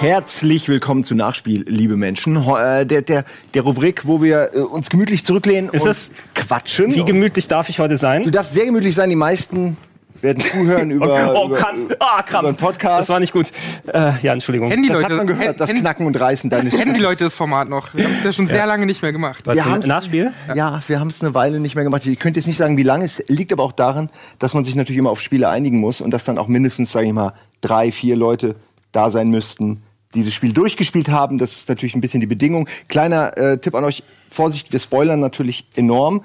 Herzlich 0.00 0.68
willkommen 0.68 1.04
zu 1.04 1.14
Nachspiel, 1.14 1.64
liebe 1.68 1.96
Menschen. 1.96 2.36
Äh, 2.36 2.86
Der, 2.86 3.02
der, 3.02 3.24
der 3.54 3.62
Rubrik, 3.62 4.06
wo 4.06 4.22
wir 4.22 4.50
äh, 4.54 4.60
uns 4.60 4.88
gemütlich 4.88 5.24
zurücklehnen 5.24 5.68
Ist 5.70 5.82
und 5.82 5.88
das- 5.88 6.10
quatschen. 6.34 6.94
Wie 6.94 7.04
gemütlich 7.04 7.48
darf 7.48 7.68
ich 7.68 7.78
heute 7.80 7.94
Du 7.94 7.98
sein? 8.00 8.30
darfst 8.30 8.54
sehr 8.54 8.64
gemütlich 8.64 8.94
sein. 8.94 9.10
Die 9.10 9.16
meisten 9.16 9.76
werden 10.22 10.40
zuhören 10.40 10.90
über, 10.90 11.34
oh, 11.38 11.48
über, 11.48 11.56
Krampf. 11.58 11.96
Ah, 12.00 12.22
Krampf. 12.22 12.40
über 12.42 12.48
einen 12.48 12.56
Podcast. 12.56 13.00
Das 13.02 13.08
war 13.10 13.20
nicht 13.20 13.34
gut. 13.34 13.52
Äh, 13.92 14.12
ja, 14.22 14.32
Entschuldigung. 14.32 14.70
Kennen 14.70 14.82
die 14.84 14.88
das 14.88 15.02
Leute, 15.02 15.10
hat 15.10 15.16
man 15.18 15.26
gehört, 15.26 15.60
das 15.60 15.70
Knacken 15.70 16.06
und 16.06 16.18
Reißen 16.18 16.48
deines 16.48 16.74
kennen 16.74 16.94
die 16.94 17.00
Leute 17.00 17.24
das 17.24 17.34
Format 17.34 17.68
noch? 17.68 17.94
Wir 17.94 18.04
haben 18.04 18.14
es 18.18 18.24
ja 18.24 18.32
schon 18.32 18.46
sehr 18.46 18.66
lange 18.66 18.86
nicht 18.86 19.02
mehr 19.02 19.12
gemacht. 19.12 19.42
Was 19.46 19.54
Wir 19.54 19.66
haben's- 19.66 19.86
Nachspiel? 19.86 20.32
Ja, 20.54 20.80
wir 20.86 20.98
haben 20.98 21.08
es 21.08 21.20
eine 21.20 21.34
Weile 21.34 21.60
nicht 21.60 21.74
mehr 21.74 21.84
gemacht. 21.84 22.06
Ich 22.06 22.18
könnte 22.18 22.38
jetzt 22.40 22.46
nicht 22.46 22.56
sagen, 22.56 22.78
wie 22.78 22.82
lange. 22.84 23.04
Es 23.04 23.22
liegt 23.28 23.52
aber 23.52 23.64
auch 23.64 23.72
daran, 23.72 24.08
dass 24.38 24.54
man 24.54 24.64
sich 24.64 24.74
natürlich 24.74 24.98
immer 24.98 25.10
auf 25.10 25.20
Spiele 25.20 25.50
einigen 25.50 25.78
muss 25.78 26.00
und 26.00 26.10
dass 26.10 26.24
dann 26.24 26.38
auch 26.38 26.48
mindestens, 26.48 26.90
sage 26.90 27.06
ich 27.06 27.12
mal, 27.12 27.34
drei, 27.60 27.92
vier 27.92 28.16
Leute 28.16 28.56
da 28.92 29.10
sein 29.10 29.28
müssten, 29.28 29.82
die 30.14 30.24
das 30.24 30.34
Spiel 30.34 30.52
durchgespielt 30.52 31.08
haben. 31.08 31.38
Das 31.38 31.52
ist 31.52 31.68
natürlich 31.68 31.94
ein 31.94 32.00
bisschen 32.00 32.20
die 32.20 32.26
Bedingung. 32.26 32.68
Kleiner 32.88 33.36
äh, 33.36 33.58
Tipp 33.58 33.74
an 33.74 33.84
euch: 33.84 34.02
Vorsicht, 34.28 34.72
wir 34.72 34.80
spoilern 34.80 35.20
natürlich 35.20 35.66
enorm. 35.76 36.22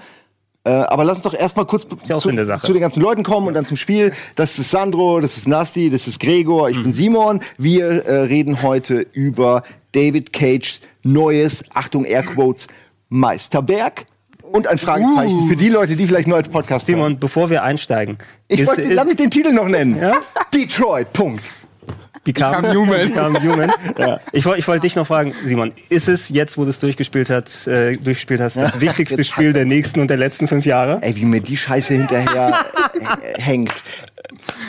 Äh, 0.64 0.70
aber 0.72 1.04
lass 1.04 1.18
uns 1.18 1.24
doch 1.26 1.36
erstmal 1.40 1.66
kurz 1.66 1.88
zu, 1.88 1.96
zu 1.96 2.30
den 2.74 2.82
ganzen 2.82 3.02
Leuten 3.02 3.22
kommen 3.24 3.48
und 3.48 3.54
dann 3.54 3.68
zum 3.68 3.78
Spiel. 3.78 4.14
Das 4.36 4.58
ist 4.58 4.72
Sandro, 4.72 5.20
das 5.20 5.38
ist 5.38 5.48
Nasti, 5.48 5.92
das 5.92 6.08
ist 6.08 6.20
Gregor, 6.20 6.70
Mhm. 6.70 6.76
ich 6.76 6.84
bin 6.84 6.94
Simon. 6.94 7.40
Wir 7.60 8.06
äh, 8.06 8.22
reden 8.22 8.64
heute 8.64 9.06
über 9.14 9.62
David 9.92 10.34
Cage 10.34 10.80
neues, 11.04 11.64
Achtung, 11.74 12.04
Airquotes, 12.04 12.68
Meisterwerk. 13.10 14.06
Und 14.52 14.68
ein 14.68 14.78
Fragezeichen 14.78 15.48
für 15.50 15.56
die 15.56 15.70
Leute, 15.70 15.96
die 15.96 16.08
vielleicht 16.08 16.28
nur 16.28 16.38
als 16.38 16.48
Podcast 16.50 16.88
hören. 16.88 16.98
Simon, 16.98 17.20
bevor 17.20 17.50
wir 17.50 17.62
einsteigen. 17.64 18.18
Ich 18.48 18.66
wollte, 18.66 18.92
lass 18.94 19.06
mich 19.06 19.18
den 19.18 19.30
Titel 19.30 19.52
noch 19.52 19.68
nennen. 19.68 20.00
Ja? 20.00 20.14
Detroit, 20.54 21.12
Punkt. 21.14 21.50
Become, 22.26 22.64
Become 22.64 22.74
Human. 22.74 23.10
Become 23.14 23.42
human. 23.42 23.72
Ich, 24.34 24.46
woll- 24.46 24.58
ich 24.58 24.68
wollte 24.68 24.82
dich 24.82 24.96
noch 24.98 25.08
fragen, 25.08 25.34
Simon, 25.46 25.72
ist 25.90 26.10
es 26.10 26.28
jetzt, 26.30 26.58
wo 26.58 26.64
du 26.64 26.70
es 26.72 26.80
durchgespielt, 26.80 27.30
hat, 27.30 27.66
äh, 27.68 27.94
durchgespielt 27.96 28.42
hast, 28.42 28.58
das 28.58 28.82
wichtigste 28.82 29.24
Spiel 29.24 29.54
der 29.54 29.66
nächsten 29.66 30.00
und 30.02 30.10
der 30.10 30.18
letzten 30.18 30.48
fünf 30.48 30.66
Jahre? 30.66 30.98
Ey, 31.02 31.16
wie 31.16 31.24
mir 31.26 31.40
die 31.40 31.56
Scheiße 31.56 31.94
hinterher 31.94 32.66
äh, 33.22 33.40
hängt. 33.42 33.74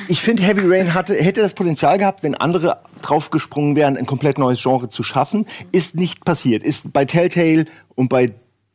Ich 0.08 0.20
finde, 0.20 0.42
Heavy 0.42 0.62
Rain 0.66 0.94
hatte, 0.94 1.14
hätte 1.14 1.40
das 1.40 1.54
Potenzial 1.54 1.98
gehabt, 1.98 2.22
wenn 2.22 2.34
andere 2.34 2.78
draufgesprungen 3.02 3.74
wären, 3.74 3.96
ein 3.96 4.06
komplett 4.06 4.38
neues 4.38 4.62
Genre 4.62 4.88
zu 4.88 5.02
schaffen. 5.02 5.46
Ist 5.72 5.96
nicht 5.96 6.24
passiert. 6.24 6.62
Ist 6.62 6.92
bei 6.92 7.04
Telltale 7.04 7.64
und 7.94 8.08
bei 8.08 8.30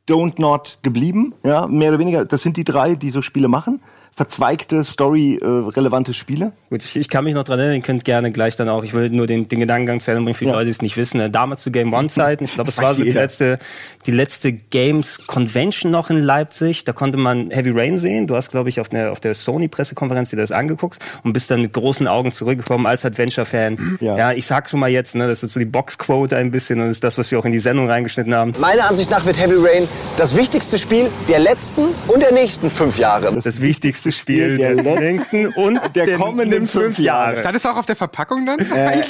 Don't 0.09 0.41
Not 0.41 0.79
geblieben. 0.81 1.33
Ja, 1.45 1.67
mehr 1.67 1.89
oder 1.89 1.99
weniger. 1.99 2.25
Das 2.25 2.41
sind 2.41 2.57
die 2.57 2.63
drei, 2.63 2.95
die 2.95 3.11
so 3.11 3.21
Spiele 3.21 3.47
machen. 3.47 3.79
Verzweigte, 4.13 4.83
story-relevante 4.83 6.13
Spiele. 6.13 6.51
Gut, 6.69 6.83
ich, 6.83 6.95
ich 6.95 7.09
kann 7.09 7.23
mich 7.23 7.33
noch 7.33 7.43
dran 7.43 7.59
erinnern, 7.59 7.77
ihr 7.77 7.81
könnt 7.81 8.03
gerne 8.05 8.31
gleich 8.31 8.55
dann 8.55 8.67
auch, 8.69 8.83
ich 8.83 8.93
will 8.93 9.09
nur 9.09 9.25
den, 9.27 9.47
den 9.47 9.59
Gedankengang 9.61 9.99
zu 9.99 10.11
Ende 10.11 10.23
bringen, 10.23 10.35
für 10.35 10.43
die 10.45 10.49
Ja. 10.49 10.55
Leute, 10.55 10.65
die 10.65 10.71
es 10.71 10.81
nicht 10.81 10.97
wissen. 10.97 11.19
Äh, 11.19 11.29
Damals 11.29 11.61
zu 11.61 11.71
Game 11.71 11.93
One-Zeiten, 11.93 12.45
ich 12.45 12.53
glaube, 12.53 12.67
Das 12.67 12.77
es 12.77 12.83
war 12.83 12.93
so 12.93 13.03
die 13.03 13.11
letzte, 13.11 13.57
die 14.05 14.11
letzte 14.11 14.51
Games 14.53 15.25
Convention 15.27 15.91
noch 15.91 16.09
in 16.09 16.19
Leipzig. 16.19 16.83
Da 16.83 16.93
konnte 16.93 17.17
man 17.17 17.51
Heavy 17.51 17.71
Rain 17.71 17.97
sehen. 17.97 18.27
Du 18.27 18.35
hast, 18.35 18.51
glaube 18.51 18.69
ich, 18.69 18.79
auf 18.79 18.89
der, 18.89 19.11
auf 19.11 19.19
der 19.19 19.33
Sony-Pressekonferenz 19.33 20.29
dir 20.31 20.35
das 20.37 20.51
angeguckt 20.51 20.99
und 21.23 21.33
bist 21.33 21.49
dann 21.49 21.61
mit 21.61 21.73
großen 21.73 22.07
Augen 22.07 22.31
zurückgekommen 22.31 22.85
als 22.85 23.05
Adventure-Fan. 23.05 23.97
Ja. 24.01 24.17
Ja. 24.17 24.31
ich 24.33 24.45
sag 24.45 24.69
schon 24.69 24.79
mal 24.81 24.89
jetzt, 24.89 25.15
ne, 25.15 25.27
das 25.27 25.43
ist 25.43 25.53
so 25.53 25.59
die 25.59 25.65
Boxquote 25.65 26.35
ein 26.35 26.51
bisschen 26.51 26.79
und 26.79 26.85
das 26.87 26.93
ist 26.97 27.03
das, 27.03 27.17
was 27.17 27.31
wir 27.31 27.39
auch 27.39 27.45
in 27.45 27.51
die 27.53 27.59
Sendung 27.59 27.89
reingeschnitten 27.89 28.33
haben. 28.35 28.53
Meiner 28.59 28.89
Ansicht 28.89 29.09
nach 29.09 29.25
wird 29.25 29.39
Heavy 29.39 29.55
Rain 29.55 29.87
das 30.17 30.35
wichtigste 30.35 30.77
Spiel 30.77 31.09
der 31.29 31.39
letzten 31.39 31.83
und 32.07 32.21
der 32.21 32.33
nächsten 32.33 32.69
fünf 32.69 32.99
Jahre. 32.99 33.33
Das 33.41 33.61
wichtigste 33.61 34.00
Spiel 34.09 34.57
der, 34.57 34.75
der 34.75 34.99
längsten 34.99 35.47
und 35.55 35.79
der 35.95 36.05
den- 36.05 36.17
kommenden 36.19 36.51
den 36.51 36.67
fünf 36.67 36.97
Jahre. 36.99 37.37
Stand 37.37 37.55
es 37.57 37.65
auch 37.65 37.75
auf 37.77 37.85
der 37.85 37.95
Verpackung 37.95 38.45
dann? 38.45 38.59
Äh, 38.59 39.01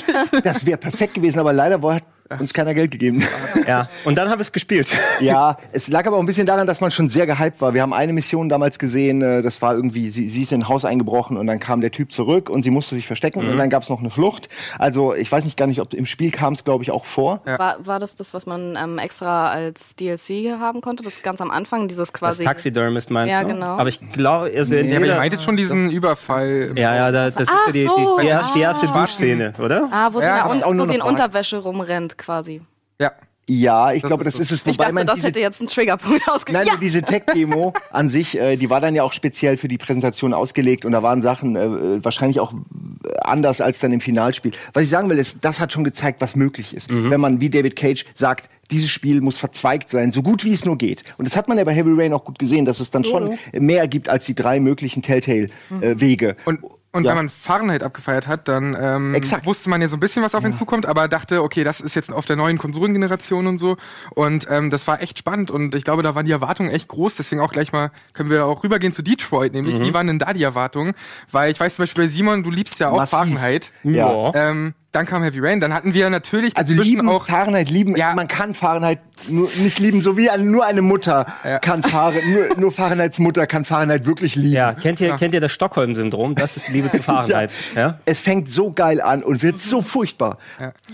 das 0.44 0.66
wäre 0.66 0.78
perfekt 0.78 1.14
gewesen, 1.14 1.40
aber 1.40 1.54
leider 1.54 1.82
hat 1.94 2.04
uns 2.40 2.54
keiner 2.54 2.74
Geld 2.74 2.92
gegeben. 2.92 3.24
Ja, 3.68 3.90
und 4.06 4.18
dann 4.18 4.28
haben 4.30 4.40
wir 4.40 4.44
es 4.44 4.52
gespielt. 4.52 4.88
Ja, 5.22 5.58
es 5.72 5.88
lag 5.88 6.08
aber 6.08 6.18
auch 6.18 6.20
ein 6.22 6.26
bisschen 6.26 6.48
daran, 6.48 6.66
dass 6.66 6.82
man 6.82 6.90
schon 6.90 7.10
sehr 7.10 7.28
gehypt 7.28 7.62
war. 7.62 7.74
Wir 7.76 7.82
haben 7.84 7.94
eine 7.94 8.12
Mission 8.12 8.50
damals 8.50 8.80
gesehen, 8.80 9.22
äh, 9.22 9.42
das 9.44 9.62
war 9.62 9.76
irgendwie, 9.76 10.10
sie, 10.10 10.28
sie 10.28 10.42
ist 10.42 10.52
in 10.52 10.62
ein 10.62 10.68
Haus 10.68 10.84
eingebrochen 10.84 11.38
und 11.38 11.46
dann 11.48 11.60
kam 11.60 11.80
der 11.82 11.92
Typ 11.92 12.12
zurück 12.12 12.50
und 12.50 12.64
sie 12.64 12.72
musste 12.72 12.96
sich 12.96 13.06
verstecken 13.06 13.40
und 13.40 13.58
dann 13.58 13.70
gab 13.70 13.84
es 13.84 13.90
noch 13.90 14.00
eine 14.00 14.10
Flucht. 14.10 14.50
Also 14.80 15.14
ich 15.14 15.32
weiß 15.32 15.46
nicht 15.46 15.58
gar 15.58 15.68
nicht, 15.68 15.80
ob 15.80 15.94
im 15.94 16.06
Spiel 16.08 16.32
kam 16.32 16.54
es, 16.54 16.64
glaube 16.64 16.84
ich, 16.84 16.92
auch 16.92 17.06
vor. 17.06 17.42
War, 17.46 17.78
war 17.86 18.00
das 18.00 18.16
das, 18.16 18.34
was 18.34 18.46
man 18.48 18.76
ähm, 18.82 18.98
extra 18.98 19.50
als 19.52 19.96
DLC 19.96 20.60
haben 20.60 20.82
konnte? 20.82 21.04
Das 21.04 21.22
ganz 21.22 21.40
am 21.42 21.52
Anfang, 21.52 21.88
dieses 21.88 22.10
Das 22.12 22.14
quasi. 22.14 22.44
Taxidermist 22.44 23.12
meinst 23.12 23.32
Ja, 23.34 23.42
du? 23.44 23.50
genau. 23.50 23.78
Aber 23.78 23.90
ich 23.90 24.00
glaube, 24.12 24.52
also 24.56 24.74
Ja, 24.76 24.98
aber 24.98 25.06
ihr 25.06 25.16
meintet 25.18 25.42
schon 25.44 25.56
diesen 25.58 25.92
Überfall. 25.92 26.72
Ja, 26.76 26.96
ja, 26.96 27.12
da, 27.12 27.30
das 27.30 27.42
ist 27.44 27.52
Ach 27.54 27.68
ja 27.68 27.74
die, 27.74 27.86
so, 27.86 28.18
die, 28.18 28.24
die, 28.24 28.28
erste- 28.30 28.54
die 28.56 28.62
erste 28.62 28.88
ah. 28.90 29.00
Duschszene, 29.02 29.54
oder? 29.60 29.88
Ah, 29.92 30.10
wo 30.12 30.20
sie, 30.20 30.26
Ja, 30.26 30.38
da 30.38 30.44
das 30.44 30.52
un 30.52 30.58
ist 30.58 30.64
auch 30.64 30.74
nur 30.74 30.88
wo 30.88 30.92
sie 30.92 30.96
in 30.98 31.02
Unterwäsche 31.04 31.58
rumrennt 31.58 32.18
quasi. 32.22 32.62
Ja. 33.00 33.12
Ja, 33.50 33.92
ich 33.92 34.02
Das 34.02 34.08
glaube, 34.10 34.24
ist 34.24 34.36
das 34.40 34.40
ist 34.40 34.52
es. 34.52 34.60
Ich 34.62 34.76
Wobei 34.76 34.84
dachte, 34.86 34.94
man 34.94 35.08
das 35.08 35.16
diese, 35.16 35.28
hätte 35.30 35.40
jetzt 35.40 35.60
einen 35.60 35.68
Triggerpunkt 35.68 36.22
Nein, 36.26 36.36
ausgelöst. 36.36 36.70
nur 36.70 36.80
diese 36.80 37.02
Tech-Demo 37.02 37.74
an 37.92 38.08
sich, 38.08 38.38
äh, 38.38 38.56
die 38.56 38.70
war 38.70 38.80
dann 38.80 38.94
ja 38.96 39.04
auch 39.04 39.12
speziell 39.14 39.58
für 39.58 39.68
die 39.68 39.80
Präsentation 39.80 40.34
ausgelegt 40.34 40.86
und 40.86 40.92
da 40.94 41.02
waren 41.04 41.22
Sachen 41.24 41.56
äh, 41.56 42.04
wahrscheinlich 42.06 42.40
auch 42.40 42.54
äh, 42.54 43.10
anders 43.24 43.60
als 43.60 43.80
dann 43.80 43.92
im 43.92 44.00
Finalspiel. 44.00 44.52
Was 44.74 44.84
ich 44.84 44.90
sagen 44.90 45.10
will, 45.10 45.18
ist, 45.18 45.44
das 45.44 45.60
hat 45.60 45.74
schon 45.74 45.84
gezeigt, 45.84 46.22
was 46.22 46.36
möglich 46.36 46.74
ist. 46.76 46.92
Mhm. 46.92 47.10
Wenn 47.10 47.20
man 47.20 47.42
wie 47.42 47.50
David 47.50 47.76
Cage 47.76 48.06
sagt, 48.14 48.48
dieses 48.70 48.90
Spiel 48.90 49.20
muss 49.20 49.38
verzweigt 49.40 49.90
sein, 49.90 50.12
so 50.14 50.22
gut 50.22 50.46
wie 50.46 50.54
es 50.54 50.64
nur 50.64 50.78
geht. 50.78 51.04
Und 51.18 51.26
das 51.28 51.36
hat 51.36 51.50
man 51.50 51.58
ja 51.58 51.64
bei 51.66 51.74
Heavy 51.74 51.92
Rain 51.94 52.14
auch 52.14 52.24
gut 52.24 52.40
gesehen, 52.40 52.64
dass 52.64 52.80
es 52.80 52.92
dann 52.92 53.04
schon 53.04 53.38
mehr 53.54 53.88
gibt 53.90 54.08
als 54.08 54.26
die 54.26 54.36
drei 54.36 54.62
möglichen 54.62 55.02
Telltale-Wege. 55.02 56.38
Und, 56.46 56.60
und 56.94 57.04
Ja. 57.06 57.12
wenn 57.12 57.18
man 57.18 57.30
Fahrenheit 57.30 57.84
abgefeiert 57.84 58.28
hat, 58.28 58.48
dann 58.48 58.76
ähm, 58.80 59.14
Exakt. 59.16 59.46
wusste 59.46 59.70
man 59.70 59.82
ja 59.82 59.88
so 59.88 59.96
ein 59.96 60.00
bisschen, 60.02 60.24
was 60.24 60.36
auf 60.36 60.44
ihn 60.44 60.54
zukommt, 60.54 60.86
aber 60.86 61.08
dachte, 61.08 61.42
okay, 61.42 61.64
das 61.64 61.80
ist 61.80 61.96
jetzt 61.96 62.12
auf 62.12 62.26
der 62.26 62.36
neuen 62.36 62.58
Konsolengeneration 62.58 63.48
und 63.48 63.58
so. 63.58 63.78
Und 64.16 64.48
ähm, 64.50 64.70
das 64.70 64.88
war 64.88 65.02
echt 65.02 65.18
spannend 65.18 65.52
und 65.52 65.74
ich 65.76 65.84
glaube, 65.84 66.04
da 66.04 66.16
waren 66.16 66.26
die 66.26 66.32
Erwartungen 66.34 66.70
echt 66.70 66.88
groß. 66.90 67.16
Deswegen 67.16 67.40
auch 67.42 67.52
gleich 67.52 67.72
mal 67.72 67.92
können 68.14 68.30
wir 68.30 68.46
auch 68.46 68.64
rübergehen 68.64 68.92
zu 68.94 69.02
Detroit, 69.04 69.54
nämlich 69.54 69.76
Mhm. 69.80 69.84
wie 69.84 69.94
waren 69.94 70.08
denn 70.08 70.20
da 70.20 70.34
die 70.34 70.44
Erwartungen? 70.44 70.94
Weil 71.32 71.52
ich 71.52 71.60
weiß 71.60 71.76
zum 71.76 71.84
Beispiel 71.84 72.04
bei 72.04 72.08
Simon, 72.10 72.44
du 72.44 72.50
liebst 72.52 72.80
ja 72.80 72.90
auch 72.90 72.98
Massiv. 72.98 73.18
Fahrenheit. 73.18 73.72
Ja. 73.84 74.32
Ähm, 74.36 74.74
dann 74.92 75.06
kam 75.06 75.24
Heavy 75.24 75.40
Rain, 75.40 75.60
dann 75.62 75.74
hatten 75.74 75.94
wir 75.94 76.10
natürlich 76.10 76.58
Also 76.58 76.74
lieben, 76.74 77.08
auch 77.08 77.26
Fahrenheit 77.28 77.70
lieben, 77.70 77.96
Ja. 77.96 78.14
man 78.14 78.28
kann 78.28 78.54
Fahrenheit 78.54 79.00
nur, 79.30 79.48
nicht 79.60 79.80
lieben, 79.80 80.02
so 80.02 80.18
wie 80.18 80.30
eine, 80.30 80.44
nur 80.44 80.66
eine 80.66 80.82
Mutter 80.82 81.26
Ja. 81.46 81.60
kann 81.60 81.82
Fahrenheit, 81.82 82.24
nur, 82.28 82.60
nur 82.60 82.72
Fahrenheits 82.72 83.18
Mutter 83.20 83.48
kann 83.48 83.64
Fahrenheit 83.64 84.06
wirklich 84.06 84.36
lieben. 84.36 84.54
Ja, 84.54 84.74
kennt 84.74 85.00
ihr, 85.00 85.16
kennt 85.16 85.34
ihr 85.34 85.40
das 85.40 85.52
Stockholm-Syndrom? 85.54 86.36
Das 86.36 86.58
ist 86.58 86.68
Liebe 86.70 86.90
zu 86.90 87.02
Fahrenheit. 87.04 87.54
Ja. 87.76 88.00
Es 88.06 88.20
fängt 88.20 88.52
so 88.52 88.72
geil 88.72 89.00
an 89.00 89.24
und 89.24 89.42
wird 89.42 89.62
so 89.62 89.82
furchtbar. 89.82 90.38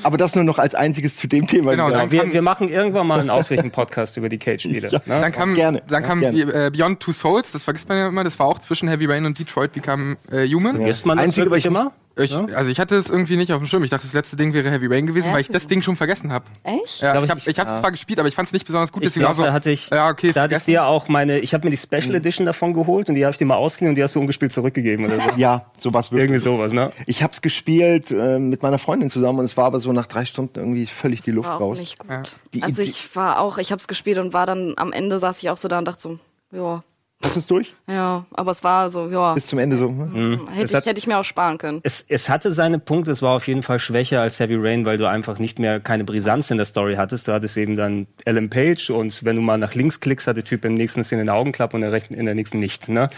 Aber 0.04 0.18
das 0.18 0.36
nur 0.36 0.44
noch 0.44 0.60
als 0.60 0.76
einziges 0.76 1.16
zu 1.16 1.28
dem 1.28 1.48
Thema. 1.48 1.72
Genau, 1.72 1.90
dann 1.90 2.12
Wir, 2.12 2.32
wir 2.32 2.42
machen 2.44 2.70
irgendwann 2.70 3.08
mal 3.08 3.20
einen 3.20 3.30
ausführlichen 3.32 3.72
Podcast 3.72 4.18
über 4.18 4.30
die 4.30 4.38
Cage-Spiele. 4.38 4.90
ne? 4.92 5.02
Dann 5.08 5.32
kam, 5.32 5.56
gerne, 5.56 5.82
dann 5.88 6.04
ja, 6.04 6.08
kam 6.08 6.20
gerne. 6.22 6.66
äh, 6.68 6.70
Beyond 6.70 7.00
Two 7.00 7.14
Souls, 7.14 7.52
das 7.52 7.64
vergisst 7.64 7.90
man 7.90 7.98
ja 7.98 8.08
immer, 8.08 8.24
das 8.24 8.38
war 8.38 8.46
auch 8.46 8.60
zwischen 8.60 8.90
Heavy 8.90 9.06
Rain 9.06 9.26
und 9.26 9.40
Detroit 9.40 9.72
Become 9.74 10.18
äh, 10.32 10.48
Human. 10.48 10.80
Ist 10.82 11.06
man 11.06 11.18
das 11.18 11.26
Einzige, 11.26 11.50
wirklich 11.50 11.66
was 11.66 11.92
ich-? 12.24 12.32
Ich, 12.32 12.56
Also 12.58 12.70
ich 12.70 12.80
hatte 12.80 12.96
es 12.96 13.10
irgendwie 13.10 13.36
nicht 13.38 13.52
auf 13.54 13.60
dem 13.60 13.68
Schirm. 13.68 13.84
Ich 13.84 13.90
dachte, 13.90 14.04
das 14.06 14.14
letzte 14.14 14.36
Ding 14.36 14.54
wäre 14.54 14.70
Heavy 14.72 14.88
Rain 14.88 15.06
gewesen, 15.06 15.28
Hä? 15.30 15.34
weil 15.34 15.42
ich 15.42 15.48
das 15.50 15.68
Ding 15.68 15.82
schon 15.82 15.96
vergessen 15.96 16.32
habe. 16.32 16.46
Echt? 16.64 17.02
Ja, 17.02 17.12
Glaub 17.14 17.24
ich 17.24 17.28
ich- 17.28 17.32
habe 17.32 17.52
ich 17.52 17.60
hab's 17.60 17.80
zwar 17.80 17.92
gespielt, 17.92 18.20
aber 18.20 18.28
ich 18.30 18.36
fand 18.36 18.48
es 18.48 18.54
nicht 18.54 18.66
besonders 18.66 18.92
gut. 18.92 19.04
Ich 19.04 19.10
Deswegen 19.10 19.22
glaube, 19.26 19.38
war 19.38 19.46
so, 19.46 19.48
da 19.50 19.54
hatte 19.54 19.72
ich, 19.72 19.90
ja, 19.90 20.10
okay, 20.10 20.32
da 20.32 20.44
hatte 20.44 20.56
ich 20.56 20.64
dir 20.64 20.86
auch 20.86 21.08
meine, 21.08 21.40
ich 21.40 21.54
habe 21.54 21.66
mir 21.66 21.72
die 21.72 21.78
Special 21.78 22.16
Edition 22.16 22.46
davon 22.46 22.74
geholt 22.74 23.10
und 23.10 23.16
die 23.16 23.26
habe 23.26 23.32
ich 23.32 23.38
dir 23.38 23.46
mal 23.46 23.56
ausgeliehen 23.56 23.92
und 23.92 23.96
die 23.96 24.04
hast 24.04 24.16
du 24.16 24.20
ungespielt 24.20 24.52
zurückgegeben 24.54 25.06
oder 25.06 25.16
so. 25.20 25.30
Ja, 25.38 25.66
sowas 25.78 26.12
wirklich. 26.12 26.30
Irgendwie 26.30 26.42
sowas, 26.42 26.72
ne? 26.74 26.92
Ich 27.06 27.22
hab's 27.24 27.42
gespielt 27.42 28.12
äh, 28.12 28.40
mit 28.40 28.62
meiner 28.64 28.80
Freundin 28.80 29.10
zusammen 29.10 29.40
und 29.40 29.46
es 29.46 29.56
war 29.58 29.66
aber 29.66 29.80
so 29.80 29.92
nach 29.94 30.08
drei 30.08 30.26
Stunden 30.26 30.58
irgendwie 30.60 30.86
völlig 30.88 31.22
die 31.22 31.32
Luft 31.32 31.48
war 31.50 31.58
auch 31.58 31.62
raus. 31.62 31.80
nicht 31.80 32.00
gut. 32.00 32.10
Die 32.54 32.64
also 32.64 32.82
ich 32.82 33.16
war 33.16 33.40
auch, 33.40 33.58
ich 33.58 33.72
habe 33.72 33.80
es 33.80 33.88
gespielt 33.88 34.18
und 34.18 34.34
war 34.34 34.46
dann 34.46 34.74
am 34.78 34.92
Ende 34.94 35.20
saß 35.20 35.42
ich 35.44 35.50
auch 35.50 35.58
so 35.58 35.68
da 35.68 35.78
und 35.80 35.86
dachte 35.88 36.02
so, 36.02 36.20
ja, 36.52 36.84
Hast 37.24 37.36
du 37.36 37.40
es 37.40 37.48
durch? 37.48 37.74
ja, 37.90 38.26
aber 38.32 38.52
es 38.52 38.64
war 38.64 38.90
so, 38.90 39.10
ja, 39.10 39.34
Bis 39.34 39.48
zum 39.48 39.58
Ende 39.58 39.76
so. 39.76 39.88
hm? 39.90 40.48
hätte, 40.52 40.64
Es 40.64 40.74
hat- 40.76 40.84
ich, 40.84 40.90
hätte 40.90 41.00
ich 41.00 41.08
mir 41.08 41.18
auch 41.18 41.24
sparen 41.24 41.58
können. 41.58 41.80
Es, 41.82 42.06
es 42.08 42.30
hatte 42.30 42.52
seine 42.52 42.78
Punkte, 42.78 43.10
es 43.10 43.24
war 43.24 43.36
auf 43.36 43.48
jeden 43.48 43.64
Fall 43.64 43.80
schwächer 43.80 44.22
als 44.22 44.40
Heavy 44.40 44.56
Rain, 44.56 44.86
weil 44.86 45.00
du 45.00 45.10
einfach 45.10 45.40
nicht 45.40 45.58
mehr 45.58 45.80
keine 45.80 46.04
Brisanz 46.04 46.52
in 46.52 46.58
der 46.58 46.68
Story 46.68 46.94
hattest. 46.96 47.28
Du 47.28 47.32
hattest 47.34 47.58
eben 47.58 47.76
dann 47.76 48.06
Ellen 48.26 48.52
Page 48.52 48.92
und 48.92 49.26
wenn 49.26 49.36
du 49.36 49.42
mal 49.42 49.58
nach 49.58 49.74
links 49.74 50.00
klickst, 50.00 50.28
hat 50.28 50.38
der 50.38 50.44
Typ 50.44 50.64
in 50.64 50.76
der 50.76 50.84
nächsten 50.84 51.04
Szene 51.04 51.22
eine 51.22 51.34
Augenklappe 51.34 51.76
und 51.76 51.82
in 51.82 51.90
der, 51.90 51.92
rechten, 51.92 52.14
in 52.14 52.26
der 52.28 52.36
nächsten 52.36 52.60
nicht. 52.60 52.88
Ne? 52.88 53.10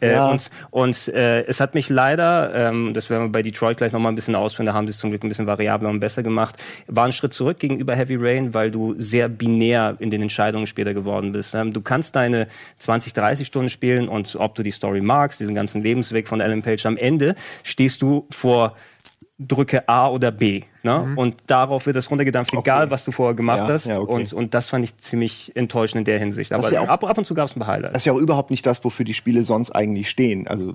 Äh, 0.00 0.12
Ja. 0.12 0.28
und 0.30 0.50
und 0.70 1.08
äh, 1.08 1.42
es 1.46 1.58
hat 1.58 1.74
mich 1.74 1.88
leider, 1.88 2.54
ähm, 2.54 2.94
das 2.94 3.10
werden 3.10 3.24
wir 3.24 3.32
bei 3.32 3.42
Detroit 3.42 3.78
gleich 3.78 3.90
nochmal 3.92 4.12
ein 4.12 4.14
bisschen 4.14 4.36
ausführen, 4.36 4.66
da 4.66 4.72
haben 4.74 4.86
sie 4.86 4.92
es 4.92 4.98
zum 4.98 5.10
Glück 5.10 5.24
ein 5.24 5.28
bisschen 5.28 5.48
variabler 5.48 5.88
und 5.90 5.98
besser 5.98 6.22
gemacht, 6.22 6.54
war 6.86 7.06
ein 7.06 7.12
Schritt 7.12 7.34
zurück 7.34 7.58
gegenüber 7.58 7.96
Heavy 7.96 8.14
Rain, 8.20 8.54
weil 8.54 8.70
du 8.70 8.94
sehr 8.98 9.28
binär 9.28 9.96
in 9.98 10.10
den 10.10 10.22
Entscheidungen 10.22 10.68
später 10.68 10.94
geworden 10.94 11.32
bist. 11.32 11.54
Ähm, 11.56 11.72
du 11.72 11.80
kannst 11.80 12.14
deine 12.14 12.46
20, 12.78 13.14
30 13.14 13.47
Stunden 13.48 13.70
spielen 13.70 14.08
und 14.08 14.36
ob 14.36 14.54
du 14.54 14.62
die 14.62 14.70
Story 14.70 15.00
magst, 15.00 15.40
diesen 15.40 15.54
ganzen 15.54 15.82
Lebensweg 15.82 16.28
von 16.28 16.40
Ellen 16.40 16.62
Page, 16.62 16.86
am 16.86 16.96
Ende 16.96 17.34
stehst 17.64 18.02
du 18.02 18.26
vor 18.30 18.74
drücke 19.38 19.88
A 19.88 20.08
oder 20.08 20.32
B. 20.32 20.62
Ne? 20.82 21.12
Und 21.16 21.36
darauf 21.46 21.86
wird 21.86 21.94
das 21.94 22.10
runtergedampft, 22.10 22.52
egal 22.54 22.90
was 22.90 23.04
du 23.04 23.12
vorher 23.12 23.34
gemacht 23.34 23.58
Ja, 23.58 23.68
hast. 23.68 23.86
ja, 23.86 24.00
okay. 24.00 24.10
und, 24.10 24.32
und 24.32 24.54
das 24.54 24.68
fand 24.68 24.84
ich 24.84 24.96
ziemlich 24.96 25.52
enttäuschend 25.54 26.00
in 26.00 26.04
der 26.04 26.18
Hinsicht. 26.18 26.52
Aber 26.52 26.72
ja 26.72 26.80
auch- 26.80 26.88
ab, 26.88 27.04
ab 27.04 27.18
und 27.18 27.24
zu 27.24 27.34
gab 27.34 27.46
es 27.48 27.54
ein 27.54 27.60
paar 27.60 27.68
Highlights. 27.68 27.92
Das 27.92 28.02
ist 28.02 28.06
ja 28.06 28.12
auch 28.14 28.18
überhaupt 28.18 28.50
nicht 28.50 28.66
das, 28.66 28.82
wofür 28.84 29.04
die 29.04 29.14
Spiele 29.14 29.44
sonst 29.44 29.70
eigentlich 29.70 30.10
stehen. 30.10 30.48
Also 30.48 30.74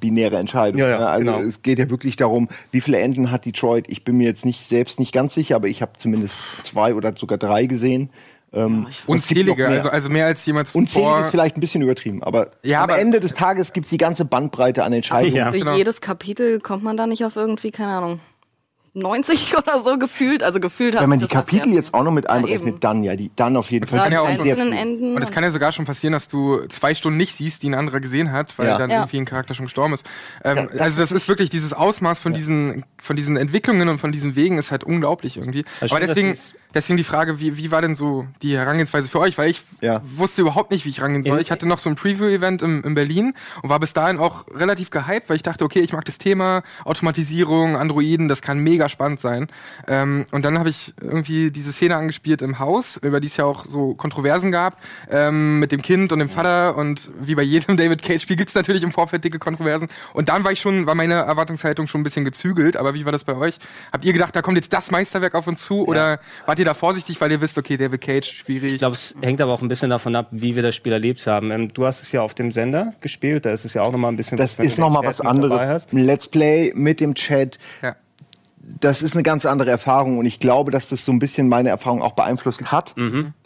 binäre 0.00 0.38
Entscheidung. 0.38 0.80
Ja, 0.80 0.88
ja, 0.88 0.98
ne? 0.98 1.08
also 1.08 1.24
genau. 1.24 1.40
es 1.40 1.62
geht 1.62 1.78
ja 1.78 1.88
wirklich 1.88 2.16
darum, 2.16 2.48
wie 2.72 2.80
viele 2.80 2.98
Enden 2.98 3.30
hat 3.30 3.46
Detroit. 3.46 3.84
Ich 3.88 4.02
bin 4.02 4.16
mir 4.16 4.26
jetzt 4.26 4.44
nicht 4.44 4.64
selbst 4.64 4.98
nicht 4.98 5.12
ganz 5.12 5.34
sicher, 5.34 5.54
aber 5.54 5.68
ich 5.68 5.80
habe 5.80 5.92
zumindest 5.96 6.36
zwei 6.62 6.94
oder 6.94 7.12
sogar 7.16 7.38
drei 7.38 7.66
gesehen. 7.66 8.10
Ähm, 8.52 8.82
noch 8.82 8.90
Unzählige, 9.08 9.62
mehr. 9.62 9.68
also, 9.70 9.90
also 9.90 10.08
mehr 10.08 10.26
als 10.26 10.44
jemals 10.44 10.74
Unzählig 10.74 11.06
zuvor. 11.06 11.20
ist 11.22 11.30
vielleicht 11.30 11.56
ein 11.56 11.60
bisschen 11.60 11.82
übertrieben, 11.82 12.22
aber 12.24 12.50
Ja, 12.64 12.78
am 12.82 12.90
aber- 12.90 12.98
Ende 12.98 13.20
des 13.20 13.34
Tages 13.34 13.72
gibt's 13.72 13.90
die 13.90 13.98
ganze 13.98 14.24
Bandbreite 14.24 14.82
an 14.82 14.92
Entscheidungen. 14.92 15.36
Ja. 15.36 15.52
Für 15.52 15.58
Genau. 15.58 15.76
jedes 15.76 16.00
Kapitel 16.00 16.58
kommt 16.60 16.82
man 16.82 16.96
da 16.96 17.06
nicht 17.06 17.24
auf 17.24 17.36
irgendwie, 17.36 17.70
keine 17.70 17.92
Ahnung, 17.92 18.20
90 18.92 19.54
oder 19.56 19.80
so 19.80 19.98
gefühlt. 19.98 20.42
Also 20.42 20.58
gefühlt 20.58 20.96
hat 20.96 21.02
Wenn 21.02 21.10
man 21.10 21.20
die 21.20 21.26
das 21.26 21.30
Kapitel 21.32 21.68
ja- 21.68 21.76
jetzt 21.76 21.94
auch 21.94 22.02
noch 22.02 22.10
mit 22.10 22.28
einberechnet, 22.28 22.68
eben. 22.68 22.80
dann 22.80 23.04
ja, 23.04 23.14
die 23.14 23.30
dann 23.36 23.56
auf 23.56 23.70
jeden 23.70 23.86
Fall. 23.86 24.00
kann 24.00 24.12
ja 24.12 24.20
auch 24.20 24.26
einzelnen 24.26 24.72
Enden. 24.72 25.14
Und 25.14 25.22
es 25.22 25.30
kann 25.30 25.44
ja 25.44 25.50
sogar 25.52 25.70
schon 25.70 25.84
passieren, 25.84 26.12
dass 26.12 26.26
du 26.26 26.66
zwei 26.68 26.94
Stunden 26.96 27.16
nicht 27.16 27.32
siehst, 27.36 27.62
die 27.62 27.68
ein 27.70 27.74
anderer 27.74 28.00
gesehen 28.00 28.32
hat, 28.32 28.58
weil 28.58 28.66
Ja. 28.66 28.78
dann 28.78 28.90
Ja. 28.90 28.96
irgendwie 29.02 29.18
ein 29.18 29.26
Charakter 29.26 29.54
schon 29.54 29.66
gestorben 29.66 29.94
ist. 29.94 30.04
Ähm, 30.44 30.56
Ja, 30.56 30.66
das 30.66 30.80
also 30.80 30.98
das 30.98 31.12
ist 31.12 31.28
wirklich 31.28 31.50
dieses 31.50 31.72
Ausmaß 31.72 32.18
von 32.18 32.34
diesen 32.34 32.84
von 33.02 33.16
diesen 33.16 33.36
Entwicklungen 33.36 33.88
und 33.88 33.98
von 33.98 34.12
diesen 34.12 34.36
Wegen 34.36 34.58
ist 34.58 34.70
halt 34.70 34.84
unglaublich 34.84 35.36
irgendwie. 35.36 35.64
Also 35.80 35.94
Aber 35.96 36.04
schön, 36.04 36.14
deswegen 36.14 36.38
deswegen 36.74 36.96
die 36.98 37.04
Frage, 37.04 37.40
wie, 37.40 37.56
wie 37.56 37.70
war 37.72 37.82
denn 37.82 37.96
so 37.96 38.26
die 38.42 38.56
Herangehensweise 38.56 39.08
für 39.08 39.18
euch? 39.20 39.36
Weil 39.38 39.50
ich 39.50 39.62
Ja. 39.80 40.02
wusste 40.16 40.42
überhaupt 40.42 40.70
nicht, 40.70 40.84
wie 40.84 40.90
ich 40.90 41.02
rangehen 41.02 41.24
soll. 41.24 41.36
In- 41.38 41.42
Ich 41.42 41.50
hatte 41.50 41.66
noch 41.66 41.78
so 41.80 41.88
ein 41.90 41.96
Preview-Event 41.96 42.62
in, 42.62 42.82
in 42.84 42.94
Berlin 42.94 43.34
und 43.62 43.70
war 43.70 43.80
bis 43.80 43.92
dahin 43.92 44.18
auch 44.18 44.44
relativ 44.54 44.90
gehypt, 44.90 45.28
weil 45.28 45.36
ich 45.36 45.42
dachte, 45.42 45.64
okay, 45.64 45.80
ich 45.80 45.92
mag 45.92 46.04
das 46.04 46.18
Thema 46.18 46.62
Automatisierung, 46.84 47.76
Androiden, 47.76 48.28
das 48.28 48.42
kann 48.42 48.58
mega 48.58 48.88
spannend 48.88 49.20
sein. 49.20 49.48
Ähm, 49.88 50.26
und 50.30 50.44
dann 50.44 50.58
habe 50.58 50.68
ich 50.68 50.92
irgendwie 51.00 51.50
diese 51.50 51.72
Szene 51.72 51.96
angespielt 51.96 52.42
im 52.42 52.58
Haus, 52.58 52.98
über 53.02 53.20
die 53.20 53.26
es 53.28 53.36
ja 53.36 53.46
auch 53.46 53.64
so 53.64 53.94
Kontroversen 53.94 54.52
gab, 54.52 54.76
ähm, 55.10 55.58
mit 55.58 55.72
dem 55.72 55.80
Kind 55.82 56.12
und 56.12 56.18
dem 56.18 56.28
Vater 56.28 56.76
und 56.76 57.10
wie 57.20 57.34
bei 57.34 57.42
jedem 57.42 57.76
David 57.78 58.02
Cage-Spiel 58.02 58.36
gibt's 58.36 58.54
natürlich 58.54 58.82
im 58.82 58.92
Vorfeld 58.92 59.24
dicke 59.24 59.38
Kontroversen. 59.38 59.88
Und 60.12 60.28
dann 60.28 60.44
war 60.44 60.52
ich 60.52 60.60
schon, 60.60 60.86
war 60.86 60.94
meine 60.94 61.14
Erwartungshaltung 61.14 61.86
schon 61.88 62.02
ein 62.02 62.04
bisschen 62.04 62.24
gezügelt, 62.24 62.76
aber 62.76 62.89
wie 62.94 63.04
war 63.04 63.12
das 63.12 63.24
bei 63.24 63.36
euch? 63.36 63.56
Habt 63.92 64.04
ihr 64.04 64.12
gedacht, 64.12 64.34
da 64.34 64.42
kommt 64.42 64.56
jetzt 64.56 64.72
das 64.72 64.90
Meisterwerk 64.90 65.34
auf 65.34 65.46
uns 65.46 65.64
zu 65.64 65.86
oder 65.86 66.20
wart 66.46 66.58
ihr 66.58 66.64
da 66.64 66.74
vorsichtig, 66.74 67.20
weil 67.20 67.30
ihr 67.32 67.40
wisst, 67.40 67.58
okay, 67.58 67.76
David 67.76 68.00
Cage, 68.00 68.30
schwierig? 68.30 68.72
Ich 68.72 68.78
glaube, 68.78 68.94
es 68.94 69.14
hängt 69.20 69.40
aber 69.40 69.52
auch 69.52 69.62
ein 69.62 69.68
bisschen 69.68 69.90
davon 69.90 70.16
ab, 70.16 70.28
wie 70.30 70.56
wir 70.56 70.62
das 70.62 70.74
Spiel 70.74 70.92
erlebt 70.92 71.26
haben. 71.26 71.50
Ähm, 71.50 71.72
du 71.72 71.86
hast 71.86 72.02
es 72.02 72.12
ja 72.12 72.22
auf 72.22 72.34
dem 72.34 72.52
Sender 72.52 72.94
gespielt, 73.00 73.44
da 73.44 73.52
ist 73.52 73.64
es 73.64 73.74
ja 73.74 73.82
auch 73.82 73.92
nochmal 73.92 74.12
ein 74.12 74.16
bisschen 74.16 74.38
Das 74.38 74.58
wenn 74.58 74.66
ist 74.66 74.78
du 74.78 74.82
noch 74.82 74.90
mal 74.90 75.00
den 75.02 75.08
was 75.08 75.20
anderes. 75.20 75.86
Let's 75.90 76.28
Play 76.28 76.72
mit 76.74 77.00
dem 77.00 77.14
Chat, 77.14 77.58
ja. 77.82 77.96
das 78.60 79.02
ist 79.02 79.14
eine 79.14 79.22
ganz 79.22 79.46
andere 79.46 79.70
Erfahrung 79.70 80.18
und 80.18 80.26
ich 80.26 80.38
glaube, 80.40 80.70
dass 80.70 80.88
das 80.88 81.04
so 81.04 81.12
ein 81.12 81.18
bisschen 81.18 81.48
meine 81.48 81.68
Erfahrung 81.68 82.02
auch 82.02 82.12
beeinflusst 82.12 82.70
hat. 82.70 82.94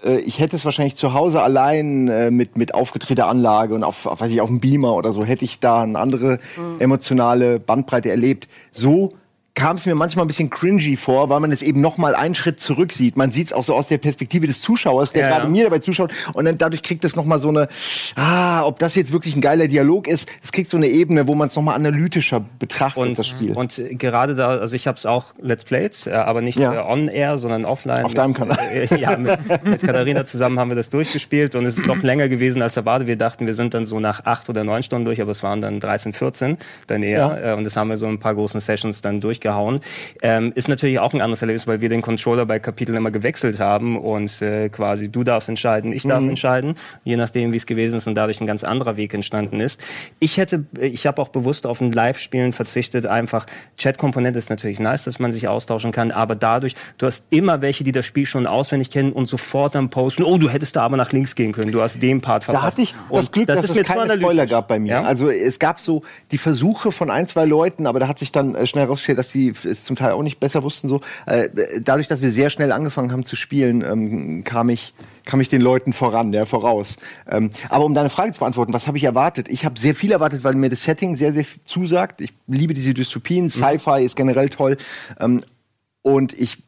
Äh, 0.04 0.18
ich 0.18 0.38
hätte 0.38 0.56
es 0.56 0.64
wahrscheinlich 0.64 0.96
zu 0.96 1.14
Hause 1.14 1.42
allein 1.42 2.08
äh, 2.08 2.30
mit 2.30 2.56
mit 2.56 2.74
aufgedrehter 2.74 3.26
Anlage 3.26 3.74
und 3.74 3.84
auf, 3.84 4.06
auf 4.06 4.20
weiß 4.20 4.30
ich 4.30 4.40
auf 4.40 4.48
dem 4.48 4.60
Beamer 4.60 4.94
oder 4.94 5.12
so 5.12 5.24
hätte 5.24 5.44
ich 5.44 5.60
da 5.60 5.82
eine 5.82 5.98
andere 5.98 6.38
emotionale 6.78 7.58
Bandbreite 7.60 8.10
erlebt. 8.10 8.48
So 8.70 9.10
kam 9.56 9.76
es 9.76 9.86
mir 9.86 9.94
manchmal 9.94 10.24
ein 10.24 10.28
bisschen 10.28 10.50
cringy 10.50 10.96
vor, 10.96 11.28
weil 11.28 11.38
man 11.38 11.52
es 11.52 11.62
eben 11.62 11.80
noch 11.80 11.96
mal 11.96 12.14
einen 12.16 12.34
Schritt 12.34 12.58
zurück 12.60 12.92
sieht. 12.92 13.16
Man 13.16 13.30
sieht 13.30 13.46
es 13.48 13.52
auch 13.52 13.62
so 13.62 13.74
aus 13.76 13.86
der 13.86 13.98
Perspektive 13.98 14.48
des 14.48 14.60
Zuschauers, 14.60 15.12
der 15.12 15.22
Ja, 15.22 15.28
gerade 15.28 15.44
ja. 15.44 15.48
mir 15.48 15.64
dabei 15.64 15.78
zuschaut 15.78 16.12
und 16.32 16.44
dann 16.44 16.58
dadurch 16.58 16.82
kriegt 16.82 17.04
es 17.04 17.14
noch 17.14 17.24
mal 17.24 17.38
so 17.38 17.50
eine 17.50 17.68
ah, 18.16 18.64
ob 18.64 18.80
das 18.80 18.96
jetzt 18.96 19.12
wirklich 19.12 19.36
ein 19.36 19.40
geiler 19.40 19.68
Dialog 19.68 20.08
ist, 20.08 20.28
es 20.42 20.50
kriegt 20.50 20.68
so 20.68 20.76
eine 20.76 20.88
Ebene, 20.88 21.28
wo 21.28 21.34
man 21.36 21.48
es 21.48 21.56
noch 21.56 21.62
mal 21.62 21.74
analytischer 21.74 22.44
betrachtet 22.58 23.02
Und, 23.04 23.18
das 23.18 23.28
Spiel. 23.28 23.52
und 23.52 23.78
äh, 23.78 23.94
gerade 23.94 24.34
da, 24.34 24.48
also 24.48 24.74
ich 24.74 24.86
habe 24.88 24.96
es 24.98 25.06
auch 25.06 25.34
Let's 25.40 25.64
Played, 25.64 26.06
äh, 26.08 26.12
aber 26.12 26.40
nicht 26.40 26.58
Ja. 26.58 26.74
äh, 26.74 26.92
on-air, 26.92 27.38
sondern 27.38 27.64
offline. 27.64 28.04
Auf 28.04 28.10
mit, 28.10 28.18
deinem 28.18 28.34
Kanal. 28.34 28.58
Äh, 28.72 28.94
ja, 29.00 29.16
mit, 29.16 29.38
mit 29.64 29.82
Katharina 29.82 30.24
zusammen 30.24 30.58
haben 30.58 30.70
wir 30.70 30.76
das 30.76 30.90
durchgespielt 30.90 31.54
und 31.54 31.64
es 31.64 31.78
ist 31.78 31.86
noch 31.86 32.02
länger 32.02 32.28
gewesen 32.28 32.60
als 32.60 32.76
erwartet. 32.76 33.06
Wir 33.06 33.16
dachten, 33.16 33.46
wir 33.46 33.54
sind 33.54 33.72
dann 33.74 33.86
so 33.86 34.00
nach 34.00 34.24
acht 34.24 34.48
oder 34.48 34.64
neun 34.64 34.82
Stunden 34.82 35.04
durch, 35.04 35.20
aber 35.20 35.30
es 35.30 35.42
waren 35.44 35.60
dann 35.60 35.78
13, 35.78 36.12
14 36.12 36.58
dann 36.88 37.02
eher. 37.04 37.52
Äh, 37.52 37.54
und 37.54 37.62
das 37.64 37.76
haben 37.76 37.88
wir 37.88 37.98
so 37.98 38.06
in 38.06 38.14
ein 38.14 38.18
paar 38.18 38.34
großen 38.34 38.60
Sessions 38.60 39.00
dann 39.00 39.20
durchgehauen. 39.44 39.80
Ähm, 40.22 40.52
ist 40.54 40.68
natürlich 40.68 40.98
auch 40.98 41.12
ein 41.12 41.20
anderes 41.20 41.42
Erlebnis, 41.42 41.66
weil 41.66 41.80
wir 41.80 41.88
den 41.88 42.02
Controller 42.02 42.46
bei 42.46 42.58
Kapiteln 42.58 42.96
immer 42.96 43.10
gewechselt 43.10 43.60
haben 43.60 43.98
und 43.98 44.40
äh, 44.42 44.68
quasi 44.68 45.10
du 45.10 45.22
darfst 45.24 45.48
entscheiden, 45.48 45.92
ich 45.92 46.04
Mhm. 46.04 46.08
darf 46.08 46.22
entscheiden, 46.22 46.76
je 47.04 47.16
nachdem, 47.16 47.52
wie 47.52 47.56
es 47.56 47.66
gewesen 47.66 47.96
ist 47.96 48.06
und 48.06 48.14
dadurch 48.14 48.40
ein 48.40 48.46
ganz 48.46 48.64
anderer 48.64 48.96
Weg 48.96 49.14
entstanden 49.14 49.60
ist. 49.60 49.80
Ich 50.18 50.36
hätte, 50.38 50.64
äh, 50.78 50.86
ich 50.86 51.06
habe 51.06 51.20
auch 51.20 51.28
bewusst 51.28 51.66
auf 51.66 51.80
ein 51.80 51.92
Live-Spielen 51.92 52.52
verzichtet. 52.52 53.06
Einfach 53.06 53.46
Chat-Komponente 53.76 54.38
ist 54.38 54.50
natürlich 54.50 54.80
nice, 54.80 55.04
dass 55.04 55.18
man 55.18 55.32
sich 55.32 55.48
austauschen 55.48 55.92
kann, 55.92 56.10
aber 56.10 56.34
dadurch, 56.34 56.74
du 56.98 57.06
hast 57.06 57.24
immer 57.30 57.60
welche, 57.60 57.84
die 57.84 57.92
das 57.92 58.06
Spiel 58.06 58.26
schon 58.26 58.46
auswendig 58.46 58.90
kennen 58.90 59.12
und 59.12 59.26
sofort 59.26 59.74
dann 59.74 59.90
posten, 59.90 60.22
oh, 60.24 60.38
du 60.38 60.48
hättest 60.48 60.76
da 60.76 60.82
aber 60.82 60.96
nach 60.96 61.12
links 61.12 61.34
gehen 61.34 61.52
können, 61.52 61.72
du 61.72 61.80
hast 61.82 62.00
den 62.02 62.20
Part 62.20 62.44
verpasst. 62.44 62.64
Da 62.64 62.66
hatte 62.66 62.82
ich 62.82 62.94
Und 63.08 63.18
das 63.18 63.32
Glück, 63.32 63.46
dass 63.46 63.62
ist 63.64 63.76
es 63.76 63.82
keine. 63.84 64.14
Spoiler 64.14 64.46
gab 64.46 64.68
bei 64.68 64.78
mir. 64.78 64.92
Ja? 64.92 65.02
Also 65.02 65.28
es 65.28 65.58
gab 65.58 65.80
so 65.80 66.02
die 66.30 66.38
Versuche 66.38 66.92
von 66.92 67.10
ein, 67.10 67.26
zwei 67.28 67.44
Leuten, 67.44 67.86
aber 67.86 68.00
da 68.00 68.08
hat 68.08 68.18
sich 68.18 68.32
dann 68.32 68.54
äh, 68.54 68.66
schnell 68.66 68.84
herausgestellt, 68.84 69.18
dass 69.18 69.33
die 69.34 69.52
es 69.64 69.84
zum 69.84 69.96
Teil 69.96 70.12
auch 70.12 70.22
nicht 70.22 70.40
besser 70.40 70.62
wussten. 70.62 70.88
So, 70.88 71.00
äh, 71.26 71.48
dadurch, 71.80 72.08
dass 72.08 72.22
wir 72.22 72.32
sehr 72.32 72.50
schnell 72.50 72.72
angefangen 72.72 73.12
haben 73.12 73.24
zu 73.24 73.36
spielen, 73.36 73.82
ähm, 73.82 74.44
kam 74.44 74.70
ich 74.70 74.94
kam 75.24 75.40
ich 75.40 75.48
den 75.48 75.60
Leuten 75.60 75.92
voran, 75.92 76.32
ja, 76.32 76.44
voraus. 76.44 76.96
Ähm, 77.30 77.50
aber 77.68 77.84
um 77.84 77.94
deine 77.94 78.10
Frage 78.10 78.32
zu 78.32 78.40
beantworten, 78.40 78.72
was 78.72 78.86
habe 78.86 78.98
ich 78.98 79.04
erwartet? 79.04 79.48
Ich 79.48 79.64
habe 79.64 79.78
sehr 79.78 79.94
viel 79.94 80.12
erwartet, 80.12 80.44
weil 80.44 80.54
mir 80.54 80.68
das 80.68 80.84
Setting 80.84 81.16
sehr, 81.16 81.32
sehr 81.32 81.46
zusagt. 81.64 82.20
Ich 82.20 82.34
liebe 82.46 82.74
diese 82.74 82.94
Dystopien. 82.94 83.50
Sci-Fi 83.50 84.04
ist 84.04 84.16
generell 84.16 84.50
toll. 84.50 84.76
Ähm, 85.18 85.40
und 86.02 86.38
ich 86.38 86.63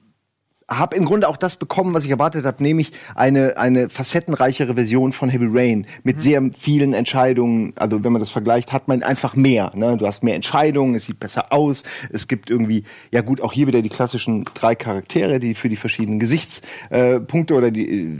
habe 0.68 0.96
im 0.96 1.04
Grunde 1.04 1.28
auch 1.28 1.36
das 1.36 1.56
bekommen, 1.56 1.94
was 1.94 2.04
ich 2.04 2.10
erwartet 2.10 2.44
habe, 2.44 2.62
nämlich 2.62 2.92
eine, 3.14 3.56
eine 3.56 3.88
facettenreichere 3.88 4.74
Version 4.74 5.12
von 5.12 5.28
Heavy 5.28 5.46
Rain 5.48 5.86
mit 6.02 6.20
sehr 6.20 6.42
vielen 6.58 6.92
Entscheidungen. 6.92 7.72
Also 7.76 8.02
wenn 8.02 8.12
man 8.12 8.20
das 8.20 8.30
vergleicht, 8.30 8.72
hat 8.72 8.88
man 8.88 9.02
einfach 9.04 9.36
mehr. 9.36 9.70
Ne? 9.74 9.96
Du 9.96 10.06
hast 10.06 10.24
mehr 10.24 10.34
Entscheidungen, 10.34 10.96
es 10.96 11.04
sieht 11.04 11.20
besser 11.20 11.52
aus. 11.52 11.84
Es 12.10 12.26
gibt 12.26 12.50
irgendwie, 12.50 12.82
ja 13.12 13.20
gut, 13.20 13.40
auch 13.40 13.52
hier 13.52 13.68
wieder 13.68 13.80
die 13.80 13.88
klassischen 13.88 14.44
drei 14.54 14.74
Charaktere, 14.74 15.38
die 15.38 15.54
für 15.54 15.68
die 15.68 15.76
verschiedenen 15.76 16.18
Gesichtspunkte 16.18 17.54
äh, 17.54 17.56
oder 17.56 17.70
die 17.70 17.88
äh, 17.88 18.18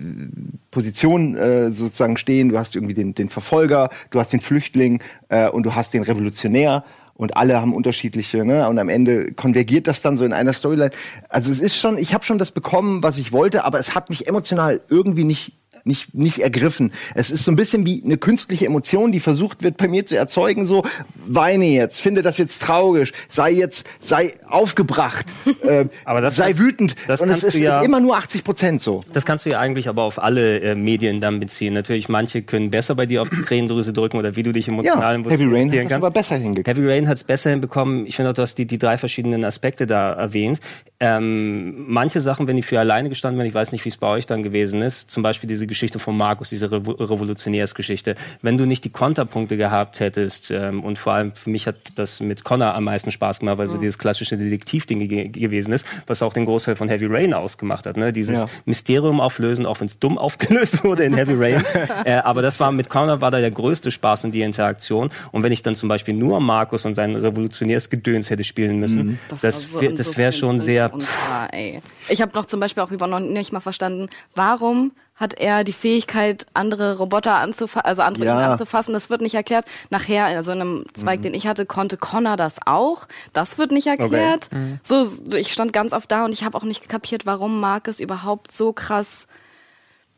Positionen 0.71 1.37
äh, 1.37 1.73
sozusagen 1.73 2.17
stehen. 2.17 2.51
Du 2.51 2.59
hast 2.59 2.77
irgendwie 2.77 2.95
den, 2.95 3.15
den 3.15 3.29
Verfolger, 3.29 3.91
du 4.11 4.21
hast 4.21 4.33
den 4.33 4.41
Flüchtling 4.41 5.03
äh, 5.31 5.49
und 5.49 5.67
du 5.67 5.75
hast 5.75 5.95
den 5.95 6.03
Revolutionär 6.03 6.85
und 7.17 7.37
alle 7.37 7.61
haben 7.61 7.75
unterschiedliche, 7.75 8.45
ne? 8.45 8.69
Und 8.69 8.79
am 8.79 8.89
Ende 8.89 9.33
konvergiert 9.33 9.87
das 9.87 10.03
dann 10.03 10.17
so 10.17 10.25
in 10.25 10.33
einer 10.33 10.53
Storyline. 10.53 10.91
Also 11.29 11.51
es 11.51 11.61
ist 11.61 11.77
schon, 11.77 11.99
ich 11.99 12.15
habe 12.15 12.25
schon 12.25 12.39
das 12.39 12.51
bekommen, 12.51 13.03
was 13.03 13.19
ich 13.19 13.33
wollte, 13.33 13.65
aber 13.65 13.79
es 13.79 13.95
hat 13.95 14.11
mich 14.11 14.27
emotional 14.29 14.81
irgendwie 14.89 15.25
nicht 15.25 15.53
nicht 15.87 16.15
nicht 16.15 16.39
ergriffen. 16.41 16.93
Es 17.15 17.31
ist 17.31 17.45
so 17.45 17.53
ein 17.53 17.57
bisschen 17.57 17.87
wie 17.87 18.03
eine 18.05 18.17
künstliche 18.17 18.67
Emotion, 18.67 19.13
die 19.13 19.21
versucht 19.21 19.63
wird 19.63 19.77
bei 19.77 19.89
mir 19.89 20.05
zu 20.07 20.17
erzeugen. 20.17 20.67
So 20.67 20.85
weine 21.27 21.67
jetzt, 21.67 22.01
finde 22.01 22.23
das 22.23 22.39
jetzt 22.39 22.63
traurig, 22.63 23.13
sei 23.29 23.53
jetzt 23.53 23.87
sei 23.99 24.35
aufgebracht, 24.49 25.27
äh, 25.63 25.87
Aber 26.05 26.21
das 26.21 26.37
sei 26.37 26.59
wütend. 26.59 26.97
das 27.07 27.21
Und 27.21 27.31
es 27.31 27.43
ist, 27.43 27.55
ja- 27.55 27.81
ist 27.81 27.85
immer 27.87 28.01
nur 28.01 28.17
80 28.17 28.45
Prozent 28.45 28.83
so. 28.83 29.03
Das 29.13 29.25
kannst 29.25 29.47
du 29.47 29.51
ja 29.51 29.61
eigentlich 29.61 29.89
aber 29.89 30.03
auf 30.03 30.23
alle 30.23 30.61
äh, 30.61 30.75
Medien 30.75 31.21
dann 31.21 31.41
beziehen. 31.41 31.75
Natürlich, 31.75 32.09
manche 32.09 32.43
können 32.43 32.71
besser 32.71 32.95
bei 32.95 33.07
dir 33.07 33.23
auf 33.23 33.31
die 33.31 33.41
Tränendrüse 33.43 33.93
drücken 33.93 34.17
oder 34.19 34.37
wie 34.37 34.43
du 34.43 34.53
dich 34.53 34.69
emotional 34.69 35.23
Ja, 35.23 35.31
Heavy 35.31 35.45
Rain 35.47 35.71
hat 35.73 35.85
das 35.87 35.93
aber 35.93 36.11
besser 36.11 36.37
hingekriegt. 36.37 36.69
Heavy 36.69 36.89
Rain 36.91 37.09
hat 37.09 37.17
es 37.17 37.25
besser 37.25 37.51
hinbekommen. 37.51 38.07
Ich 38.07 38.17
finde 38.17 38.31
auch, 38.31 38.35
du 38.35 38.43
hast 38.43 38.57
die, 38.57 38.67
die 38.67 38.79
drei 38.79 38.99
verschiedenen 38.99 39.45
Aspekte 39.45 39.87
da 39.87 40.13
erwähnt. 40.13 40.61
Ähm, 40.99 41.85
manche 41.89 42.23
Sachen, 42.23 42.47
wenn 42.49 42.57
die 42.57 42.63
für 42.63 42.81
alleine 42.81 43.11
gestanden 43.11 43.39
wären, 43.39 43.49
ich 43.49 43.55
weiß 43.55 43.71
nicht, 43.73 43.85
wie 43.85 43.91
es 43.91 43.99
bei 43.99 44.09
euch 44.09 44.25
dann 44.25 44.43
gewesen 44.43 44.81
ist, 44.81 45.11
zum 45.11 45.23
Beispiel 45.23 45.47
diese 45.47 45.67
Geschichte 45.67 45.99
von 45.99 46.17
Markus, 46.17 46.49
diese 46.49 46.73
Revo 46.73 46.93
Revolutionärsgeschichte. 46.93 48.15
Wenn 48.41 48.57
du 48.57 48.65
nicht 48.65 48.83
die 48.85 48.89
Konterpunkte 48.89 49.59
gehabt 49.59 50.01
hättest, 50.01 50.51
ähm, 50.51 50.83
und 50.83 50.99
vor 50.99 51.13
allem 51.13 51.35
für 51.35 51.51
mich 51.51 51.67
hat 51.67 51.77
das 51.97 52.21
mit 52.21 52.45
Connor 52.45 52.75
am 52.75 52.85
meisten 52.85 53.11
Spaß 53.11 53.41
gemacht, 53.41 53.59
weil 53.59 53.67
so 53.67 53.77
dieses 53.77 53.99
klassische 53.99 54.39
Detektivding 54.39 55.07
ge 55.07 55.29
gewesen 55.29 55.75
ist, 55.75 55.85
was 56.07 56.23
auch 56.23 56.33
den 56.33 56.47
Großteil 56.47 56.77
von 56.77 56.89
Heavy 56.89 57.07
Rain 57.07 57.35
ausgemacht 57.35 57.85
hat. 57.85 57.99
Ne? 57.99 58.15
Dieses 58.15 58.39
Ja. 58.39 58.49
Mysterium 58.65 59.21
auflösen, 59.21 59.67
auch 59.67 59.81
wenn 59.81 59.89
es 59.89 59.99
dumm 59.99 60.17
aufgelöst 60.27 60.83
wurde 60.83 61.05
in 61.05 61.13
Heavy 61.13 61.35
Rain. 61.35 61.63
äh, 62.05 62.15
aber 62.15 62.41
das 62.41 62.59
war 62.59 62.73
mit 62.73 62.89
Connor 62.89 63.21
war 63.21 63.31
da 63.31 63.41
der 63.41 63.51
größte 63.51 63.91
Spaß 63.91 64.25
und 64.25 64.33
die 64.33 64.41
Interaktion. 64.41 65.11
Und 65.31 65.43
wenn 65.43 65.53
ich 65.53 65.63
dann 65.63 65.75
zum 65.75 65.91
Beispiel 65.91 66.15
nur 66.15 66.41
Markus 66.41 66.87
und 66.87 66.95
sein 66.95 67.15
Revolutionärsgedöns 67.15 68.31
hätte 68.31 68.45
spielen 68.45 68.81
müssen, 68.81 69.19
das, 69.29 69.45
war 69.45 69.83
so 69.83 69.91
das 69.91 70.17
wäre 70.17 70.33
schon 70.33 70.59
sehr. 70.59 70.86
Punkten 70.89 71.09
unklar, 71.09 71.53
ey. 71.53 71.81
Ich 72.09 72.23
habe 72.23 72.33
noch 72.35 72.47
zum 72.47 72.61
Beispiel 72.61 72.83
auch 72.83 72.91
über 72.91 73.07
noch 73.07 73.21
nicht 73.21 73.53
mal 73.53 73.61
verstanden, 73.61 74.09
warum 74.35 74.93
hat 75.15 75.35
er 75.35 75.65
die 75.65 75.73
Fähigkeit, 75.73 76.47
andere 76.53 76.99
Roboter 76.99 77.37
anzufassen, 77.37 77.87
also 77.87 78.03
andere 78.03 78.27
Ja. 78.27 78.35
Dinge 78.37 78.49
anzufassen. 78.53 78.93
Das 78.93 79.09
wird 79.09 79.23
nicht 79.23 79.35
erklärt. 79.35 79.65
Nachher, 79.89 80.27
also 80.27 80.53
in 80.53 80.61
einem 80.61 80.85
Zweig, 80.93 81.23
den 81.23 81.33
ich 81.33 81.47
hatte, 81.47 81.65
konnte 81.65 81.97
Connor 81.97 82.37
das 82.37 82.59
auch. 82.67 83.07
Das 83.33 83.57
wird 83.57 83.71
nicht 83.71 83.87
erklärt. 83.87 84.51
So, 84.83 85.07
ich 85.35 85.53
stand 85.53 85.73
ganz 85.73 85.95
oft 85.95 86.13
da 86.13 86.27
und 86.27 86.33
ich 86.33 86.45
habe 86.45 86.59
auch 86.59 86.65
nicht 86.65 86.89
kapiert, 86.91 87.25
warum 87.25 87.61
Marcus 87.61 87.99
überhaupt 87.99 88.53
so 88.53 88.75
krass 88.75 89.27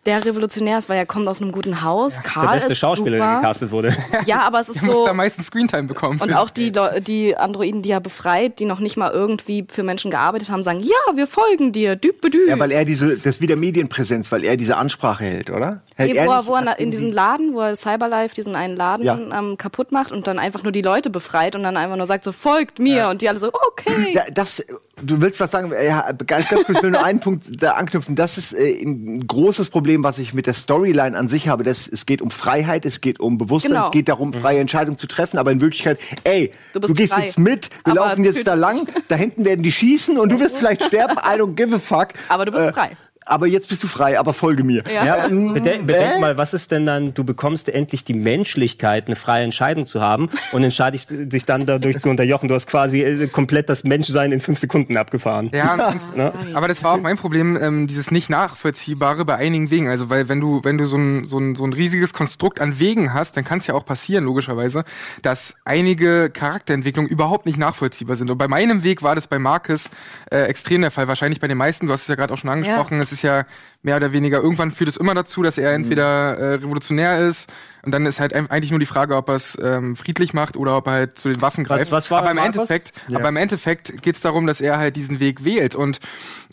der 0.09 0.25
Revolutionär 0.25 0.79
ist, 0.79 0.89
weil 0.89 0.97
er 0.97 1.07
kommt 1.07 1.29
aus 1.29 1.43
einem 1.43 1.53
guten 1.53 1.83
Haus. 1.83 2.19
Karl 2.23 2.47
Der 2.47 2.53
beste 2.55 2.73
ist 2.73 2.79
Schauspieler, 2.79 3.19
der 3.19 3.27
super. 3.27 3.41
gecastet 3.41 3.71
wurde. 3.71 3.97
Ja, 4.27 4.41
aber 4.47 4.61
es 4.61 4.69
ist 4.71 4.77
Der 4.81 4.87
muss 4.87 4.95
so. 4.97 5.07
da 5.07 5.13
meistens 5.13 5.47
Screentime 5.47 5.85
bekommen. 5.85 6.21
Und 6.21 6.33
auch 6.35 6.51
die, 6.51 6.73
die 7.01 7.37
Androiden, 7.37 7.83
die 7.83 7.91
er 7.91 8.01
befreit, 8.01 8.59
die 8.59 8.65
noch 8.65 8.81
nicht 8.81 8.97
mal 8.97 9.11
irgendwie 9.11 9.67
für 9.71 9.83
Menschen 9.83 10.11
gearbeitet 10.11 10.51
haben, 10.51 10.63
sagen, 10.63 10.81
ja, 10.81 11.17
wir 11.17 11.27
folgen 11.27 11.73
dir, 11.73 11.95
düb 11.97 12.21
bedü. 12.21 12.49
Ja, 12.49 12.59
weil 12.59 12.73
er 12.73 12.85
diese, 12.85 13.09
das 13.09 13.27
ist 13.27 13.41
wieder 13.41 13.57
Medienpräsenz, 13.57 14.33
weil 14.33 14.45
er 14.45 14.57
diese 14.57 14.77
Ansprache 14.77 15.25
hält, 15.25 15.51
oder? 15.51 15.83
Hält 15.95 16.15
Nee, 16.15 16.27
wo 16.27 16.31
er, 16.33 16.47
wo 16.47 16.55
er 16.55 16.79
in 16.79 16.91
diesen 16.91 17.13
Laden, 17.13 17.53
wo 17.55 17.61
er 17.61 17.77
Cyberlife, 17.77 18.35
diesen 18.35 18.57
einen 18.57 18.77
Laden 18.77 19.05
Ja. 19.05 19.15
ähm, 19.39 19.57
kaputt 19.59 19.93
macht 19.93 20.11
und 20.13 20.27
dann 20.27 20.39
einfach 20.39 20.63
nur 20.63 20.73
die 20.73 20.83
Leute 20.83 21.11
befreit 21.11 21.55
und 21.55 21.63
dann 21.63 21.77
einfach 21.77 21.97
nur 21.97 22.07
sagt 22.07 22.25
so, 22.25 22.33
folgt 22.33 22.79
mir. 22.79 23.09
Und 23.09 23.21
die 23.21 23.29
alle 23.29 23.39
so, 23.39 23.49
okay. 23.69 24.13
Da, 24.15 24.23
das, 24.33 24.65
du 25.03 25.21
willst 25.21 25.39
was 25.41 25.51
sagen? 25.51 25.71
Ja, 25.85 26.11
ganz, 26.27 26.49
ganz 26.49 26.65
kurz, 26.65 26.79
ich 26.79 26.83
will 26.83 26.91
nur 26.93 27.05
einen 27.05 27.21
Punkt 27.21 27.47
da 27.63 27.73
anknüpfen. 27.73 28.15
Das 28.17 28.39
ist 28.39 28.53
äh, 28.55 28.81
ein 28.83 29.27
großes 29.27 29.69
Problem, 29.71 29.98
was 30.05 30.19
ich 30.19 30.35
mit 30.35 30.47
der 30.47 30.55
Storyline 30.55 31.17
an 31.17 31.29
sich 31.29 31.49
habe. 31.49 31.65
Das, 31.65 31.87
es 31.89 32.07
geht 32.07 32.23
um 32.23 32.31
Freiheit, 32.31 32.85
es 32.85 33.01
geht 33.01 33.21
um 33.21 33.39
Bewusstsein, 33.39 33.73
Genau. 33.73 33.85
es 33.87 33.91
geht 33.91 34.09
darum, 34.09 34.33
freie 34.33 34.61
Entscheidungen 34.61 34.97
zu 34.97 35.07
treffen. 35.07 35.39
Aber 35.39 35.51
in 35.53 35.61
Wirklichkeit, 35.61 35.99
ey, 36.25 36.53
Du 36.73 36.81
du, 36.81 36.95
gehst 36.95 37.13
frei. 37.13 37.25
jetzt 37.25 37.39
mit, 37.39 37.71
wir 37.85 37.93
Aber 37.93 38.09
laufen 38.11 38.25
jetzt 38.25 38.47
da 38.47 38.55
lang, 38.55 38.89
da 39.09 39.17
hinten 39.17 39.45
werden 39.45 39.63
die 39.63 39.73
schießen 39.73 40.19
und 40.19 40.31
du 40.33 40.39
wirst 40.41 40.57
vielleicht 40.59 40.85
sterben. 40.85 41.17
I 41.19 41.39
don't 41.41 41.55
give 41.55 41.75
a 41.75 41.79
fuck. 41.79 42.09
Aber 42.29 42.45
du 42.45 42.53
bist 42.53 42.75
frei. 42.75 42.97
Aber 43.29 43.47
jetzt 43.47 43.69
bist 43.69 43.83
du 43.83 43.89
frei, 43.89 44.19
aber 44.19 44.33
folge 44.33 44.65
mir. 44.65 44.83
Ja. 44.93 45.29
mm, 45.29 45.55
Bedenk, 45.55 45.87
bedenk 45.87 46.17
äh? 46.17 46.21
mal, 46.21 46.39
was 46.39 46.55
ist 46.55 46.71
denn 46.71 46.87
dann, 46.87 47.15
du 47.15 47.25
bekommst 47.25 47.69
endlich 47.69 48.05
die 48.05 48.15
Menschlichkeit, 48.15 49.07
eine 49.07 49.17
freie 49.17 49.45
Entscheidung 49.45 49.87
zu 49.87 50.01
haben 50.01 50.31
und 50.53 50.65
entscheidest 50.65 51.11
dich 51.11 51.45
dann 51.45 51.67
dadurch 51.67 51.99
zu 51.99 52.09
unterjochen. 52.09 52.49
Du 52.49 52.55
hast 52.55 52.67
quasi 52.67 53.03
äh, 53.03 53.27
komplett 53.29 53.69
das 53.69 53.85
Menschsein 53.85 54.33
in 54.33 54.41
fünf 54.41 54.59
Sekunden 54.59 54.97
abgefahren. 54.97 55.51
Ja, 55.53 55.75
und, 55.75 56.17
Ne? 56.17 56.33
aber 56.55 56.69
das 56.69 56.83
war 56.83 56.95
auch 56.95 57.01
mein 57.01 57.17
Problem, 57.17 57.59
ähm, 57.61 57.87
dieses 57.87 58.11
nicht 58.11 58.31
nachvollziehbare 58.31 59.25
bei 59.25 59.37
einigen 59.37 59.71
Wegen. 59.71 59.89
Also 59.89 60.09
weil 60.11 60.29
wenn 60.29 60.41
du 60.41 60.61
wenn 60.65 60.79
du 60.79 60.87
so 60.87 60.97
ein, 60.97 61.27
so 61.27 61.39
ein, 61.39 61.55
so 61.55 61.65
ein 61.65 61.73
riesiges 61.73 62.13
Konstrukt 62.13 62.61
an 62.61 62.79
Wegen 62.79 63.13
hast, 63.13 63.37
dann 63.37 63.45
kann 63.45 63.59
es 63.59 63.67
ja 63.67 63.75
auch 63.75 63.85
passieren 63.85 64.25
logischerweise, 64.25 64.85
dass 65.23 65.55
einige 65.65 66.31
Charakterentwicklungen 66.31 67.11
überhaupt 67.11 67.47
nicht 67.47 67.59
nachvollziehbar 67.59 68.17
sind. 68.17 68.31
Und 68.31 68.39
bei 68.39 68.49
meinem 68.49 68.83
Weg 68.83 69.03
war 69.03 69.15
das 69.15 69.27
bei 69.27 69.39
Marcus 69.39 69.91
äh, 70.31 70.43
extrem 70.45 70.81
der 70.83 70.91
Fall. 70.91 71.09
Wahrscheinlich 71.09 71.41
bei 71.41 71.49
den 71.49 71.59
meisten. 71.59 71.87
Du 71.87 71.93
hast 71.93 72.03
es 72.03 72.09
ja 72.09 72.15
gerade 72.15 72.33
auch 72.33 72.39
schon 72.39 72.51
angesprochen. 72.51 73.01
Es 73.01 73.13
ist 73.13 73.18
ja 73.25 73.45
mehr 73.83 73.97
oder 73.97 74.13
weniger 74.13 74.41
irgendwann 74.43 74.73
führt 74.73 74.89
es 74.89 74.97
immer 74.97 75.15
dazu, 75.15 75.43
dass 75.43 75.57
er 75.59 75.73
entweder 75.73 76.37
äh, 76.37 76.55
revolutionär 76.55 77.21
ist 77.29 77.49
und 77.85 77.93
dann 77.93 78.07
ist 78.07 78.19
halt 78.21 78.35
eigentlich 78.35 78.71
nur 78.71 78.81
die 78.81 78.87
Frage, 78.87 79.17
ob 79.17 79.29
er 79.29 79.37
es 79.37 79.57
ähm, 79.63 79.95
friedlich 79.97 80.35
macht 80.35 80.57
oder 80.57 80.77
ob 80.77 80.87
er 80.89 80.93
halt 80.93 81.19
zu 81.19 81.29
den 81.31 81.41
Waffen 81.41 81.65
greift. 81.65 81.93
was 81.93 82.11
war 82.11 82.19
aber 82.23 82.33
im? 82.33 82.39
Endeffekt, 82.39 82.93
aber 83.15 83.29
im 83.29 83.37
Endeffekt 83.37 84.03
geht 84.03 84.17
es 84.17 84.21
darum, 84.21 84.47
dass 84.47 84.61
er 84.61 84.79
halt 84.79 84.97
diesen 84.97 85.21
Weg 85.21 85.45
wählt. 85.45 85.75
Und 85.77 86.01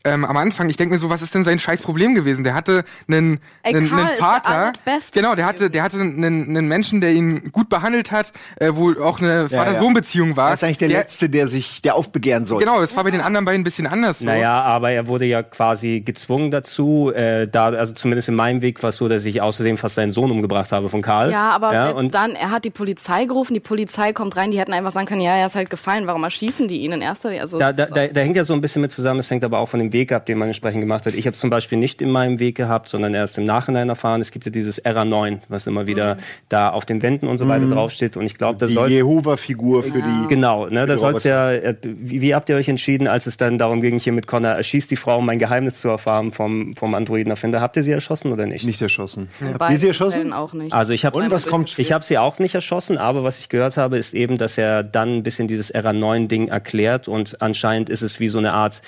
ähm, 0.03 0.24
am 0.24 0.38
Anfang, 0.38 0.70
ich 0.70 0.77
denke 0.77 0.94
mir 0.94 1.00
so, 1.00 1.10
was 1.10 1.24
ist 1.24 1.34
denn 1.34 1.44
sein 1.44 1.58
scheiß 1.58 1.82
Problem 1.82 2.13
gewesen? 2.13 2.44
Der 2.44 2.53
hatte 2.53 2.84
einen, 3.08 3.39
Ey, 3.63 3.75
einen, 3.75 3.91
einen 3.91 3.98
der 4.05 4.17
Vater. 4.17 4.50
allerbeste 4.86 5.20
Genau, 5.20 5.34
der 5.34 5.48
hatte, 5.48 5.72
der 5.72 5.82
hatte 5.82 6.00
einen, 6.00 6.24
einen 6.24 6.67
Menschen, 6.67 7.01
der 7.01 7.12
ihn 7.12 7.51
gut 7.51 7.70
behandelt 7.70 8.12
hat, 8.12 8.32
äh, 8.58 8.70
wo 8.75 8.91
auch 9.01 9.20
eine 9.20 9.48
Ja, 9.50 9.58
Vater-Sohn-Beziehung 9.63 10.38
war. 10.38 10.50
Er 10.50 10.53
ist 10.53 10.63
eigentlich 10.63 10.77
der, 10.77 10.89
Der- 10.89 11.00
Letzte, 11.00 11.27
der 11.29 11.48
sich, 11.48 11.82
der 11.82 11.96
aufbegehren 11.96 12.46
soll. 12.46 12.60
Genau, 12.60 12.79
das 12.79 12.96
war 12.96 13.03
bei 13.03 13.10
den 13.12 13.22
anderen 13.22 13.46
beiden 13.46 13.62
ein 13.62 13.63
bisschen 13.63 13.88
anders. 13.88 14.20
So. 14.20 14.25
Naja, 14.25 14.62
aber 14.62 14.91
er 14.91 15.08
wurde 15.08 15.25
ja 15.25 15.41
quasi 15.41 16.01
gezwungen 16.01 16.51
dazu, 16.51 17.12
äh, 17.15 17.25
da, 17.48 17.65
also 17.65 17.94
zumindest 17.94 18.29
in 18.29 18.36
meinem 18.36 18.62
Weg 18.62 18.82
war 18.84 18.89
es 18.89 18.98
so, 18.98 19.08
dass 19.08 19.25
ich 19.25 19.41
außerdem 19.41 19.77
fast 19.77 19.96
seinen 19.96 20.12
Sohn 20.12 20.32
umgebracht 20.32 20.72
habe 20.72 20.89
von 20.89 21.01
Karl. 21.01 21.32
Ja, 21.32 21.51
aber 21.51 21.72
selbst 21.72 22.00
und 22.00 22.15
dann, 22.15 22.36
er 22.36 22.51
hat 22.51 22.65
die 22.65 22.70
Polizei 22.70 23.25
gerufen, 23.25 23.53
die 23.53 23.60
Polizei 23.60 24.13
kommt 24.13 24.36
rein, 24.36 24.51
die 24.51 24.60
hätten 24.60 24.74
einfach 24.74 24.91
sagen 24.91 25.05
können, 25.05 25.22
ja, 25.22 25.36
er 25.36 25.46
ist 25.46 25.55
halt 25.55 25.70
gefallen, 25.70 26.08
warum 26.08 26.24
erschießen 26.24 26.67
die 26.67 26.82
ihn 26.82 26.91
in 26.91 27.01
erster 27.01 27.29
Linie? 27.29 27.41
Also, 27.41 27.60
da, 27.60 27.72
das 27.72 27.89
da, 27.89 28.08
da, 28.08 28.13
da 28.13 28.20
hängt 28.22 28.36
ja 28.36 28.44
so 28.44 28.53
ein 28.53 28.62
bisschen 28.62 28.82
mit 28.82 28.91
zusammen, 28.91 29.20
es 29.20 29.29
hängt 29.29 29.44
aber 29.44 29.60
auch 29.60 29.70
von 29.70 29.79
dem 29.79 29.94
Weg 29.94 30.12
ab, 30.12 30.25
den 30.25 30.38
man 30.38 30.48
entsprechend 30.48 30.82
gemacht 30.82 31.05
hat. 31.05 31.13
Ich 31.13 31.27
habe 31.27 31.36
zum 31.36 31.50
Beispiel 31.50 31.77
nicht 31.77 32.01
in 32.01 32.12
meinem 32.12 32.39
Weg 32.39 32.55
gehabt, 32.55 32.89
sondern 32.89 33.13
erst 33.13 33.38
im 33.38 33.46
Nachhinein 33.46 33.89
erfahren. 33.89 34.22
Es 34.22 34.32
gibt 34.32 34.46
ja 34.46 34.51
dieses 34.51 34.84
RA9, 34.84 35.39
was 35.50 35.67
immer 35.67 35.88
wieder 35.88 36.17
da 36.50 36.70
auf 36.70 36.86
den 36.86 37.01
Wänden 37.01 37.27
und 37.27 37.38
so 37.38 37.48
weiter 37.48 37.67
draufsteht. 37.67 38.17
Und 38.17 38.25
ich 38.25 38.38
glaube, 38.38 38.60
da 38.60 38.67
Die 38.67 38.74
soll 38.74 38.91
Jehova-Figur 38.91 39.84
für 39.84 40.01
die. 40.01 40.27
Genau, 40.27 40.67
ne, 40.67 40.86
da 40.86 40.94
die 40.94 41.00
soll's 41.00 41.24
ja, 41.24 41.51
äh, 41.51 41.75
wie, 41.84 42.22
wie 42.22 42.36
habt 42.36 42.50
ihr 42.50 42.55
euch 42.55 42.67
entschieden, 42.67 43.08
als 43.08 43.27
es 43.27 43.38
dann 43.38 43.58
darum 43.58 43.82
ging, 43.82 44.00
hier 44.00 44.13
mit 44.13 44.27
Connor, 44.27 44.51
erschießt 44.51 44.89
die 44.91 44.96
Frau, 44.96 45.20
um 45.20 45.25
mein 45.25 45.39
Geheimnis 45.39 45.82
zu 45.82 45.89
erfahren 45.89 46.32
vom, 46.32 46.74
vom 46.75 46.94
Androidenerfinder. 47.05 47.62
Habt 47.62 47.77
ihr 47.77 47.83
sie 47.83 47.91
erschossen 47.91 48.31
oder 48.31 48.45
nicht? 48.45 48.65
Nicht 48.65 48.81
erschossen. 48.81 49.29
in 49.39 49.53
Habt 49.53 49.71
ihr 49.71 49.77
sie 49.77 49.88
erschossen? 49.88 50.33
Auch 50.33 50.53
nicht. 50.53 50.74
Also 50.74 50.91
ich 50.93 51.05
habe 51.05 51.17
Und 51.17 51.31
was 51.31 51.45
kommt 51.45 51.77
ich 51.77 51.91
habe 51.91 52.03
sie 52.03 52.17
auch 52.17 52.39
nicht 52.39 52.55
erschossen, 52.55 52.97
aber 52.97 53.24
was 53.24 53.39
ich 53.39 53.50
gehört 53.50 53.77
habe, 53.77 53.97
ist 53.97 54.13
eben, 54.13 54.38
dass 54.38 54.57
er 54.57 54.83
dann 54.83 55.17
ein 55.17 55.24
bisschen 55.24 55.47
dieses 55.47 55.74
RA9-Ding 55.74 56.47
erklärt 56.47 57.07
und 57.07 57.41
anscheinend 57.41 57.89
ist 57.89 58.01
es 58.01 58.19
wie 58.19 58.27
so 58.27 58.39
eine 58.39 58.53
Art 58.53 58.81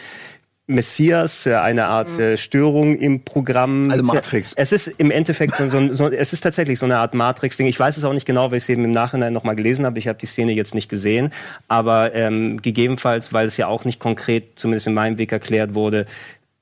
Messias, 0.69 1.47
eine 1.47 1.88
Art 1.88 2.19
äh, 2.19 2.36
Störung 2.36 2.97
im 2.97 3.24
Programm. 3.24 3.89
Also 3.89 4.03
Matrix. 4.03 4.51
Es 4.57 4.74
ist 4.74 4.88
im 4.97 5.12
Endeffekt 5.12 5.55
so, 5.55 5.69
so, 5.69 5.93
so 5.93 6.09
es 6.09 6.33
ist 6.33 6.41
tatsächlich 6.41 6.77
so 6.77 6.86
eine 6.86 6.97
Art 6.97 7.13
Matrix-Ding. 7.13 7.67
Ich 7.67 7.79
weiß 7.79 7.95
es 7.95 8.03
auch 8.03 8.12
nicht 8.12 8.25
genau, 8.25 8.51
weil 8.51 8.57
ich 8.57 8.63
es 8.63 8.69
eben 8.69 8.83
im 8.83 8.91
Nachhinein 8.91 9.31
nochmal 9.31 9.55
gelesen 9.55 9.86
habe. 9.86 9.97
Ich 9.97 10.09
habe 10.09 10.19
die 10.19 10.25
Szene 10.25 10.51
jetzt 10.51 10.75
nicht 10.75 10.89
gesehen, 10.89 11.31
aber 11.69 12.13
ähm, 12.13 12.62
gegebenenfalls, 12.62 13.31
weil 13.31 13.47
es 13.47 13.55
ja 13.55 13.67
auch 13.67 13.86
nicht 13.86 14.01
konkret, 14.01 14.59
zumindest 14.59 14.88
in 14.88 14.93
meinem 14.93 15.17
Weg 15.17 15.31
erklärt 15.31 15.74
wurde, 15.74 16.05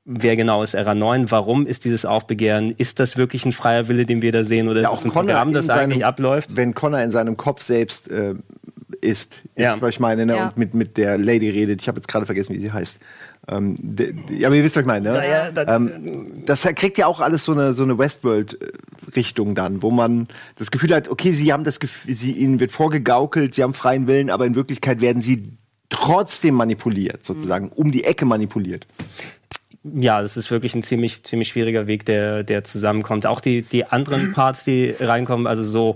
Wer 0.07 0.35
genau 0.35 0.62
ist 0.62 0.75
RA9? 0.77 1.25
Warum 1.31 1.65
ist 1.65 1.83
dieses 1.83 2.05
Aufbegehren? 2.05 2.75
Ist 2.77 3.00
das 3.00 3.17
wirklich 3.17 3.43
ein 3.45 3.53
freier 3.53 3.88
Wille, 3.88 4.05
den 4.05 4.21
wir 4.21 4.31
da 4.31 4.43
sehen, 4.43 4.67
oder 4.67 4.81
Ja, 4.81 4.91
ist 4.93 5.00
es 5.00 5.05
ein 5.05 5.12
Connor 5.12 5.31
Programm, 5.33 5.53
das 5.53 5.65
in 5.65 5.67
seinem- 5.69 5.91
eigentlich 5.91 6.05
abläuft? 6.05 6.55
Wenn 6.55 6.75
Connor 6.75 7.00
in 7.01 7.09
seinem 7.12 7.38
Kopf 7.38 7.63
selbst 7.63 8.12
äh, 8.12 8.35
ist, 9.01 9.41
Ja. 9.55 9.74
ist, 9.74 9.81
was 9.81 9.89
ich 9.89 10.00
meine, 10.00 10.27
ne? 10.27 10.35
Ja. 10.35 10.47
und 10.50 10.57
mit, 10.57 10.75
mit 10.75 10.97
der 10.97 11.17
Lady 11.17 11.50
redet. 11.50 11.81
Ich 11.81 11.88
habe 11.88 11.97
jetzt 11.97 12.07
gerade 12.07 12.27
vergessen, 12.27 12.53
wie 12.53 12.59
sie 12.59 12.71
heißt. 12.71 13.00
Ähm, 13.47 13.75
de, 13.79 14.13
de, 14.13 14.45
aber 14.45 14.55
ihr 14.55 14.63
wisst, 14.63 14.75
was 14.75 14.81
ich 14.81 14.88
meine. 14.88 15.12
Ne? 15.12 15.17
Naja, 15.17 15.51
da- 15.51 15.75
ähm, 15.75 16.31
das 16.45 16.62
kriegt 16.75 17.00
ja 17.00 17.07
auch 17.07 17.19
alles 17.19 17.43
so 17.43 17.53
eine, 17.53 17.74
so 17.74 17.81
eine 17.81 17.97
Westworld-Richtung 17.97 19.55
dann, 19.55 19.81
wo 19.81 19.89
man 19.91 20.27
das 20.57 20.69
Gefühl 20.71 20.93
hat, 20.93 21.09
okay, 21.09 21.31
sie 21.31 21.51
haben 21.51 21.63
das 21.63 21.79
Gefühl, 21.79 22.13
sie, 22.13 22.31
ihnen 22.31 22.59
wird 22.59 22.71
vorgegaukelt, 22.71 23.55
sie 23.55 23.63
haben 23.63 23.74
freien 23.74 24.05
Willen, 24.07 24.29
aber 24.29 24.45
in 24.45 24.53
Wirklichkeit 24.55 25.01
werden 25.01 25.21
sie 25.21 25.50
trotzdem 25.89 26.55
manipuliert, 26.55 27.24
sozusagen, 27.24 27.69
um 27.69 27.91
die 27.91 28.03
Ecke 28.03 28.25
manipuliert. 28.25 28.88
Ja, 29.94 30.22
das 30.22 30.36
ist 30.36 30.50
wirklich 30.50 30.74
ein 30.74 30.82
ziemlich, 30.84 31.24
ziemlich 31.24 31.48
schwieriger 31.50 31.86
Weg, 31.86 32.06
der, 32.06 32.44
der 32.44 32.63
zusammenkommt. 32.63 33.25
Auch 33.27 33.39
die, 33.39 33.62
die 33.62 33.86
anderen 33.86 34.32
Parts, 34.34 34.63
die 34.63 34.96
reinkommen, 35.00 35.46
also 35.46 35.63
so, 35.63 35.96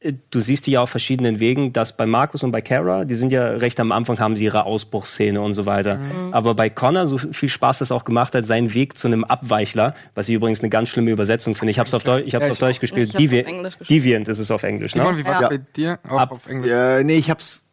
äh, 0.00 0.14
du 0.30 0.40
siehst 0.40 0.66
die 0.66 0.70
ja 0.70 0.80
auf 0.80 0.88
verschiedenen 0.88 1.38
Wegen, 1.38 1.74
dass 1.74 1.94
bei 1.94 2.06
Markus 2.06 2.42
und 2.42 2.50
bei 2.50 2.62
Kara, 2.62 3.04
die 3.04 3.16
sind 3.16 3.30
ja 3.30 3.46
recht 3.46 3.78
am 3.78 3.92
Anfang, 3.92 4.18
haben 4.18 4.36
sie 4.36 4.44
ihre 4.44 4.64
Ausbruchsszene 4.64 5.38
und 5.40 5.52
so 5.52 5.66
weiter. 5.66 6.00
Aber 6.32 6.54
bei 6.54 6.70
Connor, 6.70 7.06
so 7.06 7.18
viel 7.18 7.50
Spaß 7.50 7.80
das 7.80 7.92
auch 7.92 8.04
gemacht 8.04 8.34
hat, 8.34 8.46
sein 8.46 8.72
Weg 8.72 8.96
zu 8.96 9.06
einem 9.08 9.24
Abweichler, 9.24 9.94
was 10.14 10.28
ich 10.30 10.34
übrigens 10.34 10.60
eine 10.60 10.70
ganz 10.70 10.88
schlimme 10.88 11.10
Übersetzung 11.10 11.54
finde. 11.54 11.72
Ich 11.72 11.78
habe 11.78 11.88
es 11.88 11.92
auf, 11.94 12.04
Deu 12.04 12.20
ich 12.22 12.34
hab's 12.34 12.44
Ja, 12.46 12.50
auf 12.52 12.56
ich 12.56 12.60
Deutsch 12.60 12.80
gespielt. 12.80 13.10
Ich 13.10 13.14
Devi 13.16 13.40
Englisch 13.40 13.76
gespielt. 13.78 14.02
Deviant 14.04 14.28
ist 14.28 14.38
es 14.38 14.50
auf 14.50 14.62
Englisch, 14.62 14.92
Simon, 14.94 15.12
ne? 15.12 15.18
wie 15.18 15.24
war's 15.26 15.40
Ja. 15.42 15.48
bei 15.50 15.58
dir? 15.76 15.98
Auch 16.08 16.18
Ab- 16.20 16.32
auf 16.32 16.46
Englisch. 16.46 16.70
Äh, 16.72 17.04
nee, 17.04 17.16
ich 17.18 17.28
hab's. 17.28 17.64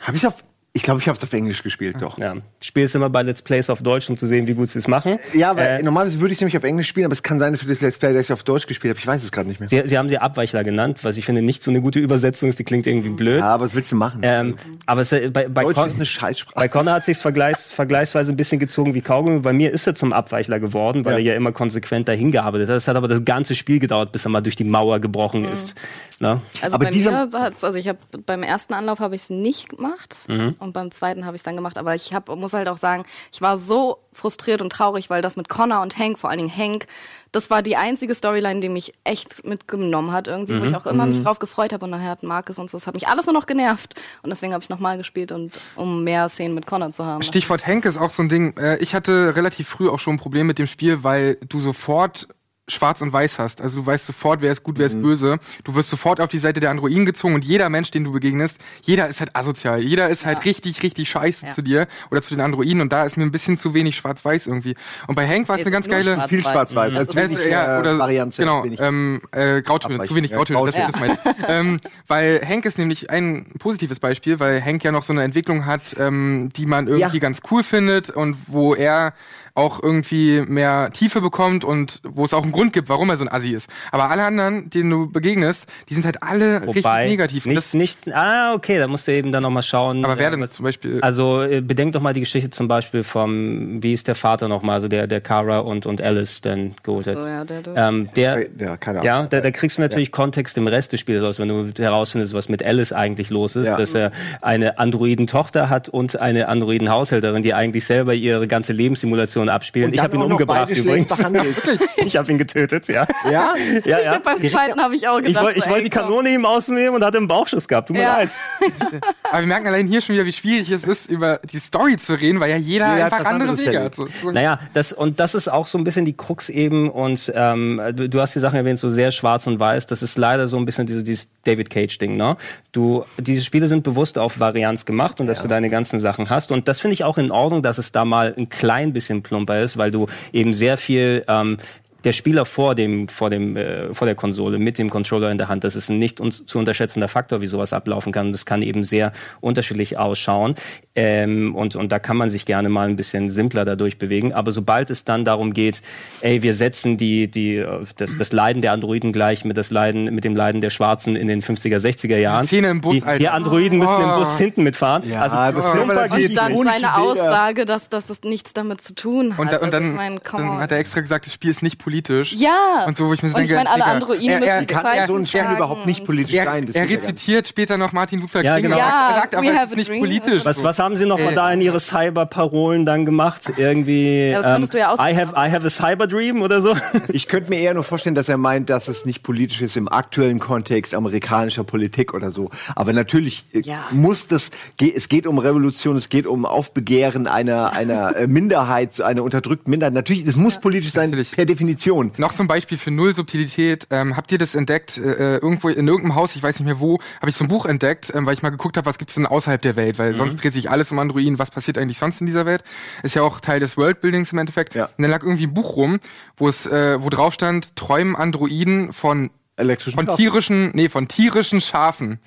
Hab 0.00 0.14
ich's 0.14 0.24
auf. 0.24 0.42
Ich 0.74 0.82
glaube, 0.82 1.00
ich 1.00 1.08
habe 1.08 1.16
es 1.18 1.24
auf 1.24 1.32
Englisch 1.32 1.62
gespielt, 1.62 1.96
doch. 2.00 2.18
Ja. 2.18 2.34
Ich 2.60 2.68
spiele 2.68 2.84
es 2.84 2.94
immer 2.94 3.10
bei 3.10 3.22
Let's 3.22 3.42
Plays 3.42 3.68
auf 3.70 3.82
Deutsch, 3.82 4.08
um 4.10 4.16
zu 4.18 4.26
sehen, 4.26 4.46
wie 4.46 4.54
gut 4.54 4.68
sie 4.68 4.78
es 4.78 4.86
machen. 4.86 5.18
Ja, 5.32 5.56
weil 5.56 5.80
Äh, 5.80 5.82
normalerweise 5.82 6.20
würde 6.20 6.32
ich 6.32 6.36
es 6.36 6.40
nämlich 6.40 6.56
auf 6.56 6.62
Englisch 6.62 6.86
spielen, 6.86 7.06
aber 7.06 7.14
es 7.14 7.22
kann 7.22 7.38
sein 7.40 7.56
für 7.56 7.66
das 7.66 7.80
Let's 7.80 7.98
Play, 7.98 8.12
dass 8.12 8.26
ich 8.26 8.32
auf 8.32 8.44
Deutsch 8.44 8.66
gespielt 8.66 8.92
habe. 8.92 9.00
Ich 9.00 9.06
weiß 9.06 9.24
es 9.24 9.32
gerade 9.32 9.48
nicht 9.48 9.58
mehr. 9.60 9.68
Sie, 9.68 9.80
sie 9.86 9.98
haben 9.98 10.08
sie 10.08 10.18
Abweichler 10.18 10.62
genannt, 10.64 11.00
was 11.02 11.16
ich 11.16 11.24
finde 11.24 11.42
nicht 11.42 11.62
so 11.64 11.70
eine 11.70 11.80
gute 11.80 11.98
Übersetzung 11.98 12.48
ist, 12.48 12.58
die 12.58 12.64
klingt 12.64 12.86
irgendwie 12.86 13.08
blöd. 13.08 13.40
Ja, 13.40 13.46
aber 13.54 13.64
was 13.64 13.74
willst 13.74 13.90
du 13.90 13.96
machen? 13.96 14.20
Ähm, 14.22 14.56
aber 14.86 15.00
es, 15.00 15.10
äh, 15.10 15.30
bei, 15.30 15.48
bei, 15.48 15.62
Deutsch 15.64 15.74
Con 15.74 15.88
ist 15.88 15.94
eine 15.96 16.06
Scheißsprache. 16.06 16.54
bei 16.54 16.68
Connor 16.68 16.94
hat 16.94 17.04
sich 17.04 17.16
vergleichs, 17.16 17.70
vergleichsweise 17.72 18.30
ein 18.32 18.36
bisschen 18.36 18.60
gezogen 18.60 18.94
wie 18.94 19.00
Kaugummi. 19.00 19.40
Bei 19.40 19.54
mir 19.54 19.72
ist 19.72 19.86
er 19.86 19.94
zum 19.96 20.12
Abweichler 20.12 20.60
geworden, 20.60 21.04
weil 21.04 21.14
Ja. 21.14 21.18
er 21.18 21.24
ja 21.24 21.34
immer 21.34 21.50
konsequent 21.50 22.06
dahin 22.08 22.30
gearbeitet 22.30 22.68
hat. 22.68 22.76
Es 22.76 22.86
hat 22.86 22.94
aber 22.94 23.08
das 23.08 23.24
ganze 23.24 23.54
Spiel 23.56 23.80
gedauert, 23.80 24.12
bis 24.12 24.24
er 24.26 24.30
mal 24.30 24.42
durch 24.42 24.54
die 24.56 24.64
Mauer 24.64 25.00
gebrochen 25.00 25.44
ist. 25.44 25.74
Ne? 26.20 26.40
Also 26.60 26.74
Aber 26.76 26.84
bei 26.86 26.92
mir 26.92 27.28
hat's, 27.32 27.64
also 27.64 27.78
ich 27.78 27.88
habe 27.88 27.98
beim 28.26 28.42
ersten 28.42 28.74
Anlauf 28.74 29.00
habe 29.00 29.14
ich 29.14 29.22
es 29.22 29.30
nicht 29.30 29.70
gemacht 29.70 30.16
Mhm. 30.28 30.56
Und 30.58 30.72
beim 30.72 30.90
zweiten 30.90 31.24
habe 31.26 31.36
ich 31.36 31.40
es 31.40 31.44
dann 31.44 31.56
gemacht. 31.56 31.78
Aber 31.78 31.94
ich 31.94 32.12
hab, 32.14 32.28
muss 32.36 32.52
halt 32.52 32.68
auch 32.68 32.78
sagen, 32.78 33.04
ich 33.32 33.40
war 33.40 33.58
so 33.58 33.98
frustriert 34.12 34.60
und 34.62 34.70
traurig, 34.70 35.10
weil 35.10 35.22
das 35.22 35.36
mit 35.36 35.48
Connor 35.48 35.80
und 35.82 35.98
Hank, 35.98 36.18
vor 36.18 36.30
allen 36.30 36.38
Dingen 36.38 36.56
Hank, 36.56 36.86
das 37.32 37.50
war 37.50 37.62
die 37.62 37.76
einzige 37.76 38.14
Storyline, 38.14 38.60
die 38.60 38.68
mich 38.68 38.94
echt 39.04 39.44
mitgenommen 39.44 40.12
hat 40.12 40.28
irgendwie, 40.28 40.54
Mhm. 40.54 40.60
wo 40.60 40.64
ich 40.66 40.74
auch 40.76 40.86
immer 40.86 41.06
mich 41.06 41.22
drauf 41.22 41.38
gefreut 41.38 41.72
habe 41.72 41.84
und 41.84 41.90
nachher 41.90 42.10
hat 42.10 42.22
Marcus 42.22 42.58
und 42.58 42.70
so, 42.70 42.78
das 42.78 42.86
hat 42.86 42.94
mich 42.94 43.06
alles 43.06 43.26
nur 43.26 43.34
noch 43.34 43.46
genervt 43.46 43.94
und 44.22 44.30
deswegen 44.30 44.52
habe 44.54 44.62
ich 44.62 44.70
nochmal 44.70 44.96
gespielt 44.96 45.30
und 45.30 45.52
um 45.76 46.04
mehr 46.04 46.28
Szenen 46.28 46.54
mit 46.54 46.66
Connor 46.66 46.90
zu 46.92 47.04
haben. 47.04 47.22
Stichwort 47.22 47.66
Henk 47.66 47.84
ist 47.84 47.96
auch 47.98 48.10
so 48.10 48.22
ein 48.22 48.28
Ding. 48.28 48.56
Äh, 48.56 48.78
Ich 48.78 48.94
hatte 48.94 49.36
relativ 49.36 49.68
früh 49.68 49.88
auch 49.88 50.00
schon 50.00 50.14
ein 50.14 50.18
Problem 50.18 50.46
mit 50.46 50.58
dem 50.58 50.66
Spiel, 50.66 51.04
weil 51.04 51.36
du 51.48 51.60
sofort 51.60 52.28
schwarz 52.68 53.00
und 53.00 53.12
weiß 53.12 53.38
hast. 53.38 53.60
Also 53.60 53.80
du 53.80 53.86
weißt 53.86 54.06
sofort, 54.06 54.40
wer 54.40 54.52
ist 54.52 54.62
gut, 54.62 54.78
wer 54.78 54.86
ist 54.86 55.00
böse. 55.00 55.38
Du 55.64 55.74
wirst 55.74 55.90
sofort 55.90 56.20
auf 56.20 56.28
die 56.28 56.38
Seite 56.38 56.60
der 56.60 56.70
Androiden 56.70 57.06
gezogen 57.06 57.34
und 57.34 57.44
jeder 57.44 57.68
Mensch, 57.68 57.90
den 57.90 58.04
du 58.04 58.12
begegnest, 58.12 58.58
jeder 58.82 59.08
ist 59.08 59.20
halt 59.20 59.34
asozial. 59.34 59.80
Jeder 59.80 60.08
ist 60.08 60.24
halt 60.26 60.44
richtig, 60.44 60.82
richtig 60.82 61.08
scheiße 61.08 61.46
Ja. 61.46 61.52
zu 61.54 61.62
dir 61.62 61.86
oder 62.10 62.22
zu 62.22 62.34
den 62.34 62.40
Androiden 62.42 62.80
und 62.80 62.92
da 62.92 63.04
ist 63.04 63.16
mir 63.16 63.24
ein 63.24 63.30
bisschen 63.32 63.56
zu 63.56 63.74
wenig 63.74 63.96
schwarz-weiß 63.96 64.46
irgendwie. 64.46 64.74
Und 65.06 65.14
bei 65.14 65.26
Hank 65.26 65.48
war 65.48 65.56
es 65.56 65.62
eine 65.62 65.70
ganz 65.70 65.88
geile... 65.88 66.14
schwarz-weiß. 66.14 66.28
Viel 66.28 66.42
Schwarz-Weiß. 66.42 66.92
Das 66.94 67.00
Als 67.00 67.08
ist 67.08 67.16
Äh, 67.16 67.30
wenig 67.30 67.50
ja, 67.50 67.78
oder 67.80 67.98
Varianz. 67.98 68.36
genau, 68.36 68.64
wenig 68.64 68.80
ähm, 68.80 69.20
äh, 69.32 69.62
Grautöne, 69.62 70.02
zu 70.04 70.14
wenig 70.14 70.30
Ja, 70.30 70.36
Grautöne, 70.36 70.62
das, 70.66 70.74
das 70.74 71.00
meine 71.00 71.12
ich. 71.14 71.18
ähm, 71.48 71.78
weil 72.06 72.40
Hank 72.46 72.64
ist 72.64 72.78
nämlich 72.78 73.10
ein 73.10 73.52
positives 73.58 73.98
Beispiel, 74.00 74.38
weil 74.40 74.64
Hank 74.64 74.84
ja 74.84 74.92
noch 74.92 75.02
so 75.02 75.12
eine 75.12 75.22
Entwicklung 75.22 75.66
hat, 75.66 75.96
ähm, 75.98 76.50
die 76.56 76.66
man 76.66 76.86
irgendwie 76.88 77.16
Ja. 77.16 77.20
ganz 77.22 77.40
cool 77.50 77.62
findet 77.62 78.10
und 78.10 78.36
wo 78.46 78.74
er 78.74 79.14
auch 79.54 79.82
irgendwie 79.82 80.42
mehr 80.46 80.90
Tiefe 80.92 81.20
bekommt 81.20 81.64
und 81.64 82.00
wo 82.04 82.24
es 82.24 82.32
auch 82.32 82.44
einen 82.44 82.52
Grund 82.58 82.72
gibt, 82.72 82.88
warum 82.88 83.08
er 83.10 83.16
so 83.16 83.24
ein 83.24 83.28
Assi 83.30 83.50
ist. 83.52 83.70
Aber 83.92 84.10
alle 84.10 84.24
anderen, 84.24 84.68
denen 84.70 84.90
du 84.90 85.08
begegnest, 85.10 85.64
die 85.88 85.94
sind 85.94 86.04
halt 86.04 86.22
alle 86.22 86.62
richtig 86.66 86.84
Wobei, 86.84 87.06
negativ. 87.06 87.46
Und 87.46 87.54
Nicht, 87.54 87.74
nicht, 87.74 88.12
ah, 88.14 88.54
okay, 88.54 88.78
da 88.78 88.88
musst 88.88 89.06
du 89.06 89.12
eben 89.12 89.30
dann 89.30 89.44
nochmal 89.44 89.62
schauen. 89.62 90.04
aber 90.04 90.18
wer 90.18 90.28
äh, 90.28 90.30
denn 90.36 90.48
zum 90.48 90.64
Beispiel? 90.64 91.00
Also 91.00 91.42
äh, 91.42 91.60
bedenk 91.60 91.92
doch 91.92 92.00
mal 92.00 92.12
die 92.14 92.20
Geschichte 92.20 92.50
zum 92.50 92.66
Beispiel 92.66 93.04
vom, 93.04 93.80
wie 93.82 93.92
ist 93.92 94.08
der 94.08 94.16
Vater 94.16 94.48
nochmal, 94.48 94.74
also 94.76 94.88
der, 94.88 95.06
der 95.06 95.20
Cara 95.20 95.60
und, 95.60 95.86
und 95.86 96.00
Alice 96.00 96.40
dann 96.40 96.74
geholt 96.82 97.06
hat. 97.06 97.14
So, 97.14 97.26
ja, 97.26 97.44
der, 97.44 97.62
der. 97.62 97.76
Ähm, 97.76 98.08
der, 98.16 98.46
Ja, 98.58 98.76
keine 98.76 98.98
Ahnung. 99.00 99.06
ja, 99.06 99.26
da, 99.26 99.40
da 99.40 99.50
kriegst 99.52 99.78
du 99.78 99.82
natürlich 99.82 100.10
Kontext 100.10 100.58
im 100.58 100.66
Rest 100.66 100.92
des 100.92 100.98
Spiels 101.00 101.22
aus, 101.22 101.38
wenn 101.38 101.48
du 101.48 101.72
herausfindest, 101.80 102.34
was 102.34 102.48
mit 102.48 102.64
Alice 102.64 102.92
eigentlich 102.92 103.30
los 103.30 103.54
ist, 103.54 103.66
Ja. 103.66 103.76
dass 103.76 103.94
er 103.94 104.10
eine 104.40 104.78
Androiden-Tochter 104.78 105.70
hat 105.70 105.88
und 105.88 106.18
eine 106.18 106.48
Androiden-Haushälterin, 106.48 107.42
die 107.42 107.54
eigentlich 107.54 107.84
selber 107.84 108.14
ihre 108.14 108.48
ganze 108.48 108.72
Lebenssimulation 108.72 109.48
abspielen. 109.48 109.88
Und 109.90 109.94
Ich 109.94 110.00
habe 110.02 110.16
ihn 110.16 110.22
umgebracht 110.22 110.70
übrigens. 110.70 111.12
ich 111.96 112.16
habe 112.16 112.32
ihn 112.32 112.38
getötet, 112.52 112.88
ja. 112.88 113.06
Ja? 113.30 113.54
Ja, 113.84 114.00
ja. 114.00 114.18
Beim 114.18 114.38
zweiten 114.38 114.80
habe 114.80 114.94
ich 114.96 115.06
auch 115.08 115.18
gedacht, 115.18 115.30
Ich, 115.30 115.40
wollte- 115.42 115.60
so, 115.60 115.66
wollte 115.66 115.78
ey, 115.78 115.84
die. 115.84 115.90
Kanone 115.90 116.28
ihm 116.30 116.44
ausnehmen 116.44 116.94
und 116.96 117.04
hatte 117.04 117.18
einen 117.18 117.28
Bauchschuss 117.28 117.68
gehabt. 117.68 117.88
Tut 117.88 117.96
mir 117.96 118.02
Ja. 118.02 118.16
leid. 118.18 118.30
Aber 119.30 119.40
wir 119.40 119.46
merken 119.46 119.66
allein 119.66 119.86
hier 119.86 120.00
schon 120.00 120.14
wieder, 120.14 120.24
wie 120.24 120.32
schwierig 120.32 120.70
es 120.70 120.84
ist, 120.84 121.10
über 121.10 121.40
die 121.52 121.58
Story 121.58 121.96
zu 121.96 122.14
reden, 122.14 122.40
weil 122.40 122.50
ja 122.50 122.56
jeder 122.56 122.92
Jeder 122.94 123.04
einfach 123.04 123.18
andere 123.26 123.50
anderes 123.50 123.60
Wege 123.66 123.82
hat. 123.82 123.94
So, 123.94 124.08
so 124.22 124.30
Naja, 124.30 124.58
das, 124.74 124.92
und 124.92 125.20
das 125.20 125.34
ist 125.34 125.48
auch 125.48 125.66
so 125.66 125.78
ein 125.78 125.84
bisschen 125.84 126.04
die 126.04 126.16
Krux 126.16 126.48
eben 126.48 126.90
und 126.90 127.30
ähm, 127.34 127.80
du, 127.94 128.20
hast 128.20 128.34
die 128.34 128.38
Sachen 128.38 128.56
erwähnt, 128.56 128.78
so 128.78 128.90
sehr 128.90 129.10
schwarz 129.10 129.46
und 129.46 129.58
weiß, 129.60 129.86
das 129.86 130.02
ist 130.02 130.16
leider 130.18 130.48
so 130.48 130.56
ein 130.56 130.64
bisschen 130.64 130.86
diese, 130.86 131.02
dieses 131.02 131.30
David 131.44 131.70
Cage-Ding, 131.70 132.16
ne? 132.16 132.36
Du, 132.72 133.04
diese 133.18 133.42
Spiele 133.44 133.66
sind 133.66 133.82
bewusst 133.82 134.18
auf 134.18 134.38
Varianz 134.40 134.84
gemacht 134.84 135.20
und 135.20 135.26
dass 135.26 135.42
du 135.42 135.48
deine 135.48 135.70
ganzen 135.70 135.98
Sachen 135.98 136.30
hast 136.30 136.50
und 136.52 136.68
das 136.68 136.80
finde 136.80 136.94
ich 136.94 137.04
auch 137.04 137.18
in 137.18 137.30
Ordnung, 137.30 137.62
dass 137.62 137.78
es 137.78 137.92
da 137.92 138.04
mal 138.04 138.34
ein 138.36 138.48
klein 138.48 138.92
bisschen 138.92 139.22
plumper 139.22 139.60
ist, 139.62 139.76
weil 139.76 139.90
du 139.90 140.06
eben 140.32 140.52
sehr 140.52 140.76
viel 140.78 141.24
ähm, 141.28 141.58
der 142.04 142.12
Spieler 142.12 142.44
vor 142.44 142.74
dem 142.74 143.08
vor 143.08 143.28
dem 143.30 143.56
äh, 143.56 143.92
vor 143.94 144.06
der 144.06 144.14
Konsole 144.14 144.58
mit 144.58 144.78
dem 144.78 144.88
Controller 144.90 145.30
in 145.30 145.38
der 145.38 145.48
Hand, 145.48 145.64
das 145.64 145.74
ist 145.76 145.88
ein 145.88 145.98
nicht 145.98 146.20
uns 146.20 146.46
zu 146.46 146.58
unterschätzender 146.58 147.08
Faktor, 147.08 147.40
wie 147.40 147.46
sowas 147.46 147.72
ablaufen 147.72 148.12
kann. 148.12 148.32
Das 148.32 148.46
kann 148.46 148.62
eben 148.62 148.84
sehr 148.84 149.12
unterschiedlich 149.40 149.98
ausschauen 149.98 150.54
ähm, 150.94 151.54
und 151.54 151.74
und 151.76 151.90
da 151.90 151.98
kann 151.98 152.16
man 152.16 152.30
sich 152.30 152.46
gerne 152.46 152.68
mal 152.68 152.88
ein 152.88 152.96
bisschen 152.96 153.28
simpler 153.30 153.64
dadurch 153.64 153.98
bewegen. 153.98 154.32
Aber 154.32 154.52
sobald 154.52 154.90
es 154.90 155.04
dann 155.04 155.24
darum 155.24 155.52
geht, 155.52 155.82
ey, 156.20 156.42
wir 156.42 156.54
setzen 156.54 156.96
die 156.98 157.28
die 157.28 157.56
äh, 157.56 157.84
das, 157.96 158.16
das 158.16 158.32
Leiden 158.32 158.62
der 158.62 158.72
Androiden 158.72 159.12
gleich 159.12 159.44
mit 159.44 159.56
das 159.56 159.70
Leiden 159.70 160.14
mit 160.14 160.24
dem 160.24 160.36
Leiden 160.36 160.60
der 160.60 160.70
Schwarzen 160.70 161.16
in 161.16 161.26
den 161.28 161.42
50er 161.42 161.78
60er 161.78 162.16
Jahren. 162.16 162.46
Szene 162.46 162.68
im 162.70 162.80
Bus, 162.80 162.94
die, 162.94 163.02
Alter. 163.02 163.18
die 163.18 163.28
Androiden 163.28 163.78
müssen 163.78 164.00
im 164.02 164.08
Oh. 164.10 164.18
Bus 164.20 164.38
hinten 164.38 164.62
mitfahren. 164.62 165.02
Ja, 165.08 165.22
also 165.22 165.58
das 165.60 165.74
natürlich 165.74 166.28
geht's 166.28 166.30
Und 166.30 166.36
dann 166.36 166.64
seine 166.64 166.68
Bilder. 166.68 166.98
Aussage, 166.98 167.64
dass, 167.64 167.88
dass 167.88 168.06
das 168.06 168.22
nichts 168.22 168.52
damit 168.52 168.80
zu 168.80 168.94
tun 168.94 169.32
hat. 169.32 169.38
Und, 169.38 169.52
da, 169.52 169.56
und 169.58 169.64
Also 169.64 169.70
dann, 169.78 169.86
ich 169.90 169.92
mein, 169.96 170.20
dann 170.32 170.58
hat 170.60 170.72
er 170.72 170.78
extra 170.78 171.00
gesagt, 171.00 171.26
das 171.26 171.32
Spiel 171.34 171.50
ist 171.50 171.62
nicht 171.62 171.78
politisch. 171.78 171.88
Ja. 172.32 172.84
Und 172.86 172.96
so, 172.96 173.08
wo 173.08 173.12
ich 173.14 173.22
mir 173.22 173.30
so 173.30 173.36
Und 173.36 173.42
ich 173.42 173.48
denke, 173.48 173.64
meine, 173.64 173.70
alle 173.84 173.84
Androiden 173.92 174.28
er- 174.28 174.42
er 174.42 174.54
müssen 174.56 174.66
kann- 174.66 174.82
Zeichen 174.82 175.06
so 175.08 175.16
ein 175.16 175.24
Spiel 175.24 175.40
tragen 175.40 175.56
überhaupt 175.56 175.86
nicht 175.86 176.04
politisch 176.04 176.34
Er, 176.34 176.44
sein. 176.44 176.66
das 176.66 176.76
er 176.76 176.84
ja 176.84 176.96
rezitiert 176.96 177.48
später 177.48 177.76
noch 177.76 177.92
Martin 177.92 178.20
Luther 178.20 178.40
King. 178.40 178.46
Ja, 178.50 178.58
genau. 178.60 178.76
Ja, 178.78 179.08
er 179.10 179.14
sagt 179.20 179.34
aber, 179.34 179.46
es 179.46 179.70
ist 179.70 179.76
nicht 179.76 179.88
dream. 179.90 180.00
politisch. 180.00 180.44
Was, 180.44 180.62
was 180.62 180.78
haben 180.78 180.96
Sie 180.96 181.06
noch 181.06 181.18
mal 181.18 181.32
Äh, 181.32 181.34
da 181.34 181.52
in 181.52 181.60
Ihre 181.60 181.80
Cyberparolen 181.80 182.84
dann 182.86 183.04
gemacht? 183.06 183.52
Irgendwie 183.56 184.30
Ja, 184.30 184.38
das 184.42 184.46
könntest 184.46 184.74
du 184.74 184.78
ja 184.78 184.94
I 184.94 185.14
have 185.16 185.32
I 185.36 185.50
have 185.50 185.66
a 185.66 185.70
Cyber 185.70 186.06
Dream 186.06 186.42
oder 186.42 186.60
so? 186.62 186.74
Ich 187.08 187.26
könnte 187.28 187.50
mir 187.50 187.58
eher 187.60 187.74
nur 187.74 187.84
vorstellen, 187.84 188.14
dass 188.14 188.28
er 188.28 188.36
meint, 188.36 188.70
dass 188.70 188.88
es 188.88 189.04
nicht 189.04 189.22
politisch 189.22 189.60
ist 189.62 189.76
im 189.76 189.88
aktuellen 189.88 190.38
Kontext 190.38 190.94
amerikanischer 190.94 191.64
Politik 191.64 192.14
oder 192.14 192.30
so. 192.30 192.50
Aber 192.74 192.92
natürlich 192.92 193.44
äh, 193.52 193.60
Ja. 193.60 193.84
muss 193.90 194.28
das, 194.28 194.50
es 194.80 195.08
geht 195.08 195.26
um 195.26 195.38
Revolution, 195.38 195.96
es 195.96 196.08
geht 196.08 196.26
um 196.26 196.44
Aufbegehren 196.44 197.26
einer, 197.26 197.72
einer 197.72 198.16
äh, 198.16 198.26
Minderheit, 198.26 199.00
einer 199.00 199.22
unterdrückten 199.22 199.70
Minderheit. 199.70 199.94
Natürlich, 199.94 200.26
es 200.26 200.36
muss 200.36 200.60
politisch 200.60 200.92
sein, 200.92 201.10
Natürlich. 201.10 201.32
per 201.32 201.44
Definition. 201.46 201.77
Noch 202.18 202.32
so 202.32 202.42
ein 202.42 202.48
Beispiel 202.48 202.76
für 202.78 202.90
null 202.90 203.14
Subtilität. 203.14 203.86
Ähm, 203.90 204.16
habt 204.16 204.30
ihr 204.32 204.38
das 204.38 204.54
entdeckt? 204.54 204.98
Äh, 204.98 205.00
äh, 205.36 205.38
irgendwo 205.38 205.68
in 205.68 205.86
irgendeinem 205.86 206.14
Haus, 206.14 206.36
ich 206.36 206.42
weiß 206.42 206.58
nicht 206.60 206.66
mehr 206.66 206.80
wo, 206.80 206.98
habe 207.20 207.30
ich 207.30 207.36
so 207.36 207.44
ein 207.44 207.48
Buch 207.48 207.66
entdeckt, 207.66 208.12
ähm, 208.14 208.26
weil 208.26 208.34
ich 208.34 208.42
mal 208.42 208.50
geguckt 208.50 208.76
habe, 208.76 208.86
was 208.86 208.98
gibt's 208.98 209.14
denn 209.14 209.26
außerhalb 209.26 209.60
der 209.62 209.76
Welt? 209.76 209.98
Weil 209.98 210.14
sonst 210.14 210.36
dreht 210.42 210.52
sich 210.52 210.70
alles 210.70 210.90
um 210.92 210.98
Androiden. 210.98 211.38
Was 211.38 211.50
passiert 211.50 211.78
eigentlich 211.78 211.98
sonst 211.98 212.20
in 212.20 212.26
dieser 212.26 212.44
Welt? 212.46 212.62
Ist 213.02 213.14
ja 213.14 213.22
auch 213.22 213.40
Teil 213.40 213.60
des 213.60 213.76
Worldbuildings 213.76 214.32
im 214.32 214.38
Endeffekt. 214.38 214.74
Ja. 214.74 214.86
Und 214.86 215.02
dann 215.02 215.10
lag 215.10 215.22
irgendwie 215.22 215.46
ein 215.46 215.54
Buch 215.54 215.76
rum, 215.76 216.00
wo 216.36 216.48
es, 216.48 216.66
äh, 216.66 217.02
wo 217.02 217.08
drauf 217.10 217.34
stand, 217.34 217.76
träumen 217.76 218.16
Androiden 218.16 218.92
von 218.92 219.30
Elektrischen 219.56 219.96
von 219.96 220.06
Schafen. 220.06 220.16
tierischen, 220.22 220.70
nee, 220.74 220.88
von 220.88 221.08
tierischen 221.08 221.60
Schafen. 221.60 222.20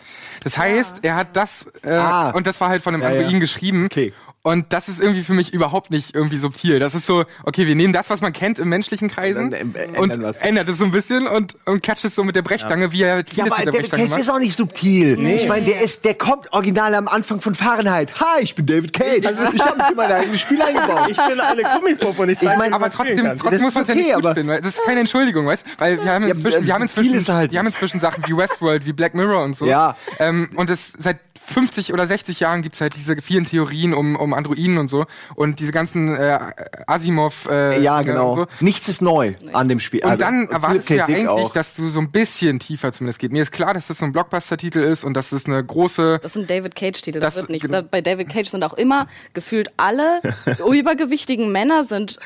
Das 0.44 0.58
heißt, 0.58 0.98
er 1.04 1.16
hat 1.16 1.38
das 1.38 1.66
äh, 1.82 1.92
Ah. 1.92 2.32
und 2.32 2.46
das 2.46 2.60
war 2.60 2.68
halt 2.68 2.84
von 2.84 2.94
einem 2.94 3.04
Ja, 3.04 3.10
ja. 3.10 3.16
Androiden 3.18 3.40
geschrieben. 3.40 3.86
Okay. 3.86 4.12
Und 4.44 4.74
das 4.74 4.90
ist 4.90 5.00
irgendwie 5.00 5.22
für 5.22 5.34
mich 5.34 5.54
überhaupt 5.54 5.92
nicht 5.92 6.16
irgendwie 6.16 6.38
subtil. 6.38 6.80
Das 6.80 6.96
ist 6.96 7.06
so, 7.06 7.26
okay, 7.44 7.68
wir 7.68 7.76
nehmen 7.76 7.94
das, 7.94 8.10
was 8.10 8.22
man 8.22 8.34
kennt 8.34 8.58
im 8.58 8.70
menschlichen 8.70 9.08
Kreisen 9.08 9.46
Und 9.46 9.52
dann, 9.52 9.76
äh, 9.76 10.00
und 10.00 10.12
ändern 10.12 10.24
was. 10.24 10.38
ändert 10.40 10.68
es 10.68 10.80
so 10.80 10.86
ein 10.86 10.90
bisschen 10.90 11.28
und, 11.28 11.56
und 11.68 11.84
klatscht 11.84 12.06
es 12.06 12.16
so 12.16 12.24
mit 12.24 12.36
der 12.36 12.42
Brechstange, 12.42 12.92
wie 12.92 13.04
er 13.04 13.14
halt 13.16 13.30
Ja, 13.34 13.46
vieles 13.46 13.52
aber 13.52 13.60
mit 13.60 13.66
der 13.68 13.72
David 13.74 13.82
Brechstange 13.92 14.10
Cage 14.10 14.20
ist 14.22 14.28
macht. 14.28 14.36
auch 14.36 14.40
nicht 14.40 14.58
subtil. 14.58 15.28
Ich 15.28 15.48
meine, 15.48 15.66
der 15.68 15.82
ist, 15.82 16.06
der 16.06 16.16
kommt 16.16 16.52
original 16.54 16.96
am 16.96 17.08
Anfang 17.08 17.40
von 17.40 17.54
Fahrenheit. 17.54 18.20
Hi, 18.20 18.42
ich 18.42 18.56
bin 18.56 18.66
David 18.66 18.94
Cage. 18.94 19.24
Also, 19.28 19.44
ich 19.54 19.62
habe 19.64 19.80
in 19.92 19.96
mein 19.96 20.12
eigenes 20.12 20.42
Spiel 20.42 20.60
eingebaut. 20.60 21.10
Ich 21.12 21.18
bin 21.18 21.40
eine 21.40 21.62
Gummipuppe 21.78 22.22
und 22.24 22.30
ich 22.30 22.40
zeige 22.40 22.54
Ich 22.54 22.58
mein, 22.58 22.74
Aber 22.74 22.90
trotzdem, 22.90 23.18
trotzdem 23.38 23.52
Das 23.52 23.62
muss 23.62 23.76
man 23.76 23.84
es 23.84 23.90
ja 23.90 23.94
ist 23.94 24.02
nicht 24.02 24.16
okay, 24.16 24.24
gut 24.24 24.34
finden, 24.34 24.50
weil 24.50 24.62
das 24.62 24.76
ist 24.76 24.84
keine 24.84 25.00
Entschuldigung, 25.02 25.46
weißt? 25.46 25.66
Weil 25.78 26.04
wir 26.04 26.12
haben 26.12 26.26
Ja, 26.28 26.34
inzwischen, 26.34 26.66
wir 26.66 26.74
haben 26.74 26.82
inzwischen, 26.82 27.14
ist 27.14 27.30
halt 27.30 27.52
wir 27.52 27.60
haben 27.60 27.68
inzwischen 27.68 28.00
Sachen 28.00 28.24
wie 28.26 28.36
Westworld, 28.36 28.88
wie 28.88 28.94
Black 28.94 29.14
Mirror 29.14 29.44
und 29.44 29.56
so. 29.56 29.68
Ja. 29.68 29.96
Ähm, 30.18 30.50
und 30.56 30.72
es 30.72 30.94
seit 30.98 31.20
50 31.46 31.92
oder 31.94 32.08
60 32.08 32.40
Jahren 32.40 32.62
gibt's 32.62 32.80
halt 32.82 32.96
diese 32.96 33.16
vielen 33.22 33.46
Theorien 33.46 33.94
um, 33.94 34.16
um 34.16 34.34
Androiden 34.34 34.78
und 34.78 34.88
so 34.88 35.06
und 35.36 35.60
diese 35.60 35.72
ganzen 35.72 36.16
äh, 36.16 36.40
Asimov 36.88 37.48
äh, 37.50 37.82
Ja, 37.82 38.00
Dinge 38.02 38.14
genau. 38.14 38.30
und 38.32 38.36
so. 38.40 38.46
Nichts 38.60 38.88
ist 38.88 39.02
neu 39.02 39.34
an 39.54 39.68
dem 39.68 39.80
Spiel. 39.80 40.02
Und 40.04 40.12
Also, 40.12 40.24
dann 40.24 40.48
erwartest 40.50 40.90
du 40.90 40.96
ja. 40.96 41.06
Dick 41.08 41.16
eigentlich, 41.18 41.28
auch. 41.30 41.54
dass 41.54 41.76
du 41.76 41.90
so 41.90 42.00
ein 42.00 42.12
bisschen 42.12 42.60
tiefer 42.60 42.92
zumindest 42.92 43.20
geht. 43.20 43.32
Mir 43.32 43.44
ist 43.44 43.52
klar, 43.52 43.74
dass 43.74 43.88
das 43.88 43.98
so 43.98 44.06
ein 44.06 44.12
Blockbuster-Titel 44.14 44.80
ist 44.80 45.04
und 45.04 45.14
dass 45.16 45.32
das 45.32 45.46
eine 45.46 45.64
große. 45.64 46.20
Das 46.22 46.34
sind 46.34 46.50
David 46.50 46.76
Cage-Titel, 46.76 47.20
das, 47.20 47.34
Das- 47.36 47.44
wird 47.44 47.50
nichts. 47.50 47.68
genau. 47.68 47.82
Bei 47.84 48.02
David 48.02 48.30
Cage 48.30 48.48
sind 48.50 48.64
auch 48.64 48.74
immer 48.74 49.08
gefühlt 49.34 49.70
alle 49.78 50.22
übergewichtigen 50.72 51.52
Männer 51.52 51.84
sind 51.84 52.18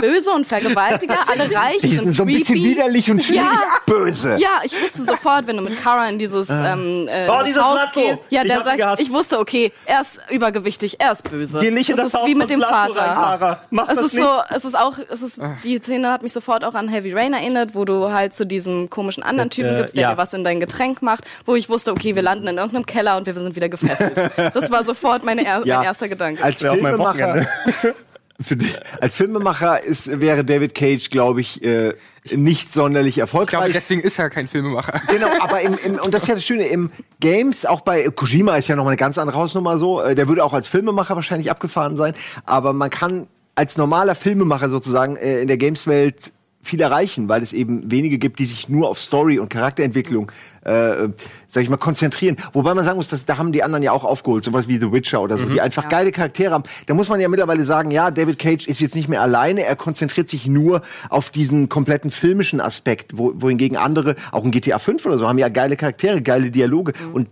böse 0.00 0.30
und 0.32 0.46
Vergewaltiger, 0.46 1.28
alle 1.28 1.44
reich 1.54 1.78
Die 1.82 1.94
sind 1.96 2.12
so 2.12 2.22
ein 2.22 2.26
bisschen 2.26 2.56
creepy. 2.56 2.64
widerlich 2.70 3.10
und 3.10 3.22
schwierig 3.22 3.42
Ja. 3.44 3.78
böse. 3.86 4.36
Ja, 4.38 4.60
ich 4.64 4.72
wusste 4.82 5.02
sofort, 5.02 5.46
wenn 5.46 5.56
du 5.56 5.62
mit 5.62 5.80
Kara 5.82 6.08
in 6.08 6.18
dieses 6.18 6.48
ähm, 6.50 7.08
äh, 7.08 7.28
Oh, 7.28 7.42
dieses 7.46 7.62
Haus 7.62 7.78
gehst. 7.94 8.18
Ja, 8.30 8.42
Ich 8.42 8.48
die 8.58 8.64
sagt, 8.64 8.76
gehasst. 8.78 9.02
ich 9.02 9.12
wusste, 9.12 9.38
okay, 9.38 9.72
er 9.86 10.00
ist 10.00 10.20
übergewichtig, 10.30 11.00
er 11.00 11.12
ist 11.12 11.28
böse. 11.30 11.60
Geh 11.60 11.70
nicht 11.70 11.90
in 11.90 11.96
das 11.96 12.08
ist 12.08 12.14
Haus 12.14 12.26
wie 12.26 12.34
mit 12.34 12.50
dem 12.50 12.60
Vater. 12.60 13.60
Mach 13.70 13.88
es 13.88 13.96
das 13.96 14.06
ist 14.06 14.14
nicht. 14.14 14.24
so, 14.24 14.30
es 14.54 14.64
ist 14.64 14.78
auch, 14.78 14.98
es 15.10 15.22
ist 15.22 15.40
die 15.62 15.78
Szene 15.78 16.10
hat 16.10 16.22
mich 16.22 16.32
sofort 16.32 16.64
auch 16.64 16.74
an 16.74 16.88
Heavy 16.88 17.12
Rain 17.12 17.32
erinnert, 17.32 17.74
wo 17.74 17.84
du 17.84 18.12
halt 18.12 18.34
zu 18.34 18.46
diesem 18.46 18.90
komischen 18.90 19.22
anderen 19.22 19.50
Typen 19.50 19.74
äh, 19.74 19.78
gibst, 19.78 19.96
der 19.96 20.02
ja. 20.02 20.10
dir 20.12 20.18
was 20.18 20.32
in 20.34 20.44
dein 20.44 20.60
Getränk 20.60 21.02
macht, 21.02 21.24
wo 21.46 21.54
ich 21.54 21.68
wusste, 21.68 21.92
okay, 21.92 22.14
wir 22.14 22.22
landen 22.22 22.46
in 22.48 22.56
irgendeinem 22.56 22.86
Keller 22.86 23.16
und 23.16 23.26
wir 23.26 23.34
sind 23.34 23.56
wieder 23.56 23.68
gefesselt. 23.68 24.14
Das 24.54 24.70
war 24.70 24.84
sofort 24.84 25.24
meine 25.24 25.44
er 25.44 25.64
Ja. 25.64 25.76
mein 25.78 25.86
erster 25.86 26.08
Gedanke. 26.08 26.42
Als 26.42 26.62
wär 26.62 26.72
auch 26.72 26.76
mein 26.76 26.94
Filmemacher, 26.96 27.46
für 27.72 27.94
dich, 28.56 28.76
als 29.00 29.14
Filmemacher 29.16 29.82
ist, 29.84 30.20
wäre 30.20 30.44
David 30.44 30.74
Cage, 30.74 31.08
glaube 31.10 31.40
ich, 31.40 31.62
äh, 31.64 31.94
nicht 32.34 32.72
sonderlich 32.72 33.10
Ich 33.10 33.14
glaube, 33.14 33.44
erfolgreich. 33.44 33.72
deswegen 33.72 34.00
ist 34.00 34.18
er 34.18 34.28
kein 34.30 34.48
Filmemacher. 34.48 35.00
Genau, 35.08 35.28
aber 35.40 35.60
im, 35.60 35.76
im, 35.84 35.94
und 36.00 36.12
das 36.12 36.22
ist 36.22 36.28
ja 36.28 36.34
das 36.34 36.44
Schöne, 36.44 36.66
im 36.66 36.90
Games, 37.20 37.64
auch 37.64 37.82
bei 37.82 38.08
Kojima 38.08 38.56
ist 38.56 38.68
ja 38.68 38.76
noch 38.76 38.84
mal 38.84 38.90
eine 38.90 38.96
ganz 38.96 39.18
andere 39.18 39.38
Hausnummer 39.38 39.78
so, 39.78 40.00
äh, 40.00 40.14
der 40.14 40.26
würde 40.28 40.44
auch 40.44 40.52
als 40.52 40.66
Filmemacher 40.66 41.14
wahrscheinlich 41.14 41.50
abgefahren 41.50 41.96
sein, 41.96 42.14
aber 42.44 42.72
man 42.72 42.90
kann 42.90 43.28
als 43.54 43.76
normaler 43.76 44.16
Filmemacher 44.16 44.68
sozusagen 44.68 45.16
äh, 45.16 45.40
in 45.40 45.46
der 45.46 45.56
Games-Welt 45.56 46.32
viel 46.60 46.80
erreichen, 46.80 47.28
weil 47.28 47.42
es 47.42 47.52
eben 47.52 47.90
wenige 47.90 48.18
gibt, 48.18 48.38
die 48.38 48.46
sich 48.46 48.68
nur 48.68 48.88
auf 48.88 48.98
Story 48.98 49.38
und 49.38 49.50
Charakterentwicklung, 49.50 50.32
äh, 50.64 51.08
sag 51.48 51.62
ich 51.62 51.70
mal, 51.70 51.76
konzentrieren. 51.76 52.36
Wobei 52.52 52.74
man 52.74 52.84
sagen 52.84 52.96
muss, 52.96 53.08
dass, 53.08 53.24
da 53.24 53.38
haben 53.38 53.52
die 53.52 53.62
anderen 53.62 53.82
ja 53.82 53.92
auch 53.92 54.04
aufgeholt, 54.04 54.44
sowas 54.44 54.68
wie 54.68 54.78
The 54.78 54.92
Witcher 54.92 55.22
oder 55.22 55.36
so, 55.36 55.44
die 55.44 55.60
einfach 55.60 55.88
geile 55.88 56.12
Charaktere 56.12 56.52
haben. 56.52 56.64
Da 56.86 56.94
muss 56.94 57.08
man 57.08 57.20
ja 57.20 57.28
mittlerweile 57.28 57.64
sagen, 57.64 57.90
ja, 57.90 58.10
David 58.10 58.38
Cage 58.38 58.66
ist 58.66 58.80
jetzt 58.80 58.94
nicht 58.94 59.08
mehr 59.08 59.22
alleine, 59.22 59.64
er 59.64 59.76
konzentriert 59.76 60.28
sich 60.28 60.46
nur 60.46 60.82
auf 61.08 61.30
diesen 61.30 61.68
kompletten 61.68 62.10
filmischen 62.10 62.60
Aspekt, 62.60 63.16
wo, 63.16 63.32
wohingegen 63.36 63.76
andere, 63.76 64.16
auch 64.32 64.44
in 64.44 64.50
GTA 64.50 64.78
5 64.78 65.04
oder 65.06 65.18
so, 65.18 65.28
haben 65.28 65.38
ja 65.38 65.48
geile 65.48 65.76
Charaktere, 65.76 66.22
geile 66.22 66.50
Dialoge 66.50 66.92
und 67.12 67.28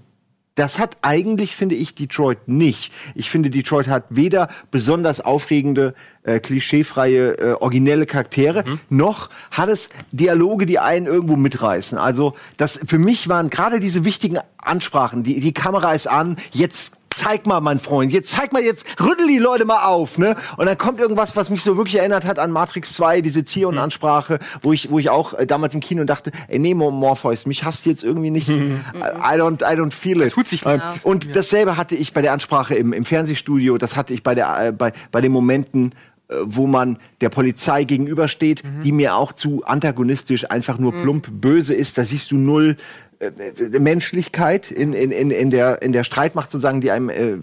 das 0.54 0.78
hat 0.78 0.98
eigentlich, 1.02 1.56
finde 1.56 1.74
ich, 1.74 1.94
Detroit 1.94 2.46
nicht. 2.46 2.92
Ich 3.14 3.30
finde, 3.30 3.48
Detroit 3.48 3.88
hat 3.88 4.04
weder 4.10 4.48
besonders 4.70 5.20
aufregende, 5.20 5.94
äh, 6.24 6.40
klischeefreie, 6.40 7.32
äh, 7.32 7.52
originelle 7.54 8.06
Charaktere, 8.06 8.64
noch 8.90 9.30
hat 9.50 9.68
es 9.70 9.88
Dialoge, 10.12 10.66
die 10.66 10.78
einen 10.78 11.06
irgendwo 11.06 11.36
mitreißen. 11.36 11.96
Also, 11.96 12.34
das 12.58 12.80
für 12.86 12.98
mich 12.98 13.28
waren 13.28 13.50
gerade 13.50 13.80
diese 13.80 14.04
wichtigen 14.04 14.38
Ansprachen. 14.58 15.22
Die, 15.22 15.40
die 15.40 15.54
Kamera 15.54 15.92
ist 15.92 16.06
an, 16.06 16.36
jetzt 16.52 16.96
zeig 17.14 17.46
mal, 17.46 17.61
mein 17.61 17.79
Freund, 17.79 18.12
jetzt 18.12 18.31
zeig 18.33 18.53
mal, 18.53 18.62
jetzt 18.62 18.85
rüttel 19.01 19.27
die 19.29 19.38
Leute 19.38 19.64
mal 19.64 19.85
auf, 19.87 20.18
ne? 20.18 20.37
Und 20.57 20.66
dann 20.66 20.79
kommt 20.79 21.01
irgendwas, 21.01 21.37
was 21.37 21.51
mich 21.51 21.62
so 21.62 21.77
wirklich 21.77 21.96
erinnert 21.96 22.25
hat 22.25 22.38
an 22.38 22.51
Matrix 22.51 22.94
2, 22.94 23.20
diese 23.20 23.44
Zion-Ansprache, 23.44 24.38
wo 24.62 24.72
ich, 24.72 24.90
wo 24.90 24.98
ich 24.98 25.11
auch 25.11 25.35
äh, 25.35 25.46
damals 25.46 25.75
im 25.75 25.81
Kino 25.81 26.05
dachte, 26.05 26.33
ey, 26.48 26.59
nee, 26.59 26.75
Mo- 26.75 26.90
Morpheus, 26.90 27.46
mich 27.46 27.64
hasst 27.64 27.87
jetzt 27.87 28.03
irgendwie 28.05 28.31
nicht. 28.31 28.48
I 28.48 28.53
I 28.55 29.38
don't, 29.38 29.62
I 29.62 29.77
don't 29.79 29.92
feel 29.92 30.20
it. 30.22 30.33
Tut 30.33 30.48
sich 30.48 30.64
Und, 30.66 30.72
nichts. 30.85 31.01
und 31.05 31.37
dasselbe 31.37 31.77
hatte 31.77 31.94
ich 31.96 32.12
bei 32.12 32.22
der 32.22 32.33
Ansprache 32.33 32.75
im, 32.75 32.92
im 32.92 33.05
Fernsehstudio, 33.05 33.79
das 33.79 33.96
hatte 33.96 34.14
ich 34.14 34.22
bei 34.22 34.35
der, 34.35 34.68
äh, 34.68 34.72
bei, 34.72 34.92
bei 35.11 35.20
den 35.20 35.33
Momenten, 35.33 35.92
äh, 36.29 36.35
wo 36.44 36.66
man 36.66 36.98
der 37.20 37.29
Polizei 37.29 37.85
gegenübersteht, 37.85 38.62
Mhm. 38.64 38.83
die 38.83 38.92
mir 38.92 39.16
auch 39.16 39.33
zu 39.33 39.62
antagonistisch 39.64 40.51
einfach 40.51 40.79
nur 40.79 40.92
plump 40.92 41.29
böse 41.31 41.75
ist. 41.75 41.98
Da 41.98 42.05
siehst 42.05 42.31
du 42.31 42.37
null 42.37 42.77
äh, 43.22 43.78
Menschlichkeit 43.78 44.70
in, 44.70 44.92
in, 44.92 45.12
in, 45.12 45.30
in, 45.30 45.50
der, 45.50 45.80
in 45.82 45.92
der 45.92 46.04
Streitmacht 46.04 46.50
sozusagen, 46.50 46.80
die 46.80 46.90
einem 46.90 47.08
äh, 47.08 47.38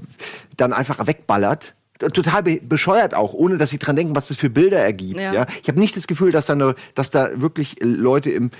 dann 0.58 0.74
einfach 0.74 1.08
wegballert. 1.08 1.74
Total 2.00 2.44
be 2.44 2.60
bescheuert 2.62 3.14
auch, 3.14 3.34
ohne 3.34 3.58
dass 3.58 3.72
sie 3.72 3.80
dran 3.80 3.96
denken, 3.96 4.16
was 4.16 4.28
das 4.30 4.38
für 4.38 4.50
Bilder 4.50 4.80
ergibt. 4.80 5.20
Ja. 5.20 5.34
Ja. 5.34 5.46
Ich 5.62 5.68
habe 5.68 5.80
nicht 5.80 5.96
das 5.98 6.08
Gefühl, 6.08 6.32
dass 6.32 6.46
da, 6.46 6.54
eine, 6.54 6.76
dass 6.96 7.12
da 7.12 7.42
wirklich 7.42 7.78
Leute 7.82 8.30
im, 8.32 8.52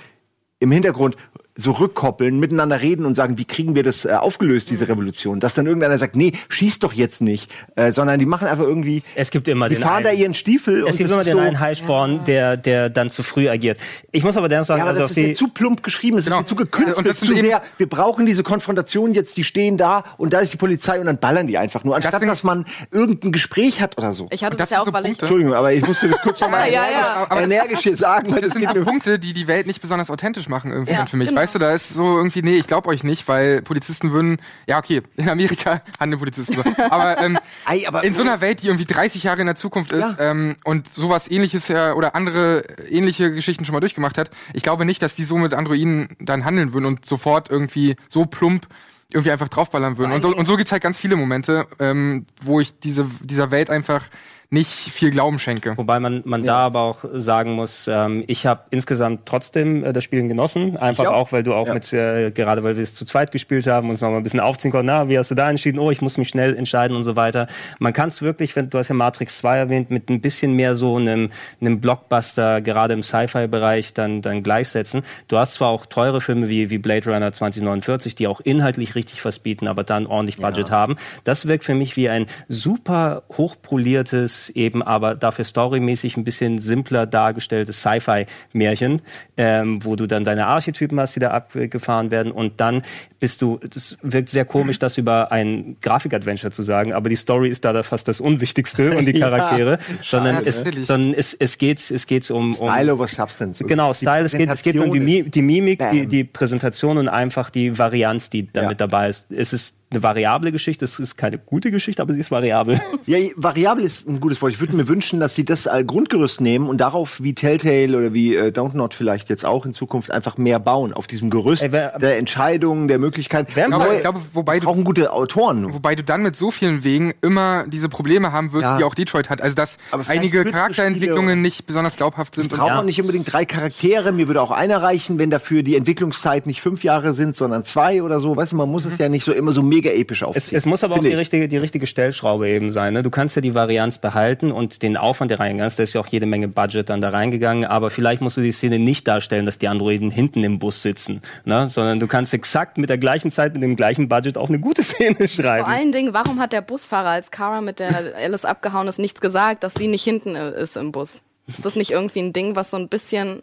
im 0.58 0.70
Hintergrund 0.70 1.16
so 1.60 1.72
rückkoppeln, 1.72 2.38
miteinander 2.40 2.80
reden 2.80 3.04
und 3.06 3.14
sagen, 3.14 3.38
wie 3.38 3.44
kriegen 3.44 3.74
wir 3.74 3.82
das 3.82 4.04
äh, 4.04 4.10
aufgelöst, 4.12 4.70
diese 4.70 4.88
Revolution? 4.88 5.40
Dass 5.40 5.54
dann 5.54 5.66
irgendeiner 5.66 5.98
sagt, 5.98 6.16
nee, 6.16 6.32
schieß 6.48 6.78
doch 6.80 6.92
jetzt 6.92 7.20
nicht, 7.20 7.50
äh, 7.76 7.92
sondern 7.92 8.18
die 8.18 8.26
machen 8.26 8.48
einfach 8.48 8.64
irgendwie, 8.64 9.02
Es 9.14 9.30
gibt 9.30 9.46
immer 9.48 9.68
die 9.68 9.76
den 9.76 9.82
fahren 9.82 9.96
einen. 9.96 10.04
da 10.06 10.12
ihren 10.12 10.34
Stiefel 10.34 10.80
Es 10.80 10.92
und 10.92 10.98
gibt 10.98 11.10
das 11.10 11.12
immer 11.14 11.24
den 11.24 11.32
so, 11.34 11.38
einen 11.38 11.60
Heißsporn, 11.60 12.24
der, 12.24 12.56
der 12.56 12.90
dann 12.90 13.10
zu 13.10 13.22
früh 13.22 13.48
agiert. 13.48 13.78
Ich 14.12 14.24
muss 14.24 14.36
aber 14.36 14.48
dennoch 14.48 14.66
sagen, 14.66 14.78
ja, 14.78 14.84
aber 14.84 14.90
also 14.90 15.02
das 15.02 15.10
ist 15.12 15.16
mir 15.16 15.26
die, 15.28 15.32
zu 15.34 15.48
plump 15.48 15.82
geschrieben, 15.82 16.16
das 16.16 16.24
Genau. 16.26 16.38
ist 16.38 16.42
mir 16.42 16.46
zu 16.46 16.54
gekünstelt, 16.56 16.98
Und 16.98 17.06
das 17.06 17.20
zu 17.20 17.32
sehr, 17.34 17.62
wir 17.76 17.88
brauchen 17.88 18.26
diese 18.26 18.42
Konfrontation 18.42 19.12
jetzt, 19.14 19.36
die 19.36 19.44
stehen 19.44 19.76
da 19.76 20.04
und 20.16 20.32
da 20.32 20.40
ist 20.40 20.52
die 20.52 20.56
Polizei 20.56 20.98
und 21.00 21.06
dann 21.06 21.18
ballern 21.18 21.46
die 21.46 21.58
einfach 21.58 21.84
nur, 21.84 21.94
anstatt 21.96 22.18
sind- 22.20 22.28
dass 22.28 22.42
man 22.44 22.64
irgendein 22.90 23.32
Gespräch 23.32 23.80
hat 23.80 23.98
oder 23.98 24.12
so. 24.14 24.28
Ich 24.30 24.44
hatte 24.44 24.56
Das 24.56 24.68
das, 24.68 24.76
ja 24.76 24.82
auch, 24.82 24.86
so 24.86 24.92
weil 24.92 25.06
ich. 25.06 25.18
Entschuldigung, 25.18 25.54
aber 25.54 25.72
ich 25.72 25.86
musste 25.86 26.08
das 26.08 26.20
kurz 26.20 26.40
nochmal 26.40 26.60
Ja, 26.72 26.84
ja, 26.84 26.90
ja. 26.90 27.26
Aber- 27.28 27.42
energisch 27.42 27.80
hier 27.80 27.96
sagen, 27.96 28.32
weil 28.32 28.40
Das 28.40 28.54
das 28.54 28.62
sind 28.62 28.84
Punkte, 28.84 29.18
die 29.18 29.32
die 29.32 29.46
Welt 29.48 29.66
nicht 29.66 29.80
besonders 29.80 30.10
authentisch 30.10 30.48
machen 30.48 30.70
irgendwie 30.72 30.92
Ja, 30.92 31.06
für 31.06 31.16
mich. 31.16 31.28
genau. 31.28 31.40
Weißt 31.50 31.56
du, 31.56 31.58
da 31.58 31.72
ist 31.72 31.88
so 31.94 32.16
irgendwie, 32.16 32.42
nee, 32.42 32.58
ich 32.58 32.68
glaube 32.68 32.88
euch 32.88 33.02
nicht, 33.02 33.26
weil 33.26 33.60
Polizisten 33.62 34.12
würden, 34.12 34.38
ja 34.68 34.78
okay, 34.78 35.02
in 35.16 35.28
Amerika 35.28 35.82
handeln 35.98 36.20
Polizisten 36.20 36.54
so. 36.54 36.62
Aber, 36.90 37.20
ähm, 37.20 37.38
Ei, 37.64 37.88
aber- 37.88 38.04
in 38.04 38.14
so 38.14 38.22
einer 38.22 38.40
Welt, 38.40 38.62
die 38.62 38.68
irgendwie 38.68 38.84
30 38.84 39.24
Jahre 39.24 39.40
in 39.40 39.46
der 39.46 39.56
Zukunft 39.56 39.90
ist 39.90 40.16
ähm, 40.20 40.54
und 40.62 40.92
sowas 40.94 41.28
ähnliches 41.28 41.66
ja 41.66 41.94
oder 41.94 42.14
andere 42.14 42.62
ähnliche 42.88 43.32
Geschichten 43.32 43.64
schon 43.64 43.72
mal 43.72 43.80
durchgemacht 43.80 44.16
hat, 44.16 44.30
ich 44.54 44.62
glaube 44.62 44.84
nicht, 44.84 45.02
dass 45.02 45.14
die 45.16 45.24
so 45.24 45.38
mit 45.38 45.52
Androiden 45.52 46.16
dann 46.20 46.44
handeln 46.44 46.72
würden 46.72 46.86
und 46.86 47.04
sofort 47.04 47.50
irgendwie 47.50 47.96
so 48.08 48.26
plump 48.26 48.68
irgendwie 49.12 49.32
einfach 49.32 49.48
draufballern 49.48 49.98
würden. 49.98 50.12
Und 50.12 50.22
so, 50.22 50.36
und 50.36 50.44
so 50.44 50.56
gibt's 50.56 50.70
halt 50.70 50.84
ganz 50.84 50.98
viele 50.98 51.16
Momente, 51.16 51.66
ähm, 51.80 52.26
wo 52.42 52.60
ich 52.60 52.78
diese, 52.78 53.10
dieser 53.20 53.50
Welt 53.50 53.70
einfach 53.70 54.04
nicht 54.52 54.68
viel 54.70 55.12
Glauben 55.12 55.38
schenke. 55.38 55.76
Wobei 55.78 56.00
man, 56.00 56.22
man 56.24 56.42
da 56.42 56.58
aber 56.58 56.80
auch 56.80 57.04
sagen 57.12 57.52
muss, 57.52 57.86
ähm, 57.86 58.24
ich 58.26 58.46
habe 58.46 58.62
insgesamt 58.70 59.20
trotzdem 59.24 59.84
äh, 59.84 59.92
das 59.92 60.02
Spielen 60.02 60.28
genossen. 60.28 60.76
Einfach 60.76 61.06
auch. 61.06 61.12
auch. 61.12 61.32
weil 61.32 61.44
du 61.44 61.54
auch 61.54 61.68
Ja. 61.68 61.74
mit, 61.74 61.92
äh, 61.92 62.32
gerade 62.32 62.64
weil 62.64 62.74
wir 62.74 62.82
es 62.82 62.94
zu 62.96 63.04
zweit 63.04 63.30
gespielt 63.30 63.68
haben, 63.68 63.90
uns 63.90 64.00
noch 64.00 64.10
mal 64.10 64.16
ein 64.16 64.24
bisschen 64.24 64.40
aufziehen 64.40 64.72
konnten, 64.72 64.86
na, 64.86 65.08
wie 65.08 65.16
hast 65.16 65.30
du 65.30 65.36
da 65.36 65.48
entschieden? 65.48 65.78
Oh, 65.78 65.92
ich 65.92 66.02
muss 66.02 66.18
mich 66.18 66.28
schnell 66.30 66.56
entscheiden 66.56 66.96
und 66.96 67.04
so 67.04 67.14
weiter. 67.14 67.46
Man 67.78 67.92
kann 67.92 68.08
es 68.08 68.22
wirklich, 68.22 68.56
wenn 68.56 68.68
du 68.70 68.78
hast 68.78 68.88
ja 68.88 68.94
Matrix 68.96 69.38
2 69.38 69.56
erwähnt, 69.56 69.90
mit 69.92 70.10
ein 70.10 70.20
bisschen 70.20 70.54
mehr 70.54 70.74
so 70.74 70.96
einem, 70.96 71.30
einem 71.60 71.80
Blockbuster, 71.80 72.60
gerade 72.60 72.94
im 72.94 73.04
Sci-Fi-Bereich, 73.04 73.94
dann, 73.94 74.20
dann 74.20 74.42
gleichsetzen. 74.42 75.02
Du 75.28 75.38
hast 75.38 75.52
zwar 75.54 75.68
auch 75.70 75.86
teure 75.86 76.20
Filme 76.20 76.48
wie, 76.48 76.70
wie 76.70 76.78
Blade 76.78 77.08
Runner 77.08 77.32
2049, 77.32 78.16
die 78.16 78.26
auch 78.26 78.40
inhaltlich 78.40 78.96
richtig 78.96 79.24
was 79.24 79.38
bieten, 79.38 79.68
aber 79.68 79.84
dann 79.84 80.06
ordentlich 80.06 80.38
Budget 80.38 80.72
haben. 80.72 80.96
Das 81.22 81.46
wirkt 81.46 81.62
für 81.62 81.74
mich 81.74 81.96
wie 81.96 82.08
ein 82.08 82.26
super 82.48 83.22
hochpoliertes, 83.38 84.39
eben 84.48 84.82
aber 84.82 85.14
dafür 85.14 85.44
storymäßig 85.44 86.16
ein 86.16 86.24
bisschen 86.24 86.58
simpler 86.58 87.06
dargestelltes 87.06 87.80
Sci-Fi-Märchen, 87.82 89.02
ähm, 89.36 89.84
wo 89.84 89.96
du 89.96 90.06
dann 90.06 90.24
deine 90.24 90.46
Archetypen 90.46 90.98
hast, 90.98 91.16
die 91.16 91.20
da 91.20 91.30
abgefahren 91.30 92.10
werden 92.10 92.32
und 92.32 92.60
dann 92.60 92.82
bist 93.20 93.42
du, 93.42 93.58
das 93.58 93.98
wirkt 94.02 94.30
sehr 94.30 94.44
komisch, 94.44 94.78
das 94.78 94.96
über 94.98 95.30
ein 95.30 95.76
Grafik-Adventure 95.82 96.50
zu 96.52 96.62
sagen, 96.62 96.92
aber 96.94 97.08
die 97.08 97.16
Story 97.16 97.48
ist 97.50 97.64
da, 97.64 97.72
da 97.72 97.82
fast 97.82 98.08
das 98.08 98.20
Unwichtigste 98.20 98.96
und 98.96 99.04
die 99.06 99.10
Ja. 99.20 99.28
Charaktere, 99.28 99.78
sondern, 100.02 100.36
Schade, 100.36 100.48
es, 100.48 100.86
sondern 100.86 101.12
es, 101.12 101.34
es 101.34 101.58
geht, 101.58 101.78
es 101.90 102.06
geht 102.06 102.30
um, 102.30 102.54
um 102.54 102.54
Style 102.54 102.94
over 102.94 103.06
Substance. 103.06 103.62
Genau, 103.64 103.92
Style, 103.92 104.24
es 104.24 104.32
geht, 104.32 104.48
es 104.48 104.62
geht 104.62 104.78
um 104.78 104.90
die, 104.92 105.00
Mi 105.00 105.22
die 105.28 105.42
Mimik, 105.42 105.80
Bam. 105.80 105.92
die, 105.92 106.06
die 106.06 106.24
Präsentation 106.24 106.96
und 106.96 107.08
einfach 107.08 107.50
die 107.50 107.76
Varianz, 107.76 108.30
die 108.30 108.50
damit 108.50 108.80
Ja. 108.80 108.86
dabei 108.86 109.10
ist. 109.10 109.26
Es 109.30 109.52
ist 109.52 109.76
eine 109.92 110.02
variable 110.04 110.52
Geschichte, 110.52 110.84
es 110.84 111.00
ist 111.00 111.16
keine 111.16 111.36
gute 111.38 111.72
Geschichte, 111.72 112.00
aber 112.00 112.14
sie 112.14 112.20
ist 112.20 112.30
variabel. 112.30 112.80
Ja, 113.06 113.18
variabel 113.34 113.84
ist 113.84 114.06
ein 114.08 114.20
gutes 114.20 114.40
Wort. 114.40 114.52
Ich 114.52 114.60
würde 114.60 114.76
mir 114.76 114.86
wünschen, 114.86 115.18
dass 115.18 115.34
sie 115.34 115.44
das 115.44 115.66
als 115.66 115.84
Grundgerüst 115.84 116.40
nehmen 116.40 116.68
und 116.68 116.78
darauf 116.78 117.20
wie 117.20 117.34
Telltale 117.34 117.98
oder 117.98 118.14
wie 118.14 118.36
äh, 118.36 118.52
Don't 118.52 118.76
Not 118.76 118.94
vielleicht 118.94 119.28
jetzt 119.30 119.44
auch 119.44 119.66
in 119.66 119.72
Zukunft 119.72 120.12
einfach 120.12 120.36
mehr 120.38 120.60
bauen 120.60 120.92
auf 120.92 121.08
diesem 121.08 121.28
Gerüst 121.28 121.64
Ey, 121.64 121.72
wer- 121.72 121.98
der 121.98 122.18
Entscheidungen, 122.18 122.86
der 122.86 123.00
Möglichkeiten. 123.00 123.48
Ich 123.48 123.54
glaube, 123.54 123.70
Neue- 123.70 123.96
ich 123.96 124.00
glaube, 124.02 124.20
wobei 124.32 124.60
du 124.60 124.66
brauchen 124.66 124.84
gute 124.84 125.12
Autoren. 125.12 125.72
Wobei 125.74 125.96
du 125.96 126.04
dann 126.04 126.22
mit 126.22 126.36
so 126.36 126.52
vielen 126.52 126.84
Wegen 126.84 127.12
immer 127.20 127.64
diese 127.66 127.88
Probleme 127.88 128.30
haben 128.30 128.52
wirst, 128.52 128.62
Ja. 128.66 128.78
die 128.78 128.84
auch 128.84 128.94
Detroit 128.94 129.28
hat. 129.28 129.42
Also 129.42 129.56
dass 129.56 129.76
einige 130.06 130.44
Charakterentwicklungen 130.44 131.30
Spiele- 131.30 131.36
nicht 131.42 131.66
besonders 131.66 131.96
glaubhaft 131.96 132.36
sind. 132.36 132.44
Ich 132.44 132.50
brauche 132.52 132.68
Ja. 132.68 132.78
auch 132.78 132.84
nicht 132.84 133.00
unbedingt 133.00 133.32
drei 133.32 133.44
Charaktere. 133.44 134.12
Mir 134.12 134.28
würde 134.28 134.40
auch 134.40 134.52
einer 134.52 134.80
reichen, 134.82 135.18
wenn 135.18 135.30
dafür 135.30 135.64
die 135.64 135.74
Entwicklungszeit 135.74 136.46
nicht 136.46 136.60
fünf 136.62 136.84
Jahre 136.84 137.12
sind, 137.12 137.34
sondern 137.36 137.64
zwei 137.64 138.04
oder 138.04 138.20
so. 138.20 138.36
Weißt 138.36 138.52
du, 138.52 138.56
man 138.56 138.68
muss 138.70 138.84
es 138.84 138.96
ja 138.98 139.08
nicht 139.08 139.24
so 139.24 139.32
immer 139.32 139.50
so 139.50 139.62
mega 139.62 139.79
episch 139.88 140.20
Es, 140.22 140.28
aufziehen. 140.28 140.58
es 140.58 140.66
muss 140.66 140.84
aber 140.84 140.96
auch 140.96 140.98
die 141.00 141.08
ich. 141.08 141.16
richtige, 141.16 141.48
die 141.48 141.56
richtige 141.56 141.86
Stellschraube 141.86 142.48
eben 142.48 142.70
sein. 142.70 142.92
Ne? 142.92 143.02
Du 143.02 143.10
kannst 143.10 143.36
ja 143.36 143.42
die 143.42 143.54
Varianz 143.54 143.98
behalten 143.98 144.52
und 144.52 144.82
den 144.82 144.96
Aufwand, 144.96 145.30
der 145.30 145.40
reingegangen 145.40 145.66
ist, 145.66 145.78
da 145.78 145.82
ist 145.82 145.94
ja 145.94 146.00
auch 146.00 146.06
jede 146.06 146.26
Menge 146.26 146.48
Budget 146.48 146.90
dann 146.90 147.00
da 147.00 147.08
reingegangen, 147.08 147.64
aber 147.64 147.90
vielleicht 147.90 148.20
musst 148.20 148.36
du 148.36 148.42
die 148.42 148.52
Szene 148.52 148.78
nicht 148.78 149.08
darstellen, 149.08 149.46
dass 149.46 149.58
die 149.58 149.68
Androiden 149.68 150.10
hinten 150.10 150.44
im 150.44 150.58
Bus 150.58 150.82
sitzen, 150.82 151.22
ne? 151.44 151.68
sondern 151.68 151.98
du 152.00 152.06
kannst 152.06 152.34
exakt 152.34 152.76
mit 152.78 152.90
der 152.90 152.98
gleichen 152.98 153.30
Zeit, 153.30 153.54
mit 153.54 153.62
dem 153.62 153.76
gleichen 153.76 154.08
Budget 154.08 154.36
auch 154.36 154.48
eine 154.48 154.58
gute 154.60 154.82
Szene 154.84 155.26
schreiben. 155.26 155.64
Vor 155.64 155.74
allen 155.74 155.92
Dingen, 155.92 156.12
warum 156.12 156.38
hat 156.40 156.52
der 156.52 156.60
Busfahrer, 156.60 157.08
als 157.10 157.30
Kara 157.30 157.60
mit 157.62 157.78
der 157.80 158.14
Alice 158.16 158.44
abgehauen 158.44 158.86
ist, 158.88 158.98
nichts 158.98 159.20
gesagt, 159.20 159.64
dass 159.64 159.74
sie 159.74 159.88
nicht 159.88 160.04
hinten 160.04 160.36
ist 160.36 160.76
im 160.76 160.92
Bus? 160.92 161.24
Ist 161.48 161.64
das 161.66 161.74
nicht 161.76 161.90
irgendwie 161.90 162.20
ein 162.20 162.32
Ding, 162.32 162.54
was 162.54 162.70
so 162.70 162.76
ein 162.76 162.88
bisschen. 162.88 163.42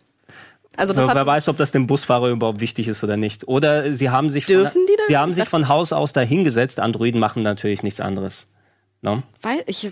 Also 0.78 0.94
das 0.94 1.08
Wer 1.08 1.26
weiß, 1.26 1.50
ob 1.50 1.58
das 1.58 1.72
dem 1.72 1.88
Busfahrer 1.88 2.30
überhaupt 2.30 2.60
wichtig 2.60 2.88
ist 2.88 3.04
oder 3.04 3.18
nicht. 3.18 3.48
Oder 3.48 3.94
sie 3.94 4.10
haben 4.12 4.30
sich 4.30 4.46
Dürfen 4.46 4.72
von, 4.72 4.86
die 4.86 4.96
das? 4.96 5.08
sie 5.08 5.18
haben 5.18 5.30
Ich 5.30 5.36
sich 5.36 5.50
von 5.50 5.68
Haus 5.68 5.92
aus 5.92 6.14
dahingesetzt. 6.14 6.80
Androiden 6.80 7.20
machen 7.20 7.44
natürlich 7.44 7.84
nichts 7.84 8.00
anderes. 8.00 8.48
Ne? 9.02 9.22
weil 9.44 9.62
ich, 9.68 9.92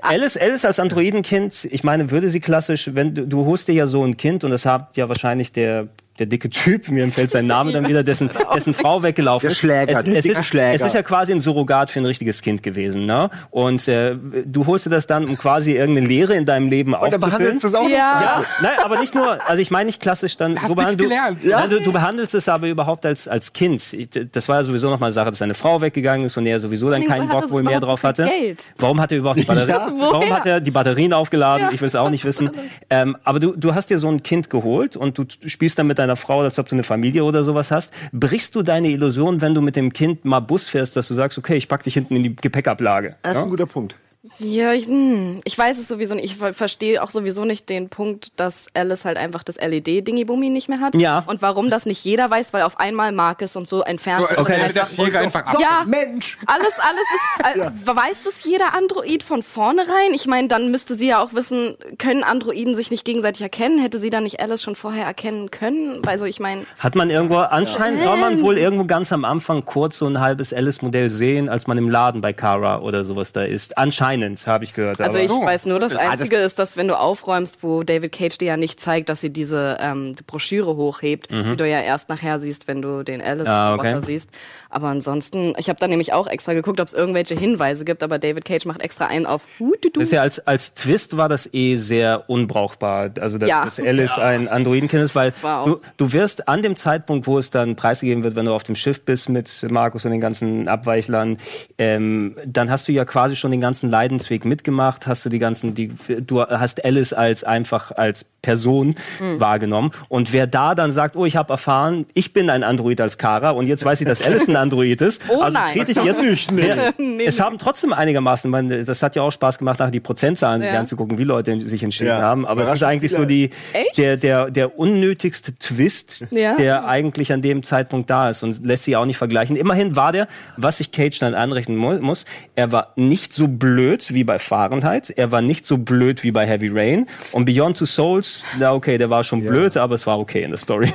Alice, 0.00 0.38
Alice 0.38 0.64
als 0.64 0.80
Androidenkind, 0.80 1.68
ich 1.70 1.84
meine, 1.84 2.10
würde 2.10 2.30
sie 2.30 2.40
klassisch, 2.40 2.90
wenn 2.94 3.14
du, 3.14 3.26
du 3.26 3.44
holst 3.44 3.68
dir 3.68 3.74
ja 3.74 3.86
so 3.86 4.02
ein 4.02 4.16
Kind 4.16 4.42
und 4.42 4.52
das 4.52 4.64
hat 4.64 4.96
ja 4.96 5.10
wahrscheinlich 5.10 5.52
der 5.52 5.88
der 6.18 6.26
dicke 6.26 6.50
Typ, 6.50 6.88
mir 6.88 7.04
entfällt 7.04 7.30
sein 7.30 7.46
Name 7.46 7.72
dann 7.72 7.86
wieder, 7.88 8.02
dessen, 8.02 8.30
dessen 8.54 8.74
Frau 8.74 9.02
weggelaufen 9.02 9.42
Der 9.46 9.50
ist. 9.52 9.58
Schläger, 9.58 9.98
es, 9.98 10.04
der 10.04 10.16
es, 10.18 10.24
ist, 10.26 10.44
Schläger. 10.44 10.74
es 10.74 10.82
ist 10.82 10.94
ja 10.94 11.02
quasi 11.02 11.32
ein 11.32 11.40
Surrogat 11.40 11.90
für 11.90 12.00
ein 12.00 12.06
richtiges 12.06 12.42
Kind 12.42 12.62
gewesen. 12.62 13.06
Ne? 13.06 13.30
Und 13.50 13.86
äh, 13.88 14.16
du 14.44 14.66
holst 14.66 14.86
dir 14.86 14.90
das 14.90 15.06
dann, 15.06 15.24
um 15.26 15.36
quasi 15.36 15.72
irgendeine 15.72 16.06
Lehre 16.06 16.34
in 16.34 16.44
deinem 16.46 16.68
Leben 16.68 16.94
und 16.94 17.00
dann 17.02 17.14
aufzufüllen. 17.22 17.38
behandelst 17.38 17.64
du 17.64 17.68
es 17.68 17.74
auch 17.74 17.82
noch 17.82 17.88
Ja. 17.90 17.96
Ja, 17.96 18.44
nein, 18.62 18.72
aber 18.84 18.98
nicht 19.00 19.14
nur, 19.14 19.38
also 19.48 19.60
ich 19.62 19.70
meine 19.70 19.86
nicht 19.86 20.00
klassisch 20.00 20.36
dann, 20.36 20.56
Hast 20.56 20.68
nichts 20.68 20.74
behand- 20.76 20.98
du, 21.00 21.04
gelernt. 21.04 21.44
ja? 21.44 21.60
Ja. 21.60 21.66
du, 21.66 21.80
du 21.80 21.92
behandelst 21.92 22.34
es 22.34 22.48
aber 22.48 22.66
überhaupt 22.68 23.04
als, 23.06 23.28
als 23.28 23.52
Kind. 23.52 23.92
Ich, 23.92 24.08
das 24.32 24.48
war 24.48 24.56
ja 24.56 24.64
sowieso 24.64 24.88
noch 24.90 24.98
mal 25.00 25.06
eine 25.06 25.12
Sache, 25.12 25.30
dass 25.30 25.38
seine 25.38 25.54
Frau 25.54 25.80
weggegangen 25.80 26.26
ist 26.26 26.36
und 26.36 26.46
er 26.46 26.60
sowieso 26.60 26.90
dann 26.90 27.04
keinen 27.06 27.28
Bock 27.28 27.42
er 27.44 27.50
wohl 27.50 27.62
mehr 27.62 27.80
drauf 27.80 28.02
hatte. 28.02 28.24
Geld? 28.24 28.64
Warum 28.78 29.00
hat 29.00 29.12
er 29.12 29.18
überhaupt 29.18 29.40
die 29.40 29.44
Batterie, 29.46 29.70
Ja. 29.70 29.92
warum 29.98 30.30
hat 30.32 30.46
er 30.46 30.60
die 30.60 30.70
Batterien 30.70 31.12
aufgeladen? 31.12 31.66
Ja. 31.66 31.72
Ich 31.72 31.80
will 31.80 31.88
es 31.88 31.94
auch 31.96 32.10
nicht 32.10 32.24
wissen. 32.24 32.50
Ähm, 32.88 33.16
aber 33.24 33.40
du, 33.40 33.56
du 33.56 33.74
hast 33.74 33.90
dir 33.90 33.98
so 33.98 34.08
ein 34.08 34.22
Kind 34.22 34.48
geholt 34.48 34.96
und 34.96 35.18
du 35.18 35.24
spielst 35.46 35.78
dann 35.78 35.86
mit 35.88 35.98
deiner 36.06 36.16
Frau, 36.16 36.40
als 36.40 36.58
ob 36.58 36.68
du 36.68 36.74
eine 36.76 36.84
Familie 36.84 37.24
oder 37.24 37.42
sowas 37.44 37.70
hast. 37.70 37.92
Brichst 38.12 38.54
du 38.54 38.62
deine 38.62 38.88
Illusion, 38.88 39.40
wenn 39.40 39.54
du 39.54 39.60
mit 39.60 39.76
dem 39.76 39.92
Kind 39.92 40.24
mal 40.24 40.40
Bus 40.40 40.68
fährst, 40.68 40.96
dass 40.96 41.08
du 41.08 41.14
sagst, 41.14 41.36
okay, 41.38 41.56
ich 41.56 41.68
pack 41.68 41.82
dich 41.82 41.94
hinten 41.94 42.16
in 42.16 42.22
die 42.22 42.36
Gepäckablage? 42.36 43.16
Das 43.22 43.32
ist 43.32 43.36
Ja? 43.38 43.42
ein 43.44 43.50
guter 43.50 43.66
Punkt. 43.66 43.96
Ja, 44.38 44.72
ich, 44.72 44.86
hm, 44.86 45.38
ich 45.44 45.56
weiß 45.56 45.78
es 45.78 45.88
sowieso 45.88 46.14
nicht. 46.14 46.24
Ich 46.24 46.36
ver 46.36 46.54
verstehe 46.54 47.02
auch 47.02 47.10
sowieso 47.10 47.44
nicht 47.44 47.68
den 47.68 47.88
Punkt, 47.88 48.32
dass 48.36 48.66
Alice 48.74 49.04
halt 49.04 49.16
einfach 49.18 49.42
das 49.42 49.56
LED-Dingi-Bummi 49.56 50.50
nicht 50.50 50.68
mehr 50.68 50.80
hat. 50.80 50.94
Ja. 50.94 51.24
Und 51.26 51.42
warum 51.42 51.70
das 51.70 51.86
nicht 51.86 52.04
jeder 52.04 52.28
weiß, 52.30 52.52
weil 52.52 52.62
auf 52.62 52.78
einmal 52.78 53.12
mag 53.12 53.42
es 53.42 53.56
und 53.56 53.66
so 53.68 53.82
ein 53.82 53.98
So, 53.98 54.04
Fernseher. 54.04 54.30
als 54.30 54.38
Okay. 54.38 54.60
okay, 54.62 54.72
der 54.72 54.86
Schere 54.86 55.18
einfach 55.20 55.46
ab. 55.46 55.58
Ja. 55.60 55.84
Mensch! 55.86 56.38
Alles, 56.46 56.74
alles 56.78 57.00
ist. 57.14 57.22
Äh, 57.46 57.70
Weiß 57.86 58.22
das 58.24 58.44
jeder 58.44 58.74
Android 58.74 59.22
von 59.22 59.42
vornherein? 59.42 60.12
Ich 60.14 60.26
meine, 60.26 60.48
dann 60.48 60.70
müsste 60.70 60.94
sie 60.94 61.08
ja 61.08 61.22
auch 61.22 61.32
wissen, 61.32 61.76
können 61.98 62.22
Androiden 62.24 62.74
sich 62.74 62.90
nicht 62.90 63.04
gegenseitig 63.04 63.42
erkennen? 63.42 63.78
Hätte 63.78 63.98
sie 63.98 64.10
dann 64.10 64.24
nicht 64.24 64.40
Alice 64.40 64.62
schon 64.62 64.74
vorher 64.74 65.04
erkennen 65.06 65.50
können? 65.50 66.02
Also 66.06 66.24
ich 66.24 66.40
meine, 66.40 66.66
Hat 66.78 66.94
man 66.94 67.08
irgendwo, 67.10 67.36
anscheinend 67.38 68.02
soll 68.02 68.16
man 68.16 68.40
wohl 68.42 68.58
irgendwo 68.58 68.84
ganz 68.84 69.12
am 69.12 69.24
Anfang 69.24 69.64
kurz 69.64 69.98
so 69.98 70.06
ein 70.06 70.18
halbes 70.20 70.52
Alice-Modell 70.52 71.10
sehen, 71.10 71.48
als 71.48 71.66
man 71.66 71.78
im 71.78 71.88
Laden 71.88 72.20
bei 72.20 72.32
Kara 72.32 72.80
oder 72.80 73.04
sowas 73.04 73.32
da 73.32 73.42
ist. 73.42 73.78
Anscheinend, 73.78 74.15
habe 74.46 74.64
ich 74.64 74.72
gehört. 74.74 75.00
also 75.00 75.16
aber- 75.16 75.24
ich 75.24 75.30
so. 75.30 75.42
weiß 75.42 75.66
nur, 75.66 75.78
das 75.80 75.92
Ah, 75.94 75.98
das- 76.02 76.12
Einzige 76.12 76.36
ist, 76.36 76.58
dass 76.58 76.76
wenn 76.76 76.88
du 76.88 76.98
aufräumst, 76.98 77.62
wo 77.62 77.82
David 77.82 78.12
Cage 78.12 78.38
dir 78.38 78.46
ja 78.48 78.56
nicht 78.56 78.80
zeigt, 78.80 79.08
dass 79.08 79.20
sie 79.20 79.30
diese 79.30 79.78
ähm, 79.80 80.14
die 80.16 80.22
Broschüre 80.22 80.76
hochhebt, 80.76 81.30
die 81.30 81.56
du 81.56 81.68
ja 81.68 81.80
erst 81.80 82.08
nachher 82.08 82.38
siehst, 82.38 82.68
wenn 82.68 82.82
du 82.82 83.02
den 83.02 83.20
Mhm. 83.20 83.46
Ah, 83.46 83.74
okay. 83.74 84.00
Siehst. 84.02 84.30
Aber 84.70 84.88
ansonsten, 84.88 85.54
ich 85.58 85.68
habe 85.68 85.78
dann 85.80 85.90
nämlich 85.90 86.12
auch 86.12 86.26
extra 86.26 86.52
geguckt, 86.52 86.80
ob 86.80 86.88
es 86.88 86.94
irgendwelche 86.94 87.34
Hinweise 87.34 87.84
gibt, 87.84 88.02
aber 88.02 88.18
David 88.18 88.44
Cage 88.44 88.64
macht 88.66 88.82
extra 88.82 89.06
einen 89.06 89.24
auf. 89.26 89.46
Das 89.94 90.04
ist 90.04 90.12
ja 90.12 90.20
als, 90.22 90.46
als 90.46 90.74
Twist 90.74 91.16
war 91.16 91.28
das 91.28 91.48
eh 91.54 91.76
sehr 91.76 92.28
unbrauchbar. 92.28 93.10
Also, 93.20 93.38
dass, 93.38 93.48
Ja. 93.48 93.64
dass 93.64 93.80
Alice 93.80 94.18
ein 94.18 94.48
Androidenkind 94.48 95.02
ist, 95.04 95.14
weil 95.14 95.32
du, 95.42 95.80
du 95.96 96.12
wirst 96.12 96.48
an 96.48 96.62
dem 96.62 96.76
Zeitpunkt, 96.76 97.26
wo 97.26 97.38
es 97.38 97.50
dann 97.50 97.76
preisgegeben 97.76 98.22
wird, 98.24 98.36
wenn 98.36 98.46
du 98.46 98.52
auf 98.52 98.64
dem 98.64 98.74
Schiff 98.74 99.02
bist 99.02 99.28
mit 99.28 99.64
Markus 99.70 100.04
und 100.04 100.10
den 100.10 100.20
ganzen 100.20 100.68
Abweichlern, 100.68 101.38
ähm, 101.78 102.36
dann 102.46 102.70
hast 102.70 102.88
du 102.88 102.92
ja 102.92 103.04
quasi 103.04 103.36
schon 103.36 103.50
den 103.50 103.60
ganzen 103.60 103.88
Leidensweg 104.06 104.44
mitgemacht? 104.44 105.06
Hast 105.06 105.24
du 105.24 105.28
die 105.28 105.40
ganzen, 105.40 105.74
die, 105.74 105.92
du 106.20 106.40
hast 106.40 106.84
Alice 106.84 107.12
als 107.12 107.42
einfach 107.42 107.90
als 107.90 108.24
Person 108.46 108.94
Hm. 109.18 109.40
wahrgenommen. 109.40 109.90
Und 110.08 110.32
wer 110.32 110.46
da 110.46 110.74
dann 110.76 110.92
sagt, 110.92 111.16
oh, 111.16 111.26
ich 111.26 111.34
habe 111.36 111.52
erfahren, 111.52 112.06
ich 112.14 112.32
bin 112.32 112.48
ein 112.48 112.62
Android 112.62 113.00
als 113.00 113.18
Kara 113.18 113.50
und 113.50 113.66
jetzt 113.66 113.84
weiß 113.84 114.00
ich, 114.02 114.06
dass 114.06 114.22
Alice 114.24 114.48
ein 114.48 114.54
Android 114.56 115.00
ist. 115.00 115.20
Oh 115.28 115.40
also 115.40 115.58
nein. 115.58 115.76
trete 115.76 115.90
ich 115.92 116.04
jetzt 116.04 116.22
nicht, 116.22 116.52
nee. 116.52 116.68
Ja, 116.68 116.74
Nee, 116.96 117.24
Es 117.24 117.40
haben 117.40 117.58
trotzdem 117.58 117.92
einigermaßen, 117.92 118.48
man, 118.50 118.68
das 118.68 119.02
hat 119.02 119.16
ja 119.16 119.22
auch 119.22 119.32
Spaß 119.32 119.58
gemacht, 119.58 119.80
nachher 119.80 119.90
die 119.90 120.00
Prozentzahlen 120.00 120.60
sich 120.60 120.70
Ja. 120.70 120.78
anzugucken, 120.78 121.18
wie 121.18 121.24
Leute 121.24 121.60
sich 121.60 121.82
entschieden 121.82 122.10
Ja. 122.10 122.20
haben. 122.22 122.46
Aber 122.46 122.62
es 122.62 122.72
ist 122.72 122.82
eigentlich 122.84 123.10
so 123.12 123.24
die, 123.24 123.50
Echt? 123.72 123.98
der, 123.98 124.16
der, 124.16 124.50
der 124.50 124.78
unnötigste 124.78 125.58
Twist, 125.58 126.26
Ja. 126.30 126.54
der 126.56 126.86
eigentlich 126.86 127.32
an 127.32 127.42
dem 127.42 127.62
Zeitpunkt 127.64 128.08
da 128.10 128.30
ist 128.30 128.42
und 128.44 128.64
lässt 128.64 128.84
sich 128.84 128.96
auch 128.96 129.06
nicht 129.06 129.16
vergleichen. 129.18 129.56
Immerhin 129.56 129.96
war 129.96 130.12
der, 130.12 130.28
was 130.56 130.78
ich 130.80 130.92
Cage 130.92 131.18
dann 131.18 131.34
anrechnen 131.34 131.76
mu 131.76 131.92
muss, 132.00 132.24
er 132.54 132.70
war 132.72 132.92
nicht 132.96 133.32
so 133.32 133.48
blöd 133.48 134.12
wie 134.14 134.22
bei 134.24 134.38
Fahrenheit, 134.38 135.10
er 135.10 135.32
war 135.32 135.42
nicht 135.42 135.66
so 135.66 135.78
blöd 135.78 136.22
wie 136.22 136.30
bei 136.30 136.46
Heavy 136.46 136.68
Rain 136.72 137.06
und 137.32 137.44
Beyond 137.46 137.78
Two 137.78 137.86
Souls, 137.86 138.35
na 138.58 138.72
okay, 138.72 138.98
der 138.98 139.10
war 139.10 139.24
schon 139.24 139.44
blöd, 139.44 139.76
aber 139.76 139.94
es 139.94 140.06
war 140.06 140.18
okay 140.18 140.42
in 140.42 140.50
der 140.50 140.58
Story. 140.58 140.92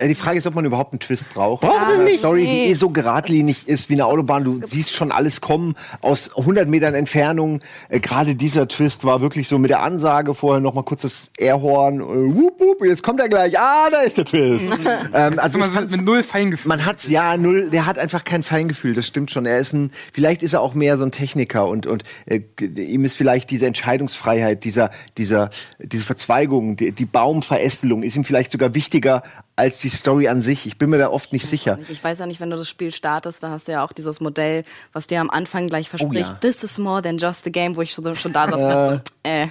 Ja, 0.00 0.08
die 0.08 0.14
Frage 0.14 0.38
ist, 0.38 0.46
ob 0.46 0.54
man 0.54 0.64
überhaupt 0.64 0.92
einen 0.92 1.00
Twist 1.00 1.32
braucht. 1.32 1.60
Braucht 1.62 1.82
es 1.88 1.94
Eine 1.94 2.04
nicht. 2.04 2.18
Story, 2.20 2.44
die 2.46 2.70
eh 2.70 2.74
so 2.74 2.90
geradlinig 2.90 3.68
ist 3.68 3.88
wie 3.90 3.94
eine 3.94 4.06
Autobahn. 4.06 4.42
Du 4.44 4.60
siehst 4.64 4.92
schon 4.94 5.12
alles 5.12 5.40
kommen 5.40 5.74
aus 6.00 6.36
100 6.36 6.66
Metern 6.68 6.94
Entfernung. 6.94 7.60
Äh, 7.88 8.00
Gerade 8.00 8.34
dieser 8.34 8.66
Twist 8.66 9.04
war 9.04 9.20
wirklich 9.20 9.46
so 9.48 9.58
mit 9.58 9.70
der 9.70 9.82
Ansage 9.82 10.34
vorher 10.34 10.60
noch 10.60 10.74
mal 10.74 10.82
kurz 10.82 11.02
das 11.02 11.30
Airhorn. 11.38 12.00
Äh, 12.00 12.04
wup, 12.34 12.58
wup, 12.60 12.84
jetzt 12.84 13.02
kommt 13.02 13.20
er 13.20 13.28
gleich. 13.28 13.58
Ah, 13.58 13.90
da 13.90 14.00
ist 14.00 14.16
der 14.16 14.24
Twist. 14.24 14.66
ähm, 15.14 15.38
also 15.38 15.58
so 15.58 15.64
fand's- 15.66 15.96
mit 15.96 16.04
null 16.04 16.22
Feingefühl. 16.22 16.68
man 16.68 16.84
hat's 16.84 17.08
ja 17.08 17.36
null. 17.36 17.70
Der 17.70 17.86
hat 17.86 17.98
einfach 17.98 18.24
kein 18.24 18.42
Feingefühl. 18.42 18.94
Das 18.94 19.06
stimmt 19.06 19.30
schon. 19.30 19.46
Er 19.46 19.58
ist 19.58 19.72
ein. 19.72 19.92
Vielleicht 20.12 20.42
ist 20.42 20.54
er 20.54 20.62
auch 20.62 20.74
mehr 20.74 20.98
so 20.98 21.04
ein 21.04 21.12
Techniker 21.12 21.66
und 21.68 21.86
und 21.86 22.02
äh, 22.26 22.40
ihm 22.60 23.04
ist 23.04 23.16
vielleicht 23.16 23.50
diese 23.50 23.66
Entscheidungsfreiheit, 23.66 24.64
dieser 24.64 24.90
dieser 25.18 25.50
diese 25.78 26.02
Verzweigung, 26.32 26.76
die, 26.76 26.92
die 26.92 27.04
Baumverästelung 27.04 28.02
ist 28.02 28.16
ihm 28.16 28.24
vielleicht 28.24 28.52
sogar 28.52 28.74
wichtiger 28.74 29.22
als 29.56 29.78
die 29.80 29.88
Story 29.88 30.28
an 30.28 30.40
sich. 30.40 30.66
Ich 30.66 30.78
bin 30.78 30.90
mir 30.90 30.98
da 30.98 31.10
oft 31.10 31.32
nicht 31.32 31.46
sicher. 31.46 31.78
Ich 31.88 32.02
weiß 32.02 32.18
ja 32.18 32.26
nicht, 32.26 32.40
wenn 32.40 32.50
du 32.50 32.56
das 32.56 32.68
Spiel 32.68 32.90
startest, 32.90 33.42
da 33.42 33.50
hast 33.50 33.68
du 33.68 33.72
ja 33.72 33.84
auch 33.84 33.92
dieses 33.92 34.20
Modell, 34.20 34.64
was 34.92 35.06
dir 35.06 35.20
am 35.20 35.30
Anfang 35.30 35.66
gleich 35.66 35.88
verspricht, 35.88 36.30
ja. 36.30 36.36
this 36.36 36.62
is 36.62 36.78
more 36.78 37.02
than 37.02 37.18
just 37.18 37.46
a 37.46 37.50
game, 37.50 37.76
wo 37.76 37.82
ich 37.82 37.90
schon, 37.92 38.14
schon 38.14 38.32
da 38.32 38.48
saß 38.48 38.60
so, 38.60 39.00
äh, 39.24 39.46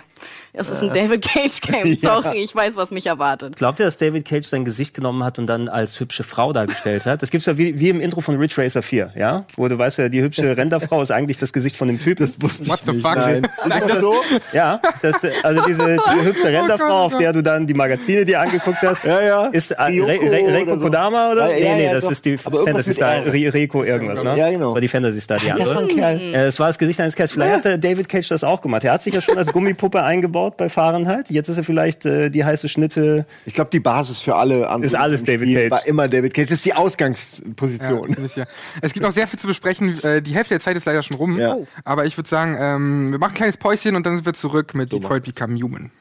es 0.54 0.70
ist 0.70 0.84
ein 0.84 0.92
David 0.92 1.22
Cage 1.22 1.62
Game, 1.62 1.98
sorry, 2.02 2.44
ich 2.44 2.54
weiß, 2.54 2.76
was 2.76 2.92
mich 2.92 3.08
erwartet. 3.08 3.56
Glaubt 3.56 3.80
ihr, 3.80 3.86
dass 3.86 3.98
David 3.98 4.26
Cage 4.26 4.46
sein 4.46 4.66
Gesicht 4.66 4.94
genommen 4.94 5.24
hat 5.24 5.40
und 5.40 5.48
dann 5.48 5.70
als 5.70 6.00
hübsche 6.00 6.24
Frau 6.24 6.52
dargestellt 6.52 7.06
hat? 7.06 7.22
Das 7.22 7.32
gibt's 7.32 7.46
ja 7.46 7.58
wie, 7.58 7.80
wie 7.80 7.90
im 7.90 8.02
Intro 8.02 8.22
von 8.22 8.38
Ridge 8.38 8.62
Racer 8.62 8.82
4, 8.82 9.14
ja? 9.16 9.46
Wo 9.56 9.68
du 9.68 9.78
weißt 9.78 10.00
ja, 10.00 10.10
die 10.10 10.22
hübsche 10.22 10.58
Renderfrau 10.58 11.02
ist 11.02 11.12
eigentlich 11.12 11.38
das 11.38 11.54
Gesicht 11.54 11.78
von 11.78 11.88
dem 11.88 12.00
Typen. 12.00 12.26
Das 12.26 12.42
wusste 12.42 12.68
What 12.68 12.82
the 12.86 13.00
fuck? 13.00 13.16
Nein. 13.16 13.48
Nein, 13.66 13.84
das, 13.88 14.00
so? 14.00 14.16
Ja, 14.52 14.82
das, 15.02 15.16
also 15.44 15.64
diese 15.66 15.98
die 15.98 16.26
hübsche 16.26 16.48
Renderfrau, 16.48 17.06
auf 17.06 17.18
der 17.18 17.34
du 17.34 17.42
dann 17.42 17.66
die 17.66 17.74
Magazine 17.74 18.26
dir 18.26 18.42
angeguckt 18.42 18.82
hast, 18.82 19.06
Ja, 19.06 19.22
ja. 19.22 19.46
ist 19.48 19.78
äh, 20.00 20.04
Re 20.04 20.12
Ryoko 20.12 20.26
Re 20.28 20.54
Reiko 20.54 20.72
oder 20.72 20.80
so. 20.80 20.86
Kodama 20.86 21.32
oder? 21.32 21.52
Ja, 21.52 21.58
ja, 21.58 21.72
nee, 21.72 21.76
nee, 21.78 21.86
ja, 21.86 21.94
das 21.94 22.04
doch. 22.04 22.12
ist 22.12 22.26
die 22.26 22.38
Aber 22.44 22.60
irgendwas 22.60 22.86
Fantasy 22.86 22.94
Star, 22.94 23.54
Reiko 23.54 23.84
irgendwas, 23.84 24.24
ne? 24.24 24.38
Ja, 24.38 24.50
genau. 24.50 24.66
Das 24.68 24.74
war 24.76 24.82
die 24.82 24.88
Fantasy 24.88 25.22
Star, 25.22 25.38
die 25.40 25.48
das 25.48 25.70
war 25.70 25.78
andere. 25.78 26.20
Äh, 26.22 26.34
Es 26.46 26.60
war 26.60 26.68
das 26.68 26.78
Gesicht 26.78 27.00
eines 27.00 27.16
Kerls. 27.16 27.32
Vielleicht 27.32 27.54
hat 27.54 27.66
der 27.66 27.78
David 27.78 28.10
Cage 28.10 28.28
das 28.28 28.44
auch 28.44 28.62
gemacht. 28.62 28.84
Er 28.84 28.94
hat 28.94 29.02
sich 29.02 29.14
ja 29.16 29.22
schon 29.22 29.38
als 29.38 29.52
Gummipuppe 29.52 30.02
eingebaut 30.04 30.58
bei 30.58 30.70
Fahrenheit. 30.70 31.30
Jetzt 31.30 31.50
ist 31.50 31.58
er 31.58 31.64
vielleicht 31.64 32.06
äh, 32.06 32.30
die 32.30 32.44
heiße 32.46 32.68
Schnitte. 32.70 33.26
Ich 33.46 33.54
glaube, 33.54 33.70
die 33.72 33.80
Basis 33.80 34.20
für 34.22 34.36
alle 34.36 34.68
anderen 34.68 34.84
Ist 34.84 34.96
alles 34.96 35.24
David 35.24 35.48
Spiel 35.50 35.56
Cage. 35.70 35.72
War 35.72 35.86
immer 35.88 36.08
David 36.08 36.34
Cage. 36.34 36.50
Das 36.50 36.58
ist 36.60 36.66
die 36.66 36.74
Ausgangsposition. 36.74 38.16
Es 38.82 38.94
gibt 38.94 39.06
noch 39.06 39.12
sehr 39.14 39.28
viel 39.28 39.40
zu 39.40 39.48
besprechen. 39.48 40.02
Äh, 40.04 40.22
Die 40.22 40.36
Hälfte 40.36 40.54
der 40.54 40.60
Zeit 40.60 40.76
ist 40.78 40.86
leider 40.86 41.04
schon 41.04 41.18
rum. 41.18 41.38
Ja. 41.40 41.58
Aber 41.84 42.06
ich 42.06 42.18
würde 42.18 42.30
sagen, 42.30 42.58
ähm, 42.60 43.12
wir 43.12 43.20
machen 43.20 43.32
ein 43.32 43.36
kleines 43.38 43.58
Päuschen 43.58 43.96
und 43.96 44.06
dann 44.06 44.16
sind 44.16 44.26
wir 44.26 44.34
zurück 44.34 44.74
mit 44.74 44.92
Detroit 44.92 45.24
Become 45.24 45.60
Human. 45.62 45.92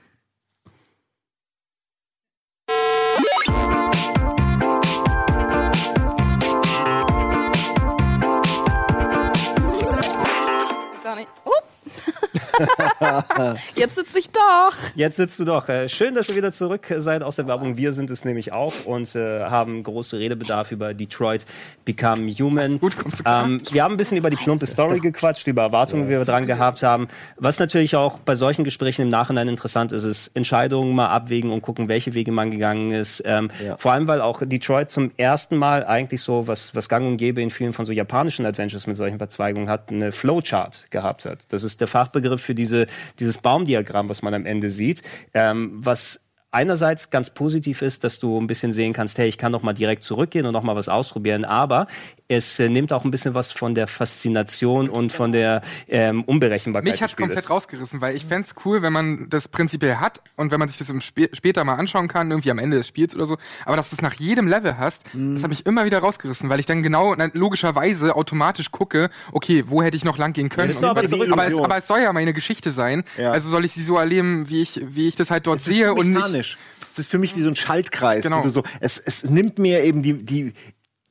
Jetzt 13.75 13.95
sitze 13.97 14.19
ich 14.19 14.31
doch. 14.31 14.75
Jetzt 14.95 15.17
sitzt 15.17 15.39
du 15.39 15.45
doch. 15.45 15.69
Äh, 15.69 15.89
Schön, 15.89 16.15
dass 16.15 16.29
ihr 16.29 16.37
wieder 16.37 16.53
zurück 16.53 16.87
seid 16.99 17.23
aus 17.23 17.37
der 17.37 17.47
Werbung. 17.47 17.77
Wir 17.77 17.93
sind 17.93 18.11
es 18.11 18.25
nämlich 18.25 18.53
auch 18.53 18.87
und 18.87 19.15
äh, 19.15 19.45
haben 19.45 19.83
große 19.83 20.19
Redebedarf 20.19 20.73
über 20.73 20.95
Detroit 20.95 21.47
Become 21.85 22.31
Human. 22.39 22.79
Gut, 22.79 22.97
kommst 22.99 23.21
du 23.21 23.25
ähm, 23.27 23.61
wir 23.71 23.83
haben 23.85 23.95
ein 23.95 23.97
bisschen 23.97 24.17
über 24.17 24.31
die 24.31 24.37
plumpe 24.37 24.67
Story 24.67 25.01
gequatscht, 25.01 25.47
über 25.47 25.63
Erwartungen, 25.63 26.05
die 26.05 26.11
wir 26.11 26.25
dran 26.25 26.47
gehabt 26.47 26.83
haben. 26.83 27.09
Was 27.37 27.59
natürlich 27.59 27.97
auch 27.97 28.19
bei 28.19 28.35
solchen 28.35 28.65
Gesprächen 28.65 29.03
im 29.03 29.09
Nachhinein 29.09 29.49
interessant 29.49 29.93
ist, 29.93 30.05
ist 30.05 30.29
Entscheidungen 30.35 30.95
mal 30.95 31.09
abwägen 31.09 31.51
und 31.51 31.63
gucken, 31.63 31.89
welche 31.89 32.15
Wege 32.15 32.33
man 32.33 32.51
gegangen 32.51 32.93
ist. 32.93 33.23
Ähm, 33.25 33.51
Ja. 33.65 33.77
Vor 33.79 33.93
allem, 33.93 34.07
weil 34.09 34.21
auch 34.21 34.43
Detroit 34.45 34.91
zum 34.91 35.11
ersten 35.17 35.57
Mal 35.57 35.85
eigentlich 35.85 36.23
so, 36.23 36.47
was, 36.47 36.75
was 36.75 36.89
gang 36.89 37.07
und 37.07 37.17
gäbe 37.17 37.43
in 37.43 37.51
vielen 37.51 37.73
von 37.73 37.85
so 37.85 37.93
japanischen 37.93 38.47
Adventures 38.47 38.87
mit 38.87 38.97
solchen 38.97 39.19
Verzweigungen 39.19 39.69
hat, 39.69 39.91
eine 39.91 40.13
Flowchart 40.13 40.91
gehabt 40.91 41.25
hat. 41.25 41.41
Das 41.49 41.63
ist 41.65 41.81
der 41.81 41.89
Fachbegriff 41.89 42.41
für 42.43 42.50
diese, 42.55 42.87
dieses 43.19 43.39
Baumdiagramm, 43.39 44.09
was 44.09 44.23
man 44.23 44.35
am 44.35 44.47
Ende 44.47 44.71
sieht, 44.71 45.03
ähm, 45.35 45.81
was 45.83 46.21
einerseits 46.51 47.11
ganz 47.11 47.31
positiv 47.31 47.83
ist, 47.83 48.05
dass 48.05 48.19
du 48.19 48.39
ein 48.39 48.47
bisschen 48.47 48.73
sehen 48.73 48.93
kannst, 48.93 49.19
hey, 49.19 49.29
ich 49.29 49.39
kann 49.39 49.53
noch 49.53 49.63
mal 49.63 49.73
direkt 49.73 50.03
zurückgehen 50.03 50.47
und 50.47 50.53
noch 50.53 50.63
mal 50.63 50.77
was 50.77 50.89
ausprobieren, 50.89 51.45
aber 51.45 51.87
es 52.31 52.61
äh, 52.61 52.69
nimmt 52.69 52.93
auch 52.93 53.05
ein 53.05 53.11
bisschen 53.11 53.35
was 53.35 53.51
von 53.51 53.75
der 53.75 53.89
Faszination 53.89 54.89
und 54.89 55.13
von 55.13 55.33
der 55.33 55.63
ähm, 55.89 56.23
Unberechenbarkeit 56.23 56.85
Mich 56.93 56.95
Spieles. 57.11 57.17
komplett 57.17 57.51
rausgerissen, 57.51 58.01
weil 58.01 58.15
ich 58.15 58.25
fänd's 58.25 58.55
cool, 58.65 58.83
wenn 58.83 58.93
man 58.93 59.29
das 59.29 59.49
prinzipiell 59.49 59.97
hat 59.97 60.23
und 60.37 60.53
wenn 60.53 60.61
man 60.61 60.69
sich 60.69 60.79
das 60.79 60.89
Sp 61.03 61.27
später 61.33 61.65
mal 61.65 61.75
anschauen 61.75 62.07
kann, 62.07 62.31
irgendwie 62.31 62.53
am 62.53 62.59
Ende 62.59 62.77
des 62.77 62.87
Spiels 62.87 63.17
oder 63.17 63.27
so. 63.27 63.37
Aber 63.65 63.77
dass 63.77 63.91
du 63.91 63.97
es 63.97 64.03
nach 64.03 64.15
jedem 64.15 64.47
Level 64.47 64.79
hast, 64.79 65.03
Mhm. 65.13 65.35
das 65.35 65.43
hat 65.43 65.51
mich 65.51 65.67
immer 65.67 65.85
wieder 65.85 65.99
rausgerissen, 65.99 66.49
weil 66.49 66.61
ich 66.61 66.67
dann 66.67 66.83
genau 66.85 67.15
na, 67.17 67.29
logischerweise 67.33 68.15
automatisch 68.15 68.71
gucke, 68.71 69.11
okay, 69.33 69.65
wo 69.67 69.83
hätte 69.83 69.97
ich 69.97 70.05
noch 70.05 70.17
lang 70.17 70.33
gehen 70.33 70.49
können? 70.51 70.73
Du 70.73 70.87
aber 70.87 71.01
aber, 71.01 71.47
es, 71.47 71.55
aber 71.55 71.77
es 71.79 71.87
soll 71.89 72.01
ja 72.01 72.13
meine 72.13 72.33
Geschichte 72.33 72.71
sein. 72.71 73.03
Ja. 73.19 73.33
Also 73.33 73.49
soll 73.49 73.65
ich 73.65 73.73
sie 73.73 73.83
so 73.83 73.97
erleben, 73.97 74.49
wie 74.49 74.63
ich, 74.63 74.81
wie 74.85 75.09
ich 75.09 75.17
das 75.17 75.31
halt 75.33 75.47
dort 75.49 75.59
Es 75.61 75.67
ist 75.67 75.75
sehe 75.75 75.93
und 75.93 76.13
nicht. 76.13 76.59
Es 76.93 76.99
ist 76.99 77.11
für 77.11 77.19
mich 77.19 77.37
wie 77.37 77.43
so 77.43 77.49
ein 77.49 77.57
Schaltkreis. 77.57 78.23
Genau. 78.23 78.49
so, 78.49 78.63
es, 78.81 78.99
es 78.99 79.25
nimmt 79.25 79.59
mir 79.59 79.83
eben 79.85 80.03
die, 80.03 80.13
die, 80.25 80.53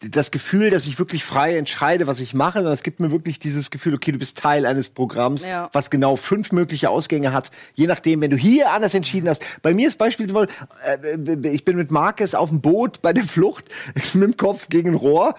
das 0.02 0.32
Gefühl, 0.32 0.70
dass 0.70 0.86
ich 0.86 0.98
wirklich 0.98 1.26
frei 1.26 1.58
entscheide, 1.58 2.08
was 2.08 2.22
ich 2.22 2.34
mache, 2.34 2.60
sondern 2.60 2.72
es 2.74 2.84
gibt 2.84 3.02
mir 3.02 3.12
wirklich 3.12 3.38
dieses 3.38 3.70
Gefühl, 3.70 3.94
okay, 3.96 4.14
du 4.14 4.18
bist 4.18 4.38
Teil 4.38 4.66
eines 4.66 4.88
Programms, 4.90 5.46
Ja. 5.46 5.70
was 5.74 5.90
genau 5.90 6.16
fünf 6.16 6.54
mögliche 6.54 6.90
Ausgänge 6.90 7.34
hat, 7.34 7.52
je 7.76 7.86
nachdem, 7.86 8.22
wenn 8.22 8.32
du 8.32 8.38
hier 8.38 8.72
anders 8.72 8.94
entschieden 8.94 9.28
hast. 9.28 9.44
Bei 9.62 9.74
mir 9.74 9.90
ist 9.90 9.98
beispielsweise, 9.98 10.48
äh, 10.86 11.50
ich 11.50 11.66
bin 11.66 11.76
mit 11.76 11.92
Marcus 11.92 12.34
auf 12.34 12.48
dem 12.48 12.62
Boot 12.62 13.02
bei 13.02 13.12
der 13.12 13.26
Flucht 13.26 13.66
mit 14.14 14.24
dem 14.24 14.38
Kopf 14.38 14.70
gegen 14.70 14.92
ein 14.92 14.96
Rohr 14.96 15.36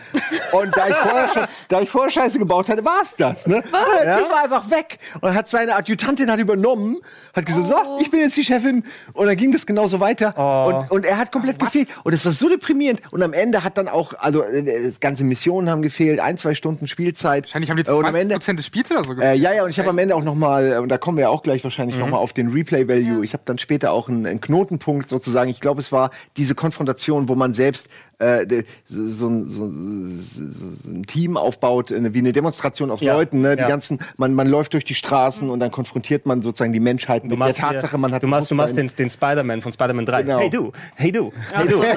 und 0.52 0.76
da 0.76 0.88
ich 0.88 0.94
vorher, 0.94 1.28
schon, 1.28 1.44
da 1.68 1.80
ich 1.80 1.88
vorher 1.88 2.10
Scheiße 2.10 2.38
gebaut 2.38 2.68
hatte, 2.68 2.84
war 2.84 3.00
es 3.02 3.16
das. 3.16 3.46
Ne? 3.46 3.62
Was? 3.70 4.18
Typ 4.18 4.30
war 4.30 4.44
einfach 4.44 4.70
weg 4.70 4.98
und 5.22 5.32
hat 5.34 5.48
seine 5.48 5.74
Adjutantin 5.74 6.30
hat 6.30 6.38
übernommen, 6.38 6.98
hat 7.34 7.46
gesagt, 7.46 7.66
so, 7.66 7.98
ich 7.98 8.10
bin 8.10 8.20
jetzt 8.20 8.36
die 8.36 8.44
Chefin 8.44 8.84
und 9.14 9.26
dann 9.26 9.36
ging 9.36 9.52
das 9.52 9.64
genauso 9.64 10.00
weiter 10.00 10.36
und, 10.66 10.90
und 10.90 11.04
er 11.06 11.16
hat 11.16 11.32
komplett 11.32 11.58
gefehlt 11.58 11.88
und 12.04 12.12
es 12.12 12.26
war 12.26 12.32
so 12.32 12.46
deprimierend 12.50 13.00
und 13.10 13.22
am 13.22 13.32
Ende 13.32 13.64
hat 13.64 13.78
dann 13.78 13.88
auch, 13.88 14.12
also 14.18 14.44
äh, 14.52 14.92
ganze 15.00 15.24
Missionen 15.24 15.70
haben 15.70 15.82
gefehlt, 15.82 16.20
ein, 16.20 16.38
zwei 16.38 16.54
Stunden 16.54 16.86
Spielzeit. 16.86 17.44
Wahrscheinlich 17.46 17.70
haben 17.70 17.76
die 17.78 17.86
Äh, 17.86 17.92
und 17.92 18.04
am 18.04 18.14
20% 18.14 18.18
Ende, 18.18 18.38
des 18.56 18.66
Spiels 18.66 18.90
oder 18.90 19.04
so 19.04 19.20
äh, 19.20 19.34
ja, 19.34 19.52
ja, 19.52 19.64
und 19.64 19.70
ich 19.70 19.78
habe 19.78 19.88
am 19.90 19.98
Ende 19.98 20.14
auch 20.14 20.22
noch 20.24 20.34
mal, 20.34 20.72
äh, 20.72 20.76
und 20.78 20.88
da 20.88 20.98
kommen 20.98 21.18
wir 21.18 21.30
auch 21.30 21.42
gleich 21.42 21.64
wahrscheinlich 21.64 21.96
Mhm. 21.96 22.02
noch 22.02 22.08
mal 22.10 22.18
auf 22.18 22.32
den 22.32 22.48
Replay-Value. 22.48 23.24
Ich 23.24 23.32
habe 23.32 23.42
dann 23.46 23.58
später 23.58 23.92
auch 23.92 24.08
einen, 24.08 24.26
einen 24.26 24.40
Knotenpunkt 24.40 25.08
sozusagen. 25.08 25.50
Ich 25.50 25.60
glaube, 25.60 25.80
es 25.80 25.92
war 25.92 26.10
diese 26.36 26.54
Konfrontation, 26.54 27.28
wo 27.28 27.34
man 27.34 27.54
selbst 27.54 27.88
äh, 28.20 28.62
so, 28.84 29.04
so, 29.08 29.28
ein- 29.28 29.48
so, 29.48 29.66
so, 29.68 30.72
so 30.74 30.90
ein 30.90 31.06
Team 31.06 31.36
aufbaut, 31.36 31.90
äh, 31.90 32.12
wie 32.14 32.18
eine 32.18 32.32
Demonstration 32.32 32.90
aus 32.90 33.00
Ja, 33.00 33.14
Leuten. 33.14 33.40
Ne? 33.40 33.56
Die 33.56 33.62
ja. 33.62 33.68
ganzen, 33.68 33.98
man, 34.16 34.34
man 34.34 34.46
läuft 34.46 34.74
durch 34.74 34.84
die 34.84 34.94
Straßen 34.94 35.48
und 35.50 35.60
dann 35.60 35.70
konfrontiert 35.70 36.26
man 36.26 36.42
sozusagen 36.42 36.72
die 36.72 36.80
Menschheit 36.80 37.24
Du 37.24 37.28
mit 37.28 37.38
machst, 37.38 37.58
der 37.58 37.70
Tatsache, 37.70 37.98
man 37.98 38.12
hat 38.12 38.22
du 38.22 38.26
machst, 38.26 38.50
du 38.50 38.54
machst 38.54 38.76
den, 38.76 38.88
den 38.88 39.10
Spider-Man 39.10 39.62
von 39.62 39.72
Spider-Man 39.72 40.06
3. 40.06 40.22
Genau. 40.22 40.38
Hey 40.38 40.50
du, 40.50 40.72
hey 40.94 41.12
du, 41.12 41.32
hey 41.52 41.68
du. 41.68 41.80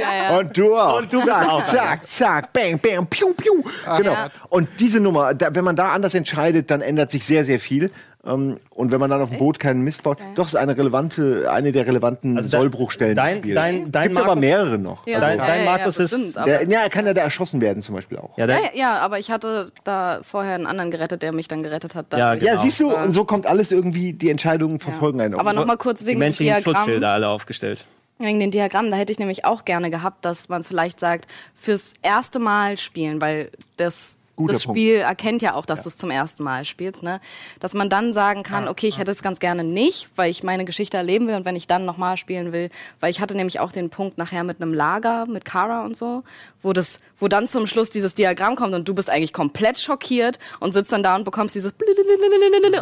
Ja. 0.00 0.38
Und 0.38 0.56
du 0.56 0.76
auch. 0.76 0.98
Und 0.98 1.12
du 1.12 1.18
bist 1.22 1.32
zack, 1.32 1.48
auch. 1.48 1.64
Zack, 1.64 2.10
zack, 2.10 2.52
bang, 2.52 2.78
bang, 2.78 3.06
piu, 3.06 3.32
piu. 3.34 3.62
Genau. 3.96 4.12
Ja. 4.12 4.30
Und 4.48 4.68
diese 4.78 5.00
Nummer, 5.00 5.34
da, 5.34 5.54
wenn 5.54 5.64
man 5.64 5.76
da 5.76 5.90
anders 5.90 6.14
entscheidet, 6.14 6.70
dann 6.70 6.80
ändert 6.80 7.10
sich 7.10 7.24
sehr, 7.24 7.44
sehr 7.44 7.58
viel. 7.58 7.90
Ähm, 8.26 8.58
und 8.68 8.92
wenn 8.92 9.00
man 9.00 9.08
dann 9.08 9.22
auf 9.22 9.30
dem 9.30 9.38
Boot 9.38 9.58
keinen 9.58 9.80
Mist 9.80 10.02
baut, 10.02 10.18
doch 10.34 10.46
ist 10.46 10.54
eine 10.54 10.76
relevante, 10.76 11.50
eine 11.50 11.72
der 11.72 11.86
relevanten 11.86 12.36
Also 12.36 12.50
dein- 12.50 12.60
Sollbruchstellen. 12.60 13.16
dein- 13.16 13.38
Spiel. 13.38 13.54
dein- 13.54 13.90
dein 13.90 14.08
Gibt 14.08 14.18
aber 14.18 14.26
Markus- 14.26 14.40
mehrere 14.42 14.78
noch. 14.78 15.06
Ja, 15.06 15.20
Dein- 15.20 15.38
ja, 15.38 15.46
dein 15.46 15.58
ja, 15.60 15.64
Markus 15.64 15.96
ja, 15.96 16.04
ist- 16.04 16.10
bestimmt, 16.10 16.36
aber- 16.36 16.46
Der, 16.50 16.68
ja, 16.68 16.80
er 16.80 16.90
kann 16.90 17.06
ja 17.06 17.14
da 17.14 17.22
erschossen 17.22 17.62
werden 17.62 17.82
zum 17.82 17.94
Beispiel 17.94 18.18
auch. 18.18 18.36
Ja, 18.36 18.44
Ja, 18.44 18.46
dein, 18.46 18.62
ja, 18.64 18.70
ja, 18.74 18.98
aber 18.98 19.18
ich 19.18 19.30
hatte 19.30 19.72
da 19.84 20.20
vorher 20.22 20.54
einen 20.54 20.66
anderen 20.66 20.90
gerettet, 20.90 21.22
der 21.22 21.32
mich 21.32 21.48
dann 21.48 21.62
gerettet 21.62 21.94
hat. 21.94 22.12
Ja, 22.12 22.34
Dafür. 22.34 22.46
Ja, 22.46 22.52
Genau. 22.52 22.62
siehst 22.62 22.80
du, 22.80 22.94
und 22.94 23.12
so 23.14 23.24
kommt 23.24 23.46
alles 23.46 23.72
irgendwie, 23.72 24.12
die 24.12 24.28
Entscheidungen 24.28 24.80
verfolgen 24.80 25.20
einen. 25.22 25.34
auch. 25.34 25.38
Aber 25.38 25.54
noch 25.54 25.64
mal 25.64 25.76
kurz 25.78 26.00
die 26.00 26.06
wegen 26.08 26.18
menschlichen 26.18 26.54
Diagramm. 26.56 26.76
Schutzschilder 26.76 27.08
alle 27.08 27.28
aufgestellt. 27.28 27.86
Wegen 28.18 28.38
den 28.38 28.50
Diagrammen, 28.50 28.90
da 28.90 28.98
hätte 28.98 29.12
ich 29.12 29.18
nämlich 29.18 29.46
auch 29.46 29.64
gerne 29.64 29.88
gehabt, 29.88 30.26
dass 30.26 30.50
man 30.50 30.62
vielleicht 30.62 31.00
sagt, 31.00 31.26
fürs 31.58 31.94
erste 32.02 32.38
Mal 32.38 32.76
spielen, 32.76 33.18
weil 33.22 33.50
das 33.78 34.18
Guter 34.40 34.52
das 34.54 34.64
Punkt. 34.64 34.78
Spiel 34.78 34.96
erkennt 34.96 35.42
ja 35.42 35.54
auch, 35.54 35.64
dass 35.66 35.82
du 35.82 35.88
es 35.88 35.96
zum 35.96 36.10
ersten 36.10 36.42
Mal 36.42 36.64
spielst, 36.64 37.02
ne? 37.02 37.20
Dass 37.60 37.74
man 37.74 37.88
dann 37.88 38.12
sagen 38.12 38.42
kann, 38.42 38.68
okay, 38.68 38.86
ich 38.88 38.98
hätte 38.98 39.12
es 39.12 39.22
ganz 39.22 39.38
gerne 39.40 39.64
nicht, 39.64 40.08
weil 40.16 40.30
ich 40.30 40.42
meine 40.42 40.64
Geschichte 40.64 40.96
erleben 40.96 41.28
will 41.28 41.34
und 41.34 41.44
wenn 41.44 41.56
ich 41.56 41.66
dann 41.66 41.84
nochmal 41.84 42.16
spielen 42.16 42.52
will, 42.52 42.70
weil 43.00 43.10
ich 43.10 43.20
hatte 43.20 43.34
nämlich 43.36 43.60
auch 43.60 43.72
den 43.72 43.90
Punkt 43.90 44.18
nachher 44.18 44.44
mit 44.44 44.60
einem 44.60 44.74
Lager, 44.74 45.26
mit 45.26 45.44
Kara 45.44 45.84
und 45.84 45.96
so, 45.96 46.22
wo 46.62 46.72
das, 46.72 47.00
wo 47.18 47.28
dann 47.28 47.48
zum 47.48 47.66
Schluss 47.66 47.90
dieses 47.90 48.14
Diagramm 48.14 48.56
kommt 48.56 48.74
und 48.74 48.88
du 48.88 48.94
bist 48.94 49.08
eigentlich 49.10 49.32
komplett 49.32 49.78
schockiert 49.78 50.38
und 50.60 50.72
sitzt 50.74 50.92
dann 50.92 51.02
da 51.02 51.16
und 51.16 51.24
bekommst 51.24 51.54
dieses 51.54 51.72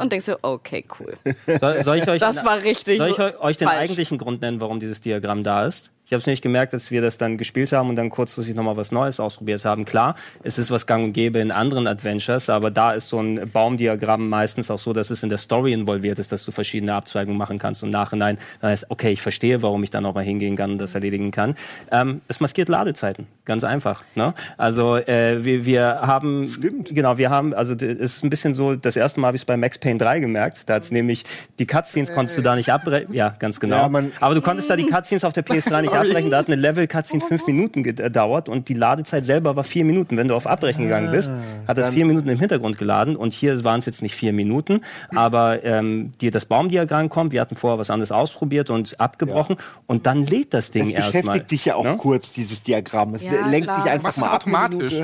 und 0.01 0.13
denkst 0.13 0.27
dir, 0.27 0.39
okay, 0.43 0.85
cool. 0.99 1.15
Soll, 1.61 1.85
soll 1.85 1.97
ich 1.99 2.09
euch 2.09 2.21
Das 2.21 2.45
war 2.45 2.63
richtig 2.63 2.99
Soll 2.99 3.11
ich 3.11 3.19
eu- 3.19 3.39
euch 3.41 3.57
den 3.57 3.69
falsch. 3.69 3.81
eigentlichen 3.81 4.19
Grund 4.19 4.41
nennen, 4.43 4.61
warum 4.61 4.81
dieses 4.81 5.01
Diagramm 5.01 5.45
da 5.45 5.67
ist? 5.67 5.91
Ich 6.09 6.15
habe 6.15 6.21
es 6.21 6.27
nämlich 6.27 6.41
gemerkt, 6.41 6.73
dass 6.73 6.91
wir 6.91 7.03
das 7.03 7.19
dann 7.19 7.37
gespielt 7.37 7.71
haben 7.73 7.91
und 7.91 7.97
dann 7.97 8.09
kurzfristig 8.09 8.55
nochmal 8.55 8.79
was 8.79 8.93
Neues 8.93 9.21
ausprobiert 9.21 9.67
haben. 9.67 9.85
Klar, 9.85 10.15
es 10.43 10.57
ist 10.57 10.71
was 10.71 10.87
gang 10.87 11.05
und 11.05 11.13
gäbe 11.13 11.39
in 11.39 11.51
anderen 11.51 11.87
Adventures, 11.87 12.49
aber 12.49 12.71
da 12.71 12.93
ist 12.93 13.11
so 13.11 13.21
ein 13.21 13.51
Baumdiagramm 13.51 14.27
meistens 14.27 14.71
auch 14.71 14.79
so, 14.79 14.95
dass 14.95 15.11
es 15.11 15.23
in 15.23 15.29
der 15.29 15.37
Story 15.37 15.75
involviert 15.75 16.19
ist, 16.19 16.33
dass 16.33 16.47
du 16.47 16.51
verschiedene 16.51 16.95
Abzweigungen 16.95 17.37
machen 17.37 17.59
kannst 17.59 17.83
und 17.83 17.91
Nachhinein 17.91 18.39
dann 18.63 18.71
heißt, 18.71 18.87
okay, 18.89 19.11
ich 19.11 19.21
verstehe, 19.21 19.61
warum 19.61 19.83
ich 19.85 19.91
dann 19.91 20.03
nochmal 20.03 20.25
hingehen 20.25 20.57
kann 20.57 20.71
und 20.71 20.79
das 20.79 20.95
erledigen 20.95 21.31
kann. 21.31 21.57
Ähm, 21.91 22.23
es 22.27 22.41
maskiert 22.41 22.71
Ladezeiten, 22.71 23.27
ganz 23.45 23.63
einfach. 23.63 24.03
Ne? 24.15 24.33
Also 24.57 24.97
äh, 24.97 25.45
wir, 25.45 25.67
wir 25.67 26.01
haben, 26.01 26.55
Stimmt. 26.57 26.89
genau, 26.95 27.19
wir 27.19 27.29
haben, 27.29 27.53
also 27.53 27.75
es 27.75 27.83
ist 27.83 28.25
ein 28.25 28.31
bisschen 28.31 28.55
so, 28.55 28.77
das 28.77 28.97
erste 28.97 29.21
Mal 29.21 29.27
habe 29.27 29.37
ich 29.37 29.43
es 29.43 29.47
bei 29.47 29.59
Max 29.59 29.77
Payne 29.77 29.99
3 29.99 30.21
gemerkt, 30.21 30.71
da 30.71 30.77
hat's 30.77 30.91
nämlich 30.91 31.25
die 31.59 31.67
Cutscenes 31.67 32.15
konntest 32.15 32.39
du 32.39 32.41
da 32.41 32.57
nicht 32.57 32.73
abbrechen, 32.73 33.13
ja, 33.13 33.35
ganz 33.39 33.61
genau. 33.61 33.91
Ja, 33.91 34.03
Aber 34.21 34.35
du 34.35 34.41
konntest 34.41 34.71
da 34.71 34.77
die 34.77 34.87
Cutscenes 34.87 35.23
auf 35.25 35.35
der 35.35 35.45
PS3 35.45 35.83
nicht 35.83 35.98
abbrechen. 36.01 36.31
Da 36.31 36.39
hat 36.39 36.47
eine 36.47 36.57
Level-Cutscene 36.57 37.23
fünf 37.27 37.47
Minuten 37.47 37.83
gedauert 37.83 38.49
und 38.49 38.69
die 38.69 38.75
Ladezeit 38.75 39.25
selber 39.25 39.57
war 39.57 39.65
vier 39.65 39.85
Minuten. 39.85 40.17
Wenn 40.17 40.29
du 40.29 40.35
auf 40.35 40.47
Abbrechen 40.47 40.83
gegangen 40.85 41.11
bist, 41.11 41.31
hat 41.67 41.79
das 41.79 41.91
vier 41.91 42.05
Minuten 42.07 42.29
im 42.29 42.39
Hintergrund 42.39 42.79
geladen 42.79 43.17
und 43.17 43.33
hier 43.33 43.63
waren 43.65 43.79
es 43.81 43.87
jetzt 43.87 44.03
nicht 44.03 44.15
vier 44.15 44.33
Minuten, 44.33 44.81
aber 45.15 45.65
ähm, 45.65 46.13
dir 46.21 46.31
das 46.31 46.47
Baumdiagramm 46.47 47.09
kommt. 47.09 47.33
Wir 47.33 47.41
hatten 47.41 47.57
vorher 47.57 47.79
was 47.79 47.91
anderes 47.91 48.13
ausprobiert 48.13 48.71
und 48.71 48.99
abgebrochen 49.01 49.57
und 49.87 50.07
dann 50.07 50.27
lädt 50.27 50.55
das 50.55 50.71
Ding 50.71 50.93
Das 50.93 51.07
erstmal. 51.15 51.23
beschäftigt 51.23 51.51
dich 51.51 51.65
ja 51.67 51.75
auch 51.77 51.85
Ne? 51.85 51.97
kurz, 51.99 52.33
dieses 52.33 52.63
Diagramm. 52.63 53.15
Es 53.15 53.23
Ja, 53.23 53.47
lenkt 53.47 53.67
klar. 53.69 53.83
dich 53.83 53.91
einfach 53.93 54.09
Was 54.09 54.17
mal 54.19 54.27
ab. 54.29 54.35
automatisch? 54.43 54.95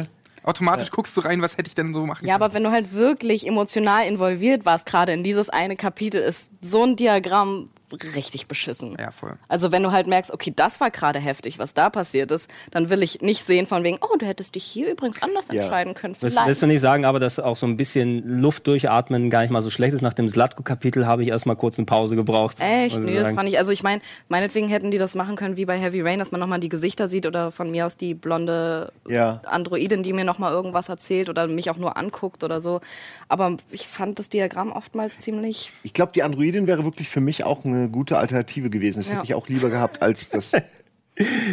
Automatisch 0.42 0.90
guckst 0.90 1.16
du 1.16 1.22
rein, 1.22 1.40
was 1.40 1.56
hätte 1.56 1.68
ich 1.68 1.74
denn 1.74 1.94
so 1.94 2.04
machen 2.04 2.26
Ja, 2.26 2.34
können? 2.34 2.42
aber 2.42 2.52
wenn 2.54 2.62
du 2.64 2.70
halt 2.70 2.92
wirklich 2.92 3.46
emotional 3.46 4.06
involviert 4.06 4.66
warst, 4.66 4.84
gerade 4.84 5.12
in 5.12 5.24
dieses 5.24 5.48
eine 5.48 5.74
Kapitel, 5.74 6.20
ist 6.20 6.52
so 6.60 6.82
ein 6.84 6.96
Diagramm 6.96 7.70
richtig 8.16 8.46
beschissen. 8.46 8.96
Ja, 8.98 9.10
voll. 9.10 9.36
Also 9.48 9.72
wenn 9.72 9.82
du 9.82 9.92
halt 9.92 10.06
merkst, 10.06 10.32
okay, 10.32 10.52
das 10.54 10.80
war 10.80 10.90
gerade 10.90 11.18
heftig, 11.18 11.58
was 11.58 11.74
da 11.74 11.90
passiert 11.90 12.30
ist, 12.30 12.48
dann 12.70 12.90
will 12.90 13.02
ich 13.02 13.20
nicht 13.22 13.42
sehen 13.44 13.66
von 13.66 13.84
wegen, 13.84 13.98
oh, 14.00 14.16
du 14.18 14.26
hättest 14.26 14.54
dich 14.54 14.64
hier 14.64 14.90
übrigens 14.92 15.22
anders 15.22 15.46
Ja. 15.50 15.62
entscheiden 15.62 15.94
können. 15.94 16.14
Willst, 16.20 16.34
Vielleicht. 16.34 16.48
willst 16.48 16.62
du 16.62 16.66
nicht 16.66 16.80
sagen, 16.80 17.04
aber 17.04 17.20
dass 17.20 17.38
auch 17.38 17.56
so 17.56 17.66
ein 17.66 17.76
bisschen 17.76 18.40
Luft 18.40 18.66
durchatmen 18.66 19.30
gar 19.30 19.42
nicht 19.42 19.50
mal 19.50 19.62
so 19.62 19.70
schlecht 19.70 19.94
ist? 19.94 20.02
Nach 20.02 20.12
dem 20.14 20.28
Slatko-Kapitel 20.28 21.06
habe 21.06 21.22
ich 21.22 21.28
erstmal 21.28 21.56
kurz 21.56 21.78
eine 21.78 21.86
Pause 21.86 22.16
gebraucht. 22.16 22.56
Echt? 22.60 22.98
Nee, 22.98 23.14
das 23.16 23.32
fand 23.32 23.48
ich, 23.48 23.58
also 23.58 23.72
ich 23.72 23.82
meine, 23.82 24.00
meinetwegen 24.28 24.68
hätten 24.68 24.90
die 24.90 24.98
das 24.98 25.14
machen 25.14 25.36
können 25.36 25.56
wie 25.56 25.64
bei 25.64 25.78
Heavy 25.78 26.00
Rain, 26.02 26.18
dass 26.18 26.32
man 26.32 26.40
nochmal 26.40 26.60
die 26.60 26.68
Gesichter 26.68 27.08
sieht 27.08 27.26
oder 27.26 27.50
von 27.50 27.70
mir 27.70 27.86
aus 27.86 27.96
die 27.96 28.14
blonde 28.14 28.92
Ja. 29.08 29.40
Androidin, 29.44 30.02
die 30.02 30.12
mir 30.12 30.24
nochmal 30.24 30.52
irgendwas 30.52 30.88
erzählt 30.88 31.28
oder 31.28 31.46
mich 31.46 31.70
auch 31.70 31.76
nur 31.76 31.96
anguckt 31.96 32.44
oder 32.44 32.60
so. 32.60 32.80
Aber 33.28 33.56
ich 33.70 33.86
fand 33.86 34.18
das 34.18 34.28
Diagramm 34.28 34.72
oftmals 34.72 35.20
ziemlich 35.20 35.72
Ich 35.82 35.92
glaube, 35.92 36.12
die 36.12 36.22
Androidin 36.22 36.66
wäre 36.66 36.84
wirklich 36.84 37.08
für 37.08 37.20
mich 37.20 37.44
auch 37.44 37.64
eine 37.64 37.83
gute 37.88 38.18
Alternative 38.18 38.70
gewesen. 38.70 38.98
Das 39.00 39.08
Ja. 39.08 39.14
hätte 39.14 39.24
ich 39.26 39.34
auch 39.34 39.48
lieber 39.48 39.70
gehabt 39.70 40.02
als 40.02 40.28
das. 40.30 40.52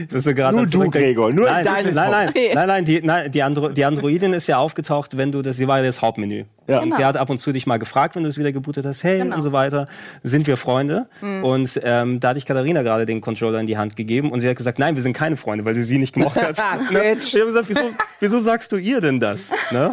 Gerade 0.09 0.55
Nur 0.57 0.65
du, 0.65 0.71
Zurückdenken? 0.71 1.09
Gregor, 1.15 1.31
nur 1.33 1.45
nein, 1.45 1.63
deine 1.63 1.91
nein, 1.91 2.09
nein, 2.11 2.33
nein, 2.55 2.67
nein, 2.67 2.85
die, 2.85 2.99
nein 3.03 3.31
die, 3.31 3.43
Andro 3.43 3.69
die 3.69 3.85
Androidin 3.85 4.33
ist 4.33 4.47
ja 4.47 4.57
aufgetaucht, 4.57 5.17
wenn 5.17 5.31
du 5.31 5.43
das, 5.43 5.57
sie 5.57 5.67
war 5.67 5.77
ja 5.79 5.85
das 5.85 6.01
Hauptmenü. 6.01 6.45
Ja. 6.67 6.77
Und 6.77 6.83
Genau. 6.85 6.97
sie 6.97 7.05
hat 7.05 7.17
ab 7.17 7.29
und 7.29 7.39
zu 7.39 7.51
dich 7.51 7.65
mal 7.67 7.77
gefragt, 7.77 8.15
wenn 8.15 8.23
du 8.23 8.29
es 8.29 8.37
wieder 8.37 8.51
gebootet 8.51 8.85
hast, 8.85 9.03
hey 9.03 9.19
Genau. 9.19 9.35
und 9.35 9.41
so 9.41 9.51
weiter, 9.51 9.87
sind 10.23 10.45
wir 10.47 10.57
Freunde? 10.57 11.07
Und 11.21 11.79
ähm, 11.83 12.19
da 12.19 12.29
hatte 12.29 12.39
ich 12.39 12.45
Katharina 12.45 12.81
gerade 12.83 13.05
den 13.05 13.19
Controller 13.19 13.59
in 13.59 13.65
die 13.67 13.77
Hand 13.77 13.95
gegeben 13.95 14.31
und 14.31 14.41
sie 14.41 14.47
hat 14.49 14.55
gesagt, 14.57 14.77
nein, 14.79 14.95
wir 14.95 15.01
sind 15.01 15.13
keine 15.13 15.37
Freunde, 15.37 15.65
weil 15.65 15.75
sie 15.75 15.83
sie 15.83 15.97
nicht 15.97 16.13
gemocht 16.13 16.41
hat. 16.41 16.57
ne? 16.91 17.15
Ich 17.21 17.33
habe 17.35 17.45
gesagt, 17.47 17.67
wieso, 17.69 17.89
wieso 18.19 18.39
sagst 18.41 18.71
du 18.71 18.77
ihr 18.77 19.01
denn 19.01 19.19
das? 19.19 19.49
Ne? 19.71 19.89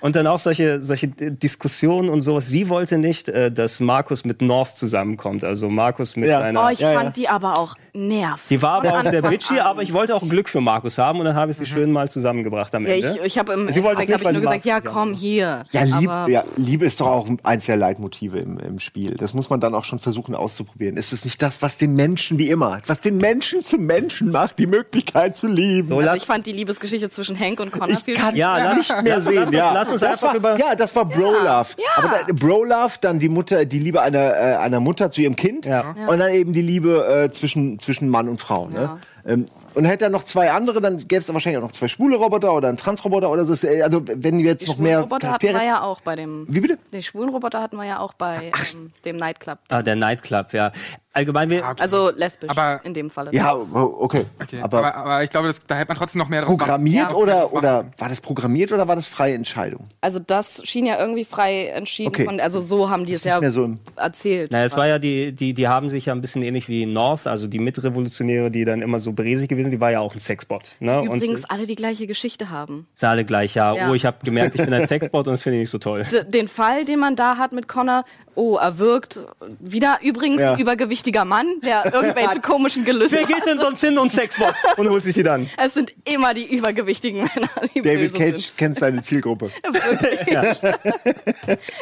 Und 0.00 0.16
dann 0.16 0.26
auch 0.26 0.38
solche, 0.38 0.82
solche 0.82 1.08
Diskussionen 1.08 2.08
und 2.08 2.22
sowas. 2.22 2.46
Sie 2.48 2.68
wollte 2.68 2.98
nicht, 2.98 3.28
äh, 3.28 3.50
dass 3.50 3.80
Markus 3.80 4.24
mit 4.24 4.42
North 4.42 4.76
zusammenkommt, 4.78 5.44
also 5.44 5.68
Markus 5.68 6.16
mit 6.16 6.28
Ja. 6.28 6.40
seiner... 6.40 6.64
Oh, 6.66 6.68
ich 6.70 6.78
Ja, 6.80 6.92
fand 6.92 7.04
ja. 7.04 7.10
die 7.10 7.28
aber 7.28 7.58
auch 7.58 7.74
nervig. 7.94 8.46
Die 8.48 8.62
war 8.62 8.74
aber 8.84 8.94
auch 8.98 9.02
sehr 9.04 9.22
bitchy, 9.22 9.58
an. 9.60 9.66
aber 9.66 9.82
ich 9.82 9.92
wollte 9.92 10.14
auch 10.14 10.26
Glück 10.26 10.48
für 10.48 10.60
Markus 10.60 10.98
haben 10.98 11.18
und 11.18 11.24
dann 11.26 11.34
habe 11.34 11.50
ich 11.50 11.58
sie 11.58 11.66
schön 11.66 11.90
mal 11.92 12.08
zusammengebracht 12.10 12.74
am 12.74 12.86
Ja, 12.86 12.94
Ende. 12.94 13.08
ich, 13.18 13.20
ich 13.24 13.38
habe 13.38 13.52
im 13.52 13.70
Sie 13.72 13.82
wollte 13.82 14.02
es 14.02 14.08
Endeffekt 14.08 14.08
nicht, 14.08 14.12
hab 14.12 14.20
ich 14.20 14.32
nur 14.32 14.40
gesagt, 14.52 14.64
ja 14.64 14.80
komm 14.80 15.14
hier. 15.14 15.64
Ja, 15.72 15.82
Lieb, 15.82 16.08
Aber 16.12 16.30
ja, 16.30 16.44
Liebe 16.56 16.84
ist 16.86 17.00
doch 17.00 17.06
auch 17.06 17.26
eins 17.42 17.66
der 17.66 17.76
Leitmotive 17.76 18.38
im, 18.38 18.58
im 18.58 18.78
Spiel. 18.80 19.14
Das 19.16 19.34
muss 19.34 19.50
man 19.50 19.60
dann 19.60 19.74
auch 19.74 19.84
schon 19.84 19.98
versuchen 19.98 20.34
auszuprobieren. 20.34 20.96
Ist 20.96 21.12
es 21.12 21.24
nicht 21.24 21.40
das, 21.42 21.62
was 21.62 21.78
den 21.78 21.94
Menschen 21.96 22.38
wie 22.38 22.48
immer, 22.50 22.80
was 22.86 23.00
den 23.00 23.16
Menschen 23.18 23.62
zum 23.62 23.86
Menschen 23.86 24.30
macht, 24.30 24.58
die 24.58 24.66
Möglichkeit 24.66 25.36
zu 25.36 25.46
lieben? 25.48 25.88
So, 25.88 25.98
also 25.98 26.14
ich 26.14 26.24
fand 26.26 26.46
die 26.46 26.52
Liebesgeschichte 26.52 27.08
zwischen 27.08 27.38
Hank 27.38 27.60
und 27.60 27.70
Connor 27.72 27.88
ich 27.90 27.98
viel 28.00 28.16
kann 28.16 28.36
Ja, 28.36 28.58
lass- 28.58 28.76
nicht 28.78 29.02
mehr 29.02 29.20
sehen. 29.20 29.34
lass 29.36 29.46
uns- 29.46 29.54
ja. 29.56 29.72
lass 29.72 29.88
uns 29.90 30.00
das 30.00 30.10
einfach 30.10 30.28
war, 30.28 30.36
über- 30.36 30.58
Ja, 30.58 30.74
das 30.74 30.94
war 30.94 31.04
Bro-Love. 31.06 31.68
Ja. 31.78 31.84
Aber 31.96 32.08
da, 32.08 32.32
Bro-Love, 32.32 32.94
dann 33.00 33.18
die 33.18 33.28
Mutter, 33.28 33.64
die 33.64 33.78
Liebe 33.78 34.00
einer, 34.02 34.18
äh, 34.36 34.56
einer 34.56 34.80
Mutter 34.80 35.10
zu 35.10 35.22
ihrem 35.22 35.36
Kind 35.36 35.66
Ja. 35.66 35.94
und 36.08 36.18
dann 36.18 36.32
eben 36.32 36.52
die 36.52 36.62
Liebe 36.62 37.06
äh, 37.06 37.30
zwischen, 37.32 37.78
zwischen 37.78 38.08
Mann 38.08 38.28
und 38.28 38.40
Frau. 38.40 38.68
Ne? 38.68 38.98
Ähm, 39.26 39.46
und 39.74 39.84
hätte 39.84 40.04
er 40.04 40.10
noch 40.10 40.24
zwei 40.24 40.50
andere, 40.50 40.80
dann 40.80 40.98
gäbe 40.98 41.20
es 41.20 41.32
wahrscheinlich 41.32 41.58
auch 41.62 41.66
noch 41.66 41.72
zwei 41.72 41.88
schwule 41.88 42.16
Roboter 42.16 42.52
oder 42.52 42.68
einen 42.68 42.76
Transroboter 42.76 43.30
oder 43.30 43.44
so. 43.44 43.52
Also 43.82 44.02
wenn 44.06 44.38
wir 44.38 44.44
jetzt 44.44 44.62
Die 44.64 44.68
noch 44.68 44.74
schwulen 44.76 44.90
mehr 44.90 45.00
Roboter 45.00 45.32
hatten 45.32 45.46
wir 45.46 45.64
ja 45.64 45.82
auch 45.82 46.00
bei 46.00 46.16
dem. 46.16 46.46
Wie 46.48 46.60
bitte? 46.60 46.78
Die 46.92 47.02
schwulen 47.02 47.30
Roboter 47.30 47.60
hatten 47.60 47.76
wir 47.76 47.84
ja 47.84 47.98
auch 48.00 48.14
bei 48.14 48.52
ähm, 48.74 48.92
dem 49.04 49.16
Nightclub. 49.16 49.58
ah, 49.68 49.82
der 49.82 49.96
Nightclub, 49.96 50.52
ja. 50.52 50.72
Allgemein, 51.14 51.50
wir, 51.50 51.62
Also 51.78 52.10
lesbisch 52.14 52.48
Aber- 52.50 52.80
in 52.84 52.94
dem 52.94 53.10
Falle. 53.10 53.30
Ja, 53.34 53.54
okay. 53.54 54.24
Okay. 54.42 54.60
Aber, 54.62 54.78
Aber, 54.78 54.94
aber, 54.94 55.22
ich 55.24 55.30
glaube, 55.30 55.48
das, 55.48 55.60
da 55.66 55.74
hätte 55.74 55.88
man 55.88 55.96
trotzdem 55.98 56.20
noch 56.20 56.28
mehr 56.28 56.40
draus 56.42 56.56
programmiert 56.56 57.04
machen. 57.10 57.16
oder, 57.16 57.34
das 57.42 57.52
oder 57.52 57.84
war 57.98 58.08
das 58.08 58.20
programmiert 58.20 58.72
oder 58.72 58.88
war 58.88 58.96
das 58.96 59.06
freie 59.06 59.34
Entscheidung? 59.34 59.88
Also 60.00 60.18
das 60.18 60.62
schien 60.66 60.86
ja 60.86 60.98
irgendwie 60.98 61.24
frei 61.24 61.66
entschieden 61.68 62.08
Okay. 62.08 62.24
von, 62.24 62.40
also 62.40 62.60
so 62.60 62.88
haben 62.88 63.04
die 63.04 63.12
es 63.12 63.24
ja 63.24 63.50
so 63.50 63.76
erzählt. 63.96 64.50
na, 64.52 64.64
es 64.64 64.76
war 64.76 64.86
ja 64.86 64.98
die, 64.98 65.32
die, 65.32 65.52
die 65.54 65.68
haben 65.68 65.90
sich 65.90 66.06
ja 66.06 66.14
ein 66.14 66.20
bisschen 66.22 66.42
ähnlich 66.42 66.68
wie 66.68 66.86
North, 66.86 67.26
also 67.26 67.46
die 67.46 67.58
Mitrevolutionäre, 67.58 68.50
die 68.50 68.64
dann 68.64 68.80
immer 68.82 68.98
so 69.00 69.12
bresig 69.12 69.48
gewesen, 69.48 69.70
die 69.70 69.80
war 69.80 69.90
ja 69.90 70.00
auch 70.00 70.14
ein 70.14 70.18
Sexbot. 70.20 70.76
Ne? 70.80 71.02
Übrigens 71.04 71.40
und 71.44 71.50
alle 71.50 71.66
die 71.66 71.74
gleiche 71.74 72.06
Geschichte 72.06 72.48
haben. 72.50 72.86
sind 72.94 73.08
alle 73.08 73.24
gleich, 73.24 73.54
ja. 73.54 73.74
Ja. 73.74 73.90
Oh, 73.90 73.94
ich 73.94 74.06
habe 74.06 74.16
gemerkt, 74.24 74.54
ich 74.54 74.64
bin 74.64 74.72
ein 74.72 74.86
Sexbot 74.86 75.26
und 75.26 75.32
das 75.34 75.42
finde 75.42 75.58
ich 75.58 75.62
nicht 75.64 75.70
so 75.70 75.78
toll. 75.78 76.04
D 76.10 76.24
den 76.24 76.48
Fall, 76.48 76.84
den 76.84 76.98
man 76.98 77.16
da 77.16 77.36
hat 77.36 77.52
mit 77.52 77.68
Connor, 77.68 78.04
oh, 78.34 78.56
er 78.56 78.78
wirkt 78.78 79.20
wieder 79.60 79.98
übrigens 80.02 80.40
Ja. 80.40 80.58
Übergewichtiger 81.02 81.24
Mann, 81.24 81.60
der 81.64 81.84
irgendwelche 81.92 82.40
komischen 82.40 82.84
Gelüste 82.84 83.16
Wer 83.16 83.26
geht 83.26 83.46
denn 83.46 83.58
sonst 83.58 83.80
hin 83.80 83.98
und 83.98 84.12
Sexbot 84.12 84.54
und 84.76 84.88
holt 84.88 85.02
sich 85.02 85.14
die 85.14 85.22
dann? 85.22 85.48
Es 85.56 85.74
sind 85.74 85.92
immer 86.04 86.34
die 86.34 86.44
übergewichtigen 86.44 87.22
Männer, 87.34 87.48
die 87.74 87.82
David 87.82 88.12
böse 88.12 88.24
Cage 88.24 88.46
sind. 88.46 88.58
kennt 88.58 88.78
seine 88.78 89.02
Zielgruppe. 89.02 89.50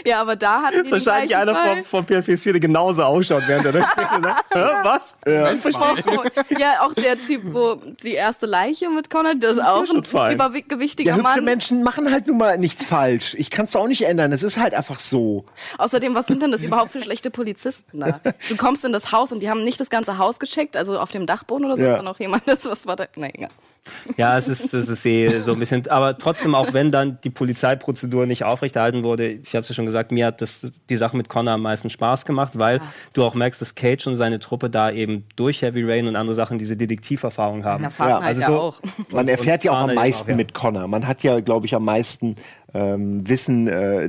Ja, 0.05 0.21
aber 0.21 0.37
da 0.37 0.71
den 0.71 0.91
Wahrscheinlich 0.91 1.37
einer 1.37 1.55
Fall. 1.55 1.83
von, 1.85 2.05
von 2.07 2.23
PFP4, 2.23 2.53
der 2.53 2.61
genauso 2.61 3.03
ausschaut, 3.03 3.43
während 3.47 3.67
er 3.67 3.73
das 3.73 3.87
spielt. 3.91 4.09
sagt, 4.23 4.45
Hä, 4.55 4.59
was? 4.83 5.17
Ja. 5.27 5.53
Oh, 5.65 6.25
ja, 6.59 6.81
auch 6.83 6.95
der 6.95 7.21
Typ, 7.21 7.43
wo 7.53 7.77
die 8.03 8.13
erste 8.15 8.47
Leiche 8.47 8.89
mit 8.89 9.11
Connor, 9.11 9.35
das 9.35 9.53
ist 9.53 9.63
auch 9.63 9.85
ein 9.89 10.33
übergewichtiger 10.35 11.17
Ja, 11.17 11.23
Mann. 11.23 11.45
Menschen 11.45 11.83
machen 11.83 12.11
halt 12.11 12.27
nun 12.27 12.39
mal 12.39 12.57
nichts 12.59 12.85
falsch. 12.85 13.35
Ich 13.39 13.51
kann 13.51 13.67
es 13.67 13.77
auch 13.77 13.87
nicht 13.87 14.03
ändern. 14.03 14.33
Es 14.33 14.43
ist 14.43 14.57
halt 14.57 14.75
einfach 14.75 15.01
so. 15.01 15.45
Außerdem, 15.79 16.15
was 16.15 16.27
sind 16.27 16.43
denn 16.43 16.53
das 16.53 16.63
überhaupt 16.63 16.93
für 16.93 17.03
schlechte 17.03 17.31
Polizisten 17.31 18.01
da? 18.01 18.21
Du 18.49 18.57
kommst 18.57 18.85
in 18.85 18.93
das 18.93 19.10
Haus 19.13 19.33
und 19.33 19.41
die 19.41 19.51
haben 19.51 19.65
nicht 19.65 19.81
das 19.81 19.91
ganze 19.91 20.19
Haus 20.19 20.39
gecheckt, 20.39 20.77
also 20.77 20.99
auf 20.99 21.11
dem 21.11 21.27
Dachboden 21.27 21.65
oder 21.67 21.77
so, 21.77 21.85
Ja. 21.85 21.97
ja. 21.97 22.03
noch 22.03 22.19
jemand 22.21 22.47
ist, 22.49 22.69
was 22.71 22.87
war 22.87 22.97
da? 22.97 23.07
Nee, 23.17 23.31
egal. 23.35 23.51
Ja, 24.19 24.37
es 24.37 24.47
ist, 24.47 24.75
es 24.75 24.91
ist 24.91 25.07
eh 25.07 25.41
so 25.41 25.53
ein 25.55 25.59
bisschen, 25.59 25.89
aber 25.89 26.17
trotzdem, 26.19 26.55
auch 26.55 26.75
wenn 26.75 26.91
dann 26.93 27.19
die 27.25 27.31
Polizeiprozedur 27.31 28.27
nicht 28.27 28.45
aufrechterhalten 28.45 29.05
wurde, 29.05 29.29
ich 29.29 29.55
habe 29.55 29.61
es 29.63 29.71
ja 29.71 29.75
schon 29.75 29.87
gesagt, 29.87 30.13
mir 30.13 30.27
hat 30.27 30.43
das, 30.43 30.81
die 30.91 30.97
Sache 30.99 31.17
mit 31.17 31.31
Connor 31.31 31.55
am 31.55 31.63
meisten 31.63 31.89
Spaß 31.89 32.27
gemacht, 32.27 32.59
weil 32.59 32.83
du 33.15 33.25
auch 33.25 33.35
merkst, 33.35 33.59
dass 33.61 33.75
Cage 33.75 34.07
und 34.07 34.17
seine 34.17 34.39
Truppe 34.39 34.69
da 34.69 34.91
eben 34.91 35.25
durch 35.35 35.63
Heavy 35.63 35.83
Rain 35.83 36.07
und 36.07 36.17
andere 36.17 36.35
Sachen 36.35 36.59
diese 36.59 36.77
Detektiverfahrung 36.77 37.65
haben. 37.65 37.85
Ja, 37.85 37.91
halt 37.99 38.23
also 38.23 38.41
ja 38.43 38.47
so- 38.49 38.59
auch. 38.61 38.81
Man 39.11 39.29
erfährt 39.29 39.65
ja 39.65 39.73
auch 39.73 39.89
am 39.89 39.95
meisten 39.95 40.25
auch, 40.25 40.29
ja. 40.29 40.37
mit 40.37 40.53
Connor. 40.53 40.87
Man 40.87 41.07
hat 41.09 41.23
ja, 41.23 41.41
glaube 41.41 41.65
ich, 41.67 41.75
am 41.75 41.85
meisten 41.87 42.37
ähm, 42.75 43.29
Wissen, 43.29 43.69
äh, 43.69 44.09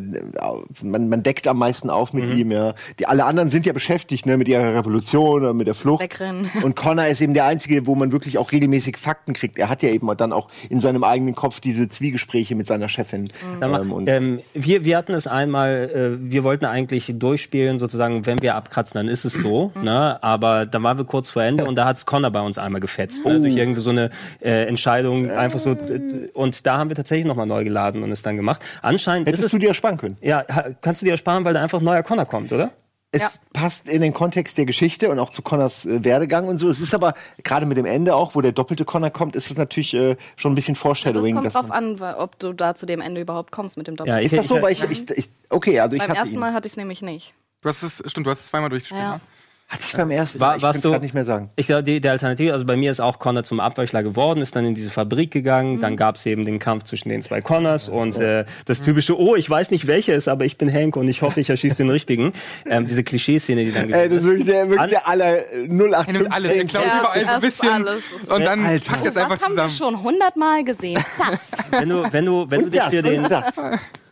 man, 0.82 1.10
man 1.10 1.24
deckt 1.24 1.48
am 1.48 1.58
meisten 1.58 1.90
auf 1.90 2.14
mit 2.14 2.34
ihm. 2.34 2.52
Ja. 2.52 2.74
Die, 3.00 3.06
alle 3.06 3.26
anderen 3.26 3.50
sind 3.50 3.66
ja 3.66 3.74
beschäftigt 3.74 4.26
ne, 4.26 4.38
mit 4.38 4.48
ihrer 4.48 4.76
Revolution 4.76 5.42
oder 5.42 5.54
mit 5.54 5.68
der 5.68 5.76
Flucht. 5.76 6.04
Wegrennen. 6.04 6.50
Und 6.64 6.76
Connor 6.76 7.08
ist 7.08 7.22
eben 7.22 7.34
der 7.34 7.46
Einzige, 7.46 7.88
wo 7.88 7.96
man 7.96 8.12
wirklich 8.12 8.38
auch 8.38 8.52
regelmäßig 8.52 8.98
Fakten 8.98 9.34
kriegt. 9.34 9.58
Er 9.58 9.70
hat 9.70 9.84
ja 9.84 9.90
eben 9.90 10.10
dann 10.18 10.34
auch 10.34 10.50
in 10.70 10.80
seinem 10.80 11.04
eigenen 11.04 11.36
Kopf 11.36 11.60
diese 11.60 11.90
Zwiegespräche 11.90 12.56
mit 12.56 12.68
seiner 12.68 12.90
Chefin. 12.90 13.28
Sag 13.60 13.72
mal, 13.72 13.82
Ähm, 13.82 13.92
und 13.92 14.10
ähm, 14.10 14.40
wir, 14.54 14.86
wir 14.86 14.98
hatten 14.98 15.14
es 15.14 15.28
einmal, 15.28 16.20
äh, 16.20 16.32
wir 16.32 16.44
wollten 16.44 16.66
eigentlich 16.66 17.14
durchspielen, 17.18 17.80
sozusagen, 17.80 18.26
wenn 18.26 18.42
wir 18.42 18.56
abkratzen, 18.56 19.00
dann 19.00 19.08
ist 19.08 19.26
es 19.26 19.34
so, 19.34 19.72
ne? 19.82 20.22
aber 20.22 20.66
dann 20.66 20.84
waren 20.84 20.98
wir 20.98 21.06
kurz 21.06 21.30
vor 21.30 21.44
Ende 21.44 21.66
und 21.66 21.76
da 21.76 21.86
hat's 21.86 22.06
Connor 22.06 22.32
bei 22.32 22.42
uns 22.42 22.58
einmal 22.58 22.82
gefetzt, 22.82 23.26
ne? 23.26 23.40
durch 23.40 23.56
irgendwie 23.56 23.82
so 23.82 23.90
eine 23.90 24.10
äh, 24.42 24.66
Entscheidung, 24.66 25.30
einfach 25.30 25.60
so, 25.60 25.76
und 26.34 26.66
da 26.66 26.78
haben 26.78 26.90
wir 26.90 26.96
tatsächlich 26.96 27.26
nochmal 27.26 27.48
neu 27.48 27.64
geladen 27.64 28.04
und 28.04 28.12
es 28.12 28.22
dann 28.22 28.36
gemacht. 28.36 28.51
Gemacht. 28.60 28.80
Anscheinend 28.82 29.28
Hättest 29.28 29.44
ist 29.44 29.54
du 29.54 29.58
es, 29.58 29.62
dir 29.62 29.70
ersparen 29.70 29.98
können. 29.98 30.18
ja, 30.22 30.44
kannst 30.82 31.02
du 31.02 31.06
dir 31.06 31.12
ersparen, 31.12 31.44
weil 31.46 31.54
da 31.54 31.62
einfach 31.62 31.80
ein 31.80 31.86
neuer 31.86 32.04
Connor 32.04 32.26
kommt, 32.26 32.52
oder? 32.52 32.72
Es 33.14 33.22
Ja. 33.24 33.30
passt 33.52 33.90
in 33.90 34.02
den 34.02 34.14
Kontext 34.14 34.58
der 34.58 34.66
Geschichte 34.66 35.10
und 35.10 35.20
auch 35.20 35.32
zu 35.32 35.42
Connors 35.42 35.86
äh, 35.86 36.02
Werdegang 36.06 36.48
und 36.48 36.60
so. 36.60 36.70
Es 36.70 36.80
ist 36.80 36.94
aber 36.96 37.14
gerade 37.44 37.66
mit 37.66 37.76
dem 37.78 37.86
Ende 37.86 38.16
auch, 38.16 38.36
wo 38.36 38.42
der 38.42 38.54
doppelte 38.54 38.86
Connor 38.86 39.10
kommt, 39.10 39.36
ist 39.36 39.52
es 39.52 39.58
natürlich 39.58 39.94
äh, 39.94 40.16
schon 40.38 40.54
ein 40.54 40.56
bisschen 40.56 40.76
Das 40.76 40.82
Foreshadowing. 40.82 41.34
kommt 41.36 41.46
dass 41.48 41.54
drauf 41.54 41.68
man- 41.68 42.00
an, 42.02 42.16
ob 42.16 42.40
du 42.40 42.54
da 42.54 42.74
zu 42.74 42.86
dem 42.86 43.02
Ende 43.02 43.20
überhaupt 43.20 43.52
kommst 43.52 43.76
mit 43.78 43.88
dem 43.88 43.98
Doppel. 43.98 44.10
Ja, 44.14 44.20
ich- 44.20 44.28
Ist 44.28 44.38
das 44.38 44.48
so? 44.48 44.62
Weil 44.62 44.72
ich, 44.72 44.82
ich, 44.90 45.10
ich 45.10 45.30
okay, 45.50 45.78
also 45.82 45.96
ich 45.98 46.02
Beim 46.02 46.10
hatte 46.10 46.20
ersten 46.20 46.36
ihn. 46.36 46.40
Mal 46.40 46.54
hatte 46.54 46.68
ich 46.68 46.72
es 46.72 46.78
nämlich 46.78 47.02
nicht. 47.02 47.34
Du 47.62 47.68
hast 47.68 47.84
es, 47.84 48.02
stimmt, 48.08 48.28
du 48.28 48.32
hast 48.32 48.40
es 48.42 48.46
zweimal 48.48 48.70
durchgespielt. 48.70 49.02
Ja. 49.02 49.16
Ne? 49.16 49.22
Hatte 49.74 49.84
ich 49.88 49.94
beim 49.96 50.12
ersten. 50.12 50.40
War, 50.42 50.58
ich 50.58 50.62
kann's 50.62 50.82
du 50.82 50.92
grad 50.92 51.02
nicht 51.02 51.14
mehr 51.14 51.24
sagen. 51.24 51.50
Ich 51.56 51.68
glaube, 51.68 51.84
die, 51.84 52.02
der 52.02 52.12
Alternative, 52.12 52.52
also 52.52 52.66
bei 52.66 52.76
mir 52.76 52.92
ist 52.92 53.00
auch 53.00 53.20
Connor 53.20 53.46
zum 53.46 53.62
Abweichler 53.62 54.04
geworden, 54.04 54.42
ist 54.42 54.54
dann 54.54 54.66
in 54.66 54.76
diese 54.76 54.92
Fabrik 54.92 55.32
gegangen, 55.32 55.76
Mhm. 55.78 55.80
dann 55.80 55.96
gab 55.96 56.18
es 56.18 56.26
eben 56.26 56.44
den 56.44 56.60
Kampf 56.60 56.84
zwischen 56.84 57.08
den 57.08 57.22
zwei 57.22 57.40
Connors 57.40 57.88
und 57.88 58.18
äh, 58.18 58.44
das 58.66 58.82
typische, 58.82 59.18
oh, 59.18 59.36
ich 59.38 59.50
weiß 59.50 59.72
nicht 59.72 59.88
welcher 59.88 60.14
ist, 60.14 60.28
aber 60.28 60.44
ich 60.44 60.58
bin 60.58 60.70
Hank 60.74 60.98
und 60.98 61.08
ich 61.08 61.22
hoffe, 61.22 61.40
ich 61.40 61.50
erschieße 61.50 61.76
den 61.78 61.90
richtigen. 61.90 62.34
Ähm, 62.66 62.86
diese 62.86 63.04
Klischeeszene, 63.04 63.64
die 63.66 63.72
dann 63.72 63.90
Ey, 63.92 64.08
das 64.10 64.20
ist 64.20 64.24
wirklich 64.26 64.46
der, 64.46 64.64
wirklich 64.70 64.80
An- 64.82 64.90
der 64.90 65.08
aller 65.08 65.38
äh, 65.52 65.64
Er 65.66 65.68
nimmt 66.14 66.32
alles, 66.32 66.52
er 66.52 66.64
0815. 66.64 66.68
klaut 66.68 66.86
Ja, 66.86 67.00
überall 67.00 67.02
so 67.02 67.20
ein 67.20 67.26
das 67.26 67.36
ist 67.36 67.42
bisschen 67.42 67.70
alles. 67.74 68.04
Das 68.28 68.38
und 68.38 68.46
dann 68.46 68.66
Alter. 68.66 68.86
packt 68.92 69.06
es 69.08 69.14
Das 69.14 69.24
einfach 69.24 69.42
haben 69.42 69.56
wir 69.56 69.68
zusammen. 69.70 69.96
schon 69.96 70.04
hundertmal 70.04 70.64
gesehen. 70.64 71.04
Das. 71.18 71.72
Wenn 71.82 71.90
du, 71.90 72.04
wenn 72.12 72.26
du, 72.26 72.46
wenn 72.50 72.64
du 72.64 72.70
dich 72.70 72.80
das, 72.82 72.90
für 72.94 73.02
den, 73.02 73.24
das. 73.24 73.46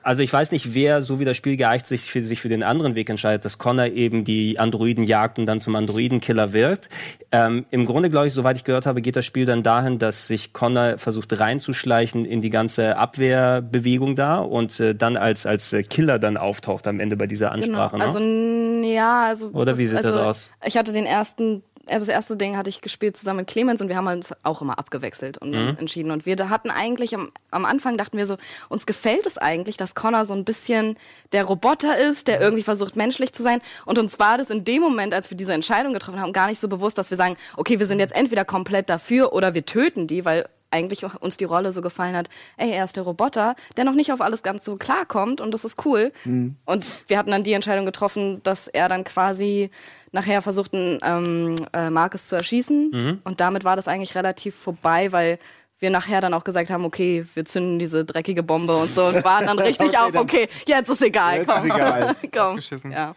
Also 0.10 0.24
ich 0.24 0.34
weiß 0.34 0.52
nicht, 0.52 0.74
wer 0.74 1.04
so 1.04 1.20
wie 1.20 1.26
das 1.26 1.38
Spiel 1.38 1.56
geeicht 1.56 1.86
sich 1.86 2.02
für, 2.10 2.24
sich 2.24 2.42
für 2.42 2.48
den 2.48 2.64
anderen 2.64 2.96
Weg 2.96 3.12
entscheidet, 3.12 3.46
dass 3.46 3.60
Connor 3.60 3.86
eben 3.86 4.24
die 4.26 4.58
Androiden 4.58 5.04
jagt 5.04 5.38
und 5.38 5.46
dann 5.46 5.60
zum 5.60 5.76
Androidenkiller 5.76 6.52
wird. 6.52 6.90
Ähm, 7.32 7.68
Im 7.70 7.86
Grunde, 7.86 8.10
glaube 8.10 8.26
ich, 8.26 8.34
soweit 8.34 8.58
ich 8.58 8.64
gehört 8.64 8.88
habe, 8.88 9.04
geht 9.04 9.16
das 9.16 9.26
Spiel 9.28 9.46
dann 9.46 9.62
dahin, 9.62 10.00
dass 10.00 10.26
sich 10.26 10.52
Connor 10.52 10.98
versucht 10.98 11.40
reinzuschleichen 11.40 12.26
in 12.26 12.42
die 12.42 12.50
ganze 12.50 12.98
Abwehrbewegung 12.98 14.16
da 14.16 14.40
und 14.40 14.80
äh, 14.80 14.96
dann 14.96 15.16
als, 15.16 15.46
als 15.46 15.74
äh, 15.74 15.84
Killer 15.84 16.18
dann 16.18 16.38
auftaucht 16.38 16.88
am 16.88 17.00
Ende 17.00 17.16
bei 17.16 17.28
dieser 17.28 17.52
Genau. 17.52 17.80
Ansprache. 17.80 18.02
Also 18.02 18.18
ne? 18.18 18.26
n- 18.26 18.84
ja, 18.86 19.28
also 19.28 19.50
Oder 19.50 19.78
wie 19.78 19.86
sieht 19.86 19.98
also, 19.98 20.10
das 20.10 20.22
aus? 20.22 20.52
Ich 20.66 20.76
hatte 20.76 20.92
den 20.92 21.06
ersten 21.06 21.62
also 21.90 22.06
das 22.06 22.14
erste 22.14 22.38
Ding 22.38 22.56
hatte 22.58 22.70
ich 22.70 22.82
gespielt 22.82 23.18
zusammen 23.18 23.40
mit 23.40 23.48
Clemens 23.48 23.82
und 23.82 23.90
wir 23.90 23.96
haben 23.96 24.08
uns 24.08 24.34
auch 24.44 24.62
immer 24.62 24.78
abgewechselt 24.80 25.38
und 25.40 25.52
Mhm. 25.52 25.78
entschieden. 25.80 26.12
Und 26.12 26.26
wir 26.26 26.36
da 26.36 26.50
hatten 26.50 26.70
eigentlich 26.70 27.16
am, 27.16 27.32
am 27.52 27.66
Anfang 27.66 27.98
dachten 27.98 28.18
wir 28.18 28.26
so, 28.26 28.38
uns 28.70 28.86
gefällt 28.86 29.26
es 29.26 29.38
eigentlich, 29.38 29.78
dass 29.78 29.96
Connor 29.96 30.26
so 30.26 30.34
ein 30.34 30.46
bisschen 30.46 30.98
der 31.32 31.44
Roboter 31.46 31.98
ist, 31.98 32.28
der 32.28 32.40
irgendwie 32.42 32.64
versucht 32.64 32.96
menschlich 32.96 33.34
zu 33.34 33.44
sein. 33.44 33.62
Und 33.86 33.98
uns 33.98 34.20
war 34.20 34.38
das 34.38 34.50
in 34.50 34.64
dem 34.64 34.82
Moment, 34.82 35.14
als 35.14 35.30
wir 35.30 35.38
diese 35.38 35.54
Entscheidung 35.54 35.94
getroffen 35.94 36.20
haben, 36.22 36.34
gar 36.34 36.48
nicht 36.48 36.60
so 36.60 36.68
bewusst, 36.68 36.98
dass 36.98 37.10
wir 37.10 37.18
sagen, 37.18 37.38
okay, 37.58 37.80
wir 37.80 37.86
sind 37.88 38.00
jetzt 38.00 38.16
entweder 38.16 38.46
komplett 38.46 38.90
dafür 38.90 39.34
oder 39.34 39.54
wir 39.54 39.66
töten 39.66 40.08
die, 40.08 40.26
weil 40.26 40.48
eigentlich 40.72 41.04
uns 41.22 41.38
die 41.38 41.46
Rolle 41.46 41.72
so 41.72 41.82
gefallen 41.82 42.16
hat, 42.16 42.30
ey, 42.58 42.72
er 42.72 42.84
ist 42.86 42.96
der 42.96 43.04
Roboter, 43.04 43.56
der 43.78 43.86
noch 43.86 43.94
nicht 43.96 44.12
auf 44.12 44.22
alles 44.22 44.44
ganz 44.44 44.64
so 44.66 44.76
klarkommt 44.76 45.42
und 45.42 45.54
das 45.54 45.64
ist 45.64 45.84
cool. 45.86 46.12
Und 46.26 46.86
wir 47.08 47.18
hatten 47.18 47.32
dann 47.32 47.44
die 47.44 47.54
Entscheidung 47.54 47.86
getroffen, 47.86 48.42
dass 48.44 48.68
er 48.68 48.88
dann 48.90 49.04
quasi 49.04 49.70
nachher 50.12 50.42
versucht, 50.42 50.74
einen 50.74 51.00
ähm, 51.04 51.56
äh, 51.74 51.90
Marcus 51.90 52.28
zu 52.28 52.36
erschießen. 52.36 53.22
Und 53.24 53.40
damit 53.42 53.64
war 53.64 53.76
das 53.76 53.88
eigentlich 53.88 54.16
relativ 54.16 54.56
vorbei, 54.56 55.12
weil 55.12 55.40
wir 55.82 55.90
nachher 55.92 56.20
dann 56.20 56.34
auch 56.34 56.44
gesagt 56.44 56.70
haben, 56.72 56.84
okay, 56.84 57.26
wir 57.36 57.46
zünden 57.46 57.80
diese 57.80 58.04
dreckige 58.04 58.44
Bombe 58.44 58.76
und 58.76 58.92
so 58.94 59.06
und 59.06 59.24
waren 59.24 59.46
dann 59.46 59.58
richtig 59.60 59.88
Okay, 59.98 59.98
auf, 59.98 60.16
okay, 60.16 60.48
jetzt 60.68 60.90
ist 60.90 61.02
egal, 61.02 61.38
Jetzt 61.38 61.48
komm. 61.48 61.58
ist 61.70 61.76
egal. 61.76 62.16
komm. 62.84 62.92
Ja. 62.92 63.16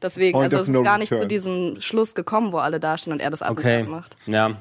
Deswegen, 0.00 0.32
Point 0.32 0.52
also 0.52 0.62
es 0.62 0.68
ist 0.68 0.74
no 0.74 0.82
gar 0.82 0.98
nicht 0.98 1.08
zu 1.08 1.14
return. 1.14 1.28
diesem 1.28 1.80
Schluss 1.80 2.14
gekommen, 2.14 2.52
wo 2.52 2.58
alle 2.58 2.78
dastehen 2.78 3.12
und 3.12 3.20
er 3.20 3.30
das 3.30 3.42
Attentat 3.42 3.80
Okay. 3.80 3.90
macht. 3.90 4.16
Ja. 4.26 4.56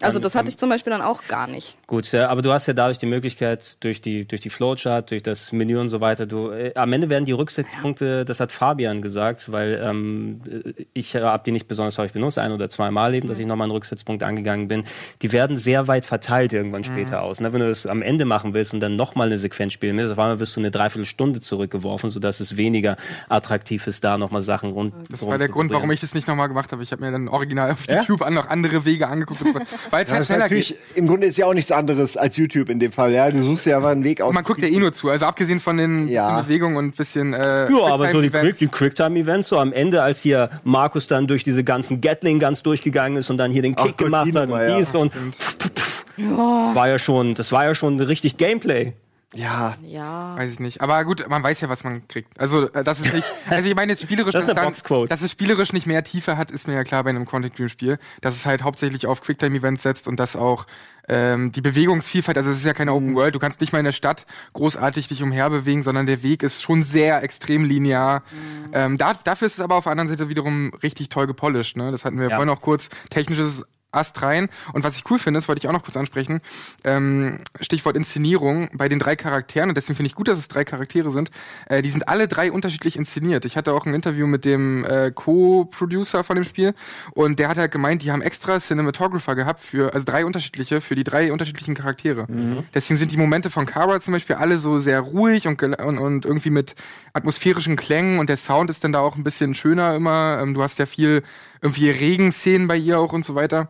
Also 0.00 0.18
das 0.18 0.34
hatte 0.34 0.48
ich 0.48 0.56
zum 0.56 0.70
Beispiel 0.70 0.92
dann 0.92 1.02
auch 1.02 1.26
gar 1.26 1.46
nicht. 1.46 1.76
Gut, 1.86 2.10
ja, 2.12 2.28
aber 2.28 2.42
du 2.42 2.52
hast 2.52 2.66
ja 2.66 2.74
dadurch 2.74 2.98
die 2.98 3.06
Möglichkeit, 3.06 3.82
durch 3.82 4.00
die, 4.00 4.24
durch 4.24 4.40
die 4.40 4.50
Flowchart, 4.50 5.10
durch 5.10 5.22
das 5.22 5.50
Menü 5.52 5.78
und 5.78 5.88
so 5.88 6.00
weiter, 6.00 6.26
du, 6.26 6.50
äh, 6.50 6.72
am 6.74 6.92
Ende 6.92 7.08
werden 7.08 7.24
die 7.24 7.32
Rücksichtspunkte, 7.32 8.24
das 8.24 8.38
hat 8.38 8.52
Fabian 8.52 9.02
gesagt, 9.02 9.50
weil 9.50 9.80
ähm, 9.82 10.40
äh, 10.48 10.84
ich 10.92 11.16
habe 11.16 11.42
die 11.44 11.52
nicht 11.52 11.66
besonders 11.66 11.98
häufig 11.98 12.12
benutzt, 12.12 12.38
ein 12.38 12.52
oder 12.52 12.70
zwei 12.70 12.90
Mal 12.90 13.14
eben, 13.14 13.28
dass 13.28 13.38
ich 13.38 13.46
nochmal 13.46 13.66
einen 13.66 13.72
Rücksitzpunkt 13.72 14.22
angegangen 14.22 14.68
bin. 14.68 14.84
Die 15.22 15.32
werden 15.32 15.56
sehr 15.56 15.88
weit 15.88 16.06
verteilt 16.06 16.52
irgendwann 16.52 16.84
später 16.84 17.22
aus. 17.22 17.40
Ne? 17.40 17.52
Wenn 17.52 17.60
du 17.60 17.68
das 17.68 17.86
am 17.86 18.02
Ende 18.02 18.24
machen 18.24 18.54
willst 18.54 18.72
und 18.72 18.80
dann 18.80 18.94
nochmal 18.94 19.26
eine 19.26 19.38
Sequenz 19.38 19.72
spielen 19.72 19.96
willst, 19.96 20.12
auf 20.12 20.18
einmal 20.18 20.38
wirst 20.38 20.54
du 20.54 20.60
eine 20.60 20.70
Dreiviertelstunde 20.70 21.40
zurückgeworfen, 21.40 22.10
sodass 22.10 22.40
es 22.40 22.56
weniger 22.56 22.96
attraktiv 23.28 23.86
ist, 23.86 24.04
da 24.04 24.18
nochmal 24.18 24.42
Sachen 24.42 24.70
rund 24.70 24.94
Das 25.10 25.26
war 25.26 25.38
der 25.38 25.48
Grund, 25.48 25.72
warum 25.72 25.90
ich 25.90 26.00
das 26.00 26.14
nicht 26.14 26.28
nochmal 26.28 26.48
gemacht 26.48 26.70
habe. 26.72 26.82
Ich 26.82 26.92
habe 26.92 27.04
mir 27.04 27.10
dann 27.10 27.28
original 27.28 27.72
auf 27.72 27.88
YouTube 27.88 28.22
an 28.22 28.34
noch 28.34 28.48
andere 28.48 28.84
Wege 28.84 29.08
angeguckt, 29.08 29.42
weil 29.90 30.04
es 30.04 30.10
Ja, 30.10 30.16
halt 30.16 30.26
schneller 30.26 30.40
natürlich, 30.44 30.68
geht. 30.68 30.96
Im 30.96 31.06
Grunde 31.06 31.26
ist 31.26 31.38
ja 31.38 31.46
auch 31.46 31.54
nichts 31.54 31.72
anderes 31.72 32.16
als 32.16 32.36
YouTube 32.36 32.68
in 32.68 32.78
dem 32.78 32.92
Fall. 32.92 33.12
Ja, 33.12 33.30
du 33.30 33.42
suchst 33.42 33.64
ja 33.66 33.76
einfach 33.76 33.90
einen 33.90 34.04
Weg 34.04 34.20
aus. 34.20 34.34
Man 34.34 34.44
guckt 34.44 34.60
ja 34.60 34.68
eh 34.68 34.78
nur 34.78 34.92
zu. 34.92 35.08
Also 35.08 35.26
abgesehen 35.26 35.60
von 35.60 35.76
den 35.76 36.08
Ja. 36.08 36.28
bisschen 36.28 36.46
Bewegungen 36.46 36.76
und 36.76 36.96
bisschen 36.96 37.32
äh, 37.34 37.70
Ja, 37.70 37.84
aber 37.86 38.10
so 38.10 38.20
die, 38.20 38.28
Quicktime-Events. 38.28 38.40
Quick, 38.40 38.58
die 38.58 38.68
Quicktime-Events, 38.68 39.48
so 39.48 39.58
am 39.58 39.72
Ende, 39.72 40.02
als 40.02 40.20
hier 40.20 40.50
Markus 40.64 41.06
dann 41.06 41.26
durch 41.26 41.44
diese 41.44 41.64
ganzen 41.64 42.00
Gatling 42.00 42.38
ganz 42.38 42.62
durchgegangen 42.62 43.18
ist 43.18 43.30
und 43.30 43.36
dann 43.38 43.50
hier 43.50 43.62
den 43.62 43.74
Ach 43.78 43.84
Kick 43.84 43.96
Gott, 43.98 44.06
gemacht 44.06 44.26
die 44.26 44.34
hat 44.34 44.42
und 44.44 44.48
Nummer, 44.50 44.68
ja. 44.68 44.76
dies 44.78 44.94
und 44.94 45.12
war 46.16 46.88
ja 46.88 46.98
schon, 46.98 47.34
das 47.34 47.52
war 47.52 47.64
ja 47.64 47.74
schon 47.74 48.00
richtig 48.00 48.36
Gameplay. 48.36 48.92
Ja, 49.34 49.76
Ja. 49.82 50.36
Weiß 50.36 50.52
ich 50.52 50.58
nicht. 50.60 50.80
Aber 50.80 51.04
gut, 51.04 51.24
man 51.28 51.42
weiß 51.42 51.60
ja, 51.60 51.68
was 51.68 51.84
man 51.84 52.06
kriegt. 52.08 52.38
Also, 52.40 52.68
äh, 52.72 52.82
das 52.82 52.98
ist 53.00 53.14
nicht. 53.14 53.30
Also, 53.48 53.68
ich 53.68 53.74
meine, 53.76 53.92
jetzt 53.92 54.02
spielerisch. 54.02 54.32
Das 54.32 54.44
ist 54.44 54.50
eine 54.50 54.60
dann-. 54.60 55.06
Dass 55.08 55.22
es 55.22 55.30
spielerisch 55.30 55.72
nicht 55.72 55.86
mehr 55.86 56.02
Tiefe 56.04 56.36
hat, 56.36 56.50
ist 56.50 56.66
mir 56.66 56.74
ja 56.74 56.84
klar 56.84 57.04
bei 57.04 57.10
einem 57.10 57.26
Quantic 57.26 57.54
Dream 57.54 57.68
Spiel. 57.68 57.98
Dass 58.20 58.34
es 58.34 58.46
halt 58.46 58.62
hauptsächlich 58.64 59.06
auf 59.06 59.20
Quicktime-Events 59.20 59.82
setzt 59.82 60.08
und 60.08 60.18
dass 60.18 60.34
auch 60.36 60.66
ähm, 61.08 61.50
die 61.52 61.60
Bewegungsvielfalt, 61.60 62.36
also 62.36 62.50
es 62.50 62.58
ist 62.58 62.64
ja 62.66 62.72
keine 62.74 62.90
Mhm. 62.92 62.96
Open 62.96 63.14
World, 63.16 63.34
du 63.34 63.38
kannst 63.40 63.60
nicht 63.60 63.72
mal 63.72 63.80
in 63.80 63.84
der 63.84 63.92
Stadt 63.92 64.26
großartig 64.52 65.08
dich 65.08 65.22
umherbewegen, 65.22 65.82
sondern 65.82 66.06
der 66.06 66.22
Weg 66.22 66.42
ist 66.44 66.62
schon 66.62 66.82
sehr 66.84 67.22
extrem 67.22 67.64
linear. 67.64 68.20
Mhm. 68.30 68.70
Ähm, 68.72 68.98
da, 68.98 69.14
dafür 69.14 69.46
ist 69.46 69.54
es 69.54 69.60
aber 69.60 69.76
auf 69.76 69.84
der 69.84 69.92
anderen 69.92 70.08
Seite 70.08 70.28
wiederum 70.28 70.72
richtig 70.82 71.08
toll 71.08 71.26
gepolished. 71.26 71.76
Ne? 71.76 71.90
Das 71.90 72.04
hatten 72.04 72.18
wir 72.20 72.28
Ja. 72.28 72.36
vorhin 72.36 72.50
auch 72.50 72.60
kurz. 72.60 72.90
Technisches 73.10 73.64
Ast 73.92 74.22
rein. 74.22 74.48
Und 74.72 74.84
was 74.84 74.96
ich 74.96 75.10
cool 75.10 75.18
finde, 75.18 75.38
das 75.38 75.48
wollte 75.48 75.60
ich 75.60 75.68
auch 75.68 75.72
noch 75.72 75.82
kurz 75.82 75.96
ansprechen, 75.96 76.40
ähm, 76.84 77.40
Stichwort 77.60 77.96
Inszenierung, 77.96 78.70
bei 78.72 78.88
den 78.88 78.98
drei 78.98 79.16
Charakteren, 79.16 79.70
und 79.70 79.76
deswegen 79.76 79.96
finde 79.96 80.08
ich 80.08 80.14
gut, 80.14 80.28
dass 80.28 80.38
es 80.38 80.48
drei 80.48 80.64
Charaktere 80.64 81.10
sind, 81.10 81.30
äh, 81.66 81.82
die 81.82 81.90
sind 81.90 82.08
alle 82.08 82.28
drei 82.28 82.52
unterschiedlich 82.52 82.96
inszeniert. 82.96 83.44
Ich 83.44 83.56
hatte 83.56 83.72
auch 83.72 83.86
ein 83.86 83.94
Interview 83.94 84.26
mit 84.26 84.44
dem 84.44 84.84
äh, 84.84 85.10
Co-Producer 85.10 86.24
von 86.24 86.36
dem 86.36 86.44
Spiel 86.44 86.74
und 87.12 87.38
der 87.38 87.48
hat 87.48 87.58
halt 87.58 87.72
gemeint, 87.72 88.02
die 88.02 88.12
haben 88.12 88.22
extra 88.22 88.60
Cinematographer 88.60 89.34
gehabt 89.34 89.62
für, 89.62 89.92
also 89.92 90.04
drei 90.04 90.24
unterschiedliche, 90.24 90.80
für 90.80 90.94
die 90.94 91.04
drei 91.04 91.32
unterschiedlichen 91.32 91.74
Charaktere. 91.74 92.26
Deswegen 92.74 92.98
sind 92.98 93.12
die 93.12 93.16
Momente 93.16 93.50
von 93.50 93.66
Kara 93.66 94.00
zum 94.00 94.12
Beispiel 94.12 94.36
alle 94.36 94.58
so 94.58 94.78
sehr 94.78 95.00
ruhig 95.00 95.46
und, 95.46 95.62
und, 95.62 95.98
und 95.98 96.24
irgendwie 96.24 96.50
mit 96.50 96.74
atmosphärischen 97.12 97.76
Klängen 97.76 98.18
und 98.18 98.28
der 98.28 98.36
Sound 98.36 98.70
ist 98.70 98.84
dann 98.84 98.92
da 98.92 99.00
auch 99.00 99.16
ein 99.16 99.24
bisschen 99.24 99.54
schöner 99.54 99.94
immer. 99.94 100.38
Ähm, 100.40 100.54
du 100.54 100.62
hast 100.62 100.78
ja 100.78 100.86
viel 100.86 101.22
irgendwie 101.62 101.90
Regenszenen 101.90 102.68
bei 102.68 102.76
ihr 102.76 102.98
auch 102.98 103.12
und 103.12 103.24
so 103.24 103.34
weiter. 103.34 103.68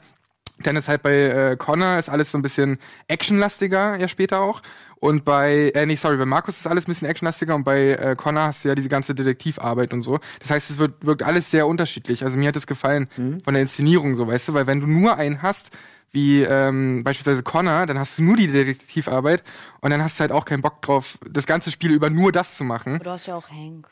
Dann 0.62 0.76
ist 0.76 0.88
halt 0.88 1.02
bei 1.02 1.14
äh, 1.14 1.56
Connor 1.56 1.98
ist 1.98 2.10
alles 2.10 2.32
so 2.32 2.38
ein 2.38 2.42
bisschen 2.42 2.78
actionlastiger, 3.08 3.98
ja 3.98 4.08
später 4.08 4.40
auch. 4.40 4.60
Und 4.96 5.24
bei, 5.24 5.70
äh, 5.74 5.86
nee, 5.86 5.96
sorry, 5.96 6.18
bei 6.18 6.26
Markus 6.26 6.58
ist 6.58 6.66
alles 6.66 6.86
ein 6.86 6.92
bisschen 6.92 7.08
actionlastiger 7.08 7.54
und 7.54 7.64
bei 7.64 7.92
äh, 7.92 8.14
Connor 8.16 8.44
hast 8.44 8.64
du 8.64 8.68
ja 8.68 8.74
diese 8.74 8.90
ganze 8.90 9.14
Detektivarbeit 9.14 9.94
und 9.94 10.02
so. 10.02 10.18
Das 10.40 10.50
heißt, 10.50 10.70
es 10.70 10.78
wird, 10.78 11.06
wirkt 11.06 11.22
alles 11.22 11.50
sehr 11.50 11.66
unterschiedlich. 11.66 12.22
Also 12.22 12.38
mir 12.38 12.48
hat 12.48 12.56
es 12.56 12.66
gefallen 12.66 13.08
von 13.42 13.54
der 13.54 13.62
Inszenierung 13.62 14.14
so, 14.16 14.26
weißt 14.26 14.48
du, 14.48 14.54
weil 14.54 14.66
wenn 14.66 14.80
du 14.80 14.86
nur 14.86 15.16
einen 15.16 15.40
hast, 15.40 15.70
wie 16.12 16.42
ähm, 16.42 17.02
beispielsweise 17.04 17.42
Connor, 17.42 17.86
dann 17.86 17.98
hast 17.98 18.18
du 18.18 18.24
nur 18.24 18.36
die 18.36 18.48
Detektivarbeit 18.48 19.42
und 19.80 19.90
dann 19.90 20.02
hast 20.02 20.18
du 20.18 20.22
halt 20.22 20.32
auch 20.32 20.44
keinen 20.44 20.60
Bock 20.60 20.82
drauf, 20.82 21.18
das 21.30 21.46
ganze 21.46 21.70
Spiel 21.70 21.92
über 21.92 22.10
nur 22.10 22.32
das 22.32 22.56
zu 22.56 22.64
machen. 22.64 23.00
Du 23.02 23.10
hast 23.10 23.26
ja 23.26 23.36
auch 23.36 23.48
Hank. 23.48 23.88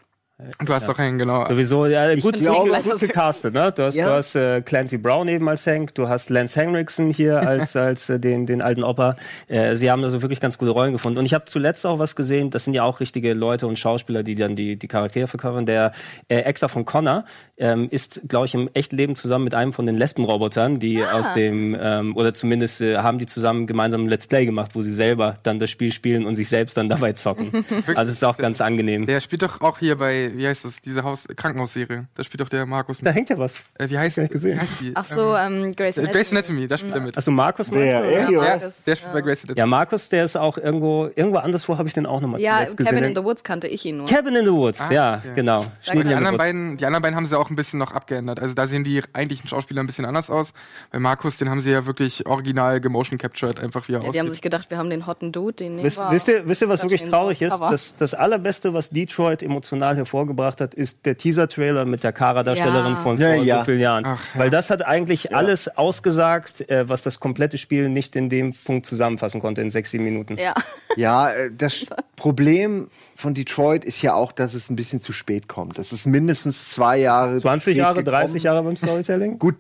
Du 0.65 0.73
hast 0.73 0.89
auch 0.89 0.99
einen, 1.01 1.19
genau. 1.19 1.45
Sowieso, 1.49 1.87
ja, 1.87 2.15
gut, 2.15 2.37
gut, 2.37 2.49
Hank 2.49 2.85
gut 2.85 3.01
gecastet, 3.01 3.55
ne? 3.55 3.73
Du 3.75 3.83
hast, 3.83 3.97
Ja. 3.97 4.07
du 4.07 4.13
hast 4.15 4.37
äh, 4.37 4.61
Clancy 4.61 4.97
Brown 4.97 5.27
eben 5.27 5.49
als 5.49 5.67
Hank, 5.67 5.97
du 5.97 6.09
hast 6.09 6.31
Lance 6.31 6.61
Henriksen 6.61 7.11
hier 7.11 7.41
als, 7.49 7.75
als 7.75 8.09
äh, 8.09 8.21
den, 8.21 8.47
den 8.47 8.63
alten 8.63 8.85
Opa. 8.85 9.17
Äh, 9.49 9.75
sie 9.75 9.91
haben 9.91 10.05
also 10.05 10.23
wirklich 10.23 10.39
ganz 10.39 10.57
gute 10.57 10.71
Rollen 10.71 10.93
gefunden. 10.93 11.19
Und 11.19 11.27
ich 11.27 11.35
habe 11.35 11.47
zuletzt 11.47 11.85
auch 11.85 11.99
was 11.99 12.15
gesehen, 12.15 12.51
das 12.51 12.63
sind 12.63 12.75
ja 12.75 12.85
auch 12.85 13.01
richtige 13.01 13.35
Leute 13.35 13.67
und 13.67 13.81
Schauspieler, 13.81 14.23
die 14.23 14.37
dann 14.37 14.55
die, 14.55 14.77
die 14.77 14.87
Charaktere 14.87 15.27
verkörpern. 15.27 15.67
Der 15.67 15.91
äh, 16.29 16.45
Actor 16.45 16.69
von 16.69 16.85
Connor 16.85 17.25
ähm, 17.57 17.89
ist, 17.91 18.21
glaube 18.29 18.47
ich, 18.47 18.55
im 18.55 18.71
echten 18.75 18.97
Leben 18.97 19.17
zusammen 19.17 19.43
mit 19.43 19.57
einem 19.57 19.73
von 19.73 19.87
den 19.87 19.97
Lesbenrobotern, 19.97 20.79
die 20.79 21.05
aus 21.05 21.33
dem, 21.33 21.77
ähm, 21.81 22.17
oder 22.17 22.33
zumindest 22.33 22.81
äh, 22.81 22.99
haben 22.99 23.19
die 23.19 23.27
zusammen 23.27 23.67
gemeinsam 23.67 24.05
ein 24.05 24.09
Let's 24.09 24.29
Play 24.29 24.47
gemacht, 24.47 24.71
wo 24.75 24.83
sie 24.83 24.93
selber 24.93 25.35
dann 25.43 25.59
das 25.59 25.69
Spiel 25.71 25.93
spielen 25.93 26.27
und 26.27 26.37
sich 26.37 26.49
selbst 26.49 26.77
dann 26.77 26.89
dabei 26.89 27.15
zocken. 27.15 27.51
also 27.97 28.11
es 28.11 28.19
ist 28.19 28.25
auch 28.25 28.37
ganz 28.37 28.61
angenehm. 28.61 29.07
Der 29.07 29.21
spielt 29.21 29.43
doch 29.43 29.61
auch 29.63 29.79
hier 29.79 29.99
bei 29.99 30.28
Wie 30.37 30.47
heißt 30.47 30.65
das? 30.65 30.81
Diese 30.81 31.03
Haus 31.05 31.27
Krankenhausserie. 31.37 32.07
Da 32.15 32.25
spielt 32.25 32.41
doch 32.41 32.49
der 32.49 32.67
Markus 32.67 32.99
Da 32.99 33.11
mit. 33.11 33.17
hängt 33.17 33.31
ja 33.31 33.39
was. 33.39 33.61
Äh, 33.79 33.89
wie 33.89 33.99
heißt, 33.99 34.19
nicht 34.19 34.33
gesehen. 34.33 34.57
wie 34.57 34.61
heißt 34.61 34.81
die? 34.81 34.93
Ach 34.95 35.05
so, 35.05 35.37
ähm, 35.37 35.75
Grey's 35.75 35.97
äh, 35.97 36.01
Anatomy. 36.01 36.13
Grey's 36.13 36.33
Anatomy, 36.33 36.67
da 36.69 36.77
spielt 36.79 36.95
er 36.95 37.01
mit. 37.01 37.17
Also 37.17 37.31
Markus 37.31 37.71
du? 37.71 37.77
Elliot? 37.77 38.31
Ja, 38.31 38.39
Markus, 38.41 38.85
der 38.85 38.97
spielt 38.97 39.13
bei 39.13 39.21
Grey's 39.21 39.41
Anatomy. 39.45 39.59
Ja, 39.59 39.67
Markus, 39.67 40.09
der 40.09 40.25
ist 40.25 40.37
auch 40.37 40.59
irgendwo, 40.59 41.11
irgendwo 41.15 41.39
anderswo 41.39 41.79
habe 41.79 41.89
ich 41.89 41.95
den 41.95 42.07
auch 42.07 42.21
nochmal 42.21 42.41
Ja, 42.41 42.57
zuletzt 42.59 42.77
gesehen. 42.77 42.95
Kevin 42.97 43.05
in 43.09 43.15
the 43.17 43.25
Woods 43.25 43.43
kannte 43.45 43.69
ich 43.69 43.85
ihn 43.87 43.99
nur. 43.99 44.07
Cabin 44.07 44.37
in 44.37 44.45
the 44.45 44.53
Woods, 44.53 44.81
Ah, 44.81 44.93
ja, 44.93 45.17
okay. 45.19 45.33
genau. 45.35 45.65
Die 45.85 45.91
anderen, 45.91 46.25
Woods. 46.27 46.39
beiden, 46.39 46.77
die 46.77 46.87
anderen 46.87 47.03
beiden 47.03 47.17
haben 47.17 47.27
sie 47.27 47.39
auch 47.39 47.51
ein 47.51 47.57
bisschen 47.57 47.79
noch 47.79 47.93
abgeändert. 47.93 48.41
Also 48.41 48.55
da 48.55 48.67
sehen 48.67 48.85
die 48.85 49.03
eigentlichen 49.13 49.49
Schauspieler 49.49 49.83
ein 49.83 49.87
bisschen 49.87 50.05
anders 50.05 50.31
aus. 50.31 50.53
Bei 50.91 50.99
Markus, 50.99 51.37
den 51.39 51.51
haben 51.51 51.61
sie 51.61 51.71
ja 51.71 51.87
wirklich 51.87 52.27
original 52.27 52.81
gemotion 52.81 53.19
captured, 53.19 53.61
einfach 53.61 53.89
wie 53.89 53.93
er 53.95 54.03
Ja, 54.03 54.11
die 54.13 54.19
haben 54.19 54.27
aussieht. 54.27 54.33
sich 54.33 54.43
gedacht, 54.43 54.71
wir 54.71 54.79
haben 54.79 54.91
den 54.91 55.07
hotten 55.07 55.33
Dude, 55.33 55.53
den 55.55 55.77
nehmen 55.77 55.85
Wisst, 55.85 56.01
wisst, 56.11 56.29
ihr, 56.29 56.47
wisst 56.49 56.63
ihr, 56.63 56.69
was 56.69 56.83
wirklich 56.83 57.03
traurig 57.05 57.43
ist? 57.43 57.59
Das, 57.59 57.95
das 57.97 58.15
allerbeste, 58.15 58.75
was 58.75 58.91
Detroit 58.91 59.43
emotional 59.43 59.97
hervorgebracht 60.19 60.61
hat, 60.61 60.75
ist 60.75 61.07
der 61.07 61.17
Teaser-Trailer 61.17 61.85
mit 61.85 62.03
der 62.05 62.13
Kara-Darstellerin 62.13 62.93
Ja. 62.93 62.97
von 62.97 63.19
vor 63.19 63.35
ja. 63.35 63.59
so 63.59 63.65
vielen 63.65 63.81
Jahren. 63.81 64.05
Ach, 64.07 64.21
ja. 64.35 64.41
Weil 64.41 64.51
das 64.51 64.71
hat 64.71 64.85
eigentlich 64.85 65.35
alles 65.35 65.69
ausgesagt, 65.77 66.69
äh, 66.71 66.89
was 66.89 67.03
das 67.03 67.21
komplette 67.21 67.59
Spiel 67.59 67.89
nicht 67.89 68.17
in 68.17 68.29
dem 68.29 68.53
Punkt 68.53 68.87
zusammenfassen 68.87 69.41
konnte 69.41 69.63
in 69.63 69.71
sechs, 69.71 69.91
sieben 69.91 70.05
Minuten. 70.05 70.37
Ja. 70.37 70.55
Ja, 70.97 71.31
äh, 71.31 71.51
das 71.57 71.87
Problem 72.17 72.89
von 73.17 73.35
Detroit 73.35 73.85
ist 73.85 74.03
ja 74.03 74.15
auch, 74.15 74.33
dass 74.33 74.55
es 74.55 74.71
ein 74.71 74.77
bisschen 74.77 75.01
zu 75.01 75.13
spät 75.13 75.49
kommt. 75.49 75.79
Das 75.79 75.93
ist 75.93 76.07
mindestens 76.07 76.71
zwei 76.71 76.99
Jahre. 76.99 77.37
20 77.37 77.73
spät 77.73 77.77
Jahre, 77.77 78.03
gekommen. 78.03 78.21
30 78.21 78.43
Jahre 78.43 78.63
beim 78.63 78.77
Storytelling? 78.77 79.39
Gut, 79.39 79.57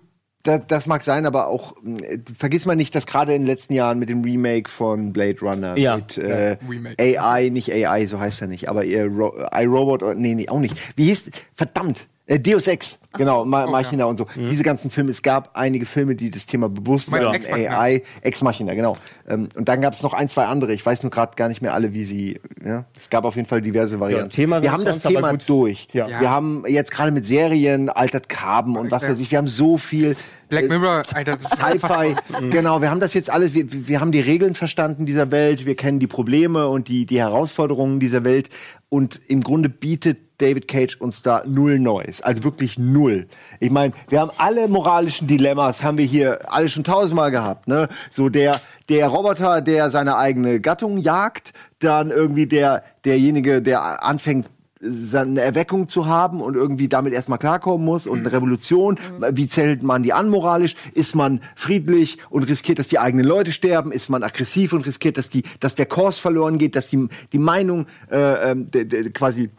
da, 0.49 0.59
das 0.59 0.87
mag 0.87 1.03
sein, 1.05 1.27
aber 1.27 1.47
auch 1.49 1.75
äh, 1.85 2.19
vergiss 2.37 2.65
mal 2.67 2.75
nicht, 2.77 2.95
dass 2.95 3.07
gerade 3.07 3.35
in 3.35 3.43
den 3.43 3.47
letzten 3.47 3.75
Jahren 3.75 3.99
mit 3.99 4.09
dem 4.09 4.23
Remake 4.25 4.69
von 4.71 5.13
Blade 5.13 5.39
Runner 5.43 5.77
Ja, 5.79 5.97
mit 5.97 6.19
äh, 6.19 6.57
Remake. 6.69 6.97
AI, 6.99 7.51
nicht 7.51 7.71
AI, 7.73 8.07
so 8.07 8.19
heißt 8.19 8.41
er 8.43 8.49
nicht, 8.49 8.69
aber 8.69 8.85
ihr 8.85 9.07
Ro 9.07 9.33
iRobot, 9.53 10.03
oder- 10.03 10.15
nee, 10.15 10.35
nee, 10.35 10.49
auch 10.49 10.59
nicht. 10.61 10.75
Wie 10.97 11.05
hieß, 11.05 11.31
verdammt, 11.55 12.09
äh, 12.29 12.39
Deus 12.39 12.67
Ex, 12.69 12.99
genau, 13.17 13.45
Ma 13.45 13.65
Oh, 13.65 13.71
Machina 13.71 14.05
und 14.05 14.19
so. 14.19 14.27
Mhm. 14.37 14.51
Diese 14.51 14.63
ganzen 14.63 14.91
Filme, 14.91 15.11
es 15.11 15.23
gab 15.23 15.57
einige 15.57 15.87
Filme, 15.87 16.15
die 16.15 16.31
das 16.31 16.47
Thema 16.47 16.69
Bewusstsein, 16.69 17.23
Ja. 17.23 17.33
Ex 17.33 17.49
Machina. 17.51 17.79
AI, 17.81 18.03
Ex 18.21 18.43
Machina, 18.43 18.75
genau. 18.75 18.97
Ähm, 19.27 19.49
und 19.57 19.69
dann 19.69 19.81
gab 19.81 19.95
es 19.95 20.03
noch 20.03 20.13
ein, 20.15 20.29
zwei 20.29 20.45
andere. 20.45 20.73
Ich 20.75 20.85
weiß 20.87 21.03
nur 21.03 21.11
gerade 21.11 21.35
gar 21.37 21.49
nicht 21.49 21.63
mehr 21.63 21.75
alle, 21.75 21.93
wie 21.95 22.05
sie. 22.05 22.41
Ja? 22.65 22.85
Es 22.97 23.11
gab 23.11 23.25
auf 23.25 23.35
jeden 23.35 23.49
Fall 23.49 23.63
diverse 23.63 23.99
Varianten. 23.99 24.31
Thema 24.31 24.63
wir 24.63 24.71
haben 24.71 24.85
das 24.85 25.01
Thema 25.01 25.31
gut. 25.33 25.49
durch. 25.49 25.89
Ja. 25.93 26.07
Wir 26.21 26.31
haben 26.31 26.65
jetzt 26.69 26.91
gerade 26.93 27.11
mit 27.11 27.27
Serien, 27.27 27.89
Altert 27.89 28.29
Carbon 28.29 28.77
und 28.77 28.91
was 28.91 29.03
Ja. 29.03 29.09
weiß 29.11 29.19
ich, 29.21 29.31
wir 29.31 29.39
haben 29.39 29.49
so 29.49 29.79
viel. 29.79 30.15
Black 30.51 30.65
äh, 30.65 30.69
Mirror, 30.69 31.03
Alter, 31.13 31.37
das 31.37 31.53
ist 31.53 31.59
Sci-Fi, 31.59 32.17
genau, 32.51 32.81
wir 32.81 32.91
haben 32.91 33.01
das 33.01 33.13
jetzt 33.13 33.29
alles, 33.29 33.53
wir, 33.53 33.67
wir 33.69 34.01
haben 34.01 34.13
die 34.13 34.21
Regeln 34.21 34.55
verstanden 34.55 35.05
dieser 35.05 35.31
Welt, 35.31 35.67
wir 35.67 35.77
kennen 35.77 35.99
die 35.99 36.07
Probleme 36.07 36.69
und 36.69 36.89
die, 36.89 37.05
die 37.05 37.19
Herausforderungen 37.19 38.01
dieser 38.01 38.25
Welt 38.25 38.49
und 38.89 39.21
im 39.29 39.43
Grunde 39.43 39.69
bietet 39.69 40.17
David 40.39 40.69
Cage 40.69 40.97
uns 41.01 41.23
da 41.23 41.43
null 41.47 41.79
Neues, 41.79 42.23
also 42.23 42.45
wirklich 42.45 42.79
null. 42.79 43.27
Ich 43.61 43.71
meine, 43.71 43.93
wir 44.09 44.21
haben 44.21 44.31
alle 44.39 44.69
moralischen 44.69 45.27
Dilemmas, 45.27 45.83
haben 45.83 45.99
wir 45.99 46.07
hier 46.07 46.53
alle 46.53 46.69
schon 46.69 46.85
tausendmal 46.85 47.31
gehabt, 47.31 47.69
ne? 47.69 47.89
So 48.11 48.29
der, 48.29 48.61
der 48.89 49.09
Roboter, 49.09 49.61
der 49.61 49.91
seine 49.91 50.17
eigene 50.17 50.61
Gattung 50.61 50.99
jagt, 50.99 51.53
dann 51.81 52.11
irgendwie 52.11 52.47
der, 52.47 52.85
derjenige, 53.05 53.63
der 53.63 54.05
anfängt, 54.05 54.47
seine 54.81 55.41
Erweckung 55.41 55.89
zu 55.89 56.07
haben 56.07 56.41
und 56.41 56.55
irgendwie 56.55 56.89
damit 56.89 57.13
erstmal 57.13 57.39
klarkommen 57.39 57.85
muss 57.85 58.07
und 58.07 58.21
eine 58.21 58.33
Revolution. 58.33 58.97
Wie 59.33 59.49
zählt 59.49 59.83
man 59.83 60.03
die 60.03 60.13
an 60.13 60.29
moralisch? 60.29 60.77
Ist 60.95 61.15
man 61.15 61.41
friedlich 61.57 62.19
und 62.31 62.45
riskiert, 62.45 62.79
dass 62.79 62.89
die 62.89 62.99
eigenen 62.99 63.27
Leute 63.27 63.53
sterben? 63.53 63.91
Ist 63.91 64.09
man 64.09 64.23
aggressiv 64.23 64.73
und 64.73 64.87
riskiert, 64.87 65.19
dass 65.19 65.31
die, 65.31 65.43
dass 65.61 65.75
der 65.75 65.87
Kurs 65.87 66.19
verloren 66.19 66.59
geht, 66.59 66.77
dass 66.77 66.89
die, 66.89 67.09
die 67.33 67.39
Meinung 67.39 67.87
äh, 68.11 68.53
ähm, 68.53 68.71
de, 68.71 68.85
de, 68.85 69.11
quasi 69.11 69.51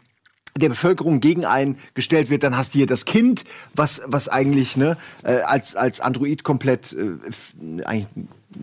der 0.56 0.68
Bevölkerung 0.68 1.20
gegen 1.20 1.44
einen 1.44 1.78
gestellt 1.94 2.30
wird, 2.30 2.42
dann 2.42 2.56
hast 2.56 2.74
du 2.74 2.78
hier 2.78 2.86
das 2.86 3.04
Kind, 3.04 3.44
was 3.74 4.02
was 4.06 4.28
eigentlich 4.28 4.76
ne 4.76 4.96
äh, 5.22 5.40
als 5.40 5.76
als 5.76 6.00
Android 6.00 6.44
komplett 6.44 6.92
äh, 6.92 7.82
eigentlich 7.84 8.08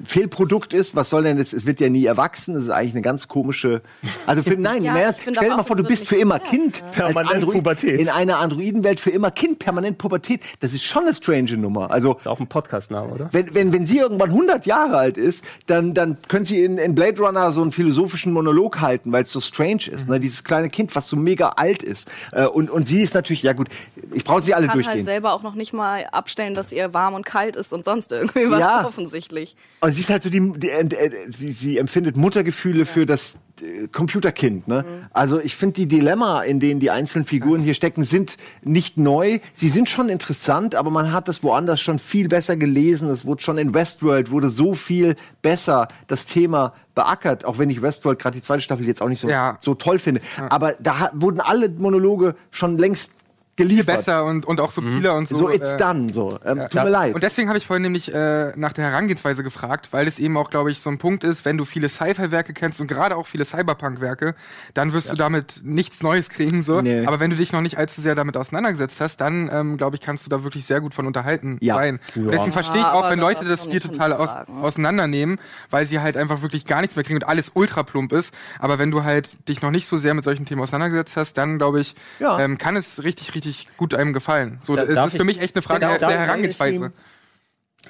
Fehlprodukt 0.04 0.74
ist. 0.74 0.96
Was 0.96 1.10
soll 1.10 1.24
denn 1.24 1.38
das? 1.38 1.54
Es 1.54 1.66
wird 1.66 1.80
ja 1.80 1.90
nie 1.90 2.06
erwachsen. 2.06 2.54
Das 2.54 2.64
ist 2.64 2.70
eigentlich 2.70 2.94
eine 2.94 3.02
ganz 3.02 3.28
komische. 3.28 3.82
Also 4.26 4.44
für, 4.44 4.56
nein, 4.58 4.84
Ja, 4.84 4.94
finde 5.14 5.40
stell 5.40 5.50
dir 5.50 5.56
mal 5.58 5.64
vor, 5.64 5.76
du 5.78 5.84
bist 5.84 6.08
für 6.08 6.18
immer 6.18 6.40
Kind. 6.40 6.80
ja. 6.80 6.86
Permanent 6.88 7.36
Android- 7.36 7.54
Pubertät. 7.58 8.00
In 8.00 8.10
einer 8.10 8.40
Androidenwelt 8.40 9.00
für 9.00 9.12
immer 9.12 9.32
Kind, 9.32 9.60
permanent 9.60 9.98
Pubertät. 9.98 10.42
Das 10.60 10.74
ist 10.74 10.84
schon 10.84 11.04
eine 11.04 11.14
strange 11.14 11.58
Nummer. 11.58 11.90
Also 11.92 12.16
Ist 12.16 12.28
auch 12.28 12.40
ein 12.40 12.48
Podcast-Name, 12.48 13.14
oder? 13.14 13.30
wenn, 13.32 13.54
wenn, 13.56 13.74
wenn 13.74 13.86
sie 13.86 14.00
irgendwann 14.00 14.30
100 14.30 14.66
Jahre 14.66 14.98
alt 14.98 15.18
ist, 15.18 15.44
dann, 15.68 15.94
dann 15.94 16.18
können 16.28 16.46
sie 16.46 16.64
in, 16.64 16.78
in 16.78 16.94
Blade 16.96 17.22
Runner 17.22 17.52
so 17.52 17.62
einen 17.62 17.72
philosophischen 17.72 18.34
Monolog 18.34 18.82
halten, 18.82 19.12
weil 19.12 19.24
es 19.24 19.32
so 19.32 19.40
strange 19.40 19.88
ist. 19.92 20.10
Ne? 20.10 20.20
Dieses 20.20 20.44
kleine 20.44 20.70
Kind, 20.70 20.96
was 20.96 21.08
so 21.08 21.16
mega 21.16 21.50
alt 21.56 21.82
ist. 21.84 22.10
Äh, 22.34 22.46
und, 22.46 22.70
und 22.70 22.88
sie 22.88 23.02
ist 23.02 23.14
natürlich, 23.14 23.44
ja 23.44 23.54
gut, 23.54 23.70
ich 24.14 24.24
brauche 24.24 24.42
sie 24.42 24.54
alle 24.54 24.68
kann 24.68 24.76
halt 24.76 24.86
durchgehen. 24.86 25.06
selber 25.06 25.34
auch 25.34 25.44
noch 25.44 25.56
nicht 25.56 25.74
mal 25.74 26.06
abstellen, 26.12 26.54
dass 26.54 26.72
ihr 26.72 26.94
warm 26.94 27.14
und 27.14 27.26
kalt 27.26 27.56
ist 27.56 27.72
und 27.74 27.86
sonst 27.86 28.12
irgendwie 28.12 28.50
was 28.52 28.60
Ja. 28.60 28.86
offensichtlich. 28.86 29.56
Und 29.80 29.94
sie 29.94 30.02
ist 30.02 30.10
halt 30.10 30.24
so 30.24 30.30
die, 30.30 30.54
die 30.58 30.70
äh, 30.70 30.82
äh, 30.86 31.12
sie, 31.30 31.52
sie 31.52 31.78
empfindet 31.78 32.18
Muttergefühle 32.18 32.86
für 32.86 33.06
das 33.06 33.38
äh, 33.62 33.88
Computerkind. 33.88 34.68
Ne? 34.68 34.84
Also 35.12 35.40
ich 35.40 35.56
finde 35.56 35.74
die 35.76 35.88
Dilemma, 35.88 36.42
in 36.42 36.60
denen 36.60 36.80
die 36.80 36.90
einzelnen 36.90 37.26
Figuren 37.26 37.62
hier 37.62 37.76
stecken, 37.76 38.04
sind 38.04 38.38
nicht 38.64 38.98
neu. 38.98 39.38
Sie 39.54 39.70
sind 39.70 39.88
schon 39.88 40.10
interessant, 40.10 40.74
aber 40.74 40.90
man 40.90 41.14
hat 41.14 41.28
das 41.28 41.44
woanders 41.44 41.80
schon 41.80 42.00
viel 42.00 42.28
besser 42.28 42.58
gelesen. 42.58 43.10
Es 43.10 43.24
wurde 43.24 43.44
schon 43.44 43.60
in 43.60 43.76
Westworld 43.76 44.32
wurde 44.32 44.50
so 44.50 44.74
viel 44.74 45.16
besser 45.44 45.90
das 46.08 46.26
Thema 46.26 46.74
beackert, 46.96 47.46
auch 47.46 47.60
wenn 47.60 47.70
ich 47.70 47.84
Westworld 47.84 48.18
gerade 48.18 48.36
die 48.36 48.42
zweite 48.42 48.62
Staffel 48.62 48.88
jetzt 48.88 49.02
auch 49.04 49.10
nicht 49.10 49.20
so, 49.20 49.30
Ja. 49.30 49.58
so 49.62 49.76
toll 49.76 50.00
finde. 50.00 50.22
Aber 50.50 50.74
da 50.80 51.12
wurden 51.14 51.40
alle 51.40 51.70
Monologe 51.70 52.36
schon 52.50 52.80
längst 52.80 53.12
geliefert. 53.58 53.98
besser 53.98 54.24
und, 54.24 54.46
und 54.46 54.62
auch 54.62 54.72
subtiler 54.72 55.16
und 55.16 55.28
so. 55.28 55.36
So 55.36 55.50
it's 55.50 55.74
äh, 55.74 55.78
done. 55.78 56.14
So. 56.14 56.40
Ähm, 56.46 56.58
Ja. 56.60 56.68
Tut 56.70 56.84
mir 56.84 56.90
leid. 56.90 57.14
Und 57.16 57.24
deswegen 57.24 57.50
habe 57.50 57.58
ich 57.58 57.66
vorhin 57.68 57.82
nämlich 57.84 58.14
äh, 58.14 58.54
nach 58.56 58.72
der 58.74 58.86
Herangehensweise 58.86 59.44
gefragt, 59.44 59.90
weil 59.92 60.08
es 60.08 60.20
eben 60.20 60.38
auch, 60.38 60.50
glaube 60.50 60.72
ich, 60.72 60.80
so 60.80 60.90
ein 60.90 60.98
Punkt 60.98 61.24
ist, 61.26 61.44
wenn 61.44 61.58
du 61.58 61.66
viele 61.66 61.90
Sci-Fi-Werke 61.90 62.54
kennst 62.54 62.80
und 62.80 62.88
gerade 62.88 63.16
auch 63.18 63.28
viele 63.28 63.44
Cyberpunk-Werke, 63.44 64.36
dann 64.74 64.94
wirst 64.94 65.12
du 65.12 65.16
damit 65.16 65.62
nichts 65.64 66.02
Neues 66.02 66.30
kriegen. 66.30 66.62
so. 66.62 66.82
Nee. 66.82 67.06
Aber 67.06 67.20
wenn 67.20 67.30
du 67.32 67.36
dich 67.36 67.52
noch 67.52 67.62
nicht 67.62 67.78
allzu 67.78 68.00
sehr 68.02 68.16
damit 68.16 68.38
auseinandergesetzt 68.38 69.02
hast, 69.02 69.18
dann, 69.22 69.50
ähm, 69.52 69.78
glaube 69.78 69.96
ich, 69.96 70.02
kannst 70.02 70.26
du 70.26 70.30
da 70.30 70.44
wirklich 70.44 70.66
sehr 70.66 70.80
gut 70.80 70.94
von 70.94 71.08
unterhalten 71.08 71.58
Ja. 71.60 71.76
sein. 71.76 72.00
Und 72.16 72.26
Ja. 72.26 72.32
deswegen 72.32 72.54
verstehe 72.54 72.78
ich 72.82 72.88
Ja, 72.88 72.94
auch, 72.94 73.10
wenn 73.10 73.20
Leute 73.20 73.44
das 73.46 73.64
Spiel 73.64 73.80
total 73.80 74.14
aus, 74.14 74.30
auseinandernehmen, 74.48 75.40
weil 75.70 75.86
sie 75.86 76.00
halt 76.00 76.18
einfach 76.18 76.42
wirklich 76.42 76.66
gar 76.66 76.82
nichts 76.82 76.96
mehr 76.96 77.04
kriegen 77.04 77.18
und 77.18 77.28
alles 77.28 77.52
ultra 77.54 77.84
plump 77.84 78.12
ist. 78.14 78.34
Aber 78.60 78.78
wenn 78.80 78.92
du 78.92 79.04
halt 79.04 79.48
dich 79.50 79.62
noch 79.62 79.72
nicht 79.72 79.88
so 79.88 79.98
sehr 79.98 80.14
mit 80.14 80.24
solchen 80.24 80.46
Themen 80.46 80.62
auseinandergesetzt 80.62 81.18
hast, 81.18 81.34
dann, 81.38 81.58
glaube 81.58 81.80
ich, 81.80 81.96
Ja. 82.20 82.40
ähm, 82.40 82.58
kann 82.58 82.76
es 82.76 83.04
richtig, 83.04 83.34
richtig 83.36 83.47
gut 83.78 83.94
einem 83.94 84.14
gefallen. 84.14 84.60
So, 84.62 84.76
Da- 84.76 84.84
es 84.84 84.90
ist 84.90 85.14
ich- 85.14 85.20
für 85.20 85.26
mich 85.26 85.42
echt 85.42 85.56
eine 85.56 85.62
Frage 85.62 85.80
Genau, 85.82 85.98
der, 85.98 86.08
der 86.10 86.20
Herangehensweise. 86.20 86.92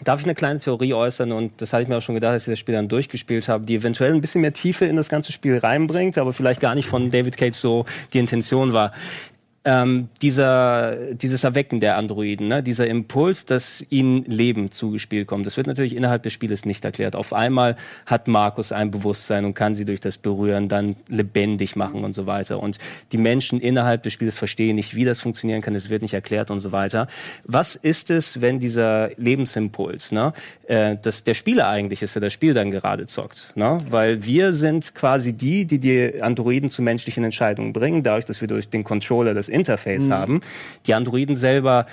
Darf 0.04 0.20
ich 0.20 0.26
eine 0.28 0.36
kleine 0.36 0.60
Theorie 0.60 0.94
äußern 0.94 1.32
und 1.32 1.60
das 1.60 1.74
hatte 1.74 1.84
ich 1.84 1.90
mir 1.90 1.98
auch 1.98 2.02
schon 2.02 2.14
gedacht, 2.14 2.32
als 2.34 2.44
ich 2.48 2.52
das 2.52 2.60
Spiel 2.60 2.76
dann 2.76 2.88
durchgespielt 2.88 3.48
habe, 3.48 3.66
die 3.66 3.76
eventuell 3.76 4.14
ein 4.14 4.22
bisschen 4.22 4.42
mehr 4.42 4.54
Tiefe 4.54 4.86
in 4.86 4.96
das 4.96 5.10
ganze 5.10 5.32
Spiel 5.32 5.58
reinbringt, 5.58 6.20
aber 6.20 6.34
vielleicht 6.34 6.60
gar 6.60 6.76
nicht 6.76 6.88
von 6.88 7.10
David 7.10 7.36
Cage 7.38 7.56
so 7.56 7.86
die 8.14 8.20
Intention 8.20 8.74
war. 8.74 8.92
Ähm, 9.70 10.08
dieser, 10.22 10.96
dieses 11.14 11.44
Erwecken 11.44 11.82
der 11.82 11.98
Androiden, 11.98 12.48
ne? 12.48 12.64
dieser 12.64 12.88
Impuls, 12.88 13.44
dass 13.44 13.86
ihnen 13.90 14.24
Leben 14.24 14.72
zugespielt 14.72 15.28
kommt, 15.28 15.46
das 15.46 15.58
wird 15.58 15.68
natürlich 15.68 15.94
innerhalb 15.94 16.24
des 16.24 16.32
Spieles 16.32 16.64
nicht 16.64 16.86
erklärt. 16.86 17.18
Auf 17.18 17.34
einmal 17.34 17.76
hat 18.06 18.30
Markus 18.30 18.72
ein 18.72 18.92
Bewusstsein 18.92 19.44
und 19.44 19.56
kann 19.56 19.76
sie 19.76 19.84
durch 19.84 20.00
das 20.00 20.18
Berühren 20.20 20.70
dann 20.70 20.96
lebendig 21.10 21.76
machen 21.76 22.06
und 22.06 22.14
so 22.14 22.26
weiter. 22.26 22.62
Und 22.62 22.78
die 23.12 23.18
Menschen 23.18 23.60
innerhalb 23.60 24.04
des 24.04 24.14
Spieles 24.14 24.38
verstehen 24.38 24.78
nicht, 24.78 24.96
wie 24.96 25.04
das 25.04 25.20
funktionieren 25.20 25.62
kann, 25.62 25.76
es 25.76 25.90
wird 25.90 26.02
nicht 26.02 26.14
erklärt 26.14 26.50
und 26.50 26.62
so 26.62 26.72
weiter. 26.72 27.08
Was 27.44 27.76
ist 27.76 28.10
es, 28.10 28.40
wenn 28.40 28.62
dieser 28.62 29.10
Lebensimpuls, 29.18 30.14
ne, 30.14 30.32
äh, 30.68 30.96
dass 31.02 31.26
der 31.26 31.34
Spieler 31.34 31.68
eigentlich 31.68 32.02
ist, 32.02 32.16
der 32.16 32.22
das 32.22 32.32
Spiel 32.32 32.54
dann 32.54 32.72
gerade 32.72 33.06
zockt, 33.06 33.52
ne? 33.56 33.80
weil 33.90 34.24
wir 34.24 34.54
sind 34.54 34.96
quasi 34.96 35.34
die, 35.34 35.66
die 35.66 35.80
die 35.80 36.22
Androiden 36.22 36.70
zu 36.70 36.82
menschlichen 36.82 37.26
Entscheidungen 37.26 37.74
bringen, 37.74 38.02
dadurch, 38.02 38.24
dass 38.24 38.40
wir 38.40 38.48
durch 38.48 38.70
den 38.70 38.86
Controller 38.86 39.34
das 39.34 39.50
Interface 39.58 40.10
haben. 40.10 40.42
Die 40.86 40.94
Androiden 40.94 41.36
selber 41.36 41.86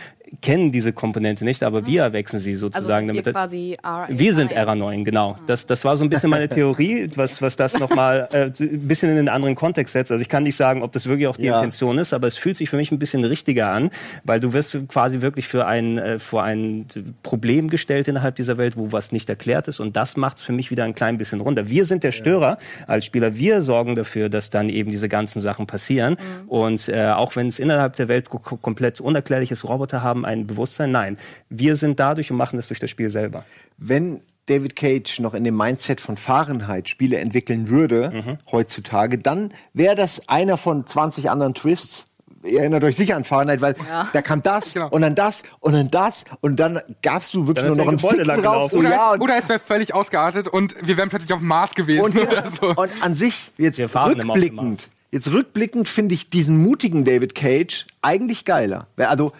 kennen 0.43 0.73
diese 0.73 0.93
Komponente 0.93 1.45
nicht, 1.45 1.63
aber 1.63 1.87
wir 1.87 2.03
erwechseln 2.03 2.39
sie 2.41 2.53
Also 2.53 2.67
sozusagen 2.71 3.07
sind 3.07 3.17
wir 3.17 3.23
damit. 3.23 3.35
quasi 3.35 3.77
RA 3.83 4.07
Wir 4.09 4.35
sind 4.35 4.53
RA9, 4.53 5.05
genau. 5.05 5.37
Das, 5.47 5.67
das 5.67 5.85
war 5.85 5.97
so 5.97 6.05
ein 6.05 6.11
bisschen 6.11 6.31
meine 6.31 6.49
Theorie, 6.49 7.09
was, 7.17 7.43
was 7.43 7.57
das 7.57 7.79
nochmal 7.79 8.29
äh, 8.33 8.51
ein 8.59 8.87
bisschen 8.89 9.11
in 9.11 9.19
einen 9.19 9.29
anderen 9.29 9.55
Kontext 9.55 9.93
setzt. 9.93 10.11
Also 10.13 10.23
ich 10.23 10.29
kann 10.29 10.43
nicht 10.43 10.57
sagen, 10.57 10.83
ob 10.83 10.93
das 10.93 11.07
wirklich 11.07 11.27
auch 11.29 11.37
die 11.37 11.45
Ja. 11.47 11.57
Intention 11.57 11.99
ist, 11.99 12.13
aber 12.13 12.27
es 12.27 12.39
fühlt 12.39 12.57
sich 12.57 12.71
für 12.71 12.77
mich 12.77 12.91
ein 12.93 12.99
bisschen 12.99 13.25
richtiger 13.25 13.71
an, 13.71 13.91
weil 14.25 14.41
du 14.41 14.53
wirst 14.53 14.77
quasi 14.89 15.21
wirklich 15.21 15.49
für 15.49 15.67
ein, 15.67 15.99
äh, 15.99 16.19
vor 16.19 16.43
ein 16.43 16.87
Problem 17.23 17.69
gestellt 17.69 18.09
innerhalb 18.09 18.37
dieser 18.37 18.57
Welt, 18.59 18.77
wo 18.77 18.93
was 18.93 19.13
nicht 19.13 19.29
erklärt 19.29 19.69
ist 19.69 19.81
und 19.81 19.97
das 19.97 20.17
macht 20.17 20.39
es 20.39 20.43
für 20.43 20.53
mich 20.53 20.71
wieder 20.71 20.85
ein 20.85 20.95
klein 20.95 21.19
bisschen 21.19 21.41
runter. 21.41 21.69
Wir 21.69 21.85
sind 21.85 22.05
der 22.05 22.13
Störer 22.13 22.59
als 22.87 23.05
Spieler, 23.05 23.35
wir 23.37 23.63
sorgen 23.63 23.95
dafür, 23.95 24.29
dass 24.29 24.51
dann 24.51 24.69
eben 24.69 24.91
diese 24.91 25.09
ganzen 25.09 25.41
Sachen 25.41 25.67
passieren 25.67 26.17
und 26.47 26.89
äh, 26.89 27.09
auch 27.09 27.37
wenn 27.37 27.49
es 27.49 27.59
innerhalb 27.59 27.97
der 27.97 28.09
Welt 28.09 28.29
ko- 28.31 28.39
komplett 28.39 29.01
unerklärlich 29.01 29.51
ist, 29.51 29.65
Roboter 29.65 30.03
haben 30.03 30.24
ein 30.25 30.47
Bewusstsein, 30.47 30.91
nein, 30.93 31.19
wir 31.51 31.77
sind 31.77 32.01
dadurch 32.01 32.31
und 32.31 32.37
machen 32.37 32.57
das 32.57 32.69
durch 32.69 32.81
das 32.81 32.91
Spiel 32.91 33.11
selber. 33.11 33.45
wenn 33.79 34.21
David 34.47 34.77
Cage 34.77 35.21
noch 35.21 35.33
in 35.33 35.43
dem 35.43 35.57
Mindset 35.57 36.03
von 36.03 36.19
Fahrenheit 36.19 36.91
Spiele 36.91 37.17
entwickeln 37.17 37.69
würde, 37.71 38.11
Mhm. 38.15 38.39
heutzutage, 38.53 39.17
dann 39.17 39.53
wäre 39.73 39.95
das 39.95 40.29
einer 40.29 40.59
von 40.59 40.87
20 40.87 41.31
anderen 41.31 41.55
Twists, 41.55 42.05
ihr 42.45 42.61
erinnert 42.61 42.85
euch 42.85 42.95
sicher 42.95 43.17
an 43.17 43.25
Fahrenheit, 43.25 43.63
weil 43.63 43.75
Ja. 43.89 44.07
da 44.13 44.21
kam 44.21 44.43
das 44.43 44.75
Genau. 44.75 44.89
und 44.91 45.01
dann 45.01 45.15
das 45.15 45.45
und 45.61 45.73
dann 45.73 45.91
das 45.91 46.27
und 46.43 46.57
dann 46.61 46.79
gabst 47.01 47.33
du 47.33 47.47
wirklich 47.47 47.65
Dann 47.65 47.75
nur 47.75 47.79
ist 47.79 47.85
noch 47.87 47.93
ein 47.93 47.97
Gebäude 47.97 48.25
lang 48.25 48.43
drauf. 48.43 48.71
gelaufen. 48.71 48.79
Oder, 48.81 48.91
ja, 48.91 49.15
es, 49.15 49.21
oder 49.23 49.39
es 49.39 49.49
wäre 49.49 49.59
völlig 49.61 49.95
ausgeartet 49.95 50.47
und 50.49 50.75
wir 50.87 50.99
wären 50.99 51.09
plötzlich 51.09 51.33
auf 51.33 51.39
dem 51.39 51.49
Mars 51.49 51.75
gewesen 51.75 52.03
und, 52.03 52.19
oder 52.21 52.45
so. 52.51 52.67
und 52.77 52.91
an 53.01 53.15
sich, 53.15 53.51
jetzt 53.57 53.81
rückblickend, 53.81 54.89
jetzt 55.11 55.33
rückblickend 55.33 55.89
finde 55.89 56.15
ich 56.15 56.29
diesen 56.29 56.63
mutigen 56.63 57.07
David 57.07 57.35
Cage 57.35 57.87
eigentlich 58.03 58.45
geiler. 58.45 58.89
Also, 58.99 59.33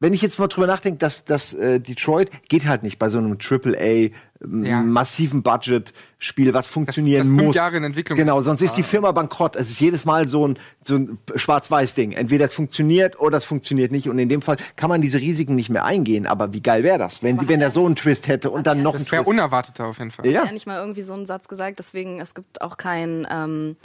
wenn 0.00 0.12
ich 0.12 0.22
jetzt 0.22 0.38
mal 0.38 0.48
drüber 0.48 0.66
nachdenke, 0.66 0.98
dass, 0.98 1.24
dass 1.24 1.54
äh, 1.54 1.80
Detroit 1.80 2.30
geht 2.48 2.66
halt 2.66 2.82
nicht 2.82 2.98
bei 2.98 3.08
so 3.08 3.18
einem 3.18 3.38
AAA 3.40 4.10
ähm, 4.42 4.64
Ja. 4.64 4.82
massiven 4.82 5.42
Budget-Spiel, 5.42 6.52
was 6.52 6.68
funktionieren 6.68 7.20
das 7.20 7.28
fünf 7.28 7.42
muss. 7.42 7.56
Jahre 7.56 7.78
in 7.78 7.84
Entwicklung 7.84 8.18
Genau, 8.18 8.40
sonst 8.42 8.60
ist 8.60 8.74
die 8.76 8.82
Firma 8.82 9.12
bankrott. 9.12 9.56
Es 9.56 9.70
ist 9.70 9.80
jedes 9.80 10.04
Mal 10.04 10.28
so 10.28 10.46
ein, 10.46 10.58
so 10.82 10.96
ein 10.96 11.18
Schwarz-Weiß-Ding. 11.34 12.12
Entweder 12.12 12.44
es 12.44 12.52
funktioniert 12.52 13.18
oder 13.18 13.38
es 13.38 13.44
funktioniert 13.44 13.90
nicht. 13.92 14.08
Und 14.10 14.18
in 14.18 14.28
dem 14.28 14.42
Fall 14.42 14.56
kann 14.76 14.90
man 14.90 15.00
diese 15.00 15.18
Risiken 15.18 15.54
nicht 15.54 15.70
mehr 15.70 15.86
eingehen. 15.86 16.26
Aber 16.26 16.52
wie 16.52 16.60
geil 16.60 16.82
wäre 16.82 16.98
das, 16.98 17.22
wenn, 17.22 17.48
wenn 17.48 17.62
er 17.62 17.70
so 17.70 17.86
einen 17.86 17.96
Twist 17.96 18.28
hätte 18.28 18.50
und 18.50 18.66
dann 18.66 18.82
noch 18.82 18.94
einen 18.94 19.04
Das 19.04 19.12
wäre 19.12 19.22
Twist. 19.22 19.30
unerwarteter 19.30 19.86
auf 19.86 19.98
jeden 19.98 20.10
Fall. 20.10 20.26
Ja. 20.26 20.44
ja 20.44 20.52
nicht 20.52 20.66
mal 20.66 20.78
irgendwie 20.78 21.02
so 21.02 21.14
einen 21.14 21.24
Satz 21.26 21.48
gesagt. 21.48 21.78
Deswegen, 21.78 22.20
es 22.20 22.34
gibt 22.34 22.60
auch 22.60 22.76
keinen 22.76 23.26
ähm, 23.30 23.76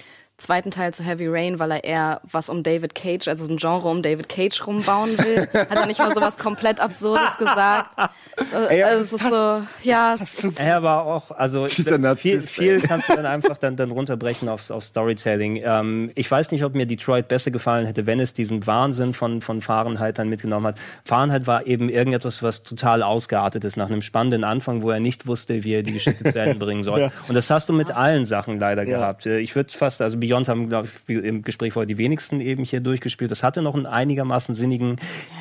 zweiten 0.41 0.71
Teil 0.71 0.93
zu 0.93 1.03
Heavy 1.03 1.27
Rain, 1.27 1.59
weil 1.59 1.71
er 1.71 1.83
eher 1.83 2.21
was 2.29 2.49
um 2.49 2.63
David 2.63 2.95
Cage, 2.95 3.27
also 3.27 3.45
ein 3.45 3.57
Genre 3.57 3.87
um 3.87 4.01
David 4.01 4.27
Cage 4.29 4.65
rumbauen 4.67 5.17
will. 5.17 5.47
Hat 5.53 5.71
er 5.75 5.85
nicht 5.85 5.99
mal 5.99 6.13
so 6.13 6.21
was 6.21 6.37
komplett 6.37 6.79
Absurdes 6.79 7.37
gesagt. 7.37 7.89
Äh, 8.53 8.77
Ey, 8.77 8.83
also 8.83 9.03
es 9.03 9.21
ist 9.21 9.29
so, 9.29 9.61
ja, 9.83 10.15
es 10.15 10.43
ist, 10.43 10.59
Er 10.59 10.81
war 10.81 11.05
auch, 11.05 11.31
also 11.31 11.67
viel, 11.67 12.41
viel 12.41 12.79
kannst 12.81 13.09
du 13.09 13.13
dann 13.15 13.25
einfach 13.25 13.57
dann, 13.57 13.75
dann 13.75 13.91
runterbrechen 13.91 14.49
aufs, 14.49 14.71
auf 14.71 14.83
Storytelling. 14.85 15.57
Ähm, 15.63 16.11
ich 16.15 16.31
weiß 16.31 16.51
nicht, 16.51 16.63
ob 16.63 16.73
mir 16.73 16.85
Detroit 16.87 17.27
besser 17.27 17.51
gefallen 17.51 17.85
hätte, 17.85 18.07
wenn 18.07 18.19
es 18.19 18.33
diesen 18.33 18.65
Wahnsinn 18.65 19.13
von, 19.13 19.41
von 19.41 19.61
Fahrenheit 19.61 20.17
dann 20.17 20.29
mitgenommen 20.29 20.65
hat. 20.67 20.77
Fahrenheit 21.03 21.45
war 21.45 21.67
eben 21.67 21.89
irgendetwas, 21.89 22.41
was 22.41 22.63
total 22.63 23.03
ausgeartet 23.03 23.63
ist, 23.65 23.75
nach 23.77 23.87
einem 23.89 24.01
spannenden 24.01 24.43
Anfang, 24.45 24.81
wo 24.81 24.89
er 24.91 24.99
nicht 25.01 25.27
wusste, 25.27 25.63
wie 25.63 25.73
er 25.75 25.83
die 25.83 25.91
Geschichte 25.93 26.31
zu 26.31 26.39
Ende 26.39 26.55
bringen 26.65 26.83
soll. 26.83 26.99
Ja. 27.01 27.11
Und 27.27 27.35
das 27.35 27.49
hast 27.49 27.69
du 27.69 27.73
mit 27.73 27.91
allen 27.91 28.25
Sachen 28.25 28.59
leider 28.59 28.83
Ja. 28.87 28.97
gehabt. 28.97 29.25
Äh, 29.25 29.39
Ich 29.39 29.55
würde 29.55 29.71
fast, 29.73 30.01
also 30.01 30.17
Beyond 30.17 30.30
haben, 30.49 30.69
glaube 30.69 30.87
ich, 30.87 31.07
wie 31.07 31.15
im 31.15 31.41
Gespräch 31.43 31.73
vorher 31.73 31.87
die 31.87 31.97
wenigsten 31.97 32.41
eben 32.41 32.63
hier 32.63 32.79
durchgespielt. 32.79 33.31
Das 33.31 33.43
hatte 33.43 33.61
noch 33.61 33.75
einen 33.75 33.85
einigermaßen 33.85 34.55
sinnigen, 34.55 34.97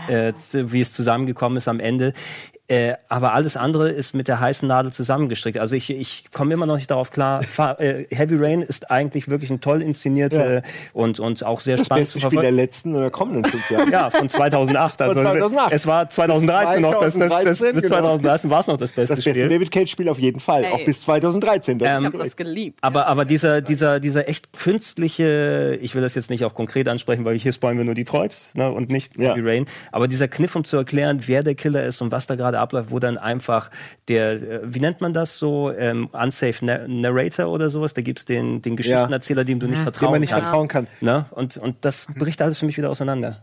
äh, 0.08 0.32
wie 0.52 0.80
es 0.80 0.92
zusammengekommen 0.92 1.56
ist 1.56 1.68
am 1.68 1.80
Ende. 1.80 2.12
Äh, 2.70 2.94
aber 3.08 3.32
alles 3.32 3.56
andere 3.56 3.90
ist 3.90 4.14
mit 4.14 4.28
der 4.28 4.38
heißen 4.38 4.68
Nadel 4.68 4.92
zusammengestrickt. 4.92 5.58
Also 5.58 5.74
ich, 5.74 5.90
ich 5.90 6.26
komme 6.32 6.54
immer 6.54 6.66
noch 6.66 6.76
nicht 6.76 6.88
darauf 6.88 7.10
klar. 7.10 7.42
Fa 7.50 7.72
äh, 7.80 8.06
Heavy 8.14 8.36
Rain 8.38 8.62
ist 8.62 8.92
eigentlich 8.92 9.28
wirklich 9.28 9.50
ein 9.50 9.60
toll 9.60 9.82
inszenierte 9.82 10.62
und, 10.92 11.18
und 11.18 11.44
auch 11.44 11.58
sehr 11.58 11.78
Das 11.78 11.86
spannend 11.86 12.04
beste 12.04 12.20
zu 12.20 12.26
Spiel 12.26 12.30
der 12.30 12.40
verfolgen. 12.42 12.56
letzten 12.56 12.94
oder 12.94 13.10
kommenden 13.10 13.44
fünf 13.44 13.68
Jahre. 13.72 13.90
Ja, 13.90 14.10
von 14.10 14.28
2008. 14.28 15.02
Also 15.02 15.20
2008. 15.20 15.72
Es 15.72 15.86
war 15.88 16.08
2013 16.08 16.80
noch, 16.80 16.92
das, 17.00 17.14
das, 17.14 17.18
das, 17.18 17.28
2013, 17.58 17.74
bis 17.74 17.82
genau. 17.82 17.94
2013 17.96 18.50
war 18.50 18.60
es 18.60 18.66
noch 18.68 18.76
das 18.76 18.92
beste 18.92 19.16
Das 19.16 19.24
beste 19.24 19.30
Spiel. 19.40 19.48
David 19.48 19.70
Cage-Spiel 19.72 20.08
auf 20.08 20.18
jeden 20.20 20.38
Fall. 20.38 20.62
Ey. 20.62 20.72
Auch 20.72 20.84
bis 20.84 21.00
2013. 21.00 21.80
Das 21.80 21.88
Ähm, 21.88 21.98
ich 21.98 22.06
habe 22.06 22.18
das 22.18 22.36
geliebt. 22.36 22.78
Aber, 22.82 23.08
aber 23.08 23.24
dieser, 23.24 23.62
dieser, 23.62 23.98
dieser 23.98 24.28
echt 24.28 24.52
künstliche, 24.52 25.76
ich 25.82 25.96
will 25.96 26.02
das 26.02 26.14
jetzt 26.14 26.30
nicht 26.30 26.44
auch 26.44 26.54
konkret 26.54 26.86
ansprechen, 26.88 27.24
weil 27.24 27.36
hier 27.36 27.52
spoilen 27.52 27.78
wir 27.78 27.84
nur 27.84 27.94
Detroit 27.94 28.36
ne, 28.54 28.70
und 28.70 28.92
nicht 28.92 29.16
Ja. 29.18 29.34
Heavy 29.34 29.48
Rain. 29.48 29.66
Aber 29.90 30.06
dieser 30.06 30.28
Kniff, 30.28 30.54
um 30.54 30.62
zu 30.64 30.76
erklären, 30.76 31.22
wer 31.26 31.42
der 31.42 31.56
Killer 31.56 31.82
ist 31.82 32.00
und 32.00 32.12
was 32.12 32.28
da 32.28 32.36
gerade 32.36 32.59
abläuft, 32.60 32.90
wo 32.90 32.98
dann 32.98 33.18
einfach 33.18 33.70
der, 34.08 34.32
äh, 34.32 34.60
wie 34.64 34.80
nennt 34.80 35.00
man 35.00 35.12
das 35.12 35.38
so, 35.38 35.72
ähm, 35.72 36.08
unsafe 36.12 36.64
Na 36.64 36.86
Narrator 36.86 37.48
oder 37.48 37.70
sowas, 37.70 37.94
da 37.94 38.02
gibt's 38.02 38.24
den, 38.24 38.62
den 38.62 38.76
Geschichtenerzähler, 38.76 39.44
dem 39.44 39.60
du 39.60 39.66
nicht 39.66 39.82
vertrauen 39.82 40.08
dem 40.08 40.12
man 40.12 40.20
nicht 40.20 40.30
kannst. 40.30 40.44
vertrauen 40.46 40.68
kann. 40.68 40.86
Ne? 41.00 41.26
Und, 41.30 41.56
und 41.56 41.76
das 41.84 42.06
bricht 42.06 42.42
alles 42.42 42.58
für 42.58 42.66
mich 42.66 42.76
wieder 42.76 42.90
auseinander. 42.90 43.42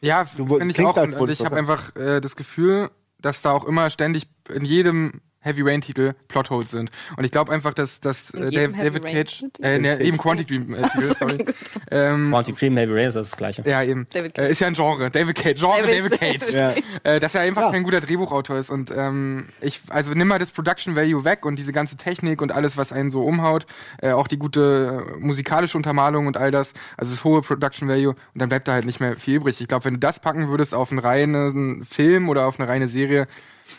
Ja, 0.00 0.24
finde 0.24 0.66
ich 0.68 0.80
auch. 0.80 0.96
als 0.96 1.14
Und, 1.14 1.30
ich 1.30 1.44
habe 1.44 1.56
einfach 1.56 1.94
äh, 1.96 2.20
das 2.20 2.36
Gefühl, 2.36 2.90
dass 3.20 3.42
da 3.42 3.52
auch 3.52 3.64
immer 3.64 3.90
ständig 3.90 4.28
in 4.54 4.64
jedem 4.64 5.20
Heavy 5.46 5.62
Rain 5.62 5.80
Titel 5.80 6.12
Plotholes 6.28 6.70
sind. 6.72 6.90
Und 7.16 7.24
ich 7.24 7.30
glaube 7.30 7.52
einfach, 7.52 7.72
dass, 7.72 8.00
dass 8.00 8.30
äh, 8.34 8.50
David, 8.50 8.78
David 8.78 9.04
Rain 9.04 9.14
Cage, 9.14 9.44
äh, 9.62 9.78
ne, 9.78 10.00
eben 10.00 10.18
Quantic 10.18 10.48
Dream 10.48 10.74
äh, 10.74 10.82
Titel, 10.90 11.14
sorry. 11.18 11.44
Ähm, 11.90 12.30
Bounty 12.30 12.52
Cream, 12.52 12.76
Heavy 12.76 12.92
Rain 12.92 13.08
ist 13.08 13.14
das, 13.14 13.30
das 13.30 13.36
Gleiche. 13.38 13.62
ja, 13.66 13.82
eben. 13.82 14.06
David 14.12 14.34
Cage. 14.34 14.44
Äh, 14.46 14.50
ist 14.50 14.60
ja 14.60 14.66
ein 14.66 14.74
Genre. 14.74 15.10
David 15.10 15.36
Cage. 15.36 15.58
Genre 15.60 15.82
David- 15.82 16.12
David, 16.20 16.40
Cage. 16.40 16.52
Ja. 16.52 16.74
Äh, 17.04 17.20
dass 17.20 17.34
er 17.34 17.42
einfach 17.42 17.62
Ja. 17.62 17.70
kein 17.70 17.82
guter 17.84 18.00
Drehbuchautor 18.00 18.56
ist. 18.58 18.70
Und 18.70 18.92
ähm, 18.96 19.48
ich, 19.60 19.80
also 19.88 20.12
nimm 20.12 20.28
mal 20.28 20.38
das 20.38 20.50
Production 20.50 20.96
Value 20.96 21.24
weg 21.24 21.44
und 21.46 21.58
diese 21.58 21.72
ganze 21.72 21.96
Technik 21.96 22.42
und 22.42 22.52
alles, 22.52 22.76
was 22.76 22.92
einen 22.92 23.10
so 23.10 23.22
umhaut, 23.22 23.66
äh, 24.02 24.10
auch 24.12 24.28
die 24.28 24.38
gute 24.38 25.04
äh, 25.16 25.20
musikalische 25.20 25.76
Untermalung 25.76 26.26
und 26.26 26.36
all 26.36 26.50
das, 26.50 26.72
also 26.96 27.12
das 27.12 27.24
hohe 27.24 27.40
Production 27.42 27.88
Value, 27.88 28.10
und 28.10 28.16
dann 28.34 28.48
bleibt 28.48 28.66
da 28.68 28.72
halt 28.72 28.84
nicht 28.84 29.00
mehr 29.00 29.16
viel 29.16 29.36
übrig. 29.36 29.60
Ich 29.60 29.68
glaube, 29.68 29.84
wenn 29.84 29.94
du 29.94 30.00
das 30.00 30.20
packen 30.20 30.48
würdest 30.48 30.74
auf 30.74 30.90
einen 30.90 30.98
reinen 30.98 31.84
Film 31.84 32.28
oder 32.28 32.46
auf 32.46 32.58
eine 32.58 32.68
reine 32.68 32.88
Serie, 32.88 33.26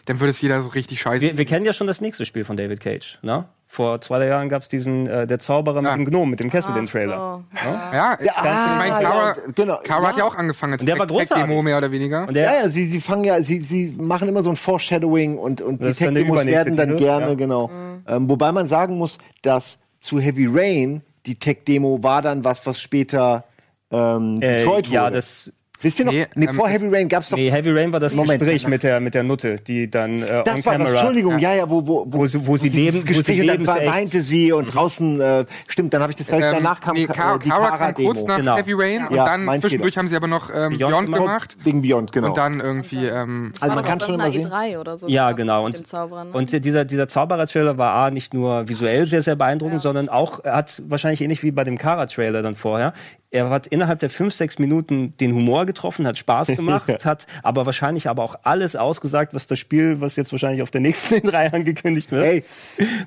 dann 0.06 0.20
würde 0.20 0.32
es 0.32 0.42
jeder 0.42 0.62
so 0.62 0.70
richtig 0.70 1.02
scheiße. 1.02 1.22
Wir, 1.22 1.38
wir 1.38 1.46
kennen 1.46 1.66
ja 1.66 1.74
schon 1.74 1.88
das 1.88 2.02
nächste 2.02 2.26
Spiel 2.26 2.44
von 2.44 2.58
David 2.58 2.80
Cage. 2.80 3.20
Ne? 3.22 3.46
Vor 3.70 4.00
zwei 4.00 4.20
drei 4.20 4.28
Jahren 4.28 4.48
gab's 4.48 4.70
diesen 4.70 5.08
äh, 5.08 5.28
Der 5.28 5.40
Zauberer 5.40 5.82
mit 5.82 5.92
Ah. 5.92 5.96
dem 5.96 6.06
Gnom, 6.06 6.30
mit 6.30 6.40
dem 6.40 6.50
Kessel, 6.50 6.74
den 6.74 6.86
Trailer. 6.86 7.44
So. 7.54 7.68
ja, 7.96 8.18
ich 8.22 8.32
ah, 8.32 8.76
meine, 8.78 8.90
ja, 8.92 9.00
Clara, 9.00 9.36
genau. 9.54 9.78
Clara 9.84 10.08
hat 10.08 10.14
Ja. 10.18 10.20
ja 10.24 10.30
auch 10.30 10.36
angefangen 10.36 10.74
als 10.74 10.86
der 10.86 10.98
war 10.98 11.06
Tech- 11.06 11.18
großartig. 11.18 11.44
Tech-Demo 11.44 11.62
mehr 11.62 11.78
oder 11.78 11.92
weniger. 11.92 12.28
Und 12.28 12.34
der, 12.36 12.44
Ja, 12.46 12.54
ja, 12.62 12.70
sie, 12.70 12.86
sie 12.86 13.02
fangen 13.02 13.26
ja, 13.26 13.42
sie, 13.42 13.60
sie 13.60 13.94
machen 14.00 14.30
immer 14.30 14.42
so 14.42 14.50
ein 14.52 14.56
Foreshadowing 14.56 15.38
und, 15.38 15.62
und 15.62 15.82
die 15.82 15.88
Das 15.88 15.98
Tech-Demos 15.98 16.46
werden 16.46 16.78
dann 16.78 16.90
Titel, 16.92 17.00
gerne, 17.04 17.28
ja. 17.28 17.34
genau. 17.34 17.70
Ähm, 18.08 18.30
wobei 18.30 18.54
man 18.54 18.68
sagen 18.68 18.98
muss, 18.98 19.18
dass 19.42 19.80
zu 20.00 20.20
Heavy 20.20 20.48
Rain 20.50 21.02
die 21.26 21.36
Tech-Demo 21.36 22.02
war 22.02 22.22
dann 22.22 22.46
was, 22.46 22.66
was 22.66 22.80
später 22.80 23.44
ähm, 23.92 24.38
äh, 24.42 24.60
Detroit 24.60 24.88
ja, 24.88 25.04
wurde. 25.06 25.16
das 25.18 25.52
Wisst 25.82 25.99
ihr 25.99 26.05
noch? 26.05 26.11
Nee, 26.11 26.25
Nee, 26.34 26.45
ähm, 26.47 26.55
vor 26.55 26.67
es- 26.67 26.73
Heavy 26.73 26.88
Rain 26.95 27.07
gab's 27.07 27.30
doch. 27.30 27.38
Nee, 27.38 27.51
Heavy 27.51 27.71
Rain 27.71 27.93
war 27.93 27.99
das 27.99 28.15
Moment. 28.15 28.39
Gespräch 28.39 28.67
mit 28.67 28.82
der, 28.82 28.99
mit 28.99 29.13
der 29.13 29.21
Nutte, 29.21 29.57
die 29.57 29.89
dann 29.89 30.23
äh, 30.23 30.25
on 30.25 30.43
das 30.45 30.65
war 30.65 30.73
camera. 30.73 30.89
das, 30.89 30.99
Entschuldigung, 30.99 31.38
ja, 31.38 31.53
ja, 31.53 31.69
wo, 31.69 31.86
wo, 31.86 32.05
Wo 32.07 32.25
sie- 32.25 32.47
wo 32.47 32.57
sie 32.57 32.69
leben- 32.69 33.03
wo 33.07 33.21
sie 33.21 33.41
und 33.51 33.65
dann 33.67 33.86
weinte 33.86 34.23
sie 34.23 34.51
und 34.51 34.73
draußen, 34.73 35.21
äh, 35.21 35.45
stimmt, 35.67 35.93
dann 35.93 36.01
habe 36.01 36.11
ich 36.11 36.15
das 36.17 36.28
gleich 36.28 36.41
danach 36.41 36.82
kam 36.82 36.95
nee, 36.95 37.03
äh, 37.03 37.07
Ka 37.07 37.38
die 37.38 37.49
Kara 37.49 37.78
kam 37.78 37.93
kurz 37.93 38.23
nach 38.23 38.38
Genau. 38.38 38.57
Heavy 38.57 38.73
Rain 38.73 39.07
und 39.07 39.15
Ja, 39.15 39.25
dann 39.25 39.45
mein 39.45 39.61
zwischendurch 39.61 39.93
Fehler. 39.93 40.01
haben 40.01 40.07
sie 40.07 40.15
aber 40.15 40.28
noch 40.28 40.49
ähm, 40.49 40.73
Beyond 40.78 40.78
Beyond, 40.78 41.13
gemacht. 41.13 41.57
Wegen 41.63 41.82
Beyond, 41.84 42.11
genau. 42.11 42.28
Und 42.30 42.38
dann 42.38 42.59
irgendwie, 42.59 43.05
ähm, 43.05 43.53
Also 43.61 43.75
man 43.75 43.86
kann 43.86 43.99
schon 43.99 44.15
immer 44.15 44.32
sehen- 44.32 44.47
E3 44.47 44.80
oder 44.80 44.97
so. 44.97 45.07
Ja, 45.07 45.32
genau. 45.34 45.57
Mit 45.65 45.75
Und, 45.75 45.78
dem 45.78 45.86
Zauberer, 45.86 46.23
ne? 46.25 46.32
und 46.32 46.65
dieser, 46.65 46.86
dieser 46.86 47.07
Zauberer-Trailer 47.07 47.78
war 47.78 47.93
A, 47.93 48.09
nicht 48.09 48.34
nur 48.34 48.67
visuell 48.67 49.05
sehr, 49.05 49.21
sehr 49.21 49.36
beeindruckend, 49.36 49.82
sondern 49.82 50.09
auch, 50.09 50.43
er 50.43 50.55
hat 50.55 50.82
wahrscheinlich 50.88 51.21
ähnlich 51.21 51.43
wie 51.43 51.51
bei 51.51 51.63
dem 51.63 51.78
Kara-Trailer 51.78 52.41
dann 52.41 52.55
vorher, 52.55 52.93
er 53.30 53.49
hat 53.49 53.67
innerhalb 53.67 53.99
der 53.99 54.09
fünf, 54.09 54.34
sechs 54.34 54.57
Minuten 54.57 55.15
den 55.17 55.34
Humor 55.34 55.65
getroffen, 55.65 56.07
hat 56.07 56.17
Spaß 56.17 56.47
gemacht, 56.55 57.03
hat 57.05 57.28
aber 57.43 57.65
wahrscheinlich 57.65 58.07
aber 58.07 58.23
auch 58.23 58.39
alles 58.43 58.75
ausgesagt, 58.75 59.34
was 59.34 59.47
das 59.47 59.59
Spiel, 59.59 59.99
was 59.99 60.15
jetzt 60.15 60.32
wahrscheinlich 60.32 60.61
auf 60.61 60.71
der 60.71 60.82
nächsten 60.82 61.15
in 61.23 61.28
Reihe 61.30 61.51
angekündigt 61.53 62.09
wird, 62.11 62.25
Hey, 62.25 62.43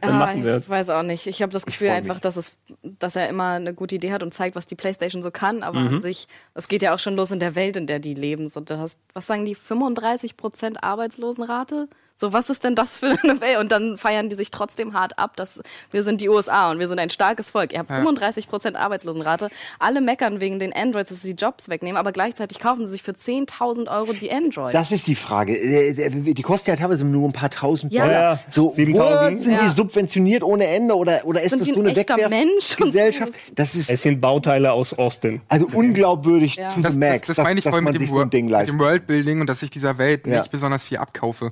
dann 0.02 0.14
Ah, 0.16 0.18
machen 0.18 0.44
wird. 0.44 0.64
Ich 0.64 0.70
weiß 0.70 0.90
auch 0.90 1.02
nicht. 1.02 1.26
Ich 1.26 1.40
habe 1.42 1.52
das 1.52 1.64
Gefühl 1.64 1.88
einfach, 1.90 2.20
dass 2.20 2.36
es, 2.36 2.52
dass 2.82 3.16
er 3.16 3.28
immer 3.28 3.52
eine 3.52 3.72
gute 3.72 3.94
Idee 3.94 4.12
hat 4.12 4.22
und 4.22 4.34
zeigt, 4.34 4.56
was 4.56 4.66
die 4.66 4.74
PlayStation 4.74 5.22
so 5.22 5.30
kann. 5.30 5.62
Aber 5.62 5.80
Mhm. 5.80 5.94
an 5.94 6.00
sich, 6.00 6.28
es 6.54 6.68
geht 6.68 6.82
ja 6.82 6.94
auch 6.94 6.98
schon 6.98 7.16
los 7.16 7.30
in 7.30 7.40
der 7.40 7.54
Welt, 7.54 7.76
in 7.76 7.86
der 7.86 7.98
die 7.98 8.14
leben. 8.14 8.48
So, 8.48 8.60
du 8.60 8.78
hast, 8.78 8.98
was 9.14 9.26
sagen 9.26 9.44
die, 9.46 9.54
35 9.54 10.36
Prozent 10.36 10.82
Arbeitslosenrate? 10.82 11.88
So, 12.20 12.34
was 12.34 12.50
ist 12.50 12.64
denn 12.64 12.74
das 12.74 12.98
für 12.98 13.16
eine 13.22 13.40
Welt? 13.40 13.56
Und 13.60 13.72
dann 13.72 13.96
feiern 13.96 14.28
die 14.28 14.36
sich 14.36 14.50
trotzdem 14.50 14.92
hart 14.92 15.18
ab, 15.18 15.36
dass 15.36 15.62
wir 15.90 16.02
sind 16.02 16.20
die 16.20 16.28
USA 16.28 16.70
und 16.70 16.78
wir 16.78 16.86
sind 16.86 16.98
ein 17.00 17.08
starkes 17.08 17.50
Volk. 17.52 17.72
Ihr 17.72 17.78
habt 17.78 17.88
35 17.90 18.46
Prozent 18.46 18.76
Arbeitslosenrate. 18.76 19.48
Alle 19.78 20.02
meckern 20.02 20.38
wegen 20.38 20.58
den 20.58 20.70
Androids, 20.74 21.08
dass 21.08 21.22
sie 21.22 21.34
die 21.34 21.42
Jobs 21.42 21.70
wegnehmen, 21.70 21.96
aber 21.96 22.12
gleichzeitig 22.12 22.58
kaufen 22.58 22.84
sie 22.86 22.92
sich 22.92 23.02
für 23.02 23.12
10.000 23.12 23.88
Euro 23.90 24.12
die 24.12 24.30
Androids. 24.30 24.74
Das 24.74 24.92
ist 24.92 25.06
die 25.06 25.14
Frage. 25.14 25.54
Äh, 25.56 25.92
äh, 25.92 26.10
Die 26.34 26.42
kosten 26.42 26.68
ja 26.68 26.76
teilweise 26.76 27.06
nur 27.06 27.26
ein 27.26 27.32
paar 27.32 27.48
tausend 27.48 27.90
Ja. 27.94 28.04
Dollar. 28.04 28.20
Ja, 28.20 28.32
ja. 28.34 28.40
So, 28.50 28.68
7000. 28.68 29.30
what? 29.32 29.40
Sind 29.42 29.52
Ja. 29.54 29.64
die 29.64 29.70
subventioniert 29.70 30.42
ohne 30.42 30.66
Ende 30.66 30.94
oder, 30.96 31.22
oder 31.24 31.40
ist 31.40 31.50
Sind 31.52 31.60
das 31.60 31.68
so 31.68 31.80
ein 31.80 31.86
eine? 31.86 31.96
Wegwerfgesellschaft? 31.96 33.58
Das 33.58 33.74
ist 33.74 33.88
Es 33.88 34.02
sind 34.02 34.20
Bauteile 34.20 34.72
aus 34.72 34.92
Austin. 34.92 35.40
also 35.48 35.66
unglaubwürdig 35.72 36.56
Ja. 36.56 36.68
to 36.68 36.80
das, 36.82 36.92
the 36.92 36.98
max, 36.98 37.28
das, 37.28 37.36
das 37.36 37.44
meine 37.44 37.58
ich 37.58 37.64
dass 37.64 37.70
voll 37.72 37.80
man 37.80 37.94
mit 37.94 38.02
dem, 38.02 38.06
so 38.08 38.20
ein 38.20 38.28
Ding 38.28 38.50
Wor- 38.50 38.58
mit 38.60 38.68
dem 38.68 38.78
Worldbuilding 38.78 39.40
und 39.40 39.46
dass 39.46 39.62
ich 39.62 39.70
dieser 39.70 39.96
Welt 39.96 40.26
Ja. 40.26 40.40
nicht 40.40 40.50
besonders 40.50 40.82
viel 40.82 40.98
abkaufe. 40.98 41.50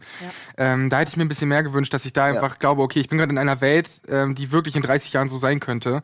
Ähm, 0.59 0.91
da 0.91 0.99
hätte 0.99 1.11
ich 1.11 1.17
mir 1.17 1.25
ein 1.25 1.29
bisschen 1.29 1.49
mehr 1.49 1.63
gewünscht, 1.63 1.95
dass 1.95 2.05
ich 2.05 2.13
da 2.13 2.25
einfach 2.27 2.59
glaube, 2.59 2.83
okay, 2.83 2.99
ich 3.01 3.09
bin 3.09 3.17
gerade 3.19 3.31
in 3.31 3.39
einer 3.39 3.61
Welt, 3.61 3.89
ähm, 4.09 4.35
die 4.35 4.51
wirklich 4.53 4.75
in 4.77 4.83
30 4.83 5.13
Jahren 5.13 5.29
so 5.29 5.39
sein 5.39 5.61
könnte. 5.61 6.03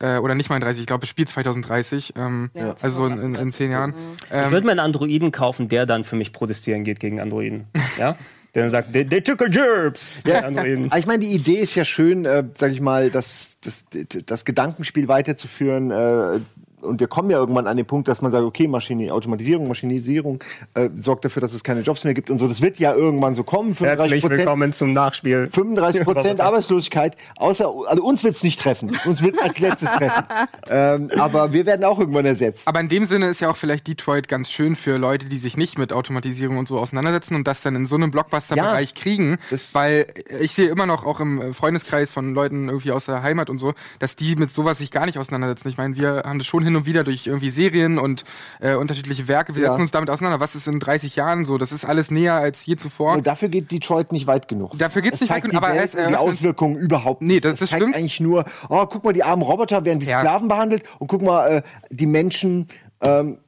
Äh, 0.00 0.18
oder 0.18 0.34
nicht 0.34 0.50
mal 0.50 0.56
in 0.56 0.60
30, 0.62 0.80
ich 0.82 0.86
glaube, 0.86 1.04
es 1.04 1.08
spielt 1.10 1.28
2030. 1.28 2.14
Ähm, 2.16 2.50
Ja, 2.54 2.74
also 2.82 2.90
so 2.90 3.06
in, 3.06 3.18
in, 3.18 3.34
in 3.34 3.52
10 3.52 3.70
Jahren. 3.70 3.94
Ich 4.26 4.32
Ähm, 4.32 4.50
würde 4.50 4.66
mir 4.66 4.72
einen 4.72 4.80
Androiden 4.80 5.32
kaufen, 5.32 5.68
der 5.68 5.86
dann 5.86 6.04
für 6.04 6.16
mich 6.16 6.32
protestieren 6.32 6.84
geht 6.84 7.00
gegen 7.00 7.20
Androiden. 7.20 7.66
ja? 7.98 8.16
Der 8.54 8.62
dann 8.62 8.70
sagt, 8.70 8.92
they, 8.92 9.04
they 9.04 9.20
took 9.20 9.40
a 9.42 9.46
gerbs. 9.46 10.22
Ja. 10.26 10.48
Ich 10.96 11.06
meine, 11.06 11.20
die 11.20 11.32
Idee 11.32 11.56
ist 11.56 11.74
ja 11.74 11.84
schön, 11.84 12.24
äh, 12.24 12.44
sag 12.56 12.70
ich 12.72 12.80
mal, 12.80 13.10
das, 13.10 13.58
das, 13.62 13.84
das 14.26 14.44
Gedankenspiel 14.44 15.08
weiterzuführen. 15.08 15.90
Äh, 15.90 16.40
und 16.84 17.00
wir 17.00 17.08
kommen 17.08 17.30
ja 17.30 17.38
irgendwann 17.38 17.66
an 17.66 17.76
den 17.76 17.86
Punkt, 17.86 18.08
dass 18.08 18.22
man 18.22 18.32
sagt, 18.32 18.44
okay, 18.44 18.66
Maschine, 18.68 19.12
Automatisierung, 19.12 19.68
Maschinisierung 19.68 20.42
äh, 20.74 20.90
sorgt 20.94 21.24
dafür, 21.24 21.40
dass 21.40 21.54
es 21.54 21.64
keine 21.64 21.80
Jobs 21.80 22.04
mehr 22.04 22.14
gibt 22.14 22.30
und 22.30 22.38
so. 22.38 22.46
Das 22.46 22.60
wird 22.60 22.78
ja 22.78 22.94
irgendwann 22.94 23.34
so 23.34 23.44
kommen. 23.44 23.74
35 23.74 23.88
Herzlich 24.00 24.22
Prozent, 24.22 24.38
willkommen 24.38 24.72
zum 24.72 24.92
Nachspiel. 24.92 25.48
35 25.48 26.04
Prozent 26.04 26.40
Arbeitslosigkeit. 26.40 27.16
Außer, 27.36 27.72
also 27.86 28.02
uns 28.02 28.24
wird's 28.24 28.42
nicht 28.42 28.60
treffen. 28.60 28.96
Uns 29.06 29.22
wird's 29.22 29.38
als 29.38 29.58
letztes 29.58 29.90
treffen. 29.90 30.24
Ähm, 30.66 31.10
aber 31.18 31.52
wir 31.52 31.66
werden 31.66 31.84
auch 31.84 31.98
irgendwann 31.98 32.24
ersetzt. 32.24 32.66
Aber 32.66 32.80
in 32.80 32.88
dem 32.88 33.04
Sinne 33.04 33.28
ist 33.28 33.40
ja 33.40 33.50
auch 33.50 33.56
vielleicht 33.56 33.86
Detroit 33.86 34.28
ganz 34.28 34.50
schön 34.50 34.76
für 34.76 34.96
Leute, 34.96 35.26
die 35.26 35.36
sich 35.36 35.56
nicht 35.56 35.78
mit 35.78 35.92
Automatisierung 35.92 36.56
und 36.56 36.68
so 36.68 36.78
auseinandersetzen 36.78 37.34
und 37.34 37.46
das 37.46 37.60
dann 37.62 37.76
in 37.76 37.86
so 37.86 37.96
einem 37.96 38.10
Blockbuster-Bereich 38.10 38.90
Ja, 38.90 39.02
kriegen. 39.02 39.38
Weil 39.72 40.06
ich 40.40 40.52
sehe 40.52 40.68
immer 40.68 40.86
noch 40.86 41.04
auch 41.04 41.20
im 41.20 41.54
Freundeskreis 41.54 42.12
von 42.12 42.34
Leuten 42.34 42.68
irgendwie 42.68 42.92
aus 42.92 43.06
der 43.06 43.22
Heimat 43.22 43.50
und 43.50 43.58
so, 43.58 43.74
dass 43.98 44.16
die 44.16 44.36
mit 44.36 44.50
sowas 44.50 44.78
sich 44.78 44.90
gar 44.90 45.06
nicht 45.06 45.18
auseinandersetzen. 45.18 45.68
Ich 45.68 45.76
meine, 45.76 45.96
wir 45.96 46.22
haben 46.24 46.38
das 46.38 46.46
schon 46.46 46.64
hin 46.64 46.73
und 46.76 46.86
wieder 46.86 47.04
durch 47.04 47.26
irgendwie 47.26 47.50
Serien 47.50 47.98
und 47.98 48.24
äh, 48.60 48.74
unterschiedliche 48.74 49.28
Werke. 49.28 49.54
Wir 49.54 49.62
Ja. 49.64 49.68
setzen 49.70 49.82
uns 49.82 49.90
damit 49.90 50.10
auseinander. 50.10 50.40
Was 50.40 50.54
ist 50.54 50.66
in 50.66 50.80
30 50.80 51.16
Jahren 51.16 51.44
so? 51.44 51.58
Das 51.58 51.72
ist 51.72 51.84
alles 51.84 52.10
näher 52.10 52.34
als 52.34 52.64
je 52.66 52.76
zuvor. 52.76 53.14
Nur 53.14 53.22
dafür 53.22 53.48
geht 53.48 53.70
Detroit 53.70 54.12
nicht 54.12 54.26
weit 54.26 54.48
genug. 54.48 54.78
Dafür 54.78 55.02
geht's 55.02 55.16
Es 55.16 55.20
nicht 55.22 55.30
weit 55.30 55.42
genug, 55.42 55.52
die 55.52 55.56
aber 55.58 55.74
Welt 55.74 55.84
es 55.84 55.94
und 55.94 56.08
die 56.10 56.16
Auswirkungen 56.16 56.76
überhaupt 56.76 57.22
Nee, 57.22 57.34
nicht. 57.34 57.44
das- 57.44 57.58
das 57.60 57.70
zeigt 57.70 57.82
stimmt. 57.82 57.96
eigentlich 57.96 58.20
nur, 58.20 58.44
oh, 58.68 58.86
guck 58.86 59.04
mal, 59.04 59.12
die 59.12 59.22
armen 59.22 59.42
Roboter 59.42 59.84
werden 59.84 60.00
wie 60.00 60.06
Ja. 60.06 60.20
Sklaven 60.20 60.48
behandelt 60.48 60.82
und 60.98 61.08
guck 61.08 61.22
mal, 61.22 61.48
äh, 61.58 61.62
die 61.90 62.06
Menschen, 62.06 62.68
ähm, 63.02 63.38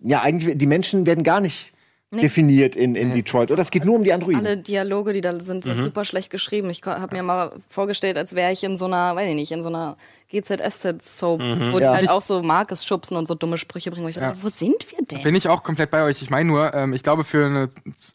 ja, 0.00 0.20
eigentlich, 0.22 0.58
die 0.58 0.66
Menschen 0.66 1.06
werden 1.06 1.24
gar 1.24 1.40
nicht 1.40 1.72
definiert 2.14 2.76
in, 2.76 2.94
in 2.94 3.14
Detroit. 3.14 3.50
Oder 3.50 3.62
es 3.62 3.70
geht 3.70 3.86
nur 3.86 3.96
um 3.96 4.04
die 4.04 4.12
Androiden. 4.12 4.44
Alle 4.44 4.58
Dialoge, 4.58 5.14
die 5.14 5.22
da 5.22 5.40
sind, 5.40 5.64
sind 5.64 5.80
super 5.80 6.04
schlecht 6.04 6.28
geschrieben. 6.28 6.68
Ich 6.68 6.82
habe 6.84 7.16
mir 7.16 7.22
mal 7.22 7.52
vorgestellt, 7.70 8.18
als 8.18 8.34
wäre 8.34 8.52
ich 8.52 8.62
in 8.64 8.76
so 8.76 8.84
einer, 8.84 9.16
weiß 9.16 9.30
ich 9.30 9.34
nicht, 9.34 9.50
in 9.50 9.62
so 9.62 9.70
einer 9.70 9.96
GZSZ-Soap, 10.32 11.40
wo 11.40 11.78
die 11.78 11.84
Ja. 11.84 11.92
halt 11.94 12.08
auch 12.10 12.22
so 12.22 12.42
Marcus 12.42 12.84
schubsen 12.84 13.16
und 13.16 13.28
so 13.28 13.34
dumme 13.34 13.58
Sprüche 13.58 13.90
bringen. 13.90 14.04
Wo 14.04 14.08
ich 14.08 14.14
sage, 14.14 14.36
wo 14.40 14.48
sind 14.48 14.90
wir 14.90 15.04
denn? 15.06 15.22
Bin 15.22 15.34
ich 15.34 15.48
auch 15.48 15.62
komplett 15.62 15.90
bei 15.90 16.02
euch. 16.04 16.22
Ich 16.22 16.30
meine 16.30 16.48
nur, 16.48 16.74
ähm, 16.74 16.92
ich 16.92 17.02
glaube, 17.02 17.24
für 17.24 17.46
eine 17.46 17.68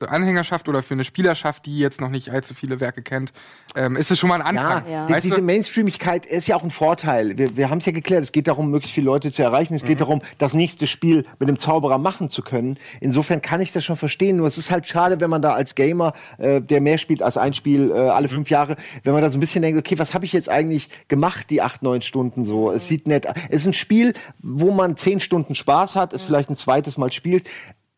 Anhängerschaft 0.07 0.68
oder 0.70 0.84
für 0.84 0.93
eine 0.93 1.03
Spielerschaft, 1.03 1.65
die 1.65 1.78
jetzt 1.80 2.01
noch 2.01 2.09
nicht 2.09 2.30
allzu 2.32 2.53
viele 2.53 2.80
Werke 2.80 3.01
kennt, 3.01 3.32
ähm, 3.76 3.95
ist 3.95 4.11
es 4.11 4.20
schon 4.20 4.30
mal 4.30 4.41
ein 4.41 4.55
Ja, 4.55 4.61
Anfang. 4.68 4.91
Ja. 4.91 5.09
Weißt 5.09 5.24
diese 5.24 5.38
du? 5.38 5.41
Mainstreamigkeit 5.43 6.26
ist 6.26 6.47
ja 6.47 6.55
auch 6.55 6.63
ein 6.63 6.72
Vorteil. 6.72 7.38
Wir, 7.38 7.55
wir 7.57 7.70
haben 7.70 7.78
es 7.80 7.86
ja 7.86 7.91
geklärt, 7.91 8.24
es 8.24 8.32
geht 8.32 8.47
darum, 8.47 8.70
möglichst 8.72 8.93
viele 8.95 9.05
Leute 9.05 9.32
zu 9.32 9.43
erreichen. 9.43 9.74
Es 9.74 9.84
Mhm. 9.84 9.88
geht 9.88 10.01
darum, 10.01 10.22
das 10.38 10.53
nächste 10.53 10.88
Spiel 10.88 11.26
mit 11.39 11.49
dem 11.49 11.57
Zauberer 11.57 11.97
machen 11.97 12.30
zu 12.30 12.41
können. 12.41 12.78
Insofern 13.01 13.41
kann 13.41 13.61
ich 13.61 13.72
das 13.72 13.84
schon 13.84 13.97
verstehen. 13.97 14.38
Nur 14.38 14.47
es 14.47 14.57
ist 14.57 14.72
halt 14.72 14.88
schade, 14.88 15.20
wenn 15.20 15.30
man 15.30 15.41
da 15.41 15.53
als 15.53 15.76
Gamer, 15.76 16.13
äh, 16.38 16.61
der 16.61 16.82
mehr 16.82 16.97
spielt 16.97 17.22
als 17.22 17.38
ein 17.38 17.53
Spiel 17.53 17.91
äh, 17.91 17.93
Mhm. 17.93 18.09
alle 18.09 18.28
fünf 18.30 18.49
Jahre, 18.49 18.76
wenn 19.03 19.13
man 19.13 19.22
da 19.22 19.30
so 19.30 19.38
ein 19.38 19.39
bisschen 19.41 19.61
denkt, 19.61 19.78
okay, 19.80 19.99
was 19.99 20.13
habe 20.13 20.26
ich 20.26 20.34
jetzt 20.34 20.49
eigentlich 20.49 20.89
gemacht, 21.07 21.49
die 21.49 21.61
acht, 21.61 21.84
neun 21.84 22.01
Stunden 22.08 22.43
so? 22.43 22.72
Es 22.72 22.88
sieht 22.88 23.08
nett 23.08 23.28
aus. 23.28 23.36
Es 23.49 23.62
ist 23.62 23.68
ein 23.68 23.74
Spiel, 23.74 24.14
wo 24.39 24.72
man 24.72 24.97
zehn 24.97 25.20
Stunden 25.20 25.53
Spaß 25.53 25.95
hat, 25.95 26.14
es 26.14 26.24
vielleicht 26.24 26.49
ein 26.49 26.55
zweites 26.55 26.97
Mal 26.97 27.12
spielt. 27.12 27.47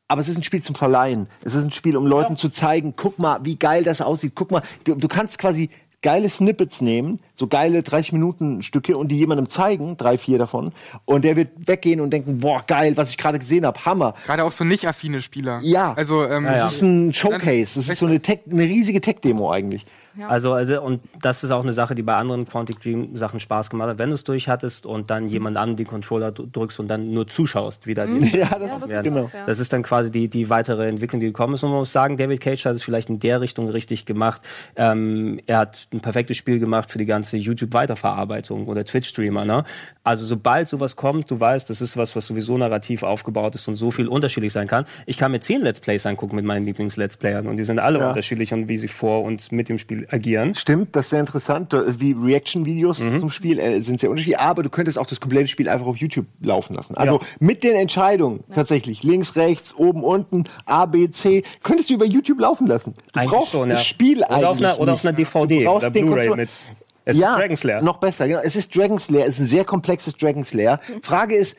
Aber 0.07 0.21
es 0.21 0.27
ist 0.27 0.37
ein 0.37 0.43
Spiel 0.43 0.63
zum 0.63 0.75
Verleihen. 0.75 1.27
Es 1.45 1.53
ist 1.53 1.63
ein 1.63 1.71
Spiel, 1.71 1.95
um 1.95 2.07
Leuten 2.07 2.35
zu 2.35 2.49
zeigen, 2.49 2.95
guck 2.95 3.19
mal, 3.19 3.39
wie 3.43 3.57
geil 3.57 3.83
das 3.83 4.01
aussieht. 4.01 4.33
Guck 4.33 4.49
mal, 4.49 4.63
du, 4.83 4.95
du 4.95 5.07
kannst 5.07 5.37
quasi 5.37 5.69
geile 6.01 6.29
Snippets 6.29 6.81
nehmen, 6.81 7.19
so 7.33 7.47
geile 7.47 7.83
30 7.83 8.13
Minuten 8.13 8.63
Stücke 8.63 8.97
und 8.97 9.09
die 9.09 9.17
jemandem 9.17 9.49
zeigen, 9.49 9.97
drei, 9.97 10.17
vier 10.17 10.37
davon, 10.37 10.71
und 11.05 11.23
der 11.23 11.35
wird 11.35 11.49
weggehen 11.67 11.99
und 12.01 12.11
denken, 12.11 12.39
boah, 12.39 12.63
geil, 12.65 12.95
was 12.95 13.09
ich 13.09 13.17
gerade 13.17 13.39
gesehen 13.39 13.65
habe, 13.65 13.83
Hammer. 13.85 14.13
Gerade 14.25 14.43
auch 14.43 14.51
so 14.51 14.63
nicht 14.63 14.87
affine 14.87 15.21
Spieler. 15.21 15.59
Ja. 15.61 15.93
Also, 15.93 16.25
ähm, 16.25 16.45
Das 16.45 16.73
ist 16.73 16.81
ein 16.81 17.13
Showcase, 17.13 17.75
das 17.75 17.89
ist 17.89 17.99
so 17.99 18.05
eine, 18.05 18.21
Tech, 18.21 18.39
eine 18.49 18.63
riesige 18.63 19.01
Tech-Demo 19.01 19.51
eigentlich. 19.51 19.85
Also, 20.27 20.53
also, 20.53 20.81
und 20.81 21.01
das 21.21 21.43
ist 21.43 21.51
auch 21.51 21.63
eine 21.63 21.73
Sache, 21.73 21.95
die 21.95 22.01
bei 22.03 22.15
anderen 22.15 22.45
Quantic 22.45 22.81
Dream 22.81 23.15
Sachen 23.15 23.39
Spaß 23.39 23.69
gemacht 23.69 23.89
hat. 23.89 23.97
Wenn 23.99 24.09
du 24.09 24.15
es 24.15 24.23
durch 24.23 24.47
hattest 24.49 24.85
und 24.85 25.09
dann 25.09 25.27
jemand 25.27 25.57
an 25.57 25.75
die 25.75 25.85
Controller 25.85 26.31
drückst 26.31 26.79
und 26.79 26.87
dann 26.87 27.11
nur 27.13 27.27
zuschaust, 27.27 27.87
wie 27.87 27.93
da 27.93 28.05
die 28.05 28.19
Ja, 28.37 28.49
das, 28.59 28.83
ist 28.83 28.89
ist 28.89 29.03
genau. 29.03 29.23
auch, 29.25 29.33
ja. 29.33 29.45
Das 29.45 29.59
ist 29.59 29.71
dann 29.71 29.83
quasi 29.83 30.11
die, 30.11 30.27
die 30.29 30.49
weitere 30.49 30.87
Entwicklung, 30.87 31.19
die 31.19 31.27
gekommen 31.27 31.53
ist. 31.53 31.63
Und 31.63 31.69
man 31.69 31.79
muss 31.79 31.91
sagen, 31.91 32.17
David 32.17 32.41
Cage 32.41 32.65
hat 32.65 32.75
es 32.75 32.83
vielleicht 32.83 33.09
in 33.09 33.19
der 33.19 33.41
Richtung 33.41 33.69
richtig 33.69 34.05
gemacht. 34.05 34.41
Ähm, 34.75 35.39
er 35.45 35.59
hat 35.59 35.87
ein 35.93 35.99
perfektes 36.01 36.37
Spiel 36.37 36.59
gemacht 36.59 36.91
für 36.91 36.97
die 36.97 37.05
ganze 37.05 37.37
YouTube-Weiterverarbeitung 37.37 38.67
oder 38.67 38.85
Twitch-Streamer. 38.85 39.45
Ne? 39.45 39.63
Also 40.03 40.25
sobald 40.25 40.67
sowas 40.67 40.95
kommt, 40.95 41.29
du 41.31 41.39
weißt, 41.39 41.69
das 41.69 41.81
ist 41.81 41.97
was, 41.97 42.15
was 42.15 42.25
sowieso 42.25 42.57
narrativ 42.57 43.03
aufgebaut 43.03 43.55
ist 43.55 43.67
und 43.67 43.75
so 43.75 43.91
viel 43.91 44.07
unterschiedlich 44.07 44.53
sein 44.53 44.67
kann. 44.67 44.85
Ich 45.05 45.17
kann 45.17 45.31
mir 45.31 45.39
zehn 45.39 45.61
Let's 45.61 45.79
Plays 45.79 46.05
angucken 46.05 46.35
mit 46.35 46.45
meinen 46.45 46.65
Lieblings-Let's 46.65 47.17
Playern 47.17 47.47
und 47.47 47.57
die 47.57 47.63
sind 47.63 47.79
alle 47.79 47.99
Ja. 47.99 48.09
unterschiedlich 48.09 48.53
und 48.53 48.69
wie 48.69 48.77
sie 48.77 48.87
vor 48.87 49.23
und 49.23 49.51
mit 49.51 49.69
dem 49.69 49.77
Spiel 49.77 50.07
agieren. 50.11 50.55
Stimmt, 50.55 50.95
das 50.95 51.05
ist 51.05 51.09
sehr 51.11 51.19
interessant. 51.19 51.73
Wie 51.73 52.13
Reaction-Videos 52.13 52.99
Mhm. 52.99 53.19
zum 53.19 53.29
Spiel 53.29 53.59
äh, 53.59 53.81
sind 53.81 53.99
sehr 53.99 54.09
unterschiedlich, 54.09 54.39
aber 54.39 54.63
du 54.63 54.69
könntest 54.69 54.97
auch 54.97 55.05
das 55.05 55.19
komplette 55.19 55.47
Spiel 55.47 55.69
einfach 55.69 55.85
auf 55.87 55.97
YouTube 55.97 56.25
laufen 56.41 56.75
lassen. 56.75 56.95
Also 56.95 57.19
mit 57.39 57.63
den 57.63 57.75
Entscheidungen 57.75 58.43
tatsächlich, 58.53 59.03
links, 59.03 59.35
rechts, 59.35 59.75
oben, 59.75 60.03
unten, 60.03 60.45
A, 60.65 60.85
B, 60.85 61.09
C, 61.09 61.43
könntest 61.63 61.89
du 61.89 61.93
über 61.95 62.05
YouTube 62.05 62.39
laufen 62.39 62.67
lassen. 62.67 62.93
Du 63.13 63.19
Eigentlich 63.19 63.31
brauchst 63.31 63.51
schon, 63.51 63.69
das 63.69 63.79
ja. 63.79 63.83
Spiel 63.85 64.17
Oder 64.19 64.29
eigentlich 64.31 64.45
auf 64.47 64.57
einer- 64.59 64.79
oder 64.79 64.93
auf 64.93 65.05
einer 65.05 65.13
DVD 65.13 65.67
oder 65.67 65.89
den 65.91 66.05
Blu-ray 66.07 66.29
mit- 66.35 66.49
Es 67.05 67.17
ja, 67.17 67.33
ist 67.33 67.39
Dragon's 67.41 67.63
Lair. 67.63 67.81
Noch 67.81 67.97
besser, 67.97 68.27
genau. 68.27 68.41
Es 68.43 68.55
ist 68.55 68.75
Dragon's 68.75 69.09
Lair, 69.09 69.23
es 69.25 69.35
ist 69.35 69.39
ein 69.39 69.45
sehr 69.45 69.65
komplexes 69.65 70.13
Dragon's 70.15 70.53
Lair. 70.53 70.79
Frage 71.01 71.35
ist, 71.35 71.57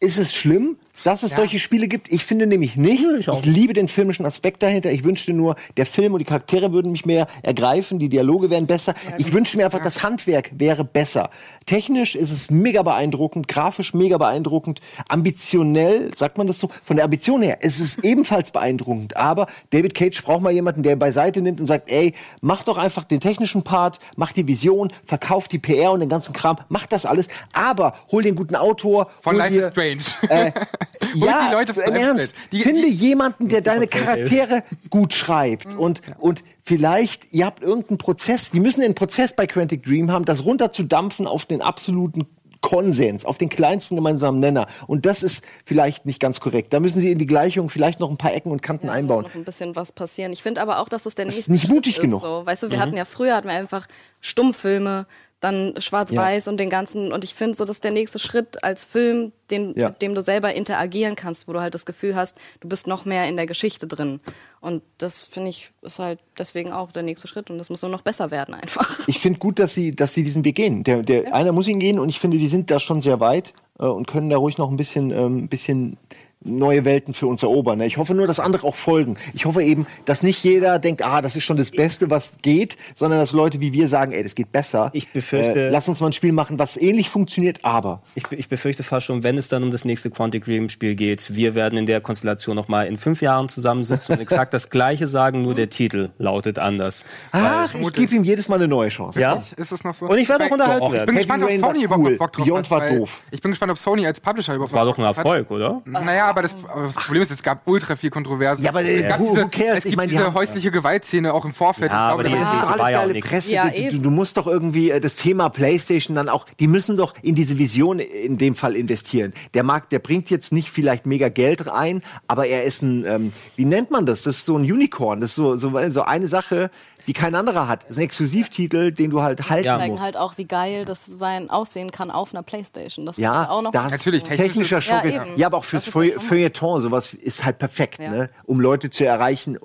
ist 0.00 0.18
es 0.18 0.32
schlimm, 0.34 0.76
dass 1.04 1.22
es 1.22 1.32
solche 1.34 1.58
Spiele 1.58 1.88
gibt? 1.88 2.10
Ich 2.12 2.24
finde 2.24 2.46
nämlich 2.46 2.76
nicht. 2.76 3.04
ich. 3.18 3.28
Ich 3.28 3.44
liebe 3.44 3.72
den 3.72 3.88
filmischen 3.88 4.26
Aspekt 4.26 4.62
dahinter. 4.62 4.90
Ich 4.90 5.04
wünschte 5.04 5.32
nur, 5.32 5.56
der 5.76 5.86
Film 5.86 6.12
und 6.14 6.18
die 6.20 6.24
Charaktere 6.24 6.72
würden 6.72 6.92
mich 6.92 7.06
mehr 7.06 7.26
ergreifen, 7.42 7.98
die 7.98 8.08
Dialoge 8.08 8.50
wären 8.50 8.66
besser. 8.66 8.94
Ich 9.18 9.32
wünsche 9.32 9.56
mir 9.56 9.64
einfach, 9.64 9.82
das 9.82 10.02
Handwerk 10.02 10.50
wäre 10.58 10.84
besser. 10.84 11.30
Technisch 11.66 12.14
ist 12.14 12.30
es 12.32 12.50
mega 12.50 12.82
beeindruckend, 12.82 13.48
grafisch 13.48 13.94
mega 13.94 14.18
beeindruckend, 14.18 14.80
ambitionell, 15.08 16.10
sagt 16.16 16.38
man 16.38 16.46
das 16.46 16.58
so, 16.58 16.70
von 16.84 16.96
der 16.96 17.04
Ambition 17.04 17.42
her, 17.42 17.58
es 17.60 17.80
ist 17.80 18.04
ebenfalls 18.04 18.50
beeindruckend. 18.50 19.16
Aber 19.16 19.46
David 19.70 19.94
Cage 19.94 20.22
braucht 20.22 20.42
mal 20.42 20.52
jemanden, 20.52 20.82
der 20.82 20.96
beiseite 20.96 21.40
nimmt 21.40 21.60
und 21.60 21.66
sagt, 21.66 21.90
ey, 21.90 22.14
mach 22.40 22.64
doch 22.64 22.76
einfach 22.78 23.04
den 23.04 23.20
technischen 23.20 23.62
Part, 23.62 24.00
mach 24.16 24.32
die 24.32 24.46
Vision, 24.46 24.92
verkauf 25.04 25.48
die 25.48 25.58
PR 25.58 25.92
und 25.92 26.00
den 26.00 26.08
ganzen 26.08 26.32
Kram, 26.32 26.56
mach 26.68 26.86
das 26.86 27.06
alles, 27.06 27.28
aber 27.52 27.94
hol 28.10 28.22
den 28.22 28.34
guten 28.34 28.56
Autor. 28.56 29.10
Von 29.20 29.36
Life 29.36 29.54
dir- 29.54 29.66
is 29.66 29.70
Strange. 29.70 30.32
äh, 30.46 30.52
ja, 31.14 31.48
die 31.48 31.54
Leute 31.54 31.72
im 31.80 31.94
Ernst. 31.94 32.34
Die- 32.52 32.62
Finde 32.62 32.82
die- 32.82 32.88
jemanden, 32.94 33.48
der 33.48 33.60
deine 33.60 33.86
Charaktere 33.86 34.62
gut 34.90 35.12
schreibt 35.14 35.74
und, 35.74 36.02
und 36.18 36.42
vielleicht, 36.64 37.32
ihr 37.32 37.46
habt 37.46 37.62
irgendeinen 37.62 37.98
Prozess, 37.98 38.50
die 38.50 38.60
müssen 38.60 38.82
einen 38.82 38.94
Prozess 38.94 39.32
bei 39.34 39.46
Quantic 39.46 39.84
Dream 39.84 40.10
haben, 40.10 40.24
das 40.24 40.44
runterzudampfen 40.44 41.26
auf 41.26 41.46
den 41.46 41.62
absoluten 41.62 42.26
Konsens, 42.60 43.24
auf 43.24 43.38
den 43.38 43.48
kleinsten 43.50 43.94
gemeinsamen 43.94 44.40
Nenner. 44.40 44.66
Und 44.88 45.06
das 45.06 45.22
ist 45.22 45.44
vielleicht 45.64 46.06
nicht 46.06 46.18
ganz 46.18 46.40
korrekt. 46.40 46.72
Da 46.72 46.80
müssen 46.80 47.00
sie 47.00 47.12
in 47.12 47.18
die 47.18 47.26
Gleichung 47.26 47.70
vielleicht 47.70 48.00
noch 48.00 48.10
ein 48.10 48.16
paar 48.16 48.34
Ecken 48.34 48.50
und 48.50 48.62
Kanten 48.62 48.88
Da 48.88 48.94
einbauen. 48.94 49.22
muss 49.22 49.30
noch 49.32 49.40
ein 49.40 49.44
bisschen 49.44 49.76
was 49.76 49.92
passieren. 49.92 50.32
Ich 50.32 50.42
finde 50.42 50.60
aber 50.60 50.80
auch, 50.80 50.88
dass 50.88 51.06
es 51.06 51.14
der 51.14 51.26
ist 51.26 51.34
nächste 51.36 51.52
nicht 51.52 51.68
mutig 51.68 51.94
Schritt 51.94 52.06
genug. 52.06 52.20
Ist, 52.22 52.28
so. 52.28 52.42
Weißt 52.44 52.64
du, 52.64 52.70
wir 52.72 52.80
hatten 52.80 52.96
ja 52.96 53.04
früher 53.04 53.36
hatten 53.36 53.46
wir 53.46 53.54
einfach 53.54 53.86
Stummfilme, 54.20 55.06
dann 55.40 55.74
Schwarz-Weiß 55.78 56.48
und 56.48 56.58
den 56.58 56.68
ganzen. 56.68 57.12
Und 57.12 57.22
ich 57.22 57.34
finde 57.34 57.56
so, 57.56 57.64
das 57.64 57.76
ist 57.76 57.84
der 57.84 57.92
nächste 57.92 58.18
Schritt 58.18 58.64
als 58.64 58.84
Film, 58.84 59.30
den, 59.50 59.72
Ja. 59.76 59.90
mit 59.90 60.02
dem 60.02 60.14
du 60.14 60.20
selber 60.20 60.52
interagieren 60.54 61.14
kannst, 61.14 61.46
wo 61.46 61.52
du 61.52 61.60
halt 61.60 61.74
das 61.74 61.86
Gefühl 61.86 62.16
hast, 62.16 62.36
du 62.60 62.68
bist 62.68 62.86
noch 62.88 63.04
mehr 63.04 63.28
in 63.28 63.36
der 63.36 63.46
Geschichte 63.46 63.86
drin. 63.86 64.18
Und 64.60 64.82
das 64.98 65.22
finde 65.22 65.50
ich 65.50 65.70
ist 65.82 66.00
halt 66.00 66.18
deswegen 66.36 66.72
auch 66.72 66.90
der 66.90 67.04
nächste 67.04 67.28
Schritt. 67.28 67.50
Und 67.50 67.58
das 67.58 67.70
muss 67.70 67.82
nur 67.82 67.90
noch 67.90 68.02
besser 68.02 68.30
werden 68.32 68.54
einfach. 68.54 68.98
Ich 69.06 69.20
finde 69.20 69.38
gut, 69.38 69.58
dass 69.60 69.74
sie, 69.74 69.94
dass 69.94 70.12
sie 70.12 70.24
diesen 70.24 70.44
Weg 70.44 70.56
gehen. 70.56 70.82
Der, 70.82 71.02
der 71.04 71.32
einer 71.34 71.52
muss 71.52 71.68
ihn 71.68 71.78
gehen 71.78 71.98
und 72.00 72.08
ich 72.08 72.18
finde, 72.18 72.38
die 72.38 72.48
sind 72.48 72.70
da 72.70 72.80
schon 72.80 73.00
sehr 73.00 73.20
weit 73.20 73.52
äh, 73.78 73.84
und 73.86 74.06
können 74.08 74.30
da 74.30 74.36
ruhig 74.38 74.58
noch 74.58 74.70
ein 74.70 74.76
bisschen, 74.76 75.12
ähm, 75.12 75.48
bisschen 75.48 75.98
neue 76.44 76.84
Welten 76.84 77.14
für 77.14 77.26
uns 77.26 77.42
erobern. 77.42 77.78
ne? 77.78 77.86
Ich 77.86 77.96
hoffe 77.96 78.14
nur, 78.14 78.26
dass 78.26 78.38
andere 78.40 78.64
auch 78.66 78.76
folgen. 78.76 79.16
Ich 79.34 79.44
hoffe 79.44 79.62
eben, 79.62 79.86
dass 80.04 80.22
nicht 80.22 80.42
jeder 80.44 80.78
denkt, 80.78 81.02
ah, 81.02 81.20
das 81.20 81.34
ist 81.36 81.44
schon 81.44 81.56
das 81.56 81.70
Beste, 81.72 82.10
was 82.10 82.32
geht, 82.42 82.76
sondern 82.94 83.18
dass 83.18 83.32
Leute 83.32 83.60
wie 83.60 83.72
wir 83.72 83.88
sagen, 83.88 84.12
ey, 84.12 84.22
das 84.22 84.34
geht 84.34 84.52
besser. 84.52 84.90
Ich 84.92 85.08
befürchte- 85.12 85.66
Äh, 85.66 85.70
lass 85.70 85.88
uns 85.88 86.00
mal 86.00 86.06
ein 86.08 86.12
Spiel 86.12 86.32
machen, 86.32 86.58
was 86.58 86.76
ähnlich 86.76 87.10
funktioniert, 87.10 87.64
aber. 87.64 88.02
Ich, 88.14 88.24
ich 88.30 88.48
befürchte 88.48 88.82
fast 88.84 89.06
schon, 89.06 89.24
wenn 89.24 89.36
es 89.36 89.48
dann 89.48 89.62
um 89.64 89.70
das 89.72 89.84
nächste 89.84 90.10
Quantic 90.10 90.44
Dream 90.44 90.68
Spiel 90.68 90.94
geht, 90.94 91.34
wir 91.34 91.54
werden 91.56 91.76
in 91.78 91.86
der 91.86 92.00
Konstellation 92.00 92.54
noch 92.54 92.68
mal 92.68 92.86
in 92.86 92.98
fünf 92.98 93.20
Jahren 93.20 93.48
zusammensitzen 93.48 94.14
und 94.14 94.20
exakt 94.20 94.54
das 94.54 94.70
Gleiche 94.70 95.06
sagen, 95.08 95.42
nur 95.42 95.54
der 95.54 95.68
Titel 95.70 96.10
lautet 96.18 96.58
anders. 96.58 97.04
Ach, 97.32 97.74
ich 97.74 97.92
gebe 97.92 98.14
ihm 98.14 98.24
jedes 98.24 98.48
Mal 98.48 98.56
eine 98.56 98.68
neue 98.68 98.90
Chance. 98.90 99.20
Ja? 99.20 99.42
Ist 99.56 99.72
es 99.72 99.82
noch 99.82 99.94
so? 99.94 100.06
Und 100.06 100.18
ich 100.18 100.28
werde 100.28 100.44
auch 100.46 100.50
unterhalten 100.52 100.84
Ich 100.84 100.90
bin 100.90 100.98
werden. 101.00 101.16
gespannt, 101.16 101.42
ob 101.42 101.48
Heavy 101.50 101.62
Rain 101.62 101.74
Sony 101.74 101.90
war 101.90 101.96
überhaupt 101.98 102.10
cool. 102.12 102.16
Bock 102.18 102.32
drauf 102.32 102.46
Beyond 102.46 102.70
hat. 102.70 102.70
war 102.70 102.90
doof. 102.90 103.22
Ich 103.32 103.40
bin 103.42 103.50
gespannt, 103.50 103.72
ob 103.72 103.78
Sony 103.78 104.06
als 104.06 104.20
Publisher 104.20 104.54
überhaupt 104.54 104.72
War 104.72 104.84
doch 104.84 104.98
ein 104.98 105.04
Erfolg, 105.04 105.50
oder? 105.50 105.76
Hat. 105.76 105.86
Naja, 105.86 106.27
aber 106.28 106.42
das, 106.42 106.54
aber 106.68 106.82
das 106.86 106.94
Problem 106.94 107.22
ist, 107.22 107.30
es 107.30 107.42
gab 107.42 107.66
ultra 107.66 107.96
viel 107.96 108.10
Kontroverse. 108.10 108.62
Ja, 108.62 108.70
aber, 108.70 108.82
äh, 108.82 109.00
es 109.00 109.08
gab 109.08 109.20
who- 109.20 109.30
diese, 109.32 109.44
who 109.44 109.48
cares? 109.48 109.70
es 109.70 109.76
Ich 109.78 109.82
gibt 109.90 109.96
meine, 109.96 110.08
die 110.08 110.14
diese 110.14 110.26
haben- 110.26 110.34
häusliche 110.34 110.70
Gewaltszene 110.70 111.32
auch 111.34 111.44
im 111.44 111.54
Vorfeld. 111.54 111.90
Ja, 111.90 112.08
ich 112.08 112.12
aber 112.14 112.24
die 112.24 112.30
ist 112.32 112.40
das 112.40 112.52
nicht 112.52 112.54
ist 112.54 112.62
doch 112.62 112.78
war 112.78 112.84
alles 112.84 112.92
ja 112.92 112.98
auch 112.98 113.02
geile 113.02 113.12
nix. 113.14 113.28
Presse. 113.28 113.52
Ja, 113.52 113.64
du, 113.64 113.70
du, 113.70 113.76
eben. 113.76 114.02
du 114.02 114.10
musst 114.10 114.36
doch 114.36 114.46
irgendwie 114.46 114.90
äh, 114.90 115.00
das 115.00 115.16
Thema 115.16 115.48
PlayStation 115.50 116.14
dann 116.16 116.28
auch, 116.28 116.46
die 116.60 116.66
müssen 116.66 116.96
doch 116.96 117.14
in 117.22 117.34
diese 117.34 117.58
Vision 117.58 117.98
in 117.98 118.38
dem 118.38 118.54
Fall 118.54 118.76
investieren. 118.76 119.32
Der 119.54 119.62
Markt, 119.62 119.92
der 119.92 119.98
bringt 119.98 120.30
jetzt 120.30 120.52
nicht 120.52 120.70
vielleicht 120.70 121.06
mega 121.06 121.28
Geld 121.28 121.66
rein, 121.66 122.02
aber 122.26 122.46
er 122.46 122.64
ist 122.64 122.82
ein, 122.82 123.04
ähm, 123.06 123.32
wie 123.56 123.64
nennt 123.64 123.90
man 123.90 124.06
das? 124.06 124.22
Das 124.22 124.36
ist 124.38 124.46
so 124.46 124.56
ein 124.56 124.62
Unicorn. 124.62 125.20
Das 125.20 125.30
ist 125.30 125.36
so, 125.36 125.56
so, 125.56 125.72
so 125.90 126.02
eine 126.02 126.28
Sache, 126.28 126.70
wie 127.08 127.14
kein 127.14 127.34
anderer 127.34 127.68
hat. 127.68 127.84
Das 127.84 127.92
ist 127.92 127.96
ein 127.98 128.02
Exklusivtitel, 128.04 128.92
den 128.92 129.08
du 129.10 129.22
halt 129.22 129.48
halten 129.48 129.64
Ja. 129.66 129.78
zeigen 129.78 129.92
musst. 129.94 130.04
halt 130.04 130.16
auch, 130.18 130.36
wie 130.36 130.44
geil 130.44 130.84
das 130.84 131.06
sein 131.06 131.48
aussehen 131.48 131.90
kann 131.90 132.10
auf 132.10 132.34
einer 132.34 132.42
Playstation. 132.42 133.06
Das 133.06 133.16
Ja, 133.16 133.44
ist 133.44 133.48
auch 133.48 133.62
noch 133.62 133.72
das 133.72 133.90
Natürlich, 133.90 134.24
technischer 134.24 134.80
Schock. 134.82 135.04
Ja, 135.06 135.24
Ja, 135.36 135.46
aber 135.46 135.56
auch 135.56 135.64
fürs 135.64 135.86
Feu 135.86 136.10
Feuilleton, 136.18 136.82
sowas 136.82 137.14
ist 137.14 137.44
halt 137.46 137.58
perfekt, 137.58 137.98
Ja. 137.98 138.10
ne? 138.10 138.30
um 138.44 138.60
Leute 138.60 138.90
zu 138.90 139.06
erreichen, 139.06 139.58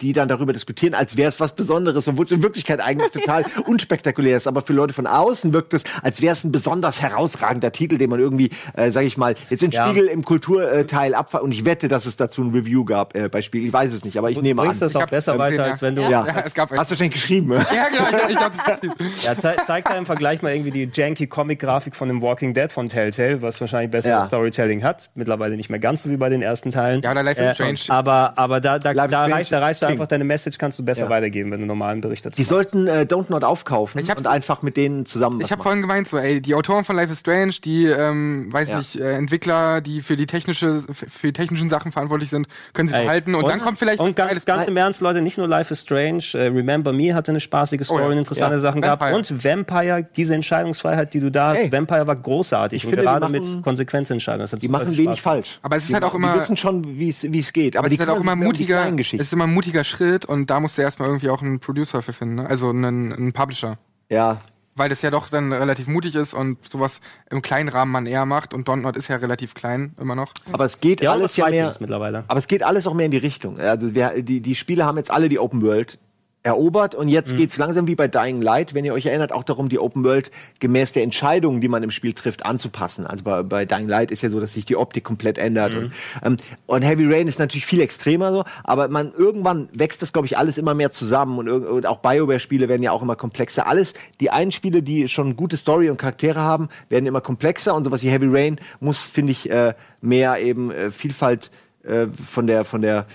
die 0.00 0.14
dann 0.14 0.28
darüber 0.28 0.54
diskutieren, 0.54 0.94
als 0.94 1.16
wäre 1.18 1.28
es 1.28 1.38
was 1.38 1.54
Besonderes, 1.54 2.08
obwohl 2.08 2.24
es 2.24 2.30
in 2.32 2.42
Wirklichkeit 2.42 2.80
eigentlich 2.80 3.10
total 3.12 3.44
unspektakulär 3.66 4.36
ist. 4.38 4.46
Aber 4.46 4.62
für 4.62 4.72
Leute 4.72 4.94
von 4.94 5.06
außen 5.06 5.52
wirkt 5.52 5.74
es, 5.74 5.84
als 6.02 6.22
wäre 6.22 6.32
es 6.32 6.44
ein 6.44 6.52
besonders 6.52 7.02
herausragender 7.02 7.72
Titel, 7.72 7.98
den 7.98 8.08
man 8.08 8.20
irgendwie, 8.20 8.50
äh, 8.74 8.90
sag 8.90 9.04
ich 9.04 9.16
mal, 9.18 9.34
jetzt 9.50 9.62
in 9.62 9.70
Ja. 9.70 9.86
Spiegel 9.86 10.06
im 10.06 10.24
Kulturteil 10.24 11.14
abfahrt. 11.14 11.42
Und 11.42 11.52
ich 11.52 11.64
wette, 11.66 11.88
dass 11.88 12.06
es 12.06 12.16
dazu 12.16 12.42
ein 12.42 12.52
Review 12.54 12.84
gab 12.86 13.14
äh, 13.14 13.28
bei 13.28 13.42
Spiegel. 13.42 13.66
Ich 13.68 13.72
weiß 13.72 13.92
es 13.92 14.04
nicht, 14.04 14.16
aber 14.16 14.30
ich 14.30 14.36
Du 14.36 14.42
nehme 14.42 14.62
an. 14.62 14.68
bringst 14.68 14.80
das 14.80 14.96
auch 14.96 15.06
besser 15.06 15.38
weiter, 15.38 15.64
als 15.64 15.82
wenn 15.82 15.94
du. 15.94 16.02
ja. 16.02 16.24
Ja, 16.26 16.26
es 16.46 16.54
gab 16.54 16.72
Hast 16.86 16.90
du 16.92 16.94
wahrscheinlich 16.94 17.14
geschrieben. 17.14 17.48
ne? 17.48 17.66
Ja, 17.74 17.88
genau, 17.88 18.28
ich, 18.28 18.36
das 18.36 19.16
ist 19.16 19.24
Ja, 19.24 19.36
zei 19.36 19.56
zeigt 19.66 19.88
da 19.88 19.96
im 19.96 20.06
Vergleich 20.06 20.40
mal 20.42 20.52
irgendwie 20.52 20.70
die 20.70 20.88
janky 20.92 21.26
Comic-Grafik 21.26 21.96
von 21.96 22.06
dem 22.08 22.22
Walking 22.22 22.54
Dead 22.54 22.70
von 22.72 22.88
Telltale, 22.88 23.42
was 23.42 23.60
wahrscheinlich 23.60 23.90
besseres 23.90 24.12
Ja. 24.22 24.26
Storytelling 24.26 24.84
hat. 24.84 25.10
Mittlerweile 25.16 25.56
nicht 25.56 25.68
mehr 25.68 25.80
ganz 25.80 26.02
so 26.02 26.10
wie 26.10 26.16
bei 26.16 26.28
den 26.28 26.42
ersten 26.42 26.70
Teilen. 26.70 27.02
Ja, 27.02 27.10
oder 27.10 27.24
Life 27.24 27.42
is 27.42 27.54
Strange. 27.54 27.80
Aber, 27.88 28.34
aber 28.36 28.60
da, 28.60 28.78
da, 28.78 28.92
Life 28.92 29.10
da, 29.10 29.24
reicht, 29.26 29.50
da 29.50 29.56
ist 29.58 29.62
reicht 29.64 29.82
du 29.82 29.86
einfach 29.86 30.06
deine 30.06 30.22
Message, 30.24 30.58
kannst 30.58 30.78
du 30.78 30.84
besser 30.84 31.04
Ja. 31.04 31.08
weitergeben, 31.10 31.50
wenn 31.50 31.58
du 31.58 31.62
einen 31.62 31.68
normalen 31.68 32.00
Bericht 32.00 32.24
dazu 32.24 32.36
Die 32.36 32.42
machst. 32.42 32.50
sollten 32.50 32.86
äh, 32.86 33.00
Don't 33.08 33.26
Not 33.30 33.42
aufkaufen 33.42 34.00
Ich 34.00 34.08
hab's- 34.08 34.20
und 34.20 34.28
einfach 34.28 34.62
mit 34.62 34.76
denen 34.76 35.06
zusammen 35.06 35.40
Ich 35.40 35.50
habe 35.50 35.62
vorhin 35.62 35.80
gemeint, 35.80 36.06
so, 36.06 36.18
ey, 36.18 36.40
die 36.40 36.54
Autoren 36.54 36.84
von 36.84 36.94
Life 36.94 37.12
is 37.12 37.18
Strange, 37.18 37.54
die, 37.64 37.86
ähm, 37.86 38.46
weiß 38.52 38.68
Ja. 38.70 38.78
nicht, 38.78 38.94
äh, 38.96 39.14
Entwickler, 39.16 39.80
die 39.80 40.02
für 40.02 40.16
die 40.16 40.26
technische, 40.26 40.80
für 40.92 41.26
die 41.26 41.32
technischen 41.32 41.68
Sachen 41.68 41.90
verantwortlich 41.90 42.30
sind, 42.30 42.46
können 42.74 42.88
sie 42.88 42.94
Ey, 42.94 43.02
behalten 43.04 43.34
und, 43.34 43.48
dann 43.48 43.58
kommt 43.60 43.80
vielleicht 43.80 43.98
und 43.98 44.10
was 44.10 44.14
ganz, 44.14 44.44
ganz 44.44 44.68
im 44.68 44.76
Ernst, 44.76 45.00
Leute, 45.00 45.20
nicht 45.22 45.36
nur 45.38 45.48
Life 45.48 45.72
is 45.72 45.80
Strange, 45.80 46.22
äh, 46.34 46.46
Remember 46.46 46.75
Me 46.84 47.14
hatte 47.14 47.30
eine 47.32 47.40
spaßige 47.40 47.84
Story 47.84 48.02
Oh 48.02 48.06
ja. 48.06 48.12
und 48.12 48.18
interessante 48.18 48.54
Ja. 48.54 48.60
Sachen 48.60 48.80
gehabt 48.82 49.02
Vampire. 49.02 49.18
und 49.18 49.44
Vampire, 49.44 50.06
diese 50.16 50.34
Entscheidungsfreiheit, 50.34 51.12
die 51.14 51.20
du 51.20 51.30
da 51.30 51.50
hast, 51.50 51.58
Ey. 51.58 51.72
Vampire 51.72 52.06
war 52.06 52.16
großartig 52.16 52.76
Ich 52.78 52.84
und 52.84 52.90
finde, 52.90 53.02
die 53.02 53.06
gerade 53.06 53.20
machen- 53.32 53.54
mit 53.54 53.62
Konsequenzentscheidungen. 53.62 54.42
Das 54.44 54.52
hat 54.52 54.62
Die 54.62 54.68
machen 54.68 54.96
wenig 54.96 55.22
falsch. 55.22 55.58
Aber 55.62 55.76
es 55.76 55.84
ist 55.84 55.88
die, 55.90 55.94
halt 55.94 56.04
auch 56.04 56.10
die 56.12 56.16
immer- 56.16 56.34
wissen 56.34 56.56
schon, 56.56 56.98
wie 56.98 57.08
es 57.08 57.24
es 57.24 57.52
geht. 57.52 57.76
Aber 57.76 57.86
Aber 57.86 57.88
die 57.88 57.94
es 57.96 58.00
ist 58.00 58.06
halt 58.08 58.16
auch 58.16 58.20
immer 58.22 58.32
um 58.32 58.40
die 58.40 58.46
mutiger, 58.46 58.86
es 58.98 59.12
ist 59.12 59.32
immer 59.32 59.44
ein 59.44 59.54
mutiger 59.54 59.84
Schritt 59.84 60.24
und 60.24 60.50
da 60.50 60.60
musst 60.60 60.76
du 60.78 60.82
erstmal 60.82 61.08
irgendwie 61.08 61.30
auch 61.30 61.42
einen 61.42 61.60
Producer 61.60 62.02
für 62.02 62.12
finden, 62.12 62.36
ne? 62.36 62.46
also 62.48 62.70
einen, 62.70 63.12
einen 63.12 63.32
Publisher. 63.32 63.78
Ja, 64.08 64.38
Weil 64.78 64.90
das 64.90 65.00
ja 65.00 65.10
doch 65.10 65.28
dann 65.30 65.54
relativ 65.54 65.86
mutig 65.86 66.14
ist 66.16 66.34
und 66.34 66.58
sowas 66.68 67.00
im 67.30 67.40
kleinen 67.40 67.68
Rahmen 67.70 67.90
man 67.92 68.04
eher 68.04 68.26
macht 68.26 68.52
und 68.52 68.68
Dontnod 68.68 68.94
ist 68.98 69.08
ja 69.08 69.16
relativ 69.16 69.54
klein 69.54 69.94
immer 69.98 70.14
noch. 70.14 70.34
aber 70.52 70.66
es 70.66 70.80
geht 70.80 71.00
Ja, 71.00 71.12
alles 71.12 71.34
ja 71.36 71.48
mehr. 71.48 71.74
Mittlerweile. 71.80 72.24
Aber 72.28 72.38
es 72.38 72.46
geht 72.46 72.62
alles 72.62 72.86
auch 72.86 72.92
mehr 72.92 73.06
in 73.06 73.10
die 73.12 73.16
Richtung. 73.16 73.58
Also 73.58 73.94
wir, 73.94 74.22
die, 74.22 74.42
die 74.42 74.54
Spiele 74.54 74.84
haben 74.84 74.98
jetzt 74.98 75.10
alle 75.10 75.30
die 75.30 75.38
Open 75.38 75.62
World 75.62 75.98
erobert 76.46 76.94
und 76.94 77.08
jetzt 77.08 77.32
Mhm. 77.32 77.38
geht's 77.38 77.56
langsam 77.56 77.88
wie 77.88 77.96
bei 77.96 78.06
Dying 78.06 78.40
Light, 78.40 78.72
wenn 78.72 78.84
ihr 78.84 78.94
euch 78.94 79.06
erinnert, 79.06 79.32
auch 79.32 79.42
darum, 79.42 79.68
die 79.68 79.80
Open 79.80 80.04
World 80.04 80.30
gemäß 80.60 80.92
der 80.92 81.02
Entscheidungen, 81.02 81.60
die 81.60 81.66
man 81.66 81.82
im 81.82 81.90
Spiel 81.90 82.12
trifft, 82.12 82.46
anzupassen. 82.46 83.04
Also 83.04 83.24
bei, 83.24 83.42
bei 83.42 83.64
Dying 83.64 83.88
Light 83.88 84.12
ist 84.12 84.22
ja 84.22 84.28
so, 84.30 84.38
dass 84.38 84.52
sich 84.52 84.64
die 84.64 84.76
Optik 84.76 85.02
komplett 85.02 85.38
ändert. 85.38 85.72
Mhm. 85.72 85.78
Und, 85.78 85.92
ähm, 86.22 86.36
und 86.66 86.82
Heavy 86.82 87.12
Rain 87.12 87.26
ist 87.26 87.40
natürlich 87.40 87.66
viel 87.66 87.80
extremer 87.80 88.30
so, 88.30 88.44
aber 88.62 88.86
man 88.88 89.12
irgendwann 89.12 89.68
wächst 89.72 90.02
das, 90.02 90.12
glaube 90.12 90.26
ich, 90.26 90.38
alles 90.38 90.56
immer 90.56 90.74
mehr 90.74 90.92
zusammen 90.92 91.38
und, 91.38 91.48
und 91.48 91.86
auch 91.86 91.98
BioWare-Spiele 91.98 92.68
werden 92.68 92.82
ja 92.84 92.92
auch 92.92 93.02
immer 93.02 93.16
komplexer. 93.16 93.66
Alles, 93.66 93.94
die 94.20 94.30
einen 94.30 94.52
Spiele, 94.52 94.82
die 94.82 95.08
schon 95.08 95.34
gute 95.34 95.56
Story 95.56 95.90
und 95.90 95.96
Charaktere 95.98 96.40
haben, 96.40 96.68
werden 96.88 97.06
immer 97.06 97.20
komplexer 97.20 97.74
und 97.74 97.82
sowas 97.82 98.04
wie 98.04 98.10
Heavy 98.10 98.28
Rain 98.30 98.60
muss, 98.78 99.02
finde 99.02 99.32
ich, 99.32 99.50
äh, 99.50 99.74
mehr 100.00 100.38
eben 100.38 100.70
äh, 100.70 100.92
Vielfalt 100.92 101.50
äh, 101.82 102.06
von 102.06 102.46
der 102.46 102.64
von 102.64 102.82
der 102.82 103.06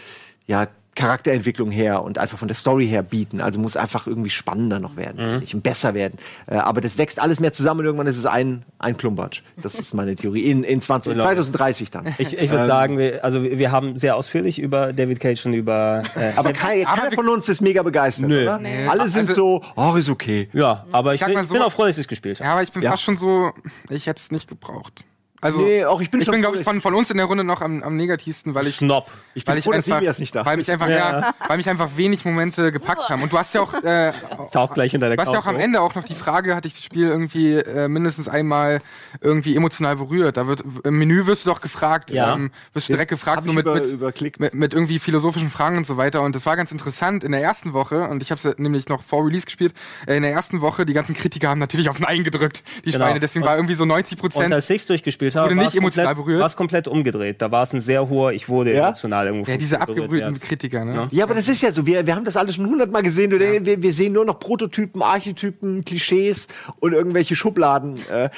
ja 0.48 0.68
Charakterentwicklung 1.02 1.72
her 1.72 2.04
und 2.04 2.18
einfach 2.18 2.38
von 2.38 2.48
der 2.48 2.56
Story 2.56 2.88
her 2.88 3.02
bieten. 3.02 3.42
Also 3.42 3.60
muss 3.60 3.76
einfach 3.76 4.08
irgendwie 4.08 4.30
spannender 4.30 4.80
noch 4.80 4.96
werden 4.96 5.36
Mhm. 5.38 5.42
ich, 5.44 5.54
und 5.56 5.64
besser 5.64 5.94
werden. 5.94 6.18
Äh, 6.48 6.56
aber 6.56 6.80
das 6.82 6.98
wächst 6.98 7.20
alles 7.20 7.40
mehr 7.40 7.54
zusammen 7.54 7.80
und 7.82 7.86
irgendwann 7.88 8.08
ist 8.08 8.18
es 8.18 8.26
ein, 8.26 8.64
ein 8.80 8.98
Klumpatsch. 8.98 9.42
Das 9.62 9.76
ist 9.76 9.94
meine 9.94 10.16
Theorie. 10.16 10.44
In, 10.50 10.64
in 10.64 10.80
20, 10.82 11.14
Genau. 11.14 11.24
2030 11.24 11.92
dann. 11.92 12.08
Ich, 12.18 12.38
ich 12.38 12.50
würde 12.52 12.66
sagen, 12.66 12.98
wir, 12.98 13.24
also 13.26 13.44
wir 13.44 13.72
haben 13.72 13.96
sehr 13.98 14.16
ausführlich 14.16 14.60
über 14.60 14.94
David 14.94 15.20
Cage 15.20 15.46
und 15.46 15.54
über 15.54 16.04
äh, 16.16 16.32
aber 16.36 16.54
kein, 16.54 16.86
Aber 16.86 16.96
keiner 16.98 17.12
wir- 17.12 17.16
von 17.16 17.28
uns 17.30 17.50
ist 17.50 17.62
mega 17.62 17.82
begeistert, 17.84 18.28
Nö. 18.30 18.44
oder? 18.44 18.60
Nee. 18.60 18.86
Alle 18.88 19.10
sind 19.10 19.28
Also- 19.30 19.62
so, 19.62 19.64
oh, 19.76 19.96
ist 19.96 20.10
okay. 20.10 20.50
ja, 20.54 20.86
aber 20.92 21.14
ich, 21.16 21.22
ich 21.22 21.38
so- 21.48 21.54
bin 21.54 21.62
auch 21.64 21.72
froh, 21.72 21.86
dass 21.86 21.98
ich 21.98 22.02
es 22.04 22.08
gespielt 22.08 22.40
habe. 22.40 22.46
Ja, 22.48 22.54
aber 22.54 22.64
ich 22.64 22.72
bin 22.72 22.84
Ja. 22.84 22.92
fast 22.92 23.04
schon 23.04 23.18
so, 23.18 23.52
ich 23.90 24.08
hätte 24.08 24.20
es 24.20 24.32
nicht 24.32 24.48
gebraucht. 24.48 25.04
Also, 25.42 25.62
Nee, 25.62 25.84
auch 25.86 26.00
ich 26.02 26.12
bin 26.12 26.22
ich 26.22 26.26
schon 26.26 26.34
bin, 26.34 26.42
glaube 26.42 26.56
ich, 26.58 26.62
dass- 26.64 26.72
von, 26.72 26.82
von 26.82 26.94
uns 26.94 27.10
in 27.10 27.18
der 27.18 27.26
Runde 27.26 27.44
noch 27.44 27.62
am, 27.62 27.82
am 27.82 27.96
negativsten, 27.98 28.54
weil 28.54 28.68
ich, 28.68 28.76
Snob. 28.78 29.10
Ich 29.34 29.44
bin 29.44 29.54
weil 29.54 29.58
ich 29.58 29.64
froh, 29.66 29.72
dass 29.72 29.86
einfach, 29.88 29.98
Elias 30.00 30.20
nicht 30.20 30.36
da 30.36 30.46
weil 30.46 30.58
mich 30.58 30.72
einfach, 30.72 30.88
ja. 30.88 31.34
weil 31.48 31.58
mich 31.58 31.68
einfach 31.68 31.90
wenig 31.96 32.24
Momente 32.26 32.72
gepackt 32.72 33.10
haben. 33.10 33.24
Und 33.24 33.34
du 33.34 33.38
hast 33.40 33.54
ja 33.56 33.62
auch, 33.62 33.74
äh, 33.84 34.14
Taucht 34.54 34.76
gleich 34.76 34.94
in 34.94 35.00
deiner 35.02 35.16
Du 35.16 35.22
hast 35.24 35.34
ja 35.34 35.40
auch 35.40 35.48
am 35.48 35.56
hoch. 35.56 35.60
Ende 35.62 35.82
auch 35.82 35.96
noch 35.96 36.04
die 36.04 36.14
Frage, 36.16 36.56
hatte 36.56 36.68
ich 36.68 36.76
das 36.76 36.84
Spiel 36.84 37.08
irgendwie 37.08 37.56
äh, 37.56 37.88
mindestens 37.88 38.28
einmal 38.30 38.82
irgendwie 39.20 39.56
emotional 39.56 39.96
berührt. 39.96 40.38
Da 40.38 40.46
wird 40.48 40.64
im 40.84 40.98
Menü 41.00 41.26
wirst 41.26 41.46
du 41.46 41.50
doch 41.50 41.62
gefragt, 41.62 42.12
Ja. 42.12 42.34
ähm, 42.36 42.52
wirst 42.74 42.90
du 42.90 42.94
direkt 42.94 43.10
gefragt, 43.10 43.44
so 43.44 43.50
ich 43.50 43.56
mit, 43.56 43.66
über- 43.66 43.74
mit, 43.76 43.86
überklickt. 43.86 44.40
mit, 44.40 44.54
mit 44.54 44.74
irgendwie 44.74 45.00
philosophischen 45.00 45.50
Fragen 45.50 45.78
und 45.78 45.88
so 45.88 45.98
weiter. 45.98 46.22
Und 46.22 46.36
das 46.36 46.46
war 46.46 46.56
ganz 46.56 46.72
interessant 46.72 47.24
in 47.24 47.32
der 47.32 47.42
ersten 47.42 47.74
Woche, 47.74 48.08
und 48.08 48.22
ich 48.22 48.30
habe 48.32 48.40
es 48.48 48.58
nämlich 48.60 48.90
noch 48.90 49.02
vor 49.02 49.26
Release 49.26 49.46
gespielt, 49.46 49.74
äh, 50.06 50.18
in 50.18 50.22
der 50.24 50.32
ersten 50.32 50.62
Woche, 50.62 50.86
die 50.86 50.94
ganzen 50.94 51.16
Kritiker 51.16 51.50
haben 51.50 51.60
natürlich 51.60 51.90
auf 51.90 52.00
Nein 52.00 52.24
gedrückt, 52.24 52.64
die 52.86 52.92
Genau. 52.92 53.06
Schweine. 53.06 53.20
Deswegen 53.20 53.44
Und- 53.44 53.50
war 53.50 53.56
irgendwie 53.56 53.74
so 53.76 53.86
90 53.86 54.18
Und 54.22 54.22
Prozent. 54.32 54.54
als 54.54 54.70
ich 54.70 54.82
es 54.82 54.86
durchgespielt 54.88 55.31
habe, 55.36 55.50
Wurde 55.50 55.56
nicht 55.56 55.68
es 55.68 55.74
komplett, 55.74 55.98
emotional 55.98 56.16
berührt? 56.16 56.40
war 56.40 56.48
es 56.48 56.56
komplett 56.56 56.88
umgedreht. 56.88 57.42
Da 57.42 57.52
war 57.52 57.64
es 57.64 57.74
ein 57.74 57.82
sehr 57.82 58.08
hoher, 58.10 58.32
ich 58.34 58.48
wurde 58.50 58.74
Ja? 58.74 58.88
emotional 58.88 59.28
irgendwo 59.28 59.50
Ja, 59.52 59.58
diese 59.58 59.80
abgebrühten 59.82 60.34
ja. 60.36 60.40
Kritiker, 60.40 60.86
ne? 60.86 61.08
Ja, 61.12 61.24
aber 61.26 61.34
das 61.36 61.48
ist 61.48 61.62
ja 61.62 61.72
so. 61.72 61.86
Wir, 61.86 62.06
wir 62.06 62.16
haben 62.16 62.26
das 62.26 62.38
alles 62.38 62.56
schon 62.56 62.68
hundertmal 62.68 63.04
gesehen. 63.04 63.30
Du, 63.32 63.40
wir, 63.40 63.82
wir 63.84 63.94
sehen 63.94 64.14
nur 64.14 64.26
noch 64.26 64.40
Prototypen, 64.40 65.02
Archetypen, 65.02 65.84
Klischees 65.86 66.48
und 66.80 66.94
irgendwelche 66.94 67.36
Schubladen. 67.36 67.96
Äh, 68.10 68.30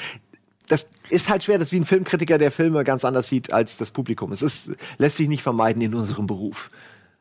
das 0.68 0.88
ist 1.10 1.28
halt 1.28 1.44
schwer, 1.44 1.58
das 1.58 1.68
ist 1.68 1.72
wie 1.72 1.80
ein 1.80 1.84
Filmkritiker, 1.84 2.38
der 2.38 2.50
Filme 2.50 2.84
ganz 2.84 3.04
anders 3.04 3.28
sieht 3.28 3.52
als 3.52 3.76
das 3.76 3.90
Publikum. 3.90 4.32
Es 4.32 4.40
ist, 4.42 4.70
lässt 4.98 5.16
sich 5.18 5.28
nicht 5.28 5.42
vermeiden 5.42 5.82
in 5.82 5.94
unserem 5.94 6.26
Beruf. 6.26 6.70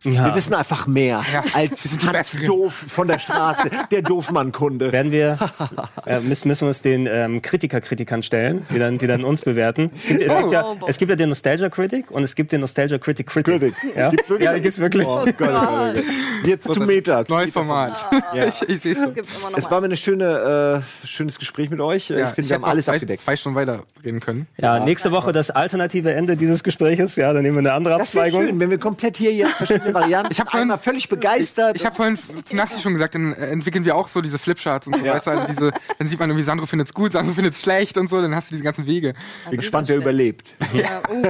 Ja. 0.04 0.26
Wir 0.26 0.36
wissen 0.36 0.54
einfach 0.54 0.86
mehr 0.88 1.22
Ja, 1.34 1.44
als 1.54 1.88
Hans. 2.06 2.36
Doof 2.46 2.74
von 2.88 3.08
der 3.08 3.20
Straße, 3.20 3.70
der 3.92 4.02
Doofmann-Kunde. 4.04 4.92
Werden 4.92 5.12
wir, 5.12 5.38
äh, 6.06 6.20
müssen, 6.20 6.48
müssen 6.48 6.62
wir 6.62 6.68
uns 6.70 6.82
den 6.82 7.08
ähm, 7.10 7.42
Kritiker-Kritikern 7.42 8.22
stellen, 8.24 8.66
die 8.74 8.80
dann, 8.80 8.98
die 8.98 9.08
dann 9.08 9.24
uns 9.24 9.42
bewerten. 9.42 9.92
Es 9.98 10.06
gibt, 10.06 10.22
es, 10.22 10.36
gibt 10.38 10.52
ja, 10.52 10.64
Oh, 10.66 10.78
es 10.88 10.98
gibt 10.98 11.10
ja 11.10 11.16
den 11.16 11.30
Nostalgia-Critic 11.30 12.12
und 12.12 12.24
es 12.24 12.36
gibt 12.36 12.52
den 12.52 12.62
Nostalgia-Critic-Critic. 12.62 13.60
Critic. 13.60 13.96
Ja? 13.96 14.10
Gibt's 14.10 14.30
wirklich? 14.30 14.46
ja, 14.46 14.54
die 14.56 14.62
gibt's 14.62 14.80
wirklich. 14.80 15.08
Oh 15.08 15.26
Gott, 15.26 15.34
oh 15.40 15.46
Gott, 15.46 15.50
oh 15.50 15.94
Gott. 15.94 16.04
Jetzt 16.46 16.64
zu 16.72 16.80
Meta. 16.82 17.24
Neues 17.28 17.54
Format. 17.54 18.06
Ich, 18.34 18.70
ich 18.70 18.80
sehe 18.82 18.92
Es 18.94 18.98
schon. 19.00 19.14
Es 19.56 19.72
war 19.72 19.82
mir 19.82 19.88
ein 19.88 19.98
schöne, 19.98 20.82
äh, 21.04 21.08
schönes 21.08 21.40
Gespräch 21.40 21.70
mit 21.70 21.80
euch. 21.80 22.10
Ja, 22.10 22.30
ich 22.30 22.36
finde, 22.36 22.50
wir 22.50 22.56
haben 22.56 22.66
alles 22.66 22.86
zwei, 22.86 22.94
abgedeckt. 22.96 23.22
zwei 23.22 23.36
Stunden 23.38 23.58
weiter 23.58 23.80
reden 24.04 24.20
können. 24.20 24.48
Ja, 24.58 24.80
nächste 24.80 25.12
Woche 25.12 25.32
das 25.32 25.50
alternative 25.52 26.14
Ende 26.14 26.36
dieses 26.36 26.64
Gespräches. 26.64 27.16
Ja, 27.16 27.32
dann 27.34 27.44
nehmen 27.44 27.56
wir 27.56 27.60
eine 27.60 27.74
andere 27.74 27.98
Das 27.98 28.14
wäre 28.14 28.26
Abzweigung. 28.26 28.48
schön, 28.48 28.60
wenn 28.60 28.70
wir 28.70 28.78
komplett 28.78 29.18
hier 29.18 29.34
jetzt 29.34 29.54
verschiedene 29.56 29.93
Varianten. 29.94 30.32
Ich 30.32 30.40
hab 30.40 30.50
vorhin- 30.50 30.64
einmal 30.64 30.78
völlig 30.78 31.10
begeistert. 31.10 31.76
Ich 31.76 31.86
habe 31.86 31.96
vorhin 31.96 32.18
zu 32.46 32.56
Nassi 32.56 32.82
schon 32.82 32.94
gesagt, 32.94 33.16
dann 33.16 33.34
entwickeln 33.34 33.86
wir 33.86 33.96
auch 33.96 34.08
so 34.08 34.22
diese 34.22 34.40
Flipcharts 34.40 34.88
und 34.88 34.98
so, 34.98 35.06
weißt 35.06 35.28
du, 35.28 35.32
also 35.32 35.48
diese, 35.48 35.72
dann 36.00 36.08
sieht 36.08 36.20
man 36.20 36.30
irgendwie, 36.30 36.44
Sandro 36.44 36.66
findet's 36.66 36.94
gut, 36.94 37.12
Sandro 37.14 37.34
findet's 37.34 37.62
schlecht 37.62 37.98
und 37.98 38.10
so, 38.10 38.22
dann 38.22 38.34
hast 38.36 38.50
du 38.52 38.56
diese 38.56 38.64
ganzen 38.64 38.86
Wege. 38.86 39.14
bin 39.50 39.60
gespannt, 39.60 39.88
wer 39.90 39.98
überlebt. 39.98 40.54
Ja, 40.74 41.02
uh. 41.12 41.24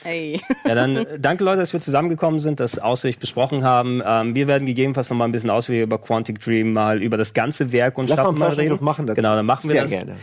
Ey. 0.04 0.40
Ja, 0.66 0.74
dann 0.74 1.06
danke 1.18 1.44
Leute, 1.44 1.58
dass 1.60 1.72
wir 1.72 1.80
zusammengekommen 1.80 2.40
sind, 2.40 2.60
das 2.60 2.78
ausführlich 2.78 3.18
besprochen 3.18 3.64
haben. 3.64 4.02
Ähm, 4.04 4.34
wir 4.34 4.46
werden 4.46 4.66
gegebenenfalls 4.66 5.10
noch 5.10 5.16
mal 5.16 5.24
ein 5.24 5.32
bisschen 5.32 5.50
ausführlicher 5.50 5.84
über 5.84 5.98
Quantic 5.98 6.40
Dream 6.40 6.72
mal 6.72 7.02
über 7.02 7.16
das 7.16 7.32
ganze 7.34 7.72
Werk 7.72 7.98
und 7.98 8.08
Lass 8.08 8.16
mal 8.16 8.22
ein 8.22 8.26
Schaffen 8.26 8.38
paar 8.38 8.48
mal 8.48 8.54
reden. 8.54 8.78
Machen 8.84 9.06
dazu. 9.06 9.16
Genau, 9.16 9.34
dann 9.34 9.46
machen 9.46 9.68
wir 9.70 9.74
Sehr 9.74 9.82
das 9.82 9.90
gerne. 9.90 10.16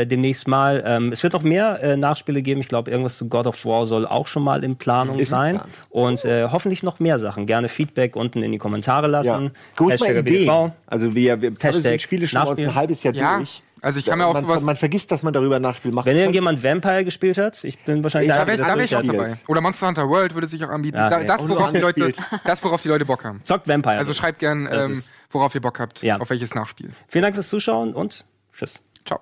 Äh, 0.00 0.06
demnächst 0.06 0.48
mal. 0.48 0.82
Ähm, 0.86 1.12
es 1.12 1.22
wird 1.22 1.32
noch 1.32 1.42
mehr 1.42 1.82
äh, 1.82 1.96
Nachspiele 1.96 2.42
geben. 2.42 2.60
Ich 2.60 2.68
glaube, 2.68 2.90
irgendwas 2.90 3.16
zu 3.16 3.28
God 3.28 3.46
of 3.46 3.64
War 3.64 3.86
soll 3.86 4.06
auch 4.06 4.26
schon 4.26 4.42
mal 4.42 4.64
in 4.64 4.76
Planung 4.76 5.18
Ist 5.18 5.28
in 5.28 5.30
sein. 5.30 5.54
Planung. 5.56 5.72
Und 5.90 6.24
äh, 6.24 6.48
hoffentlich 6.50 6.82
noch 6.82 7.00
mehr 7.00 7.09
mehr 7.10 7.18
Sachen. 7.18 7.46
Gerne 7.46 7.68
Feedback 7.68 8.16
unten 8.16 8.42
in 8.42 8.52
die 8.52 8.58
Kommentare 8.58 9.08
lassen. 9.08 9.44
Ja. 9.44 9.50
Gut, 9.76 9.92
Hashtag 9.92 10.18
Idee. 10.18 10.44
BV. 10.44 10.72
Also 10.86 11.14
wir, 11.14 11.42
wir 11.42 11.52
Hashtag 11.60 12.00
Spiele 12.00 12.28
schon 12.28 12.58
ein 12.58 12.74
halbes 12.74 13.02
Jahr 13.02 13.14
ja. 13.14 13.36
durch. 13.36 13.62
Also 13.82 13.98
ich 13.98 14.04
kann 14.04 14.18
ja, 14.18 14.26
mir 14.26 14.30
auch 14.30 14.34
man, 14.34 14.44
sowas 14.44 14.62
man 14.62 14.76
vergisst, 14.76 15.10
dass 15.10 15.22
man 15.22 15.32
darüber 15.32 15.56
ein 15.56 15.62
Nachspiel 15.62 15.90
macht. 15.92 16.04
Wenn 16.04 16.16
irgendjemand 16.16 16.62
Vampire 16.62 17.02
gespielt 17.02 17.38
hat, 17.38 17.64
ich 17.64 17.78
bin 17.78 18.02
wahrscheinlich 18.02 18.28
ich, 18.30 18.34
der 18.34 18.46
Einzige, 18.46 18.68
da 18.68 18.76
ich 18.76 18.96
auch 18.96 19.02
dabei. 19.02 19.38
Oder 19.48 19.62
Monster 19.62 19.88
Hunter 19.88 20.08
World 20.08 20.34
würde 20.34 20.46
sich 20.46 20.62
auch 20.64 20.68
anbieten. 20.68 20.98
Ja, 20.98 21.06
okay. 21.06 21.24
das, 21.26 21.40
oh, 21.40 21.48
worauf 21.48 21.72
die 21.72 21.78
Leute, 21.78 22.12
das, 22.44 22.62
worauf 22.62 22.82
die 22.82 22.88
Leute 22.88 23.06
Bock 23.06 23.24
haben. 23.24 23.40
Zockt 23.44 23.66
Vampire. 23.66 23.96
Also 23.96 24.12
schreibt 24.12 24.40
gern, 24.40 24.68
ähm, 24.70 25.02
worauf 25.30 25.54
ihr 25.54 25.62
Bock 25.62 25.80
habt, 25.80 26.02
ja. 26.02 26.18
auf 26.18 26.28
welches 26.28 26.54
Nachspiel. 26.54 26.90
Vielen 27.08 27.22
Dank 27.22 27.34
fürs 27.34 27.48
Zuschauen 27.48 27.94
und 27.94 28.26
tschüss. 28.52 28.82
Ciao. 29.06 29.20